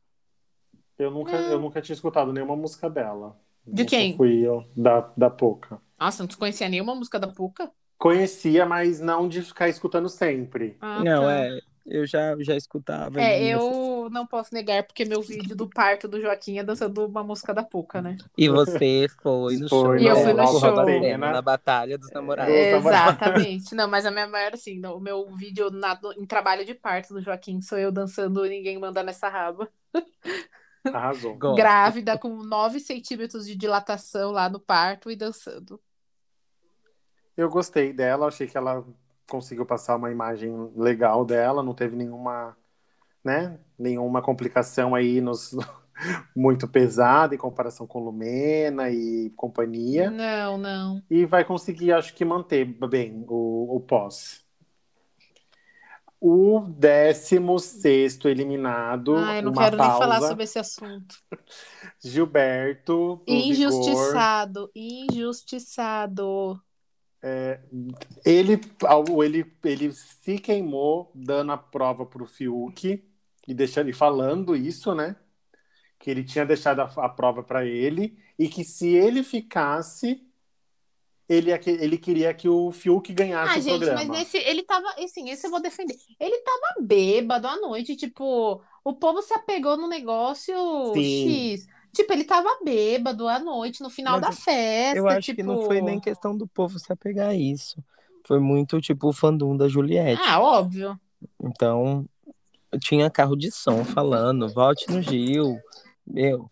Eu 0.98 1.12
nunca, 1.12 1.36
eu 1.36 1.60
nunca 1.60 1.82
tinha 1.82 1.96
escutado 1.96 2.32
nenhuma 2.32 2.56
música 2.56 2.90
dela. 2.90 3.36
De 3.66 3.84
Nunca 3.84 3.96
quem? 3.96 4.16
Fui 4.16 4.40
eu, 4.40 4.66
da, 4.76 5.12
da 5.16 5.30
Poca. 5.30 5.80
Nossa, 6.00 6.24
não 6.24 6.30
conhecia 6.38 6.70
nenhuma 6.70 6.96
música 6.96 7.20
da 7.20 7.28
Puca? 7.28 7.72
Conhecia, 7.98 8.66
mas 8.66 9.00
não 9.00 9.28
de 9.28 9.42
ficar 9.44 9.70
escutando 9.70 10.10
sempre. 10.10 10.78
Ah, 10.82 11.04
não, 11.04 11.24
tá. 11.24 11.34
é. 11.34 11.62
Eu 11.86 12.06
já, 12.06 12.36
já 12.40 12.56
escutava. 12.56 13.20
É, 13.20 13.44
eu 13.44 14.08
não 14.12 14.26
posso 14.28 14.54
negar, 14.54 14.84
porque 14.84 15.04
meu 15.04 15.22
vídeo 15.22 15.56
do 15.56 15.68
parto 15.68 16.08
do 16.08 16.22
Joaquim 16.22 16.60
é 16.60 16.64
dançando 16.64 17.06
uma 17.06 17.24
música 17.24 17.54
da 17.54 17.64
Puca, 17.64 18.02
né? 18.02 18.18
E 18.38 18.48
você 18.50 19.08
foi 19.22 19.58
no 19.58 19.68
show. 19.68 19.98
E 19.98 20.06
eu 20.06 20.16
fui 20.16 20.34
no 20.34 20.48
show. 20.48 20.86
cena, 20.86 21.32
Na 21.32 21.42
Batalha 21.42 21.98
dos 21.98 22.12
Namorados. 22.12 22.54
Exatamente. 22.54 23.74
Não, 23.74 23.88
mas 23.88 24.06
a 24.06 24.12
minha 24.12 24.28
maior, 24.28 24.54
assim, 24.54 24.80
o 24.86 25.00
meu 25.00 25.36
vídeo 25.36 25.72
na- 25.72 26.00
em 26.18 26.26
trabalho 26.26 26.64
de 26.64 26.76
parto 26.76 27.14
do 27.16 27.22
Joaquim 27.22 27.62
sou 27.62 27.78
eu 27.78 27.92
dançando 27.92 28.44
Ninguém 28.46 28.78
Manda 28.80 29.02
Nessa 29.02 29.28
Raba. 29.28 29.68
Arrasou. 30.86 31.38
Grávida, 31.56 32.18
com 32.18 32.44
9 32.44 32.80
centímetros 32.80 33.46
de 33.46 33.56
dilatação 33.56 34.32
lá 34.32 34.50
no 34.50 34.60
parto 34.60 35.10
e 35.12 35.16
dançando. 35.16 35.80
Eu 37.36 37.50
gostei 37.50 37.94
dela, 37.94 38.28
achei 38.28 38.46
que 38.48 38.58
ela 38.58 38.84
conseguiu 39.32 39.66
passar 39.66 39.96
uma 39.96 40.12
imagem 40.12 40.54
legal 40.76 41.24
dela, 41.26 41.64
não 41.64 41.74
teve 41.74 41.96
nenhuma, 41.96 42.56
né, 43.24 43.58
nenhuma 43.80 44.22
complicação 44.22 44.94
aí 44.94 45.22
nos 45.22 45.56
muito 46.36 46.68
pesada 46.68 47.34
em 47.34 47.38
comparação 47.38 47.88
com 47.88 48.04
Lumena 48.04 48.90
e 48.90 49.30
companhia. 49.32 50.12
Não, 50.12 50.58
não. 50.58 51.02
E 51.10 51.26
vai 51.26 51.46
conseguir, 51.46 51.94
acho 51.94 52.14
que, 52.14 52.26
manter 52.26 52.66
bem 52.66 53.26
o, 53.28 53.78
o 53.78 53.80
pós. 53.80 54.46
O 56.24 56.60
16 56.60 58.20
eliminado, 58.26 59.16
Ah, 59.16 59.38
eu 59.38 59.44
não 59.44 59.52
uma 59.54 59.64
quero 59.64 59.78
nem 59.78 59.88
pausa. 59.88 60.04
falar 60.04 60.22
sobre 60.22 60.44
esse 60.44 60.60
assunto. 60.60 61.16
Gilberto, 62.04 63.16
do 63.28 63.42
Vigor. 63.42 64.30
Injustiçado, 65.10 66.62
injustiçado. 67.24 68.22
Ele, 68.26 68.60
ele, 69.24 69.52
ele 69.64 69.92
se 69.92 70.38
queimou 70.40 71.12
dando 71.14 71.52
a 71.52 71.58
prova 71.58 72.06
pro 72.06 72.26
Fiuk 72.26 73.04
e 73.48 73.54
deixando 73.54 73.90
e 73.90 73.94
falando 73.94 74.56
isso, 74.56 74.94
né? 74.96 75.16
Que 76.00 76.10
ele 76.10 76.24
tinha 76.24 76.46
deixado 76.46 76.80
a, 76.82 76.86
a 76.86 77.10
prova 77.10 77.44
para 77.44 77.66
ele 77.66 78.18
e 78.38 78.48
que 78.50 78.64
se 78.64 78.88
ele 78.96 79.24
ficasse, 79.24 80.26
ele, 81.30 81.56
que- 81.60 81.70
ele 81.70 81.98
queria 81.98 82.34
que 82.34 82.50
o 82.50 82.72
Fiuk 82.72 83.14
ganhasse 83.14 83.54
Ah, 83.56 83.60
o 83.60 83.62
gente, 83.62 83.78
programa. 83.78 84.00
mas 84.00 84.10
nesse. 84.10 84.38
Ele 84.38 84.64
tava. 84.64 84.88
Assim, 84.98 85.30
esse 85.30 85.46
eu 85.48 85.52
vou 85.52 85.62
defender. 85.62 85.96
Ele 86.20 86.38
tava 86.40 86.82
bêbado 86.86 87.48
à 87.48 87.56
noite, 87.58 87.96
tipo, 87.96 88.62
o 88.84 88.94
povo 88.96 89.22
se 89.22 89.34
apegou 89.34 89.78
no 89.78 89.88
negócio 89.88 90.56
Sim. 90.94 91.54
X. 91.56 91.68
Tipo, 91.94 92.14
ele 92.14 92.24
tava 92.24 92.50
bêbado 92.64 93.28
à 93.28 93.38
noite, 93.40 93.82
no 93.82 93.90
final 93.90 94.14
Mas 94.14 94.22
da 94.22 94.32
festa. 94.32 94.98
Eu 94.98 95.08
acho 95.08 95.22
tipo... 95.22 95.38
que 95.38 95.44
não 95.44 95.64
foi 95.64 95.82
nem 95.82 96.00
questão 96.00 96.36
do 96.38 96.48
povo 96.48 96.80
se 96.80 96.92
apegar 96.92 97.30
a 97.30 97.36
isso. 97.36 97.84
Foi 98.26 98.40
muito, 98.40 98.80
tipo, 98.80 99.10
o 99.10 99.14
fandom 99.14 99.58
da 99.58 99.68
Juliette. 99.68 100.22
Ah, 100.26 100.40
óbvio. 100.40 100.98
Então, 101.42 102.06
tinha 102.80 103.10
carro 103.10 103.36
de 103.36 103.52
som 103.52 103.84
falando, 103.84 104.48
volte 104.50 104.90
no 104.90 105.02
Gil. 105.02 105.60
Meu, 106.08 106.50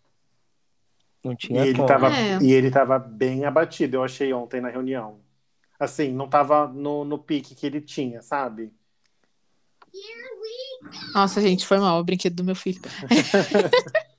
não 1.24 1.32
E 1.32 1.36
tinha 1.36 1.62
ele, 1.66 1.76
como. 1.76 1.88
tava, 1.88 2.08
É. 2.14 2.38
e 2.40 2.52
ele 2.52 2.70
tava 2.70 2.98
bem 2.98 3.44
abatido, 3.44 3.96
eu 3.96 4.04
achei 4.04 4.32
ontem 4.32 4.60
na 4.60 4.68
reunião. 4.68 5.20
Assim, 5.78 6.12
não 6.12 6.28
tava 6.28 6.66
no, 6.68 7.04
no 7.04 7.18
pique 7.18 7.54
que 7.54 7.66
ele 7.66 7.80
tinha, 7.80 8.20
sabe? 8.20 8.72
Nossa, 11.14 11.40
gente, 11.40 11.66
foi 11.66 11.78
mal 11.78 11.98
o 11.98 12.04
brinquedo 12.04 12.36
do 12.36 12.44
meu 12.44 12.54
filho. 12.54 12.80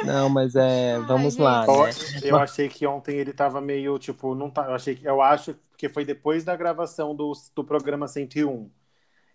Não, 0.00 0.28
mas 0.28 0.54
é, 0.54 1.00
vamos 1.00 1.36
Ai, 1.36 1.38
lá, 1.38 1.66
né? 1.66 1.96
Eu 2.22 2.38
achei 2.38 2.68
que 2.68 2.86
ontem 2.86 3.16
ele 3.18 3.32
tava 3.32 3.60
meio, 3.60 3.98
tipo, 3.98 4.34
não 4.34 4.50
tá, 4.50 4.66
eu 4.66 4.74
achei 4.74 4.94
que 4.94 5.04
eu 5.06 5.20
acho 5.20 5.56
que 5.76 5.88
foi 5.88 6.04
depois 6.04 6.44
da 6.44 6.56
gravação 6.56 7.14
do, 7.14 7.32
do 7.54 7.64
programa 7.64 8.06
101. 8.08 8.70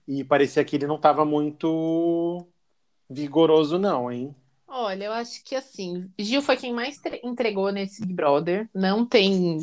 E 0.07 0.23
parecia 0.23 0.63
que 0.65 0.75
ele 0.75 0.87
não 0.87 0.99
tava 0.99 1.25
muito 1.25 2.47
vigoroso 3.09 3.79
não, 3.79 4.11
hein? 4.11 4.35
Olha, 4.67 5.05
eu 5.05 5.11
acho 5.13 5.43
que 5.43 5.55
assim, 5.55 6.09
Gil 6.19 6.41
foi 6.41 6.57
quem 6.57 6.73
mais 6.73 6.97
tre- 6.97 7.21
entregou 7.23 7.71
nesse 7.71 8.01
Big 8.01 8.13
Brother. 8.13 8.69
Não 8.73 9.05
tem, 9.05 9.57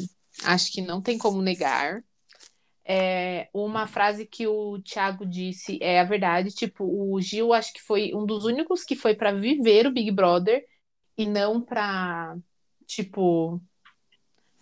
acho 0.45 0.71
que 0.73 0.81
não 0.83 1.03
tem 1.03 1.19
como 1.19 1.43
negar. 1.43 2.03
É, 2.85 3.49
uma 3.55 3.87
frase 3.87 4.27
que 4.27 4.47
o 4.47 4.81
Thiago 4.83 5.27
disse 5.27 5.79
é 5.83 6.01
a 6.01 6.05
verdade. 6.05 6.51
Tipo, 6.55 6.85
o 6.85 7.21
Gil 7.21 7.53
acho 7.53 7.73
que 7.73 7.83
foi 7.83 8.13
um 8.15 8.27
dos 8.27 8.45
únicos 8.45 8.85
que 8.85 8.97
foi 8.97 9.15
para 9.15 9.33
viver 9.33 9.87
o 9.87 9.93
Big 9.93 10.11
Brother 10.13 10.65
e 11.21 11.27
não 11.27 11.61
para, 11.61 12.35
tipo, 12.87 13.61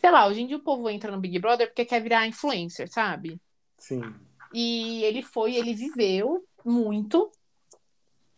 sei 0.00 0.10
lá, 0.10 0.26
hoje 0.26 0.40
em 0.42 0.46
dia 0.48 0.56
o 0.56 0.60
povo 0.62 0.90
entra 0.90 1.12
no 1.12 1.20
Big 1.20 1.38
Brother 1.38 1.68
porque 1.68 1.84
quer 1.84 2.02
virar 2.02 2.26
influencer, 2.26 2.90
sabe? 2.90 3.40
Sim. 3.78 4.02
E 4.52 5.04
ele 5.04 5.22
foi, 5.22 5.54
ele 5.54 5.72
viveu 5.72 6.44
muito. 6.64 7.30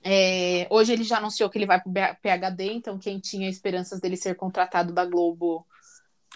É, 0.03 0.67
hoje 0.71 0.93
ele 0.93 1.03
já 1.05 1.17
anunciou 1.19 1.49
que 1.49 1.57
ele 1.57 1.65
vai 1.67 1.81
pro 1.81 1.91
PHD, 1.93 2.73
então 2.73 2.99
quem 2.99 3.19
tinha 3.19 3.49
esperanças 3.49 4.01
dele 4.01 4.17
ser 4.17 4.35
contratado 4.35 4.93
da 4.93 5.05
Globo, 5.07 5.67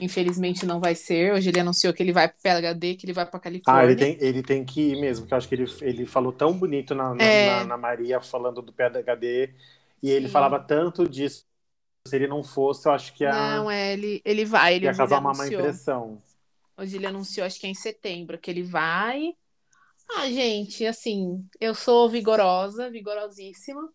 infelizmente 0.01 0.65
não 0.65 0.81
vai 0.81 0.95
ser. 0.95 1.35
Hoje 1.35 1.51
ele 1.51 1.61
anunciou 1.61 1.93
que 1.93 2.03
ele 2.03 2.13
vai 2.13 2.29
pro 2.29 2.41
PHD, 2.43 2.95
que 2.95 3.05
ele 3.05 3.13
vai 3.13 3.27
pra 3.27 3.41
Califórnia. 3.41 3.83
Ah, 3.83 3.85
ele 3.85 3.97
tem, 3.97 4.17
ele 4.21 4.43
tem 4.43 4.65
que 4.65 4.93
ir 4.93 5.01
mesmo, 5.01 5.25
porque 5.25 5.35
eu 5.35 5.39
acho 5.39 5.49
que 5.49 5.55
ele, 5.55 5.65
ele 5.83 6.07
falou 6.07 6.33
tão 6.33 6.53
bonito 6.53 6.95
na, 6.95 7.15
na, 7.15 7.25
É. 7.25 7.47
na- 7.59 7.65
na 7.65 7.77
Maria 7.77 8.21
falando 8.23 8.63
do 8.63 8.73
PHD, 8.73 9.53
e 10.03 10.11
ele 10.11 10.27
Sim. 10.29 10.33
falava 10.33 10.59
tanto 10.61 11.07
disso. 11.09 11.47
Se 12.07 12.17
ele 12.17 12.27
não 12.27 12.43
fosse, 12.43 12.87
eu 12.87 12.93
acho 12.93 13.15
que 13.15 13.25
ia, 13.25 13.33
Não, 13.33 13.71
é, 13.71 13.95
ele, 13.95 14.21
ele 14.25 14.45
vai. 14.45 14.75
Ele, 14.75 14.85
ia 14.85 14.91
hoje 14.91 15.01
ele 15.01 15.09
causar 15.09 15.21
uma 15.21 15.33
má 15.33 15.43
anunciou. 15.43 15.61
impressão. 15.61 16.23
Hoje 16.77 16.97
ele 16.97 17.07
anunciou, 17.07 17.47
acho 17.47 17.59
que 17.59 17.67
é 17.67 17.71
em 17.71 17.75
setembro, 17.75 18.39
que 18.39 18.51
ele 18.51 18.63
vai. 18.63 19.35
Ah, 20.11 20.29
gente, 20.29 20.85
assim, 20.85 21.47
eu 21.59 21.75
sou 21.75 22.09
vigorosa, 22.11 22.91
vigorosíssima. 22.91 23.91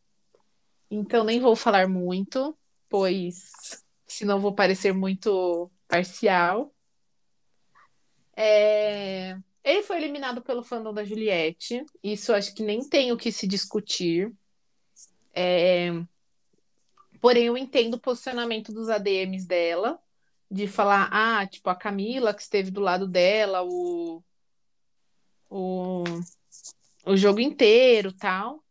Então 0.90 1.24
nem 1.24 1.40
vou 1.40 1.56
falar 1.56 1.88
muito, 1.88 2.58
pois 2.90 3.52
senão 4.08 4.40
vou 4.40 4.54
parecer 4.54 4.92
muito 4.92 5.70
parcial. 5.88 6.74
É, 8.36 9.38
Ele 9.64 9.84
foi 9.84 9.98
eliminado 9.98 10.42
pelo 10.42 10.64
fandom 10.64 10.94
da 10.94 11.04
Juliette. 11.04 11.86
Isso 12.04 12.34
acho 12.34 12.56
que 12.56 12.64
nem 12.64 12.88
tem 12.88 13.12
o 13.12 13.18
que 13.18 13.32
se 13.32 13.46
discutir. 13.46 14.34
É, 15.32 15.92
Porém, 17.22 17.46
eu 17.46 17.58
entendo 17.58 17.96
o 17.96 18.00
posicionamento 18.00 18.72
dos 18.72 18.90
ADMs 18.90 19.46
dela 19.46 20.00
de 20.50 20.68
falar, 20.68 21.10
ah, 21.12 21.46
tipo, 21.46 21.70
a 21.70 21.76
Camila 21.76 22.34
que 22.34 22.42
esteve 22.42 22.72
do 22.72 22.82
lado 22.82 23.08
dela 23.08 23.64
o, 23.64 24.24
o, 25.50 26.04
o 27.06 27.16
jogo 27.16 27.40
inteiro 27.40 28.12
tal. 28.12 28.64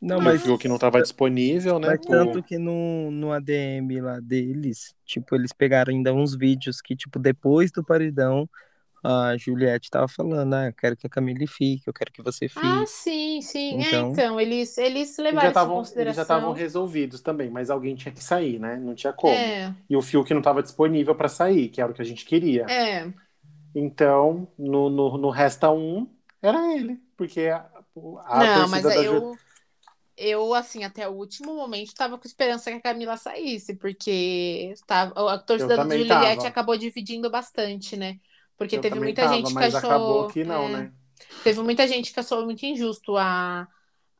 Não, 0.00 0.20
Mas 0.20 0.42
viu 0.42 0.58
que 0.58 0.68
não 0.68 0.76
estava 0.76 1.00
disponível, 1.00 1.78
né? 1.78 1.88
mas 1.88 1.98
por- 2.00 2.12
tanto 2.12 2.42
que 2.42 2.58
no, 2.58 3.10
no 3.10 3.32
ADM 3.32 4.00
lá 4.00 4.20
deles, 4.20 4.94
tipo, 5.04 5.34
eles 5.34 5.52
pegaram 5.52 5.92
ainda 5.92 6.12
uns 6.12 6.36
vídeos 6.36 6.80
que, 6.80 6.94
tipo, 6.94 7.18
depois 7.18 7.70
do 7.72 7.82
paredão, 7.84 8.48
a 9.32 9.36
Juliette 9.38 9.90
tava 9.90 10.08
falando, 10.08 10.54
ah, 10.54 10.66
eu 10.66 10.74
quero 10.74 10.96
que 10.96 11.06
a 11.06 11.10
Camille 11.10 11.46
fique, 11.46 11.88
eu 11.88 11.92
quero 11.94 12.12
que 12.12 12.22
você 12.22 12.48
fique. 12.48 12.56
Ah, 12.56 12.84
sim, 12.86 13.40
sim. 13.42 13.80
É, 13.82 13.98
Então- 13.98 14.00
então, 14.00 14.40
eles, 14.40 14.76
eles 14.78 15.16
Eles 15.28 15.40
levaram 15.40 15.42
já 15.42 15.48
em 15.50 15.54
estavam 15.54 15.88
eles 15.96 16.14
já 16.14 16.22
consideração. 16.22 16.22
estavam 16.22 16.52
resolvidos 16.52 17.20
também, 17.20 17.50
mas 17.50 17.70
alguém 17.70 17.94
tinha 17.96 18.12
que 18.14 18.22
sair, 18.22 18.58
né? 18.60 18.76
Não 18.76 18.94
tinha 18.94 19.12
como. 19.12 19.54
É, 19.54 19.74
E 19.88 19.96
o 19.96 20.02
Fiuk 20.02 20.32
não 20.32 20.40
estava 20.40 20.62
disponível 20.62 21.14
para 21.14 21.28
sair, 21.28 21.68
que 21.68 21.80
era 21.80 21.90
o 21.90 21.94
que 21.94 22.02
a 22.02 22.04
gente 22.04 22.24
queria. 22.24 22.66
é. 22.68 23.12
Então, 23.74 24.48
no, 24.58 24.88
no, 24.90 25.18
no 25.18 25.30
Resta 25.30 25.70
Um, 25.70 26.08
era 26.42 26.74
ele. 26.74 27.00
Porque 27.16 27.42
a, 27.48 27.68
a 28.44 28.48
Não, 28.48 28.48
torcida 28.48 28.68
mas 28.68 28.88
da 28.90 29.04
Ju- 29.04 29.22
eu, 29.22 29.40
eu, 30.16 30.54
assim, 30.54 30.84
até 30.84 31.08
o 31.08 31.12
último 31.14 31.54
momento, 31.56 31.94
tava 31.94 32.18
com 32.18 32.26
esperança 32.28 32.70
que 32.70 32.78
a 32.78 32.82
Camila 32.82 33.16
saísse, 33.18 33.76
porque 33.76 34.74
tava, 34.86 35.34
a 35.34 35.38
torcida 35.38 35.66
Eu 35.66 35.70
da 35.74 35.84
também 35.84 36.04
Juliette 36.04 36.46
tava. 36.46 36.46
acabou 36.46 36.76
dividindo 36.78 37.30
bastante, 37.30 37.96
né? 37.96 38.20
Porque 38.56 38.76
Eu 38.76 38.80
teve 38.80 38.98
muita 38.98 39.22
tava, 39.22 39.34
gente 39.36 39.48
que 39.48 39.54
mas 39.54 39.74
achou. 39.74 39.90
acabou 39.90 40.28
que 40.28 40.44
não, 40.44 40.64
é, 40.68 40.72
né? 40.72 40.92
Teve 41.44 41.60
muita 41.62 41.86
gente 41.86 42.12
que 42.12 42.20
achou 42.20 42.44
muito 42.44 42.64
injusto 42.64 43.16
a, 43.16 43.68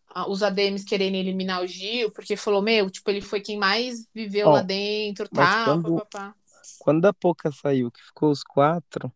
a- 0.09 0.29
os 0.29 0.43
ADMs 0.43 0.85
quererem 0.85 1.21
eliminar 1.21 1.63
o 1.63 1.67
Gil, 1.67 2.11
porque 2.11 2.37
falou, 2.37 2.63
meu, 2.63 2.91
tipo, 2.91 3.11
ele 3.11 3.21
foi 3.21 3.41
quem 3.41 3.59
mais 3.59 4.07
viveu 4.15 4.49
Ó, 4.49 4.53
lá 4.53 4.63
dentro, 4.63 5.29
tal, 5.29 5.65
quando- 5.65 5.95
papapá. 5.97 6.35
Quando 6.79 7.05
a 7.07 7.13
Poca 7.13 7.51
saiu, 7.51 7.91
que 7.91 8.03
ficou 8.03 8.31
os 8.31 8.43
quatro, 8.43 9.13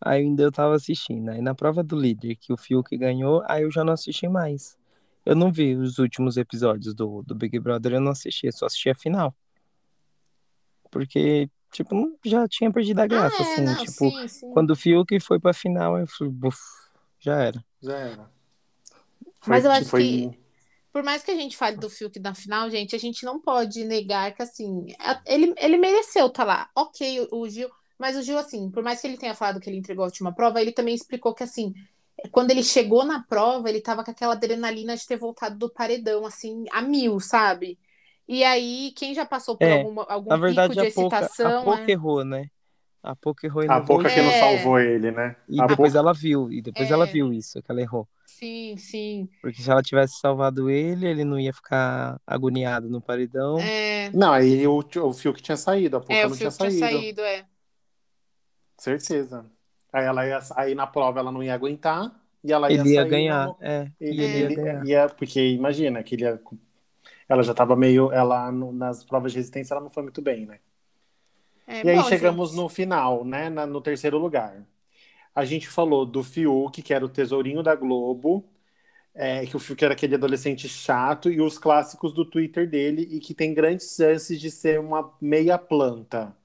aí 0.00 0.22
ainda 0.22 0.42
eu 0.42 0.52
tava 0.52 0.74
assistindo. 0.74 1.30
Aí 1.30 1.42
na 1.42 1.54
prova 1.54 1.82
do 1.82 1.96
líder, 1.98 2.36
que 2.36 2.52
o 2.52 2.56
Fiuk 2.56 2.96
ganhou, 2.96 3.42
aí 3.46 3.62
eu 3.62 3.70
já 3.70 3.82
não 3.84 3.92
assisti 3.92 4.28
mais. 4.28 4.76
Eu 5.24 5.34
não 5.36 5.52
vi 5.52 5.74
os 5.76 5.98
últimos 5.98 6.36
episódios 6.36 6.94
do, 6.94 7.22
do 7.22 7.34
Big 7.34 7.58
Brother, 7.58 7.94
eu 7.94 8.00
não 8.00 8.12
assisti, 8.12 8.46
eu 8.46 8.52
só 8.52 8.66
assisti 8.66 8.90
a 8.90 8.94
final. 8.94 9.34
Porque, 10.90 11.48
tipo, 11.72 12.18
já 12.24 12.46
tinha 12.46 12.70
perdido 12.72 13.00
a 13.00 13.06
graça, 13.06 13.36
ah, 13.42 13.46
é, 13.46 13.52
assim. 13.52 13.64
não, 13.64 13.76
tipo, 13.76 14.10
sim, 14.10 14.28
sim. 14.28 14.50
quando 14.52 14.70
o 14.70 14.76
Fiuk 14.76 15.18
foi 15.20 15.40
pra 15.40 15.52
final, 15.54 15.98
eu 15.98 16.06
falei, 16.06 16.32
buf, 16.32 16.58
já 17.18 17.36
era. 17.42 17.64
Já 17.82 17.96
era. 17.96 18.30
Mas 19.46 19.64
eu 19.64 19.70
Foi- 19.70 19.80
acho 19.80 19.90
foi- 19.90 20.02
que- 20.04 20.42
Por 20.92 21.02
mais 21.02 21.22
que 21.22 21.30
a 21.30 21.34
gente 21.34 21.56
fale 21.56 21.78
do 21.78 21.88
Fiuk 21.88 22.20
na 22.20 22.34
final, 22.34 22.68
gente, 22.68 22.94
a 22.94 22.98
gente 22.98 23.24
não 23.24 23.40
pode 23.40 23.82
negar 23.86 24.34
que, 24.34 24.42
assim, 24.42 24.86
a- 24.98 25.22
ele, 25.26 25.54
ele 25.56 25.78
mereceu 25.78 26.26
estar 26.26 26.44
lá. 26.44 26.68
Ok, 26.76 27.28
o, 27.32 27.38
o 27.40 27.48
Gil, 27.48 27.70
mas 27.98 28.14
o 28.14 28.22
Gil, 28.22 28.38
assim, 28.38 28.70
por 28.70 28.82
mais 28.82 29.00
que 29.00 29.06
ele 29.06 29.16
tenha 29.16 29.34
falado 29.34 29.58
que 29.58 29.70
ele 29.70 29.78
entregou 29.78 30.02
a 30.04 30.08
última 30.08 30.34
prova, 30.34 30.60
ele 30.60 30.70
também 30.70 30.94
explicou 30.94 31.34
que, 31.34 31.42
assim, 31.42 31.72
quando 32.30 32.50
ele 32.50 32.62
chegou 32.62 33.04
na 33.06 33.22
prova, 33.22 33.70
ele 33.70 33.80
tava 33.80 34.04
com 34.04 34.10
aquela 34.10 34.34
adrenalina 34.34 34.94
de 34.96 35.06
ter 35.06 35.16
voltado 35.16 35.56
do 35.58 35.70
paredão, 35.70 36.26
assim, 36.26 36.64
a 36.70 36.82
mil, 36.82 37.18
sabe? 37.20 37.78
E 38.28 38.44
aí, 38.44 38.92
quem 38.96 39.14
já 39.14 39.26
passou 39.26 39.56
por 39.56 39.66
É, 39.66 39.72
alguma, 39.72 40.04
algum 40.04 40.30
Na 40.30 40.36
verdade, 40.36 40.74
pico 40.74 40.82
de 40.82 40.88
a 40.88 40.92
Poca, 40.94 41.16
a 41.16 41.20
excitação. 41.20 41.64
Poca 41.64 41.82
é- 41.82 41.90
errou, 41.90 42.24
né? 42.24 42.46
A 43.02 43.16
Poca 43.16 43.46
errou 43.46 43.64
e 43.64 43.68
A 43.68 43.80
pouca 43.80 44.08
que 44.08 44.22
não 44.22 44.32
salvou 44.32 44.78
ele, 44.78 45.10
né? 45.10 45.36
E 45.48 45.60
A 45.60 45.66
depois 45.66 45.92
Poca- 45.92 45.98
ela 45.98 46.14
viu, 46.14 46.52
e 46.52 46.62
depois 46.62 46.88
É. 46.88 46.92
ela 46.92 47.04
viu 47.04 47.32
isso, 47.32 47.60
que 47.60 47.70
ela 47.70 47.80
errou. 47.80 48.08
Sim, 48.26 48.76
sim. 48.76 49.28
Porque 49.42 49.60
se 49.60 49.70
ela 49.70 49.82
tivesse 49.82 50.18
salvado 50.20 50.70
ele, 50.70 51.06
ele 51.06 51.24
não 51.24 51.38
ia 51.38 51.52
ficar 51.52 52.20
agoniado 52.26 52.88
no 52.88 53.00
paredão. 53.00 53.58
É, 53.58 54.10
Não, 54.14 54.32
aí 54.32 54.66
o, 54.66 54.78
o 54.78 55.12
Fiuk 55.12 55.42
tinha 55.42 55.56
saído, 55.56 55.96
a 55.96 56.00
pouca 56.00 56.14
é 56.14 56.26
o 56.26 56.30
não 56.30 56.36
tinha 56.36 56.50
Fiuk 56.50 56.70
tinha 56.70 56.80
saído. 56.80 56.96
saído, 57.00 57.20
é. 57.22 57.44
Certeza. 58.78 59.44
Aí 59.92 60.04
ela 60.04 60.26
ia, 60.26 60.38
aí 60.56 60.74
na 60.74 60.86
prova 60.86 61.20
ela 61.20 61.30
não 61.30 61.42
ia 61.42 61.54
aguentar 61.54 62.10
e 62.42 62.52
ela 62.52 62.70
ia 62.72 62.80
ele 62.80 62.90
ia 62.90 63.00
sair, 63.02 63.10
ganhar, 63.10 63.46
não- 63.46 63.56
é. 63.60 63.90
Ele, 64.00 64.22
ele 64.22 64.38
ia 64.38 64.48
ganhar. 64.54 64.86
ia- 64.86 65.08
porque 65.08 65.40
imagina 65.50 66.02
que 66.02 66.14
ele 66.14 66.24
ia, 66.24 66.40
ela 67.32 67.42
já 67.42 67.54
tava 67.54 67.74
meio, 67.74 68.12
ela 68.12 68.52
no- 68.52 68.72
nas 68.72 69.02
provas 69.04 69.32
de 69.32 69.38
resistência 69.38 69.74
ela 69.74 69.82
não 69.82 69.90
foi 69.90 70.02
muito 70.02 70.20
bem, 70.20 70.46
né? 70.46 70.58
É, 71.66 71.84
E 71.86 71.90
aí 71.90 71.96
bom, 71.96 72.04
chegamos 72.04 72.50
gente. 72.50 72.60
no 72.60 72.68
final, 72.68 73.24
né? 73.24 73.48
na- 73.48 73.66
no 73.66 73.80
terceiro 73.80 74.18
lugar. 74.18 74.62
A 75.34 75.44
gente 75.44 75.66
falou 75.68 76.04
do 76.04 76.22
Fiuk, 76.22 76.82
que 76.82 76.92
era 76.92 77.04
o 77.04 77.08
tesourinho 77.08 77.62
da 77.62 77.74
Globo, 77.74 78.44
é, 79.14 79.46
que 79.46 79.56
o 79.56 79.60
Fiuk 79.60 79.82
era 79.82 79.94
aquele 79.94 80.14
adolescente 80.14 80.68
chato, 80.68 81.30
e 81.30 81.40
os 81.40 81.58
clássicos 81.58 82.12
do 82.12 82.24
Twitter 82.24 82.68
dele, 82.68 83.08
e 83.10 83.18
que 83.18 83.32
tem 83.34 83.54
grandes 83.54 83.94
chances 83.96 84.38
de 84.40 84.50
ser 84.50 84.78
uma 84.78 85.10
meia 85.20 85.56
planta. 85.56 86.36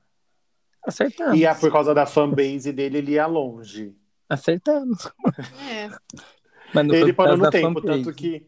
Acertamos. 0.86 1.38
E 1.38 1.46
é 1.46 1.54
por 1.54 1.70
causa 1.72 1.94
da 1.94 2.06
fanbase 2.06 2.72
dele, 2.72 3.00
ele 3.00 3.12
ia 3.14 3.26
longe. 3.28 3.94
Acertamos. 4.30 5.12
É. 5.70 5.90
Mas 6.74 6.86
não 6.86 6.94
foi 6.94 7.02
Ele 7.04 7.14
parou 7.14 7.38
no 7.38 7.50
tempo, 7.50 7.82
tanto 7.82 8.14
que 8.14 8.46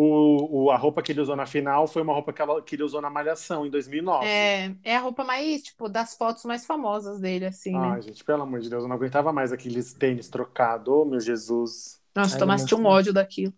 o, 0.00 0.64
o- 0.66 0.70
a 0.70 0.76
roupa 0.76 1.02
que 1.02 1.10
ele 1.12 1.20
usou 1.20 1.34
na 1.34 1.46
final 1.46 1.86
foi 1.88 2.02
uma 2.02 2.12
roupa 2.12 2.32
que, 2.32 2.40
ela- 2.40 2.62
que 2.62 2.76
ele 2.76 2.82
usou 2.84 3.00
na 3.00 3.10
Malhação, 3.10 3.66
em 3.66 3.70
2009. 3.70 4.26
É, 4.26 4.74
é 4.84 4.96
a 4.96 5.00
roupa 5.00 5.24
mais, 5.24 5.62
tipo, 5.62 5.88
das 5.88 6.16
fotos 6.16 6.44
mais 6.44 6.64
famosas 6.64 7.18
dele, 7.18 7.46
assim, 7.46 7.72
né? 7.72 7.78
Ai, 7.78 8.02
gente, 8.02 8.22
pelo 8.24 8.42
amor 8.42 8.60
de 8.60 8.70
Deus, 8.70 8.82
eu 8.84 8.88
não 8.88 8.96
aguentava 8.96 9.32
mais 9.32 9.52
aqueles 9.52 9.92
tênis 9.92 10.28
trocados. 10.28 10.92
Oh, 10.92 11.04
meu 11.04 11.20
Jesus. 11.20 12.00
Nossa, 12.14 12.34
Ai, 12.34 12.38
Tomás 12.40 12.60
eu 12.60 12.64
não 12.64 12.68
tinha 12.68 12.80
um 12.80 12.90
ódio 12.92 13.12
daquilo. 13.12 13.52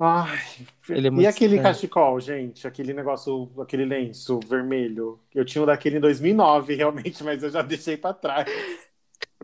Ai, 0.00 0.38
Ele 0.88 1.08
é 1.08 1.10
e 1.10 1.26
aquele 1.26 1.56
estranho. 1.56 1.62
cachecol, 1.74 2.20
gente? 2.20 2.66
Aquele 2.68 2.92
negócio, 2.92 3.50
aquele 3.60 3.84
lenço 3.84 4.38
vermelho. 4.46 5.18
Eu 5.34 5.44
tinha 5.44 5.62
um 5.62 5.66
daquele 5.66 5.96
em 5.96 6.00
2009, 6.00 6.74
realmente, 6.76 7.24
mas 7.24 7.42
eu 7.42 7.50
já 7.50 7.62
deixei 7.62 7.96
pra 7.96 8.12
trás. 8.14 8.46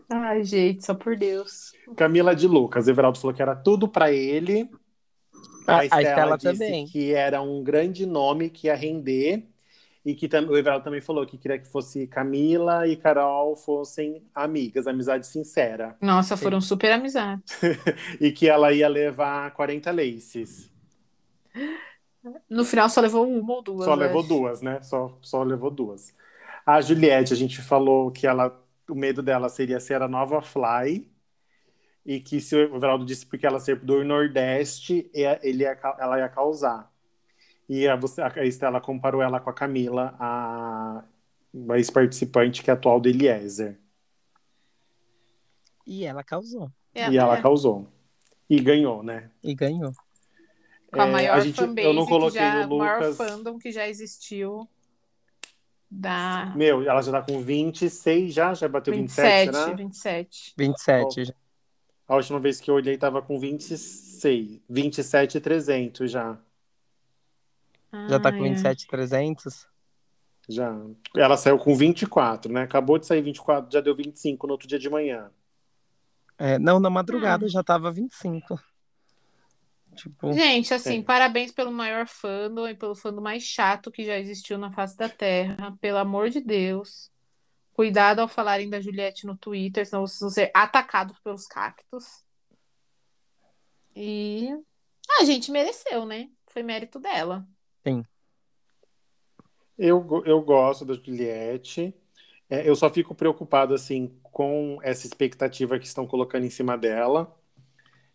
Ai, 0.09 0.43
gente, 0.43 0.85
só 0.85 0.93
por 0.93 1.15
Deus. 1.17 1.71
Camila 1.97 2.35
de 2.35 2.47
Lucas. 2.47 2.87
Everaldo 2.87 3.19
falou 3.19 3.35
que 3.35 3.41
era 3.41 3.55
tudo 3.55 3.87
pra 3.87 4.11
ele. 4.11 4.69
A- 5.67 5.79
A 5.79 5.85
Estela, 5.85 6.01
Estela 6.09 6.37
disse 6.37 6.53
também. 6.53 6.85
que 6.85 7.13
era 7.13 7.41
um 7.41 7.63
grande 7.63 8.05
nome 8.05 8.49
que 8.49 8.67
ia 8.67 8.75
render. 8.75 9.43
E 10.05 10.13
que 10.13 10.27
o 10.27 10.55
Everaldo 10.55 10.83
também 10.83 11.01
falou 11.01 11.25
que 11.25 11.35
queria 11.35 11.57
que 11.57 11.67
fosse 11.67 12.05
Camila 12.05 12.87
e 12.87 12.95
Carol 12.95 13.55
fossem 13.55 14.21
amigas, 14.35 14.85
amizade 14.85 15.25
sincera. 15.25 15.97
Nossa, 15.99 16.37
foram 16.37 16.61
super 16.61 16.91
amizades. 16.91 17.43
E 18.21 18.31
que 18.31 18.47
ela 18.47 18.71
ia 18.71 18.87
levar 18.87 19.49
40 19.55 19.89
laces. 19.91 20.69
No 22.49 22.65
final 22.65 22.89
só 22.89 23.01
levou 23.01 23.27
uma 23.27 23.53
ou 23.55 23.61
duas. 23.61 23.85
Só 23.85 23.93
levou 23.95 24.19
acho. 24.19 24.29
duas, 24.29 24.61
né? 24.61 24.81
Só, 24.81 25.17
só 25.21 25.43
levou 25.43 25.69
duas. 25.71 26.13
A 26.65 26.81
Juliette, 26.81 27.33
a 27.33 27.35
gente 27.35 27.61
falou 27.61 28.11
que 28.11 28.25
ela, 28.25 28.59
o 28.89 28.95
medo 28.95 29.21
dela 29.21 29.49
seria 29.49 29.79
ser 29.79 30.01
a 30.01 30.07
nova 30.07 30.41
Fly. 30.41 31.07
E 32.05 32.19
que 32.19 32.39
se 32.39 32.55
o 32.55 32.75
Everaldo 32.75 33.03
disse 33.05 33.25
porque 33.25 33.45
ela 33.47 33.59
ser 33.59 33.77
do 33.79 34.03
Nordeste, 34.03 35.09
ele 35.13 35.63
ia 35.63 35.77
ela 35.99 36.19
ia 36.19 36.29
causar. 36.29 36.91
E 37.67 37.87
a, 37.87 37.95
você- 37.95 38.21
a 38.21 38.45
Estela 38.45 38.79
comparou 38.79 39.21
ela 39.23 39.39
com 39.39 39.49
a 39.49 39.53
Camila, 39.53 40.15
a 40.19 41.03
a 41.69 41.77
ex-participante 41.77 42.61
que 42.61 42.69
é 42.69 42.73
atual 42.73 42.99
do 42.99 43.07
Eliezer. 43.09 43.79
E 45.87 46.03
ela 46.03 46.23
causou. 46.23 46.69
É, 46.93 47.09
e 47.09 47.17
ela 47.17 47.37
é, 47.37 47.41
causou. 47.41 47.87
E 48.49 48.59
ganhou, 48.59 49.01
né? 49.03 49.29
E 49.43 49.53
ganhou. 49.55 49.91
com 50.91 51.01
a 51.01 51.07
É, 51.07 51.11
maior 51.11 51.37
a 51.37 51.39
gente- 51.39 51.59
eu 51.59 51.67
fanbase, 51.67 51.93
não 51.93 52.05
coloquei 52.05 52.39
que 52.41 52.45
já, 52.45 52.67
o 52.67 52.73
o 52.75 52.77
maior 52.77 52.99
Lucas. 53.01 53.17
fandom 53.17 53.57
que 53.59 53.71
já 53.71 53.87
existiu 53.87 54.67
da 55.89 56.53
Meu, 56.55 56.81
ela 56.89 57.01
já 57.01 57.11
tá 57.11 57.21
com 57.21 57.41
26 57.41 58.33
já? 58.33 58.53
Já 58.53 58.67
bateu 58.67 58.93
27, 58.93 59.45
27, 59.47 59.53
será? 59.65 59.73
27. 59.75 60.53
27 60.57 61.25
já. 61.25 61.33
A 62.07 62.15
última 62.15 62.39
vez 62.39 62.59
que 62.61 62.69
eu 62.69 62.75
olhei 62.75 62.97
tava 62.97 63.21
com 63.21 63.39
26, 63.39 64.59
27 64.69 65.37
e 65.37 65.41
300 65.41 66.11
já. 66.11 66.37
Já 68.09 68.19
tá 68.19 68.29
Ah, 68.29 68.31
com 68.31 68.45
é. 68.45 68.49
27,300? 68.49 69.67
Já. 70.47 70.75
Ela 71.15 71.37
saiu 71.37 71.57
com 71.57 71.75
24, 71.75 72.51
né? 72.51 72.61
Acabou 72.63 72.99
de 72.99 73.07
sair 73.07 73.21
24, 73.21 73.71
já 73.71 73.81
deu 73.81 73.95
25 73.95 74.45
no 74.45 74.53
outro 74.53 74.67
dia 74.67 74.77
de 74.77 74.89
manhã. 74.89 75.31
É, 76.37 76.59
não, 76.59 76.79
na 76.79 76.89
Ah. 76.89 76.91
madrugada 76.91 77.47
já 77.47 77.63
tava 77.63 77.91
25. 77.91 78.59
Tipo, 79.95 80.33
Gente, 80.33 80.73
assim, 80.73 80.99
É. 80.99 81.03
parabéns 81.03 81.53
pelo 81.53 81.71
maior 81.71 82.05
fandom 82.05 82.67
e 82.67 82.75
pelo 82.75 82.93
fandom 82.95 83.21
mais 83.21 83.43
chato 83.43 83.89
que 83.89 84.03
já 84.03 84.19
existiu 84.19 84.57
na 84.57 84.69
face 84.69 84.97
da 84.97 85.07
Terra. 85.07 85.75
Pelo 85.79 85.97
amor 85.97 86.29
de 86.29 86.41
Deus. 86.41 87.09
Cuidado 87.75 88.19
ao 88.19 88.27
falarem 88.29 88.69
da 88.69 88.79
Juliette 88.79 89.27
no 89.27 89.35
Twitter, 89.35 89.85
senão 89.85 90.07
vocês 90.07 90.21
vão 90.21 90.29
ser 90.29 90.49
atacados 90.53 91.19
pelos 91.19 91.45
cactos. 91.45 92.23
E. 93.93 94.49
Ah, 95.09 95.21
a 95.21 95.25
gente 95.25 95.51
mereceu, 95.51 96.05
né? 96.05 96.29
Foi 96.47 96.63
mérito 96.63 96.99
dela. 96.99 97.45
Eu, 99.77 99.99
go- 100.01 100.23
eu 100.25 100.41
gosto 100.41 100.85
da 100.85 100.93
Juliette. 100.93 101.93
É, 102.49 102.67
eu 102.67 102.75
só 102.77 102.89
fico 102.89 103.13
preocupado, 103.13 103.73
assim, 103.73 104.17
com 104.23 104.79
essa 104.81 105.05
expectativa 105.05 105.77
que 105.77 105.85
estão 105.85 106.07
colocando 106.07 106.45
em 106.45 106.49
cima 106.49 106.77
dela. 106.77 107.37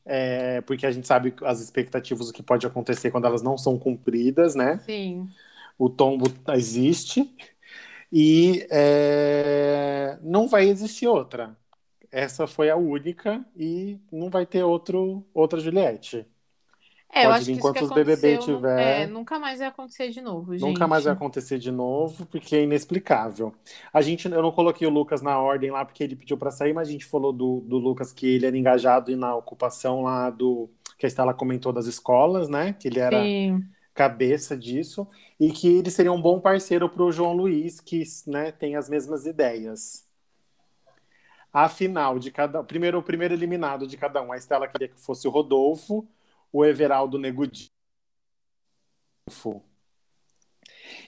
É, 0.07 0.63
porque 0.63 0.87
a 0.87 0.91
gente 0.91 1.07
sabe 1.07 1.35
as 1.45 1.61
expectativas, 1.61 2.31
o 2.31 2.33
que 2.33 2.43
pode 2.43 2.67
acontecer 2.67 3.11
quando 3.11 3.27
elas 3.27 3.43
não 3.43 3.59
são 3.59 3.79
cumpridas, 3.79 4.55
né? 4.55 4.79
Sim. 4.87 5.29
o 5.79 5.91
tombo 5.91 6.25
existe 6.55 7.31
e 8.13 8.67
é, 8.71 10.19
não 10.23 10.49
vai 10.49 10.69
existir 10.69 11.07
outra. 11.07 11.57
Essa 12.11 12.47
foi 12.47 12.71
a 12.71 12.77
única 12.77 13.45
e 13.57 14.01
não 14.11 14.31
vai 14.31 14.47
ter 14.47 14.63
outro, 14.65 15.27
outra 15.35 15.61
Juliette. 15.61 16.27
É, 17.13 17.27
eu 17.27 17.31
Pode 17.31 17.39
acho 17.39 17.47
vir 17.47 17.57
que 17.57 17.63
que 17.63 17.63
quantos 17.63 17.91
BBB 17.91 18.39
tiver. 18.39 19.05
é, 19.05 19.07
nunca 19.07 19.39
mais 19.39 19.59
vai 19.59 19.69
acontecer 19.69 20.11
de 20.11 20.21
novo, 20.21 20.57
gente. 20.59 20.63
Nunca 20.63 20.87
mais 20.87 21.05
vai 21.05 21.13
acontecer 21.13 21.59
de 21.59 21.71
novo, 21.71 22.27
porque 22.27 22.55
é 22.57 22.63
inexplicável. 22.63 23.55
A 23.93 24.01
gente, 24.03 24.29
eu 24.29 24.43
não 24.43 24.53
coloquei 24.53 24.87
o 24.87 24.91
Lucas 24.91 25.23
na 25.23 25.39
ordem 25.41 25.71
lá, 25.71 25.85
porque 25.85 26.05
ele 26.05 26.17
pediu 26.17 26.37
para 26.39 26.51
sair, 26.51 26.73
mas 26.73 26.89
a 26.89 26.93
gente 26.93 27.05
falou 27.07 27.33
do, 27.33 27.61
do 27.63 27.79
Lucas 27.79 28.13
que 28.13 28.27
ele 28.27 28.47
era 28.47 28.57
engajado 28.57 29.15
na 29.17 29.35
ocupação 29.35 30.03
lá 30.03 30.31
do. 30.31 30.71
Que 30.99 31.07
a 31.07 31.09
Estela 31.09 31.33
comentou 31.35 31.73
das 31.73 31.87
escolas, 31.87 32.49
né? 32.49 32.75
Que 32.75 32.89
ele 32.89 33.01
era 33.01 33.23
Sim. 33.23 33.65
Cabeça 34.01 34.57
disso 34.57 35.07
e 35.39 35.53
que 35.53 35.69
ele 35.69 35.91
seria 35.91 36.11
um 36.11 36.23
bom 36.23 36.41
parceiro 36.41 36.89
para 36.89 37.03
o 37.03 37.13
João 37.13 37.35
Luiz, 37.35 37.81
que 37.81 38.03
né, 38.27 38.51
tem 38.51 38.75
as 38.75 38.89
mesmas 38.89 39.27
ideias. 39.27 40.09
A 41.53 41.69
final 41.69 42.19
de 42.19 42.31
cada 42.31 42.65
primeiro 42.65 42.99
o 42.99 43.03
primeiro 43.03 43.35
eliminado 43.35 43.87
de 43.87 43.99
cada 43.99 44.23
um, 44.23 44.33
a 44.33 44.39
Estela 44.39 44.67
queria 44.67 44.89
que 44.89 44.99
fosse 44.99 45.29
o 45.29 45.31
Rodolfo, 45.31 46.09
o 46.51 46.65
Everaldo 46.65 47.19
Negudinho. 47.19 47.69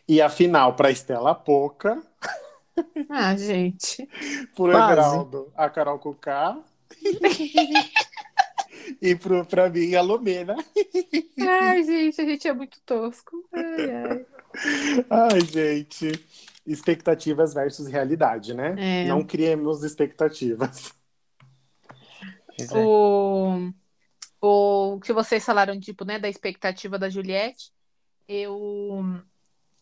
E 0.07 0.21
a 0.21 0.29
final 0.29 0.77
para 0.77 0.91
Estela 0.91 1.35
Poca 1.35 2.03
Ah, 3.09 3.35
gente. 3.37 4.07
Pro 4.55 4.71
Quase. 4.71 4.93
Everaldo, 4.93 5.51
a 5.57 5.71
Carol 5.71 5.99
Kuká. 5.99 6.59
e 9.03 9.17
pro, 9.17 9.45
pra 9.45 9.69
mim, 9.69 9.97
a 9.97 10.01
Lumena. 10.01 10.55
Ai, 11.41 11.83
gente, 11.83 12.21
a 12.21 12.25
gente 12.25 12.47
é 12.47 12.53
muito 12.53 12.81
tosco. 12.87 13.45
Ai, 13.53 13.91
ai. 13.91 14.27
Ai, 15.11 15.41
gente. 15.41 16.25
Expectativas 16.65 17.53
versus 17.53 17.89
realidade, 17.89 18.55
né? 18.55 18.77
É. 18.79 19.09
Não 19.09 19.25
criemos 19.25 19.83
expectativas. 19.83 20.95
É. 22.61 22.79
O, 22.79 23.73
o 24.41 25.01
que 25.01 25.13
vocês 25.13 25.45
falaram, 25.45 25.81
tipo, 25.81 26.05
né, 26.05 26.21
da 26.21 26.29
expectativa 26.29 26.97
da 26.97 27.11
Juliette, 27.11 27.73
eu 28.29 29.03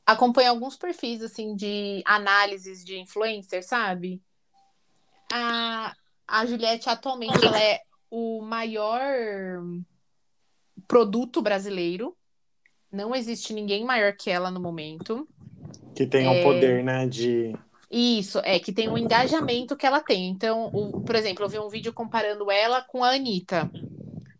acompanho 0.06 0.48
alguns 0.48 0.78
perfis, 0.78 1.20
assim, 1.22 1.54
de 1.54 2.02
análises 2.06 2.82
de 2.82 2.98
influencer, 2.98 3.62
sabe? 3.62 4.22
A, 5.30 5.94
a 6.26 6.46
Juliette, 6.46 6.88
atualmente, 6.88 7.44
ela 7.44 7.60
é 7.60 7.82
o 8.10 8.42
maior 8.42 9.00
produto 10.86 11.40
brasileiro. 11.42 12.16
Não 12.92 13.14
existe 13.14 13.52
ninguém 13.52 13.84
maior 13.84 14.12
que 14.14 14.30
ela 14.30 14.50
no 14.50 14.60
momento. 14.60 15.28
Que 15.94 16.06
tenham 16.06 16.32
É. 16.34 16.42
poder, 16.42 16.82
né? 16.82 17.06
De. 17.06 17.54
Isso, 17.90 18.38
é 18.44 18.58
que 18.58 18.72
tem 18.72 18.88
o 18.88 18.98
engajamento 18.98 19.76
que 19.76 19.86
ela 19.86 20.00
tem. 20.00 20.28
Então, 20.28 20.70
o- 20.72 21.00
por 21.02 21.14
exemplo, 21.14 21.44
eu 21.44 21.48
vi 21.48 21.58
um 21.58 21.68
vídeo 21.68 21.92
comparando 21.92 22.50
ela 22.50 22.82
com 22.82 23.02
a 23.04 23.10
Anitta. 23.14 23.70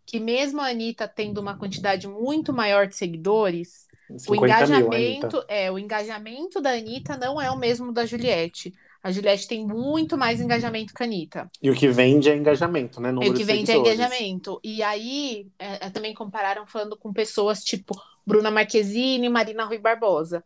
Que 0.05 0.19
mesmo 0.19 0.59
a 0.61 0.67
Anitta 0.69 1.07
tendo 1.07 1.39
uma 1.39 1.57
quantidade 1.57 2.07
muito 2.07 2.51
maior 2.51 2.87
de 2.87 2.95
seguidores, 2.95 3.87
o 4.09 4.19
50 4.19 4.37
mil, 4.37 4.45
engajamento, 4.87 5.37
Anitta. 5.37 5.45
é, 5.47 5.71
o 5.71 5.79
engajamento 5.79 6.61
da 6.61 6.71
Anitta 6.71 7.15
não 7.17 7.39
é 7.41 7.49
o 7.49 7.57
mesmo 7.57 7.93
da 7.93 8.05
Juliette. 8.05 8.73
A 9.03 9.11
Juliette 9.11 9.47
tem 9.47 9.65
muito 9.65 10.15
mais 10.17 10.39
engajamento 10.39 10.93
que 10.93 11.01
a 11.01 11.05
Anitta. 11.05 11.49
E 11.61 11.71
o 11.71 11.75
que 11.75 11.87
vende 11.87 12.29
é 12.29 12.35
engajamento, 12.35 13.01
né? 13.01 13.09
E 13.09 13.11
Número 13.11 13.31
o 13.31 13.33
que 13.33 13.39
de 13.39 13.45
vende 13.45 13.71
é 13.71 13.77
engajamento. 13.77 14.59
E 14.63 14.83
aí, 14.83 15.47
é, 15.57 15.87
é, 15.87 15.89
também 15.89 16.13
compararam 16.13 16.67
falando 16.67 16.95
com 16.95 17.11
pessoas 17.11 17.63
tipo 17.63 17.99
Bruna 18.25 18.51
Marquezine 18.51 19.25
e 19.25 19.29
Marina 19.29 19.65
Rui 19.65 19.79
Barbosa. 19.79 20.43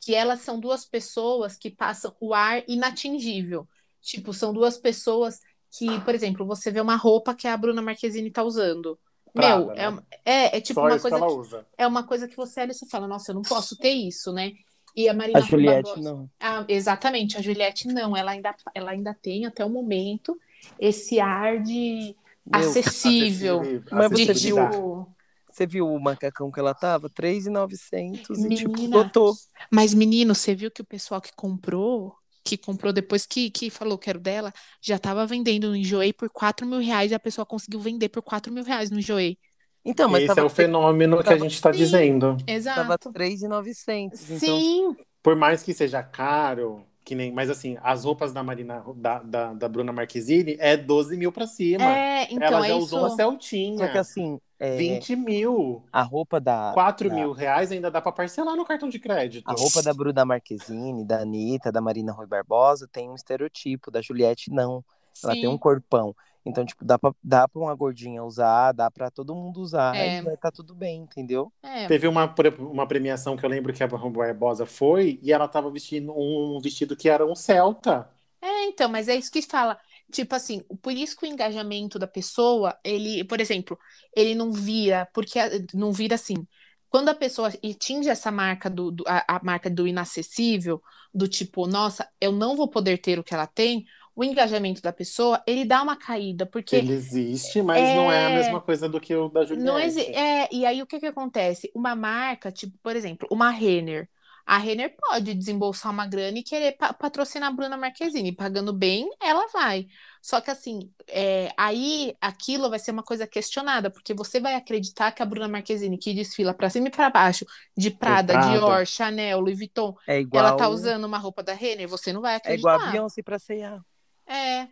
Que 0.00 0.14
elas 0.14 0.40
são 0.40 0.60
duas 0.60 0.84
pessoas 0.84 1.56
que 1.56 1.68
passam 1.68 2.14
o 2.20 2.32
ar 2.32 2.62
inatingível. 2.68 3.66
Tipo, 4.00 4.32
são 4.32 4.52
duas 4.52 4.78
pessoas 4.78 5.40
que, 5.76 6.00
por 6.02 6.14
exemplo, 6.14 6.46
você 6.46 6.70
vê 6.70 6.80
uma 6.80 6.94
roupa 6.94 7.34
que 7.34 7.48
a 7.48 7.56
Bruna 7.56 7.82
Marquezine 7.82 8.30
tá 8.30 8.44
usando. 8.44 8.96
Prada, 9.32 9.58
Meu, 9.58 9.66
né? 9.74 10.02
é, 10.24 10.32
é, 10.32 10.56
é 10.56 10.60
tipo 10.60 10.80
Só 10.80 10.86
uma 10.86 10.98
coisa 10.98 11.58
que 11.58 11.64
é 11.76 11.86
uma 11.86 12.02
coisa 12.04 12.28
que 12.28 12.36
você 12.36 12.60
olha 12.60 12.70
e 12.70 12.74
você 12.74 12.86
fala, 12.86 13.06
nossa, 13.08 13.32
eu 13.32 13.34
não 13.34 13.42
posso 13.42 13.76
ter 13.76 13.92
isso, 13.92 14.32
né? 14.32 14.52
E 14.96 15.08
a 15.08 15.14
Marina 15.14 15.40
A 15.40 15.42
Juliette 15.42 15.82
Barbosa- 15.82 16.02
não. 16.12 16.30
ah, 16.40 16.64
exatamente, 16.68 17.36
a 17.36 17.42
Juliette 17.42 17.86
não, 17.88 18.16
ela 18.16 18.32
ainda, 18.32 18.54
ela 18.74 18.90
ainda 18.92 19.14
tem 19.14 19.46
até 19.46 19.64
o 19.64 19.68
momento 19.70 20.38
esse 20.78 21.20
ar 21.20 21.62
de 21.62 22.16
Meu, 22.46 22.70
acessível, 22.70 23.60
Mas 23.92 24.10
de 24.10 24.24
você 24.26 24.34
tipo, 24.34 25.06
Você 25.50 25.66
viu 25.66 25.86
o 25.88 26.00
macacão 26.00 26.50
que 26.50 26.60
ela 26.60 26.74
tava? 26.74 27.08
3,900 27.08 28.44
e 28.44 28.48
tipo, 28.54 28.88
botou. 28.88 29.34
mas 29.72 29.94
menino, 29.94 30.34
você 30.34 30.54
viu 30.54 30.70
que 30.70 30.82
o 30.82 30.84
pessoal 30.84 31.20
que 31.20 31.32
comprou, 31.34 32.14
que 32.44 32.56
comprou 32.56 32.92
depois 32.92 33.26
que, 33.26 33.50
que 33.50 33.70
falou 33.70 33.98
que 33.98 34.08
era 34.08 34.18
o 34.18 34.22
dela, 34.22 34.52
já 34.82 34.98
tava 34.98 35.26
vendendo 35.26 35.68
no 35.68 35.76
Enjoei 35.76 36.12
por 36.12 36.28
4 36.30 36.66
mil 36.66 36.80
reais 36.80 37.10
e 37.10 37.14
a 37.14 37.18
pessoa 37.20 37.46
conseguiu 37.46 37.80
vender 37.80 38.08
por 38.08 38.22
4 38.22 38.52
mil 38.52 38.64
reais 38.64 38.90
no 38.90 38.98
Enjoei. 38.98 39.38
Então, 39.86 40.08
mas 40.08 40.24
Esse 40.24 40.28
tava, 40.34 40.40
é 40.40 40.44
o 40.44 40.48
fenômeno 40.50 41.16
que 41.18 41.22
a 41.22 41.24
tava- 41.24 41.38
gente 41.38 41.54
está 41.54 41.72
Sim. 41.72 41.78
dizendo. 41.78 42.36
tava 42.36 42.50
Exato. 42.52 43.12
3,900. 43.12 44.30
Então, 44.30 44.38
Sim, 44.38 44.96
Por 45.22 45.34
mais 45.36 45.62
que 45.62 45.72
seja 45.72 46.02
caro, 46.02 46.82
que 47.04 47.14
nem. 47.14 47.32
Mas 47.32 47.48
assim, 47.50 47.76
as 47.82 48.04
roupas 48.04 48.32
da 48.32 48.42
Marina, 48.42 48.82
da, 48.96 49.18
da, 49.20 49.52
da 49.54 49.68
Bruna 49.68 49.92
Marquezine 49.92 50.56
é 50.60 50.76
12 50.76 51.16
mil 51.16 51.32
pra 51.32 51.46
cima. 51.46 51.84
é, 51.84 52.24
então 52.30 52.46
Ela 52.48 52.60
já 52.66 52.68
é 52.68 52.74
usou 52.76 52.98
uma 53.00 53.08
isso. 53.08 53.16
Celtinha. 53.16 53.78
só 53.78 53.88
que 53.92 53.98
assim, 53.98 54.38
é, 54.58 54.76
20 54.76 55.16
mil. 55.16 55.82
a 55.92 56.02
roupa 56.02 56.40
da. 56.40 56.70
4 56.74 57.08
da- 57.08 57.14
mil 57.14 57.32
reais 57.32 57.72
ainda 57.72 57.90
dá 57.90 58.00
pra 58.00 58.12
parcelar 58.12 58.54
no 58.56 58.64
cartão 58.64 58.88
de 58.88 58.98
crédito. 59.00 59.44
A 59.48 59.52
roupa 59.52 59.82
da 59.82 59.92
Bruna 59.92 60.24
Marquezine, 60.24 61.04
da 61.04 61.20
Anitta, 61.22 61.72
da 61.72 61.80
Marina 61.80 62.12
Rui 62.12 62.26
Barbosa 62.26 62.88
tem 62.90 63.10
um 63.10 63.14
estereotipo, 63.14 63.90
da 63.90 64.00
Juliette 64.00 64.50
não. 64.52 64.84
Ela 65.24 65.32
tem 65.32 65.48
um 65.48 65.52
Sim. 65.52 65.58
corpão. 65.58 66.14
Então, 66.46 66.64
tipo, 66.64 66.84
dá 66.84 66.98
pra, 66.98 67.12
dá 67.22 67.48
pra 67.48 67.60
uma 67.60 67.74
gordinha 67.74 68.22
usar, 68.22 68.72
dá 68.72 68.90
pra 68.90 69.10
todo 69.10 69.34
mundo 69.34 69.60
usar 69.60 69.96
É. 69.96 70.18
e 70.18 70.22
vai 70.22 70.36
tá 70.36 70.50
tudo 70.50 70.74
bem, 70.74 71.00
entendeu? 71.02 71.52
É, 71.62 71.86
Teve 71.88 72.06
uma, 72.08 72.32
uma 72.58 72.86
premiação 72.86 73.36
que 73.36 73.44
eu 73.44 73.50
lembro 73.50 73.72
que 73.72 73.82
a 73.82 73.86
Barbosa 73.88 74.64
foi 74.66 75.18
e 75.22 75.32
ela 75.32 75.48
tava 75.48 75.70
vestindo 75.70 76.12
um 76.16 76.60
vestido 76.60 76.96
que 76.96 77.08
era 77.08 77.26
um 77.26 77.34
Celta. 77.34 78.08
É, 78.40 78.64
então, 78.66 78.88
mas 78.88 79.08
é 79.08 79.16
isso 79.16 79.30
que 79.30 79.42
fala. 79.42 79.78
Tipo 80.12 80.34
assim, 80.34 80.62
por 80.82 80.92
isso 80.92 81.16
que 81.16 81.24
o 81.26 81.28
engajamento 81.28 81.98
da 81.98 82.06
pessoa, 82.06 82.78
ele, 82.84 83.24
por 83.24 83.40
exemplo, 83.40 83.78
ele 84.14 84.34
não 84.34 84.52
vira, 84.52 85.08
porque 85.12 85.38
não 85.74 85.92
vira 85.92 86.14
assim. 86.14 86.46
Quando 86.88 87.08
a 87.08 87.14
pessoa 87.14 87.48
atinge 87.48 88.08
essa 88.08 88.30
marca 88.30 88.70
do, 88.70 88.90
do- 88.92 89.04
a, 89.06 89.36
a 89.36 89.40
marca 89.44 89.68
do 89.68 89.86
inacessível, 89.86 90.80
do 91.12 91.26
tipo, 91.28 91.66
nossa, 91.66 92.08
eu 92.20 92.30
não 92.32 92.56
vou 92.56 92.68
poder 92.70 92.98
ter 92.98 93.18
o 93.18 93.24
que 93.24 93.34
ela 93.34 93.46
tem, 93.46 93.84
o 94.16 94.24
engajamento 94.24 94.82
da 94.82 94.92
pessoa, 94.92 95.42
ele 95.46 95.64
dá 95.64 95.82
uma 95.82 95.96
caída, 95.96 96.46
porque 96.46 96.74
Ele 96.76 96.94
existe, 96.94 97.62
mas 97.62 97.82
não 97.94 98.10
é 98.10 98.26
a 98.26 98.30
É. 98.30 98.36
mesma 98.36 98.60
coisa 98.60 98.88
do 98.88 99.00
que 99.00 99.14
o 99.14 99.28
da 99.28 99.44
Juliette. 99.44 99.64
não 99.64 99.78
exi- 99.78 100.06
é, 100.14 100.48
e 100.52 100.66
aí 100.66 100.82
o 100.82 100.86
que 100.86 100.98
que 100.98 101.06
acontece? 101.06 101.70
Uma 101.74 101.94
marca, 101.94 102.50
tipo, 102.50 102.76
por 102.82 102.96
exemplo, 102.96 103.28
uma 103.30 103.50
Renner. 103.50 104.08
A 104.48 104.58
Renner 104.58 104.94
pode 104.96 105.34
desembolsar 105.34 105.90
uma 105.92 106.06
grana 106.06 106.38
e 106.38 106.42
querer 106.42 106.72
pa- 106.78 106.92
patrocinar 106.94 107.48
a 107.50 107.52
Bruna 107.52 107.76
Marquezine. 107.76 108.30
Pagando 108.32 108.72
bem, 108.72 109.10
ela 109.20 109.48
vai. 109.52 109.88
Só 110.22 110.40
que 110.40 110.50
assim, 110.52 110.88
é, 111.08 111.50
aí 111.56 112.14
aquilo 112.20 112.70
vai 112.70 112.78
ser 112.78 112.92
uma 112.92 113.02
coisa 113.02 113.26
questionada, 113.26 113.90
porque 113.90 114.14
você 114.14 114.38
vai 114.40 114.54
acreditar 114.54 115.10
que 115.10 115.20
a 115.22 115.26
Bruna 115.26 115.48
Marquezine, 115.48 115.98
que 115.98 116.14
desfila 116.14 116.54
pra 116.54 116.70
cima 116.70 116.86
e 116.86 116.90
pra 116.92 117.10
baixo, 117.10 117.44
de 117.76 117.90
Prada, 117.90 118.34
Prada. 118.34 118.50
Dior, 118.56 118.86
Chanel, 118.86 119.40
Louis 119.40 119.58
Vuitton, 119.58 119.96
É 120.06 120.20
igual. 120.20 120.46
ela 120.46 120.56
tá 120.56 120.68
usando 120.68 121.04
uma 121.06 121.18
roupa 121.18 121.42
da 121.42 121.52
Renner, 121.52 121.88
você 121.88 122.12
não 122.12 122.20
vai 122.22 122.40
É 122.44 122.54
igual 122.54 122.74
a 122.74 122.76
acreditar. 122.76 122.92
Beyoncé 122.92 123.22
pra 123.24 123.38
C&A. 123.40 123.80
É, 124.26 124.34
é, 124.62 124.68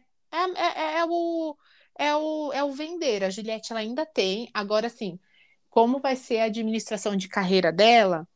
é, 0.56 0.98
é 0.98 1.04
o, 1.04 1.56
é, 1.98 2.14
o, 2.16 2.52
é 2.52 2.64
o 2.64 2.72
vender. 2.72 3.24
A 3.24 3.30
Juliette 3.30 3.72
ela 3.72 3.80
ainda 3.80 4.04
tem. 4.04 4.48
Agora, 4.52 4.86
assim, 4.86 5.18
como 5.70 6.00
vai 6.00 6.16
ser 6.16 6.40
a 6.40 6.44
administração 6.44 7.16
de 7.16 7.28
carreira 7.28 7.72
dela? 7.72 8.26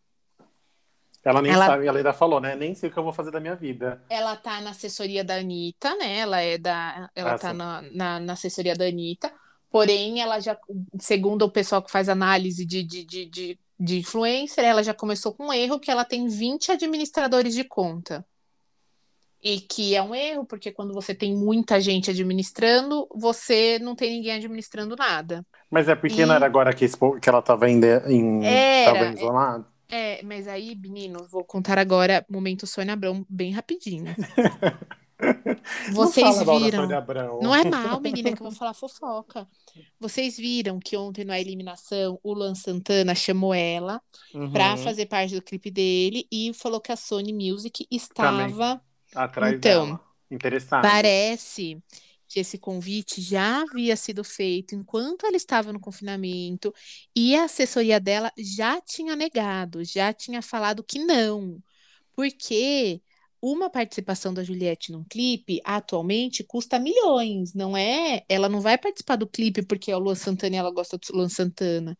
Ela 1.25 1.43
nem 1.43 1.53
Ela- 1.53 1.67
sabe, 1.67 1.87
ela 1.87 1.99
ainda 1.99 2.13
falou, 2.13 2.41
né? 2.41 2.57
Nem 2.57 2.75
sei 2.75 2.89
o 2.89 2.93
que 2.93 2.99
eu 2.99 3.03
vou 3.03 3.13
fazer 3.13 3.31
da 3.31 3.41
minha 3.41 3.55
vida. 3.55 4.01
Ela 4.09 4.35
tá 4.37 4.61
na 4.61 4.71
assessoria 4.71 5.23
da 5.23 5.35
Anitta, 5.37 5.95
né? 5.97 6.19
Ela 6.19 6.41
é 6.41 6.57
da. 6.57 7.11
Ela 7.15 7.35
Ah, 7.35 7.39
tá 7.39 7.53
na, 7.53 7.83
na, 7.93 8.21
na 8.21 8.33
assessoria 8.33 8.75
da 8.75 8.87
Anitta. 8.87 9.31
Porém, 9.71 10.23
ela 10.23 10.41
já, 10.41 10.57
segundo 10.99 11.43
o 11.43 11.51
pessoal 11.51 11.83
que 11.83 11.91
faz 11.91 12.09
análise 12.09 12.65
de, 12.65 12.83
de, 12.83 13.05
de, 13.05 13.27
de, 13.27 13.59
de 13.79 13.99
influencer, 13.99 14.65
ela 14.65 14.83
já 14.83 14.95
começou 14.95 15.35
com 15.35 15.49
um 15.49 15.53
erro 15.53 15.79
que 15.79 15.91
ela 15.91 16.05
tem 16.07 16.27
20 16.27 16.73
administradores 16.73 17.55
de 17.55 17.65
conta. 17.65 18.25
E 19.43 19.61
que 19.61 19.95
é 19.95 20.03
um 20.03 20.15
erro, 20.15 20.45
porque 20.45 20.73
quando 20.73 20.93
você 20.93 21.15
tem 21.15 21.35
muita 21.37 21.81
gente 21.81 22.11
administrando, 22.11 23.07
você 23.15 23.79
não 23.79 23.95
tem 23.95 24.11
ninguém 24.13 24.33
administrando 24.33 24.97
nada. 24.97 25.47
Mas 25.71 25.89
é 25.89 25.95
porque 25.95 26.23
E- 26.23 26.27
não 26.27 26.35
era 26.35 26.47
agora 26.47 26.75
que, 26.75 26.87
que 26.89 27.29
ela 27.29 27.41
tava 27.43 27.69
em, 27.71 27.81
em, 28.09 28.45
Era, 28.45 29.13
isolada? 29.13 29.67
É, 29.89 30.23
mas 30.23 30.47
aí, 30.49 30.75
menino, 30.75 31.27
vou 31.31 31.45
contar 31.45 31.79
agora 31.79 32.25
momento 32.29 32.67
Sônia 32.67 32.93
Abrão 32.95 33.25
bem 33.29 33.53
rapidinho. 33.53 34.15
Vocês 35.93 36.25
não 36.45 36.59
viram? 36.61 36.87
Não 37.43 37.55
é 37.55 37.65
mal, 37.65 38.01
menina, 38.01 38.31
que 38.33 38.41
eu 38.41 38.47
vou 38.47 38.53
falar 38.53 38.75
fofoca. 38.75 39.49
Vocês 39.99 40.37
viram 40.37 40.79
que 40.79 40.97
ontem 40.97 41.25
na 41.25 41.41
eliminação 41.41 42.19
o 42.23 42.33
Luan 42.33 42.55
Santana 42.55 43.15
chamou 43.15 43.53
ela 43.55 44.01
Uhum. 44.35 44.51
pra 44.53 44.77
fazer 44.77 45.07
parte 45.07 45.35
do 45.35 45.43
clipe 45.43 45.71
dele 45.71 46.27
e 46.31 46.53
falou 46.55 46.81
que 46.81 46.93
a 46.93 46.97
Sony 46.97 47.33
Music 47.33 47.87
estava. 47.91 48.81
Atrás 49.15 49.55
Então, 49.55 49.61
dela. 49.61 50.01
Interessado. 50.31 50.85
Parece 50.85 51.83
que 52.29 52.41
esse 52.41 52.59
convite 52.59 53.21
já 53.23 53.63
havia 53.63 53.97
sido 53.97 54.23
feito 54.25 54.75
enquanto 54.75 55.27
ela 55.27 55.37
estava 55.37 55.73
no 55.73 55.81
confinamento 55.81 56.73
e 57.17 57.35
a 57.37 57.45
assessoria 57.45 57.99
dela 58.01 58.31
já 58.39 58.81
tinha 58.83 59.17
negado, 59.17 59.83
já 59.85 60.13
tinha 60.13 60.43
falado 60.43 60.85
que 60.85 60.99
não, 60.99 61.63
porque 62.15 63.03
uma 63.43 63.71
participação 63.71 64.35
da 64.35 64.45
Juliette 64.45 64.93
num 64.93 65.05
clipe 65.05 65.61
atualmente 65.65 66.45
custa 66.45 66.79
milhões, 66.79 67.55
não 67.55 67.77
é? 67.77 68.25
Ela 68.29 68.49
não 68.49 68.61
vai 68.61 68.77
participar 68.79 69.17
do 69.17 69.29
clipe 69.29 69.63
porque 69.63 69.91
é 69.91 69.97
o 69.97 70.01
Luan 70.01 70.15
Santana 70.17 70.57
e 70.57 70.59
ela 70.59 70.71
gosta 70.73 70.99
do 70.99 71.07
Luan 71.15 71.29
Santana. 71.29 71.97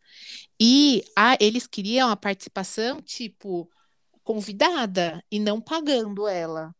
E 0.59 1.03
ah, 1.17 1.37
eles 1.39 1.67
queriam 1.67 2.09
a 2.09 2.15
participação, 2.17 3.01
tipo, 3.01 3.69
convidada 4.23 5.23
e 5.31 5.39
não 5.39 5.61
pagando 5.61 6.27
ela. 6.27 6.75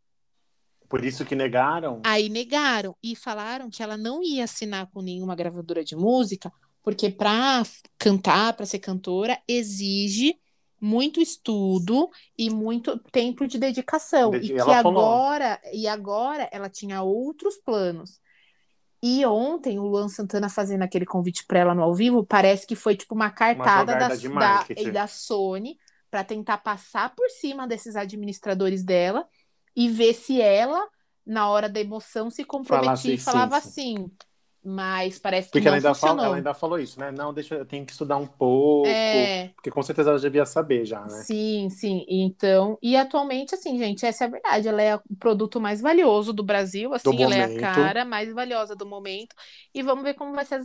Por 0.89 1.05
isso 1.05 1.23
que 1.23 1.35
negaram? 1.35 2.01
Aí 2.03 2.27
negaram 2.29 2.95
e 3.01 3.15
falaram 3.15 3.69
que 3.69 3.83
ela 3.83 3.95
não 3.95 4.23
ia 4.23 4.43
assinar 4.43 4.87
com 4.87 5.01
nenhuma 5.03 5.35
gravadora 5.35 5.83
de 5.83 5.95
música, 5.95 6.51
porque 6.81 7.11
para 7.11 7.61
cantar, 7.99 8.53
para 8.53 8.65
ser 8.65 8.79
cantora, 8.79 9.37
exige 9.47 10.35
muito 10.81 11.21
estudo 11.21 12.09
e 12.35 12.49
muito 12.49 12.97
tempo 13.11 13.47
de 13.47 13.59
dedicação. 13.59 14.31
Dedi- 14.31 14.53
e 14.53 14.55
que 14.55 14.59
falou. 14.59 14.99
agora, 15.05 15.61
e 15.71 15.87
agora 15.87 16.49
ela 16.51 16.69
tinha 16.69 17.03
outros 17.03 17.57
planos. 17.57 18.19
E 19.01 19.23
ontem 19.25 19.79
o 19.79 19.83
Luan 19.83 20.09
Santana 20.09 20.49
fazendo 20.49 20.81
aquele 20.81 21.05
convite 21.05 21.45
para 21.45 21.59
ela 21.59 21.75
no 21.75 21.83
ao 21.83 21.93
vivo, 21.93 22.25
parece 22.25 22.65
que 22.65 22.75
foi 22.75 22.95
tipo 22.95 23.13
uma 23.13 23.29
cartada 23.29 24.15
jogada 24.15 24.65
da, 24.75 24.83
da, 24.83 24.91
da 24.91 25.07
Sony 25.07 25.77
para 26.09 26.23
tentar 26.23 26.57
passar 26.57 27.13
por 27.15 27.29
cima 27.29 27.67
desses 27.67 27.95
administradores 27.95 28.83
dela 28.83 29.27
e 29.75 29.89
ver 29.89 30.13
se 30.13 30.41
ela, 30.41 30.87
na 31.25 31.49
hora 31.49 31.69
da 31.69 31.79
emoção, 31.79 32.29
se 32.29 32.43
comprometia 32.45 33.13
e 33.15 33.17
falava 33.17 33.59
sim, 33.61 33.95
assim. 33.99 34.11
Mas 34.63 35.17
parece 35.19 35.51
que 35.51 35.51
Porque 35.51 35.67
não 35.67 35.69
ela 35.69 35.77
ainda, 35.77 35.93
funcionou. 35.93 36.17
fala, 36.17 36.25
ela 36.25 36.35
ainda 36.35 36.53
falou 36.53 36.79
isso, 36.79 36.99
né? 36.99 37.11
Não, 37.11 37.33
deixa 37.33 37.55
eu 37.55 37.65
tenho 37.65 37.85
que 37.85 37.91
estudar 37.93 38.17
um 38.17 38.27
pouco. 38.27 38.87
É, 38.87 39.53
Porque 39.55 39.71
com 39.71 39.81
certeza 39.83 40.09
ela 40.11 40.19
devia 40.19 40.45
saber 40.45 40.85
já, 40.85 41.07
né? 41.07 41.25
Sim, 41.25 41.69
sim. 41.69 42.05
Então, 42.07 42.77
e 42.81 42.95
atualmente, 42.95 43.55
assim, 43.55 43.77
gente, 43.77 44.05
essa 44.05 44.25
é 44.25 44.27
a 44.27 44.29
verdade. 44.29 44.67
Ela 44.67 44.81
é 44.81 44.95
o 44.95 45.01
produto 45.19 45.59
mais 45.59 45.81
valioso 45.81 46.33
do 46.33 46.43
Brasil, 46.43 46.93
assim, 46.93 47.23
ela 47.23 47.35
é 47.35 47.43
a 47.43 47.47
momento. 47.47 47.59
cara 47.59 48.05
mais 48.05 48.33
valiosa 48.33 48.75
do 48.75 48.85
momento. 48.85 49.35
E 49.73 49.81
vamos 49.83 50.03
ver 50.03 50.13
como 50.15 50.33
vai 50.33 50.45
ser 50.45 50.55
as 50.55 50.63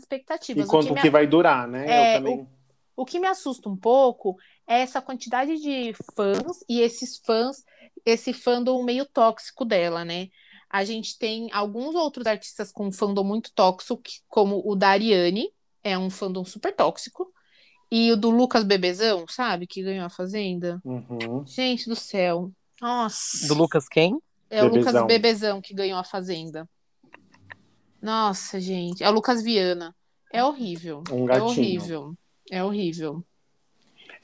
E 0.56 0.60
expectativas. 0.60 0.68
O 0.70 0.70
quanto 0.70 0.94
que 0.94 0.94
que, 0.94 1.08
me, 1.08 1.10
vai 1.10 1.26
durar, 1.26 1.66
né? 1.68 1.86
É, 1.88 1.98
eu 2.00 2.06
também. 2.06 2.48
o 2.96 3.04
que 3.04 3.18
me 3.18 3.26
assusta 3.26 3.68
um 3.68 3.76
pouco 3.76 4.36
é 4.66 4.80
essa 4.80 5.02
quantidade 5.02 5.56
de 5.60 5.92
fãs 6.14 6.64
e 6.68 6.80
esses 6.80 7.18
fãs, 7.18 7.64
esse 8.04 8.32
fandom 8.32 8.82
meio 8.82 9.06
tóxico 9.06 9.64
dela, 9.64 10.04
né? 10.04 10.28
A 10.68 10.84
gente 10.84 11.18
tem 11.18 11.48
alguns 11.52 11.94
outros 11.94 12.26
artistas 12.26 12.72
com 12.72 12.90
fandom 12.90 13.22
muito 13.22 13.52
tóxico, 13.54 14.02
como 14.28 14.62
o 14.64 14.74
da 14.74 14.88
Ariane, 14.88 15.50
é 15.82 15.96
um 15.96 16.10
fandom 16.10 16.44
super 16.44 16.74
tóxico. 16.74 17.32
E 17.90 18.10
o 18.10 18.16
do 18.16 18.30
Lucas 18.30 18.64
Bebezão, 18.64 19.24
sabe? 19.28 19.66
Que 19.66 19.82
ganhou 19.82 20.04
a 20.04 20.10
Fazenda. 20.10 20.80
Uhum. 20.84 21.46
Gente 21.46 21.88
do 21.88 21.94
céu. 21.94 22.50
Nossa. 22.80 23.46
Do 23.46 23.54
Lucas 23.54 23.88
quem? 23.88 24.18
É 24.50 24.62
o 24.62 24.66
Lucas 24.66 24.86
Bebezão. 24.86 25.06
Bebezão 25.06 25.60
que 25.60 25.74
ganhou 25.74 25.98
a 25.98 26.04
Fazenda. 26.04 26.68
Nossa, 28.02 28.60
gente. 28.60 29.04
É 29.04 29.08
o 29.08 29.12
Lucas 29.12 29.42
Viana. 29.42 29.94
É 30.32 30.42
horrível. 30.42 31.04
Um 31.10 31.30
É 31.30 31.40
horrível. 31.40 32.14
É 32.50 32.64
horrível. 32.64 33.24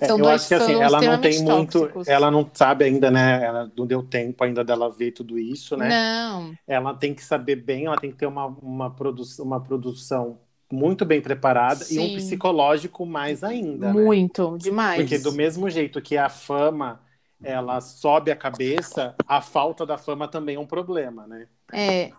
É, 0.00 0.06
São 0.06 0.18
eu 0.18 0.28
dois 0.28 0.42
acho 0.42 0.48
que 0.48 0.54
assim, 0.54 0.80
ela 0.80 1.02
não 1.02 1.18
tem 1.18 1.42
muito. 1.42 1.78
tóxicos. 1.78 2.06
Ela 2.06 2.30
não 2.30 2.50
sabe 2.54 2.84
ainda, 2.84 3.10
né? 3.10 3.44
Ela 3.44 3.70
não 3.76 3.86
deu 3.86 4.02
tempo 4.02 4.42
ainda 4.44 4.64
dela 4.64 4.90
ver 4.90 5.12
tudo 5.12 5.38
isso, 5.38 5.76
né? 5.76 6.00
Não. 6.00 6.54
Ela 6.66 6.94
tem 6.94 7.14
que 7.14 7.22
saber 7.24 7.56
bem, 7.56 7.86
ela 7.86 7.98
tem 7.98 8.10
que 8.12 8.18
ter 8.18 8.26
uma, 8.26 8.46
uma, 8.46 8.94
produ 8.94 9.22
uma 9.40 9.62
produção 9.62 10.40
muito 10.72 11.04
bem 11.04 11.20
preparada 11.22 11.86
e 11.90 11.98
um 12.00 12.08
Sim. 12.08 12.10
psicológico 12.10 13.06
mais 13.06 13.44
ainda, 13.44 13.94
né? 13.94 14.02
Muito, 14.02 14.56
demais. 14.58 14.94
Porque 14.94 15.18
do 15.18 15.32
mesmo 15.32 15.70
jeito 15.70 16.02
que 16.02 16.16
a 16.16 16.28
fama 16.28 17.02
ela 17.42 17.80
sobe 17.80 18.30
a 18.30 18.36
cabeça, 18.36 19.18
a 19.26 19.40
falta 19.42 19.86
da 19.86 19.98
fama 19.98 20.28
também 20.28 20.56
é 20.56 20.60
um 20.60 20.66
problema, 20.66 21.26
né? 21.26 21.48
É. 21.72 22.16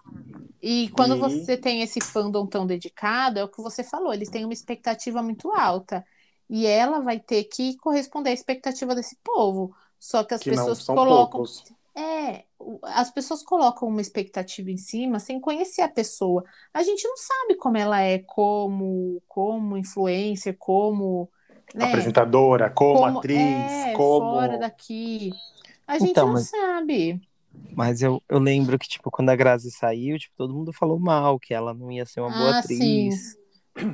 E 0.62 0.90
quando 0.91 1.18
E- 1.18 1.18
você 1.18 1.58
tem 1.58 1.82
esse 1.82 2.02
fandom 2.02 2.48
tão 2.48 2.68
dedicado, 2.68 3.40
é 3.40 3.44
o 3.44 3.49
que 3.49 3.62
você 3.62 3.84
falou, 3.84 4.14
eles 4.14 4.30
têm 4.30 4.45
uma 4.45 4.53
expectativa 4.53 5.24
muito 5.24 5.52
alta. 5.53 6.06
E 6.53 6.65
ela 6.68 6.99
vai 6.99 7.18
ter 7.18 7.45
que 7.45 7.78
corresponder 7.78 8.32
à 8.32 8.34
expectativa 8.34 8.94
desse 8.94 9.15
povo. 9.23 9.73
Só 9.98 10.22
que 10.26 10.34
as 10.34 10.41
Que 10.41 10.49
pessoas 10.49 10.86
colocam. 10.86 11.30
poucos. 11.32 11.64
É, 11.95 12.44
as 12.84 13.10
pessoas 13.10 13.41
colocam 13.44 13.88
uma 13.88 14.02
expectativa 14.02 14.69
em 14.69 14.78
cima 14.78 15.18
sem 15.19 15.40
conhecer 15.40 15.82
a 15.82 15.88
pessoa. 15.90 16.44
A 16.73 16.84
gente 16.84 17.07
não 17.07 17.15
sabe 17.15 17.56
como 17.56 17.78
ela 17.78 18.02
é 18.02 18.19
como, 18.19 19.22
como 19.30 19.78
influencer, 19.78 20.56
como, 20.57 21.30
né, 21.73 21.86
Apresentadora, 21.86 22.69
como, 22.69 22.99
como 22.99 23.19
atriz, 23.19 23.40
é, 23.40 23.94
como. 23.94 24.32
fora 24.32 24.57
daqui. 24.57 25.32
A 25.88 25.98
gente 25.99 26.11
Então, 26.11 26.28
não 26.28 26.34
mas- 26.34 26.49
sabe. 26.49 27.22
Mas 27.73 28.02
eu, 28.02 28.22
eu 28.30 28.40
lembro 28.40 28.78
que, 28.80 28.88
tipo, 28.88 29.10
quando 29.11 29.30
a 29.30 29.36
Grazi 29.36 29.72
saiu, 29.72 30.18
tipo, 30.18 30.36
todo 30.38 30.53
mundo 30.53 30.72
falou 30.73 30.98
mal, 30.99 31.38
que 31.40 31.53
ela 31.53 31.73
não 31.73 31.91
ia 31.91 32.06
ser 32.06 32.22
uma 32.22 32.30
boa 32.30 32.52
Ah, 32.56 32.60
atriz. 32.60 33.38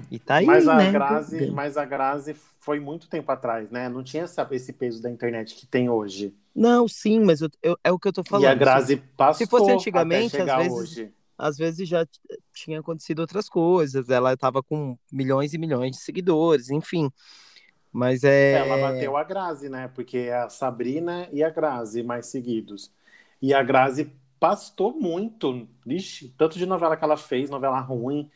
E 0.09 0.17
tá 0.19 0.35
aí, 0.35 0.45
Mas 0.45 0.67
a, 0.67 0.75
né? 0.75 0.91
Grazi, 0.91 1.51
mas 1.51 1.77
a 1.77 1.85
Grazi 1.85 2.35
foi 2.59 2.79
muito 2.79 3.07
tempo 3.07 3.31
atrás, 3.31 3.69
né? 3.69 3.87
Não 3.87 4.03
tinha 4.03 4.23
essa- 4.23 4.47
esse 4.51 4.73
peso 4.73 5.01
da 5.01 5.09
internet 5.09 5.55
que 5.55 5.67
tem 5.67 5.89
hoje. 5.89 6.33
Não, 6.55 6.87
sim, 6.87 7.19
mas 7.19 7.41
eu- 7.41 7.49
eu- 7.61 7.77
é 7.83 7.91
o 7.91 7.99
que 7.99 8.07
eu 8.07 8.13
tô 8.13 8.23
falando. 8.23 8.45
e 8.45 8.47
a 8.47 8.55
Grazi 8.55 8.97
passou 9.15 9.45
se 9.45 9.49
fosse 9.49 9.71
antigamente, 9.71 10.35
às 10.41 10.57
vezes- 10.57 10.73
hoje. 10.73 11.11
às 11.37 11.57
vezes 11.57 11.87
já 11.87 12.05
tinha 12.53 12.79
acontecido 12.79 13.19
outras 13.19 13.47
coisas. 13.47 14.09
Ela 14.09 14.35
tava 14.35 14.63
com 14.63 14.97
milhões 15.11 15.53
e 15.53 15.57
milhões 15.57 15.91
de 15.91 15.97
seguidores, 15.97 16.69
enfim. 16.71 17.11
Mas 17.93 18.23
é. 18.23 18.53
Ela 18.53 18.77
bateu 18.91 19.15
a 19.15 19.23
Grazi, 19.23 19.69
né? 19.69 19.89
Porque 19.93 20.17
é 20.17 20.35
a 20.37 20.49
Sabrina 20.49 21.27
e 21.31 21.43
a 21.43 21.49
Grazi 21.49 22.03
mais 22.03 22.25
seguidos. 22.25 22.91
E 23.41 23.53
a 23.53 23.61
Grazi 23.63 24.11
pastou 24.39 24.91
muito, 24.99 25.67
Ixi, 25.85 26.33
tanto 26.37 26.57
de 26.57 26.65
novela 26.65 26.97
que 26.97 27.03
ela 27.03 27.17
fez, 27.17 27.49
novela 27.49 27.79
ruim, 27.79 28.29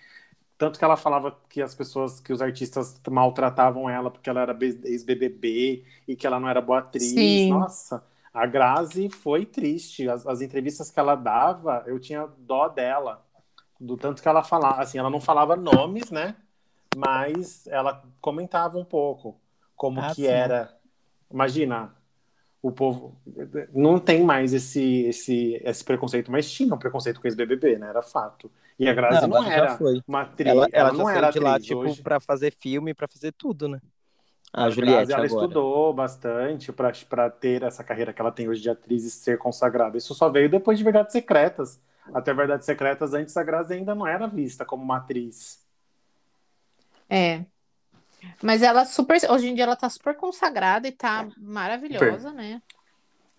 tanto 0.61 0.77
que 0.77 0.85
ela 0.85 0.95
falava 0.95 1.35
que 1.49 1.59
as 1.59 1.73
pessoas, 1.73 2.19
que 2.19 2.31
os 2.31 2.39
artistas 2.39 3.01
maltratavam 3.09 3.89
ela 3.89 4.11
porque 4.11 4.29
ela 4.29 4.41
era 4.41 4.55
ex-BBB 4.61 5.83
e 6.07 6.15
que 6.15 6.27
ela 6.27 6.39
não 6.39 6.47
era 6.47 6.61
boa 6.61 6.77
atriz. 6.77 7.09
Sim. 7.09 7.49
Nossa, 7.49 8.03
a 8.31 8.45
Grazi 8.45 9.09
foi 9.09 9.43
triste. 9.43 10.07
As, 10.07 10.27
as 10.27 10.39
entrevistas 10.39 10.91
que 10.91 10.99
ela 10.99 11.15
dava, 11.15 11.83
eu 11.87 11.99
tinha 11.99 12.27
dó 12.37 12.67
dela, 12.67 13.25
do 13.79 13.97
tanto 13.97 14.21
que 14.21 14.27
ela 14.27 14.43
falava. 14.43 14.83
Assim, 14.83 14.99
ela 14.99 15.09
não 15.09 15.19
falava 15.19 15.55
nomes, 15.55 16.11
né? 16.11 16.35
Mas 16.95 17.65
ela 17.65 18.03
comentava 18.21 18.77
um 18.77 18.85
pouco 18.85 19.41
como 19.75 19.99
Ah, 19.99 20.13
que 20.13 20.27
sim. 20.27 20.27
era. 20.27 20.77
Imagina, 21.31 21.91
o 22.61 22.71
povo 22.71 23.17
não 23.73 23.99
tem 23.99 24.23
mais 24.23 24.53
esse, 24.53 25.05
esse, 25.05 25.59
esse 25.63 25.83
preconceito, 25.83 26.31
mas 26.31 26.51
tinha 26.51 26.71
um 26.75 26.77
preconceito 26.77 27.19
com 27.19 27.27
esse 27.27 27.35
BBB, 27.35 27.79
né? 27.79 27.87
Era 27.89 28.03
fato. 28.03 28.51
E 28.81 28.89
a 28.89 28.93
Grazi 28.93 29.27
não, 29.27 29.37
ela 29.37 29.45
já 29.45 29.53
era 29.53 29.77
foi. 29.77 30.01
uma 30.07 30.21
atriz, 30.21 30.47
Ela, 30.49 30.67
ela, 30.73 30.89
ela 30.89 30.93
não 30.97 31.07
era 31.09 31.29
de 31.29 31.39
lá, 31.39 31.59
tipo, 31.59 31.81
hoje. 31.81 32.01
pra 32.01 32.19
fazer 32.19 32.51
filme, 32.51 32.93
pra 32.95 33.07
fazer 33.07 33.31
tudo, 33.31 33.67
né? 33.67 33.79
A, 34.51 34.65
A 34.65 34.69
Juliette 34.71 34.95
Grazi, 34.97 35.13
ela 35.13 35.25
agora. 35.25 35.41
estudou 35.43 35.93
bastante 35.93 36.71
para 36.73 37.29
ter 37.29 37.61
essa 37.63 37.83
carreira 37.83 38.11
que 38.11 38.19
ela 38.19 38.31
tem 38.31 38.49
hoje 38.49 38.59
de 38.61 38.69
atriz 38.71 39.03
e 39.03 39.11
ser 39.11 39.37
consagrada. 39.37 39.97
Isso 39.97 40.15
só 40.15 40.29
veio 40.29 40.49
depois 40.49 40.77
de 40.79 40.83
Verdades 40.83 41.11
Secretas. 41.13 41.79
Até 42.13 42.33
Verdades 42.33 42.65
Secretas, 42.65 43.13
antes 43.13 43.37
a 43.37 43.43
Grazi 43.43 43.75
ainda 43.75 43.93
não 43.93 44.07
era 44.07 44.27
vista 44.27 44.65
como 44.65 44.83
uma 44.83 44.97
atriz. 44.97 45.63
É. 47.07 47.45
Mas 48.41 48.61
ela 48.63 48.83
super. 48.85 49.17
Hoje 49.29 49.47
em 49.49 49.53
dia 49.55 49.63
ela 49.63 49.75
tá 49.75 49.89
super 49.89 50.15
consagrada 50.15 50.87
e 50.87 50.91
tá 50.91 51.27
maravilhosa, 51.37 52.31
né? 52.33 52.61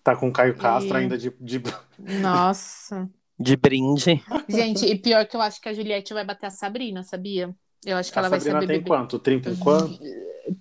Tá 0.03 0.15
com 0.15 0.29
o 0.29 0.33
Caio 0.33 0.55
Castro 0.57 0.97
E- 0.97 1.01
ainda 1.01 1.17
de, 1.17 1.29
de- 1.39 1.61
Nossa. 2.21 3.09
De 3.43 3.55
brinde. 3.57 4.23
Gente, 4.47 4.85
e 4.85 4.97
pior 4.97 5.25
que 5.27 5.35
eu 5.35 5.41
acho 5.41 5.59
que 5.61 5.67
a 5.69 5.73
Juliette 5.73 6.13
vai 6.13 6.23
bater 6.25 6.45
a 6.47 6.49
Sabrina, 6.49 7.03
sabia? 7.03 7.53
Eu 7.85 7.97
acho 7.97 8.11
que 8.11 8.17
A 8.17 8.21
ela 8.21 8.29
vai 8.29 8.39
ser 8.39 8.49
a 8.49 8.51
Sabrina 8.53 8.67
tem 8.73 8.77
BBB. 8.79 8.87
quanto? 8.87 9.19
30 9.19 9.49
e 9.51 9.57
quanto? 9.57 9.99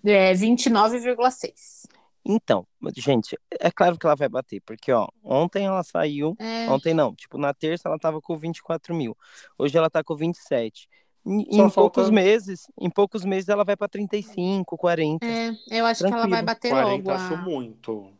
É 0.04 0.32
29,6. 0.34 1.86
Então, 2.24 2.66
gente, 2.96 3.36
é 3.60 3.70
claro 3.70 3.98
que 3.98 4.06
ela 4.06 4.14
vai 4.14 4.28
bater, 4.28 4.60
porque, 4.64 4.92
ó, 4.92 5.08
ontem 5.24 5.64
ela 5.66 5.82
saiu. 5.82 6.36
É, 6.38 6.70
Ontem 6.70 6.94
não, 6.94 7.14
tipo, 7.14 7.36
na 7.36 7.52
terça 7.52 7.88
ela 7.88 7.98
tava 7.98 8.20
com 8.20 8.36
24 8.36 8.94
mil. 8.94 9.16
Hoje 9.58 9.76
ela 9.76 9.90
tá 9.90 10.04
com 10.04 10.14
27. 10.14 10.88
Em, 11.26 11.44
Só 11.44 11.50
em 11.50 11.56
falta- 11.70 11.74
poucos 11.74 12.10
meses, 12.10 12.66
em 12.80 12.90
poucos 12.90 13.24
meses 13.24 13.48
ela 13.48 13.64
vai 13.64 13.76
pra 13.76 13.88
35, 13.88 14.76
40. 14.76 15.24
é, 15.26 15.50
eu 15.70 15.84
acho 15.86 16.00
que 16.04 16.06
ela 16.12 16.26
vai 16.28 16.42
Tranquilo. 16.42 16.46
bater 16.46 16.70
40 16.70 16.90
logo. 16.96 17.10
acho 17.10 17.34
A... 17.34 17.36
muito. 17.38 18.12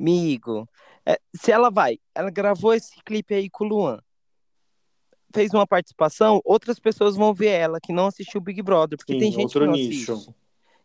Amigo, 0.00 0.68
é, 1.06 1.20
se 1.34 1.50
ela 1.50 1.70
vai, 1.70 1.98
ela 2.14 2.30
gravou 2.30 2.74
esse 2.74 3.02
clipe 3.04 3.34
aí 3.34 3.50
com 3.50 3.64
o 3.64 3.68
Luan, 3.68 4.00
fez 5.34 5.52
uma 5.52 5.66
participação, 5.66 6.40
outras 6.44 6.78
pessoas 6.78 7.16
vão 7.16 7.32
ver 7.34 7.48
ela 7.48 7.80
que 7.80 7.92
não 7.92 8.06
assistiu 8.06 8.40
o 8.40 8.44
Big 8.44 8.62
Brother, 8.62 8.98
porque 8.98 9.14
Sim, 9.14 9.18
tem 9.18 9.32
gente 9.32 9.44
outro 9.44 9.60
que 9.60 9.66
não 9.66 9.72
nicho. 9.72 10.12
assiste. 10.12 10.34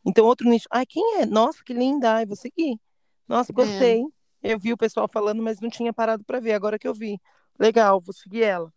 Então, 0.06 0.26
outro 0.26 0.50
nicho. 0.50 0.68
Ai, 0.72 0.86
quem 0.86 1.20
é? 1.20 1.26
Nossa, 1.26 1.62
que 1.64 1.74
linda. 1.74 2.14
Ai, 2.14 2.26
vou 2.26 2.36
seguir. 2.36 2.80
Nossa, 3.28 3.52
gostei. 3.52 4.06
Eu 4.42 4.58
vi 4.58 4.72
o 4.72 4.78
pessoal 4.78 5.08
falando, 5.12 5.44
mas 5.44 5.60
não 5.60 5.70
tinha 5.70 5.92
parado 5.92 6.24
pra 6.24 6.40
ver. 6.40 6.54
Agora 6.54 6.80
que 6.80 6.88
eu 6.88 6.94
vi. 6.94 7.20
Legal, 7.60 8.00
vou 8.00 8.14
seguir 8.14 8.44
ela. 8.44 8.72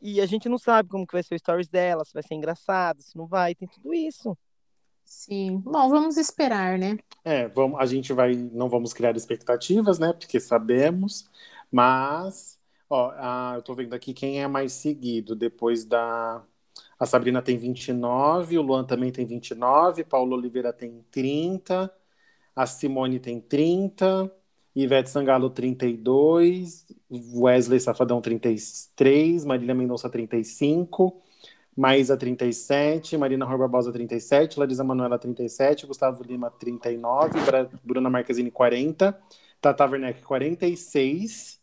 E 0.00 0.20
a 0.20 0.26
gente 0.26 0.48
não 0.48 0.58
sabe 0.58 0.88
como 0.88 1.06
que 1.06 1.14
vai 1.14 1.22
ser 1.22 1.34
o 1.34 1.38
stories 1.38 1.66
dela, 1.66 2.04
se 2.04 2.12
vai 2.12 2.22
ser 2.22 2.34
engraçado, 2.34 3.02
se 3.02 3.16
não 3.16 3.26
vai, 3.26 3.54
tem 3.54 3.66
tudo 3.66 3.92
isso. 3.92 4.36
Sim. 5.04 5.58
Bom, 5.60 5.88
vamos 5.88 6.16
esperar, 6.18 6.78
né? 6.78 6.98
É, 7.24 7.48
vamos, 7.48 7.80
a 7.80 7.86
gente 7.86 8.12
vai, 8.12 8.34
não 8.34 8.68
vamos 8.68 8.92
criar 8.92 9.16
expectativas, 9.16 9.98
né? 9.98 10.12
Porque 10.12 10.38
sabemos, 10.40 11.24
mas, 11.72 12.58
ó, 12.88 13.10
a- 13.16 13.52
eu 13.56 13.62
tô 13.62 13.74
vendo 13.74 13.94
aqui 13.94 14.12
quem 14.12 14.42
é 14.42 14.46
mais 14.48 14.72
seguido 14.74 15.34
depois 15.34 15.84
da. 15.84 16.44
A 16.98 17.06
Sabrina 17.06 17.42
tem 17.42 17.56
29, 17.58 18.58
o 18.58 18.62
Luan 18.62 18.84
também 18.84 19.10
tem 19.12 19.26
29, 19.26 20.04
Paulo 20.04 20.36
Oliveira 20.36 20.72
tem 20.72 21.02
30, 21.10 21.90
a 22.56 22.66
Simone 22.66 23.20
tem 23.20 23.40
30, 23.40 24.30
Ivete 24.76 25.10
Sangalo 25.10 25.50
32, 25.50 26.86
Wesley 27.10 27.80
Safadão 27.80 28.20
33, 28.20 29.44
Marília 29.44 29.74
Mendonça 29.74 30.10
35, 30.10 31.22
Maísa 31.76 32.16
37, 32.16 33.16
Marina 33.16 33.44
Ror 33.44 33.58
Barbosa 33.58 33.90
37, 33.92 34.58
Larisa 34.60 34.84
Manoela 34.84 35.18
37, 35.18 35.86
Gustavo 35.86 36.22
Lima 36.22 36.50
39, 36.50 37.40
Bra- 37.40 37.68
Bruna 37.82 38.08
Marquezine 38.08 38.50
40, 38.50 39.16
Tata 39.60 39.84
Werneck 39.86 40.22
46, 40.22 41.58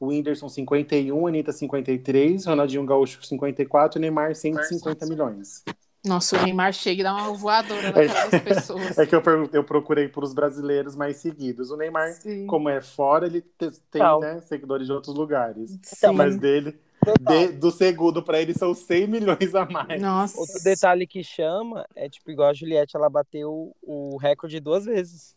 Whindersson 0.00 0.48
51, 0.48 1.26
Anitta 1.26 1.52
53, 1.52 2.44
Ronaldinho 2.44 2.84
Gaúcho 2.84 3.24
54 3.24 3.98
e 3.98 4.00
Neymar 4.02 4.34
150 4.34 5.06
milhões. 5.06 5.64
Nossa, 6.04 6.38
o 6.38 6.42
Neymar 6.42 6.72
chega 6.72 7.00
e 7.00 7.02
dá 7.02 7.12
uma 7.14 7.32
voadora 7.32 7.82
na 7.82 7.92
cara 7.92 8.28
das 8.30 8.42
pessoas. 8.42 8.96
É 8.98 9.06
que 9.06 9.14
eu, 9.14 9.22
eu 9.52 9.64
procurei 9.64 10.06
por 10.06 10.22
os 10.22 10.32
brasileiros 10.34 10.94
mais 10.94 11.16
seguidos. 11.16 11.70
O 11.70 11.76
Neymar, 11.76 12.12
Sim. 12.12 12.46
como 12.46 12.68
é 12.68 12.80
fora, 12.80 13.26
ele 13.26 13.40
te- 13.40 13.72
tem 13.90 14.02
né, 14.20 14.40
seguidores 14.42 14.86
de 14.86 14.92
outros 14.92 15.16
lugares. 15.16 15.76
Sim. 15.82 16.12
Mas 16.12 16.36
dele, 16.36 16.78
de- 17.20 17.52
do 17.52 17.70
segundo 17.70 18.22
para 18.22 18.40
ele 18.40 18.54
são 18.54 18.74
100 18.74 19.06
milhões 19.06 19.54
a 19.54 19.64
mais. 19.66 20.00
Nossa. 20.00 20.38
Outro 20.40 20.62
detalhe 20.62 21.06
que 21.06 21.22
chama 21.22 21.86
é, 21.94 22.08
tipo, 22.08 22.30
igual 22.30 22.48
a 22.48 22.54
Juliette, 22.54 22.96
ela 22.96 23.08
bateu 23.08 23.74
o 23.82 24.16
recorde 24.16 24.60
duas 24.60 24.84
vezes 24.84 25.34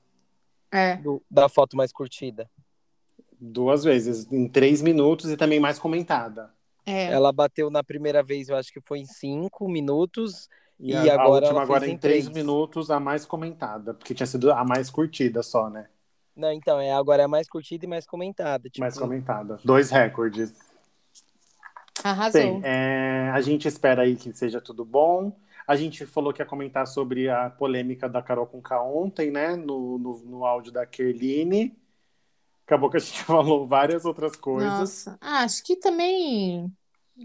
É. 0.71 0.95
do- 0.97 1.21
da 1.29 1.47
foto 1.49 1.75
mais 1.77 1.91
curtida. 1.91 2.49
Duas 3.41 3.83
vezes, 3.83 4.29
em 4.31 4.47
três 4.47 4.81
minutos 4.81 5.31
e 5.31 5.37
também 5.37 5.59
mais 5.59 5.79
comentada. 5.79 6.51
É. 6.85 7.05
Ela 7.05 7.31
bateu 7.31 7.69
na 7.69 7.83
primeira 7.83 8.21
vez, 8.21 8.49
eu 8.49 8.55
acho 8.57 8.71
que 8.73 8.81
foi 8.81 8.99
em 8.99 9.05
cinco 9.05 9.69
minutos. 9.69 10.49
E, 10.79 10.91
E 10.91 10.95
a, 10.95 11.01
a 11.11 11.21
agora 11.21 11.45
última 11.45 11.49
ela 11.51 11.61
agora 11.63 11.85
em 11.87 11.97
três 11.97 12.25
três. 12.25 12.29
minutos, 12.35 12.89
a 12.89 12.99
mais 12.99 13.25
comentada, 13.25 13.93
porque 13.93 14.13
tinha 14.13 14.25
sido 14.27 14.51
a 14.51 14.63
mais 14.63 14.89
curtida 14.89 15.43
só, 15.43 15.69
né? 15.69 15.87
Não, 16.35 16.51
então, 16.53 16.79
é, 16.79 16.93
agora 16.93 17.23
é 17.23 17.27
mais 17.27 17.49
curtida 17.49 17.83
e 17.85 17.87
mais 17.87 18.05
comentada. 18.05 18.69
Tipo, 18.69 18.79
mais 18.79 18.97
comentada. 18.97 19.59
Dois 19.63 19.89
recordes. 19.89 20.53
Arrasou. 22.03 22.41
Bem, 22.41 22.61
é, 22.63 23.29
a 23.33 23.41
gente 23.41 23.67
espera 23.67 24.03
aí 24.03 24.15
que 24.15 24.31
seja 24.33 24.61
tudo 24.61 24.85
bom. 24.85 25.35
A 25.67 25.75
gente 25.75 26.05
falou 26.05 26.33
que 26.33 26.41
ia 26.41 26.45
comentar 26.45 26.87
sobre 26.87 27.29
a 27.29 27.49
polêmica 27.49 28.09
da 28.09 28.21
Carol 28.21 28.47
com 28.47 28.61
K 28.61 28.81
ontem, 28.81 29.29
né? 29.29 29.55
No, 29.55 29.99
no, 29.99 30.17
no 30.19 30.45
áudio 30.45 30.71
da 30.71 30.85
Kerline. 30.85 31.77
Acabou 32.65 32.89
que 32.89 32.97
a 32.97 32.99
gente 32.99 33.21
falou 33.23 33.67
várias 33.67 34.05
outras 34.05 34.35
coisas. 34.35 34.71
Nossa. 34.71 35.17
Ah, 35.21 35.43
acho 35.43 35.63
que 35.63 35.75
também 35.75 36.71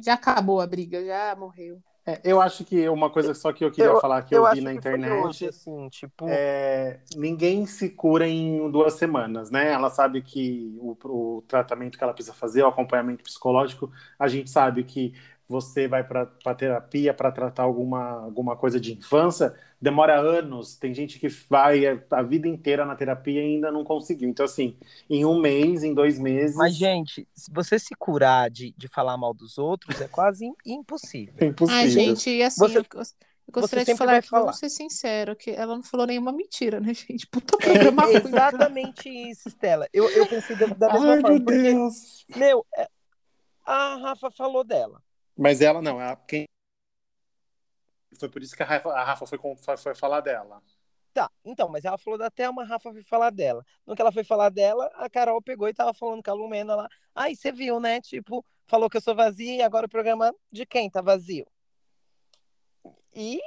já 0.05 0.15
acabou 0.15 0.61
a 0.61 0.67
briga, 0.67 1.05
já 1.05 1.35
morreu. 1.37 1.83
É, 2.07 2.21
eu 2.25 2.41
acho 2.41 2.65
que 2.65 2.87
uma 2.89 3.11
coisa 3.11 3.33
só 3.35 3.53
que 3.53 3.65
eu 3.65 3.71
queria 3.73 3.93
Eu- 3.93 4.01
falar 4.01 4.23
que 4.23 4.35
eu, 4.35 4.45
acho 4.47 4.57
vi 4.57 4.61
na 4.61 4.75
internet. 4.75 5.11
hoje, 5.27 5.47
assim, 5.49 5.89
tipo, 5.89 6.27
é, 6.29 7.01
ninguém 7.17 7.65
se 7.67 7.89
cura 7.91 8.29
em 8.29 8.71
duas 8.71 8.95
semanas, 8.95 9.51
né? 9.51 9.73
Ela 9.73 9.89
sabe 9.91 10.21
que 10.23 10.75
o, 10.79 10.97
o 11.39 11.43
tratamento 11.49 11.97
que 11.97 12.05
ela 12.05 12.13
precisa 12.13 12.35
fazer, 12.35 12.63
o 12.63 12.67
acompanhamento 12.69 13.23
psicológico, 13.25 13.91
a 14.19 14.29
gente 14.29 14.51
sabe 14.51 14.85
que 14.85 15.15
você 15.55 15.87
vai 15.87 16.03
para 16.03 16.27
terapia 16.57 17.15
para 17.15 17.31
tratar 17.31 17.63
alguma, 17.63 18.25
alguma 18.25 18.57
coisa 18.57 18.81
de 18.81 18.93
infância, 18.93 19.55
demora 19.81 20.19
anos. 20.19 20.77
Tem 20.77 20.93
gente 20.93 21.19
que 21.21 21.29
vai 21.49 21.85
a 22.11 22.23
vida 22.23 22.49
inteira 22.49 22.85
na 22.85 22.97
terapia 22.97 23.41
e 23.41 23.55
ainda 23.55 23.71
não 23.71 23.85
conseguiu. 23.85 24.29
Então, 24.29 24.45
assim, 24.45 24.77
em 25.09 25.25
um 25.25 25.39
mês, 25.41 25.85
em 25.85 25.95
dois 25.95 26.19
meses. 26.19 26.57
Mas, 26.57 26.75
gente, 26.75 27.29
se 27.33 27.53
você 27.53 27.79
se 27.79 27.95
curar 27.97 28.51
de, 28.51 28.75
de 28.77 28.89
falar 28.89 29.17
mal 29.17 29.33
dos 29.33 29.57
outros, 29.57 30.01
é 30.01 30.09
quase 30.09 30.45
im- 30.47 30.55
impossível. 30.67 31.35
é 31.39 31.45
impossível. 31.47 31.81
Ai, 31.81 31.89
gente, 31.89 32.31
e 32.31 32.43
assim, 32.43 32.61
Você- 32.61 32.79
eu, 32.79 32.85
eu 32.95 33.53
gostaria 33.53 33.85
de 33.85 33.95
falar 33.97 34.21
que, 34.23 34.29
falar. 34.29 34.43
vamos 34.47 34.59
ser 34.59 34.71
sinceros, 34.71 35.37
que 35.39 35.51
ela 35.53 35.77
não 35.77 35.83
falou 35.85 36.05
nenhuma 36.07 36.33
mentira, 36.33 36.81
né, 36.81 36.93
gente? 36.93 37.29
Puta 37.29 37.57
programa 37.59 38.03
É 38.11 38.17
exatamente 38.17 39.09
isso, 39.09 39.49
Stella. 39.49 39.87
Eu, 39.93 40.11
eu 40.11 40.27
pensei 40.27 40.57
da, 40.57 40.67
da 40.67 40.93
mesma 40.95 41.13
Ai, 41.13 41.21
forma, 41.21 41.37
meu 41.37 41.45
porque, 41.45 41.63
Deus. 41.63 42.25
meu, 42.35 42.67
é- 42.77 42.89
a 43.67 43.97
Rafa 43.97 44.31
falou 44.31 44.63
dela. 44.63 45.01
Mas 45.37 45.61
ela 45.61 45.83
não, 45.83 46.01
ela, 46.01 46.17
quem... 46.17 46.47
foi 48.19 48.29
por 48.29 48.43
isso 48.43 48.57
que 48.57 48.63
a 48.63 48.67
Rafa, 48.67 48.91
a 48.91 49.05
Rafa 49.05 49.27
foi, 49.27 49.39
foi, 49.77 49.95
falar 49.95 50.21
dela. 50.21 50.63
Tá, 51.13 51.31
então, 51.45 51.69
mas 51.69 51.85
ela 51.85 51.97
falou 51.97 52.19
da 52.19 52.31
Thelma, 52.31 52.63
a 52.63 52.67
Rafa 52.67 52.93
foi 52.93 53.03
falar 53.05 53.31
dela. 53.31 53.65
No 53.87 53.95
que 53.95 54.03
ela 54.03 54.13
foi 54.13 54.25
falar 54.25 54.49
dela, 54.49 54.91
a 54.95 55.09
Carol 55.09 55.41
pegou 55.41 55.69
e 55.69 55.75
tava 55.75 55.95
falando 55.95 56.23
com 56.23 56.31
a 56.31 56.35
Lumena 56.35 56.75
lá. 56.75 56.89
Ai, 57.15 57.35
você 57.35 57.53
viu, 57.53 57.79
né? 57.79 58.01
Tipo, 58.01 58.45
falou 58.67 58.91
que 58.91 58.97
eu 58.97 59.01
sou 59.01 59.15
vazia 59.15 59.57
e 59.57 59.63
agora 59.63 59.87
o 59.87 59.89
programa 59.89 60.35
de 60.51 60.67
quem 60.67 60.91
tá 60.91 61.01
vazio? 61.01 61.47
E 63.15 63.41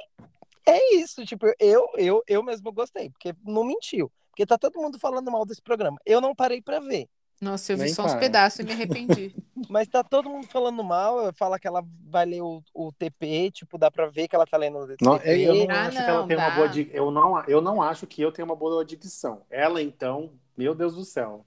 é 0.66 0.96
isso, 0.96 1.24
tipo, 1.26 1.46
eu, 1.58 1.88
eu, 1.96 2.22
eu 2.26 2.42
mesmo 2.42 2.72
gostei, 2.72 3.10
porque 3.10 3.34
não 3.44 3.64
mentiu. 3.64 4.10
Porque 4.30 4.46
tá 4.46 4.56
todo 4.56 4.80
mundo 4.80 4.98
falando 4.98 5.30
mal 5.30 5.44
desse 5.44 5.60
programa. 5.60 5.98
Eu 6.06 6.20
não 6.20 6.34
parei 6.34 6.62
pra 6.62 6.78
ver. 6.78 7.08
Nossa, 7.40 7.72
eu 7.72 7.76
vi 7.76 7.84
Nem 7.84 7.94
só 7.94 8.04
uns 8.04 8.10
para. 8.12 8.20
pedaços 8.20 8.58
e 8.60 8.64
me 8.64 8.72
arrependi. 8.72 9.32
Mas 9.70 9.86
tá 9.86 10.02
todo 10.02 10.28
mundo 10.28 10.46
falando 10.48 10.82
mal, 10.82 11.32
fala 11.34 11.58
que 11.58 11.68
ela 11.68 11.84
vai 12.08 12.26
ler 12.26 12.42
o, 12.42 12.62
o 12.74 12.92
TP, 12.92 13.50
tipo, 13.52 13.78
dá 13.78 13.90
pra 13.90 14.06
ver 14.06 14.26
que 14.26 14.34
ela 14.34 14.46
tá 14.46 14.56
lendo 14.56 14.78
o 14.78 14.86
TP. 14.86 15.04
Não, 15.04 15.16
eu, 15.18 15.54
eu 15.54 15.66
não 15.66 15.74
Ah, 15.74 15.82
acho 15.82 15.96
que 15.96 16.02
ela 16.02 16.20
não, 16.20 16.26
tem 16.26 16.36
uma 16.36 16.50
boa 16.50 16.70
eu 16.92 17.10
não 17.10 17.44
Eu 17.44 17.60
não 17.60 17.82
acho 17.82 18.06
que 18.06 18.22
eu 18.22 18.32
tenho 18.32 18.46
uma 18.46 18.56
boa 18.56 18.84
dicção. 18.84 19.42
Ela, 19.50 19.80
então, 19.82 20.32
meu 20.56 20.74
Deus 20.74 20.94
do 20.94 21.04
céu. 21.04 21.44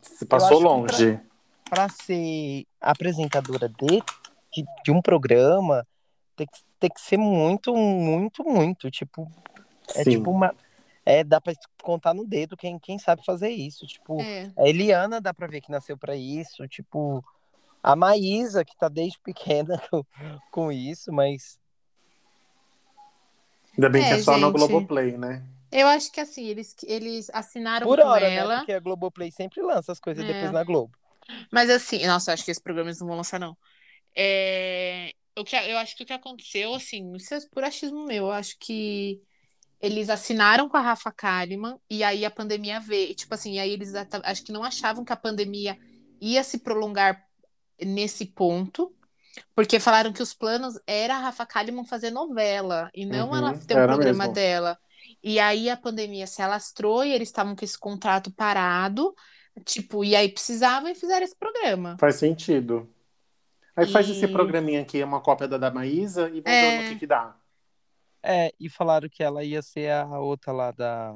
Se 0.00 0.24
passou 0.24 0.60
longe. 0.60 1.20
Pra 1.68 1.88
ser 1.88 2.66
apresentadora 2.80 3.68
de, 3.68 4.02
de, 4.52 4.64
de 4.84 4.90
um 4.92 5.02
programa, 5.02 5.86
tem 6.36 6.46
que, 6.46 6.60
tem 6.78 6.90
que 6.90 7.00
ser 7.00 7.16
muito, 7.18 7.74
muito, 7.74 8.44
muito. 8.44 8.90
Tipo, 8.90 9.30
é 9.94 10.04
Sim. 10.04 10.10
tipo 10.12 10.30
uma. 10.30 10.54
É, 11.06 11.22
dá 11.22 11.40
pra 11.40 11.52
contar 11.82 12.14
no 12.14 12.26
dedo 12.26 12.56
quem, 12.56 12.78
quem 12.78 12.98
sabe 12.98 13.24
fazer 13.24 13.50
isso. 13.50 13.86
Tipo, 13.86 14.20
É. 14.20 14.50
a 14.56 14.66
Eliana 14.68 15.20
dá 15.20 15.34
pra 15.34 15.46
ver 15.46 15.60
que 15.60 15.70
nasceu 15.70 15.98
pra 15.98 16.16
isso. 16.16 16.66
Tipo, 16.66 17.22
a 17.82 17.94
Maísa, 17.94 18.64
que 18.64 18.76
tá 18.76 18.88
desde 18.88 19.18
pequena 19.20 19.78
com, 19.90 20.04
com 20.50 20.72
isso, 20.72 21.12
mas. 21.12 21.58
Ainda 23.76 23.90
bem 23.90 24.02
que 24.02 24.10
É, 24.10 24.14
é 24.14 24.22
só 24.22 24.38
no 24.38 24.46
gente. 24.46 24.56
Globoplay, 24.56 25.18
né? 25.18 25.44
Eu 25.70 25.88
acho 25.88 26.10
que 26.12 26.20
assim, 26.20 26.46
eles, 26.46 26.74
eles 26.84 27.28
assinaram 27.34 27.86
Por 27.86 27.98
com 28.00 28.06
hora, 28.06 28.28
né? 28.28 28.36
ela. 28.36 28.56
Porque 28.58 28.72
a 28.72 28.80
Globoplay 28.80 29.30
sempre 29.32 29.60
lança 29.60 29.90
as 29.92 29.98
coisas 29.98 30.24
É. 30.24 30.32
depois 30.32 30.52
na 30.52 30.62
Globo. 30.62 30.96
Mas 31.50 31.68
assim, 31.68 32.06
nossa, 32.06 32.30
eu 32.30 32.34
acho 32.34 32.44
que 32.44 32.50
esse 32.50 32.62
programa 32.62 32.90
eles 32.90 33.00
não 33.00 33.08
vão 33.08 33.16
lançar, 33.16 33.40
não. 33.40 33.56
É, 34.16 35.12
o 35.36 35.42
que, 35.42 35.56
eu 35.56 35.76
acho 35.78 35.96
que 35.96 36.04
o 36.04 36.06
que 36.06 36.12
aconteceu, 36.12 36.72
assim, 36.74 37.12
isso 37.16 37.34
é 37.34 37.38
por 37.52 37.64
achismo 37.64 38.04
meu, 38.04 38.26
eu 38.26 38.30
acho 38.30 38.56
que 38.60 39.20
eles 39.84 40.08
assinaram 40.08 40.68
com 40.68 40.76
a 40.76 40.80
Rafa 40.80 41.12
Kalimann 41.12 41.78
e 41.90 42.02
aí 42.02 42.24
a 42.24 42.30
pandemia 42.30 42.80
veio. 42.80 43.10
e, 43.10 43.14
Tipo 43.14 43.34
assim, 43.34 43.58
aí 43.58 43.70
eles 43.70 43.94
ata- 43.94 44.22
acho 44.24 44.42
que 44.44 44.52
não 44.52 44.64
achavam 44.64 45.04
que 45.04 45.12
a 45.12 45.16
pandemia 45.16 45.76
ia 46.20 46.42
se 46.42 46.58
prolongar 46.58 47.22
nesse 47.80 48.24
ponto, 48.26 48.94
porque 49.54 49.78
falaram 49.80 50.12
que 50.12 50.22
os 50.22 50.32
planos 50.32 50.78
era 50.86 51.16
a 51.16 51.18
Rafa 51.18 51.44
Kalimann 51.44 51.84
fazer 51.84 52.10
novela 52.10 52.90
e 52.94 53.04
não 53.04 53.30
Uhum, 53.30 53.36
ela 53.36 53.58
ter 53.58 53.74
um 53.74 53.78
era 53.80 53.92
programa 53.94 54.18
mesmo. 54.24 54.34
dela. 54.34 54.78
E 55.22 55.38
aí 55.40 55.68
a 55.68 55.76
pandemia 55.76 56.26
se 56.26 56.40
alastrou 56.40 57.04
e 57.04 57.12
eles 57.12 57.28
estavam 57.28 57.54
com 57.56 57.64
esse 57.64 57.78
contrato 57.78 58.30
parado. 58.32 59.14
Tipo, 59.64 60.04
e 60.04 60.16
aí 60.16 60.28
precisavam 60.28 60.90
e 60.90 60.94
fizeram 60.94 61.24
esse 61.24 61.36
programa. 61.36 61.96
Faz 61.98 62.16
sentido. 62.16 62.88
Aí 63.76 63.86
faz 63.86 64.08
E- 64.08 64.12
esse 64.12 64.28
programinha 64.28 64.80
aqui, 64.82 65.02
uma 65.02 65.20
cópia 65.20 65.46
da 65.48 65.58
da 65.58 65.70
Maísa, 65.70 66.28
e 66.28 66.40
vamos 66.40 66.46
É. 66.46 66.70
ver 66.78 66.82
no 66.84 66.88
que, 66.94 66.98
que 67.00 67.06
dá. 67.06 67.36
É, 68.26 68.52
e 68.58 68.70
falaram 68.70 69.06
que 69.08 69.22
ela 69.22 69.44
ia 69.44 69.60
ser 69.60 69.90
a 69.92 70.18
outra 70.18 70.50
lá 70.50 70.70
da. 70.70 71.14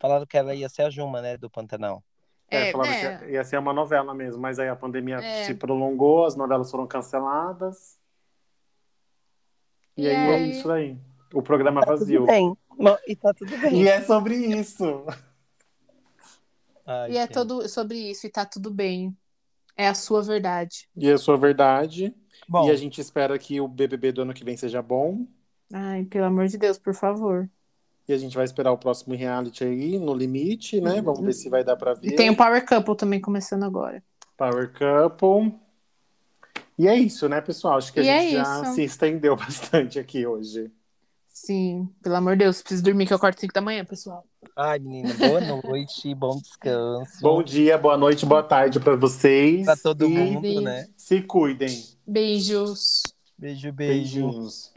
Falaram 0.00 0.24
que 0.26 0.36
ela 0.36 0.54
ia 0.54 0.68
ser 0.68 0.82
a 0.82 0.90
Juma, 0.90 1.20
né, 1.20 1.36
do 1.36 1.50
Pantanal. 1.50 2.02
É, 2.50 2.68
É, 2.68 2.72
falaram 2.72 2.90
né? 2.90 3.18
que 3.18 3.30
ia 3.32 3.44
ser 3.44 3.58
uma 3.58 3.72
novela 3.72 4.14
mesmo, 4.14 4.40
mas 4.40 4.58
aí 4.58 4.68
a 4.68 4.76
pandemia 4.76 5.16
É. 5.16 5.44
se 5.44 5.54
prolongou, 5.54 6.24
as 6.24 6.36
novelas 6.36 6.70
foram 6.70 6.86
canceladas. 6.86 7.98
E, 9.96 10.02
E 10.04 10.08
aí, 10.08 10.16
é 10.16 10.38
isso 10.46 10.70
aí. 10.70 10.96
O 11.32 11.42
programa 11.42 11.80
Tá 11.82 11.92
vazio. 11.92 12.20
tudo 12.20 12.26
bem. 12.26 12.56
Não, 12.78 12.98
E 13.06 13.14
tá 13.16 13.34
tudo 13.34 13.56
bem. 13.58 13.82
E 13.82 13.88
é 13.88 14.00
sobre 14.02 14.34
isso. 14.36 15.04
Ai, 16.86 17.12
E 17.12 17.16
é 17.16 17.22
gente. 17.22 17.32
todo 17.32 17.68
sobre 17.68 17.98
isso 17.98 18.26
e 18.26 18.30
tá 18.30 18.44
tudo 18.44 18.70
bem. 18.70 19.16
É 19.76 19.88
a 19.88 19.94
sua 19.94 20.22
verdade. 20.22 20.88
E 20.96 21.08
é 21.10 21.16
sua 21.16 21.36
verdade. 21.36 22.14
Bom, 22.48 22.66
E 22.68 22.70
a 22.70 22.76
gente 22.76 23.00
espera 23.00 23.38
que 23.38 23.60
o 23.60 23.66
BBB 23.68 24.12
do 24.12 24.22
ano 24.22 24.34
que 24.34 24.44
vem 24.44 24.56
seja 24.56 24.80
bom. 24.82 25.26
Ai, 25.76 26.04
pelo 26.04 26.26
amor 26.26 26.46
de 26.46 26.56
Deus, 26.56 26.78
por 26.78 26.94
favor. 26.94 27.50
E 28.08 28.12
a 28.12 28.18
gente 28.18 28.36
vai 28.36 28.44
esperar 28.44 28.70
o 28.70 28.78
próximo 28.78 29.14
reality 29.14 29.64
aí, 29.64 29.98
no 29.98 30.14
limite, 30.14 30.80
né? 30.80 31.00
Vamos 31.02 31.22
ver 31.22 31.32
se 31.32 31.48
vai 31.48 31.64
dar 31.64 31.76
pra 31.76 31.94
ver. 31.94 32.12
E 32.12 32.16
tem 32.16 32.30
o 32.30 32.36
Power 32.36 32.64
Couple 32.64 32.96
também 32.96 33.20
começando 33.20 33.64
agora. 33.64 34.02
Power 34.36 34.70
Couple. 34.72 35.58
E 36.78 36.86
é 36.86 36.94
isso, 36.96 37.28
né, 37.28 37.40
pessoal? 37.40 37.78
Acho 37.78 37.92
que 37.92 38.00
a 38.00 38.02
E 38.02 38.08
é 38.08 38.22
gente 38.22 38.32
já 38.32 38.60
isso. 38.62 38.74
se 38.74 38.82
estendeu 38.84 39.34
bastante 39.36 39.98
aqui 39.98 40.26
hoje. 40.26 40.70
Sim, 41.28 41.88
pelo 42.02 42.14
amor 42.16 42.36
de 42.36 42.44
Deus, 42.44 42.62
preciso 42.62 42.82
dormir 42.84 43.06
que 43.06 43.12
eu 43.12 43.16
acordo 43.16 43.40
5 43.40 43.52
da 43.52 43.60
manhã, 43.60 43.84
pessoal. 43.84 44.24
Ai, 44.56 44.78
menina, 44.78 45.12
boa 45.14 45.40
noite, 45.40 46.14
bom 46.14 46.36
descanso. 46.36 47.20
Bom 47.22 47.42
dia, 47.42 47.76
boa 47.78 47.96
noite, 47.96 48.26
boa 48.26 48.42
tarde 48.42 48.78
pra 48.78 48.94
vocês. 48.94 49.64
pra 49.64 49.76
todo 49.76 50.08
E 50.08 50.14
mundo, 50.14 50.60
né? 50.60 50.88
Se 50.96 51.22
cuidem. 51.22 51.82
Beijos. 52.06 53.02
Beijo, 53.38 53.72
beijo. 53.72 54.20
Beijinhos. 54.20 54.73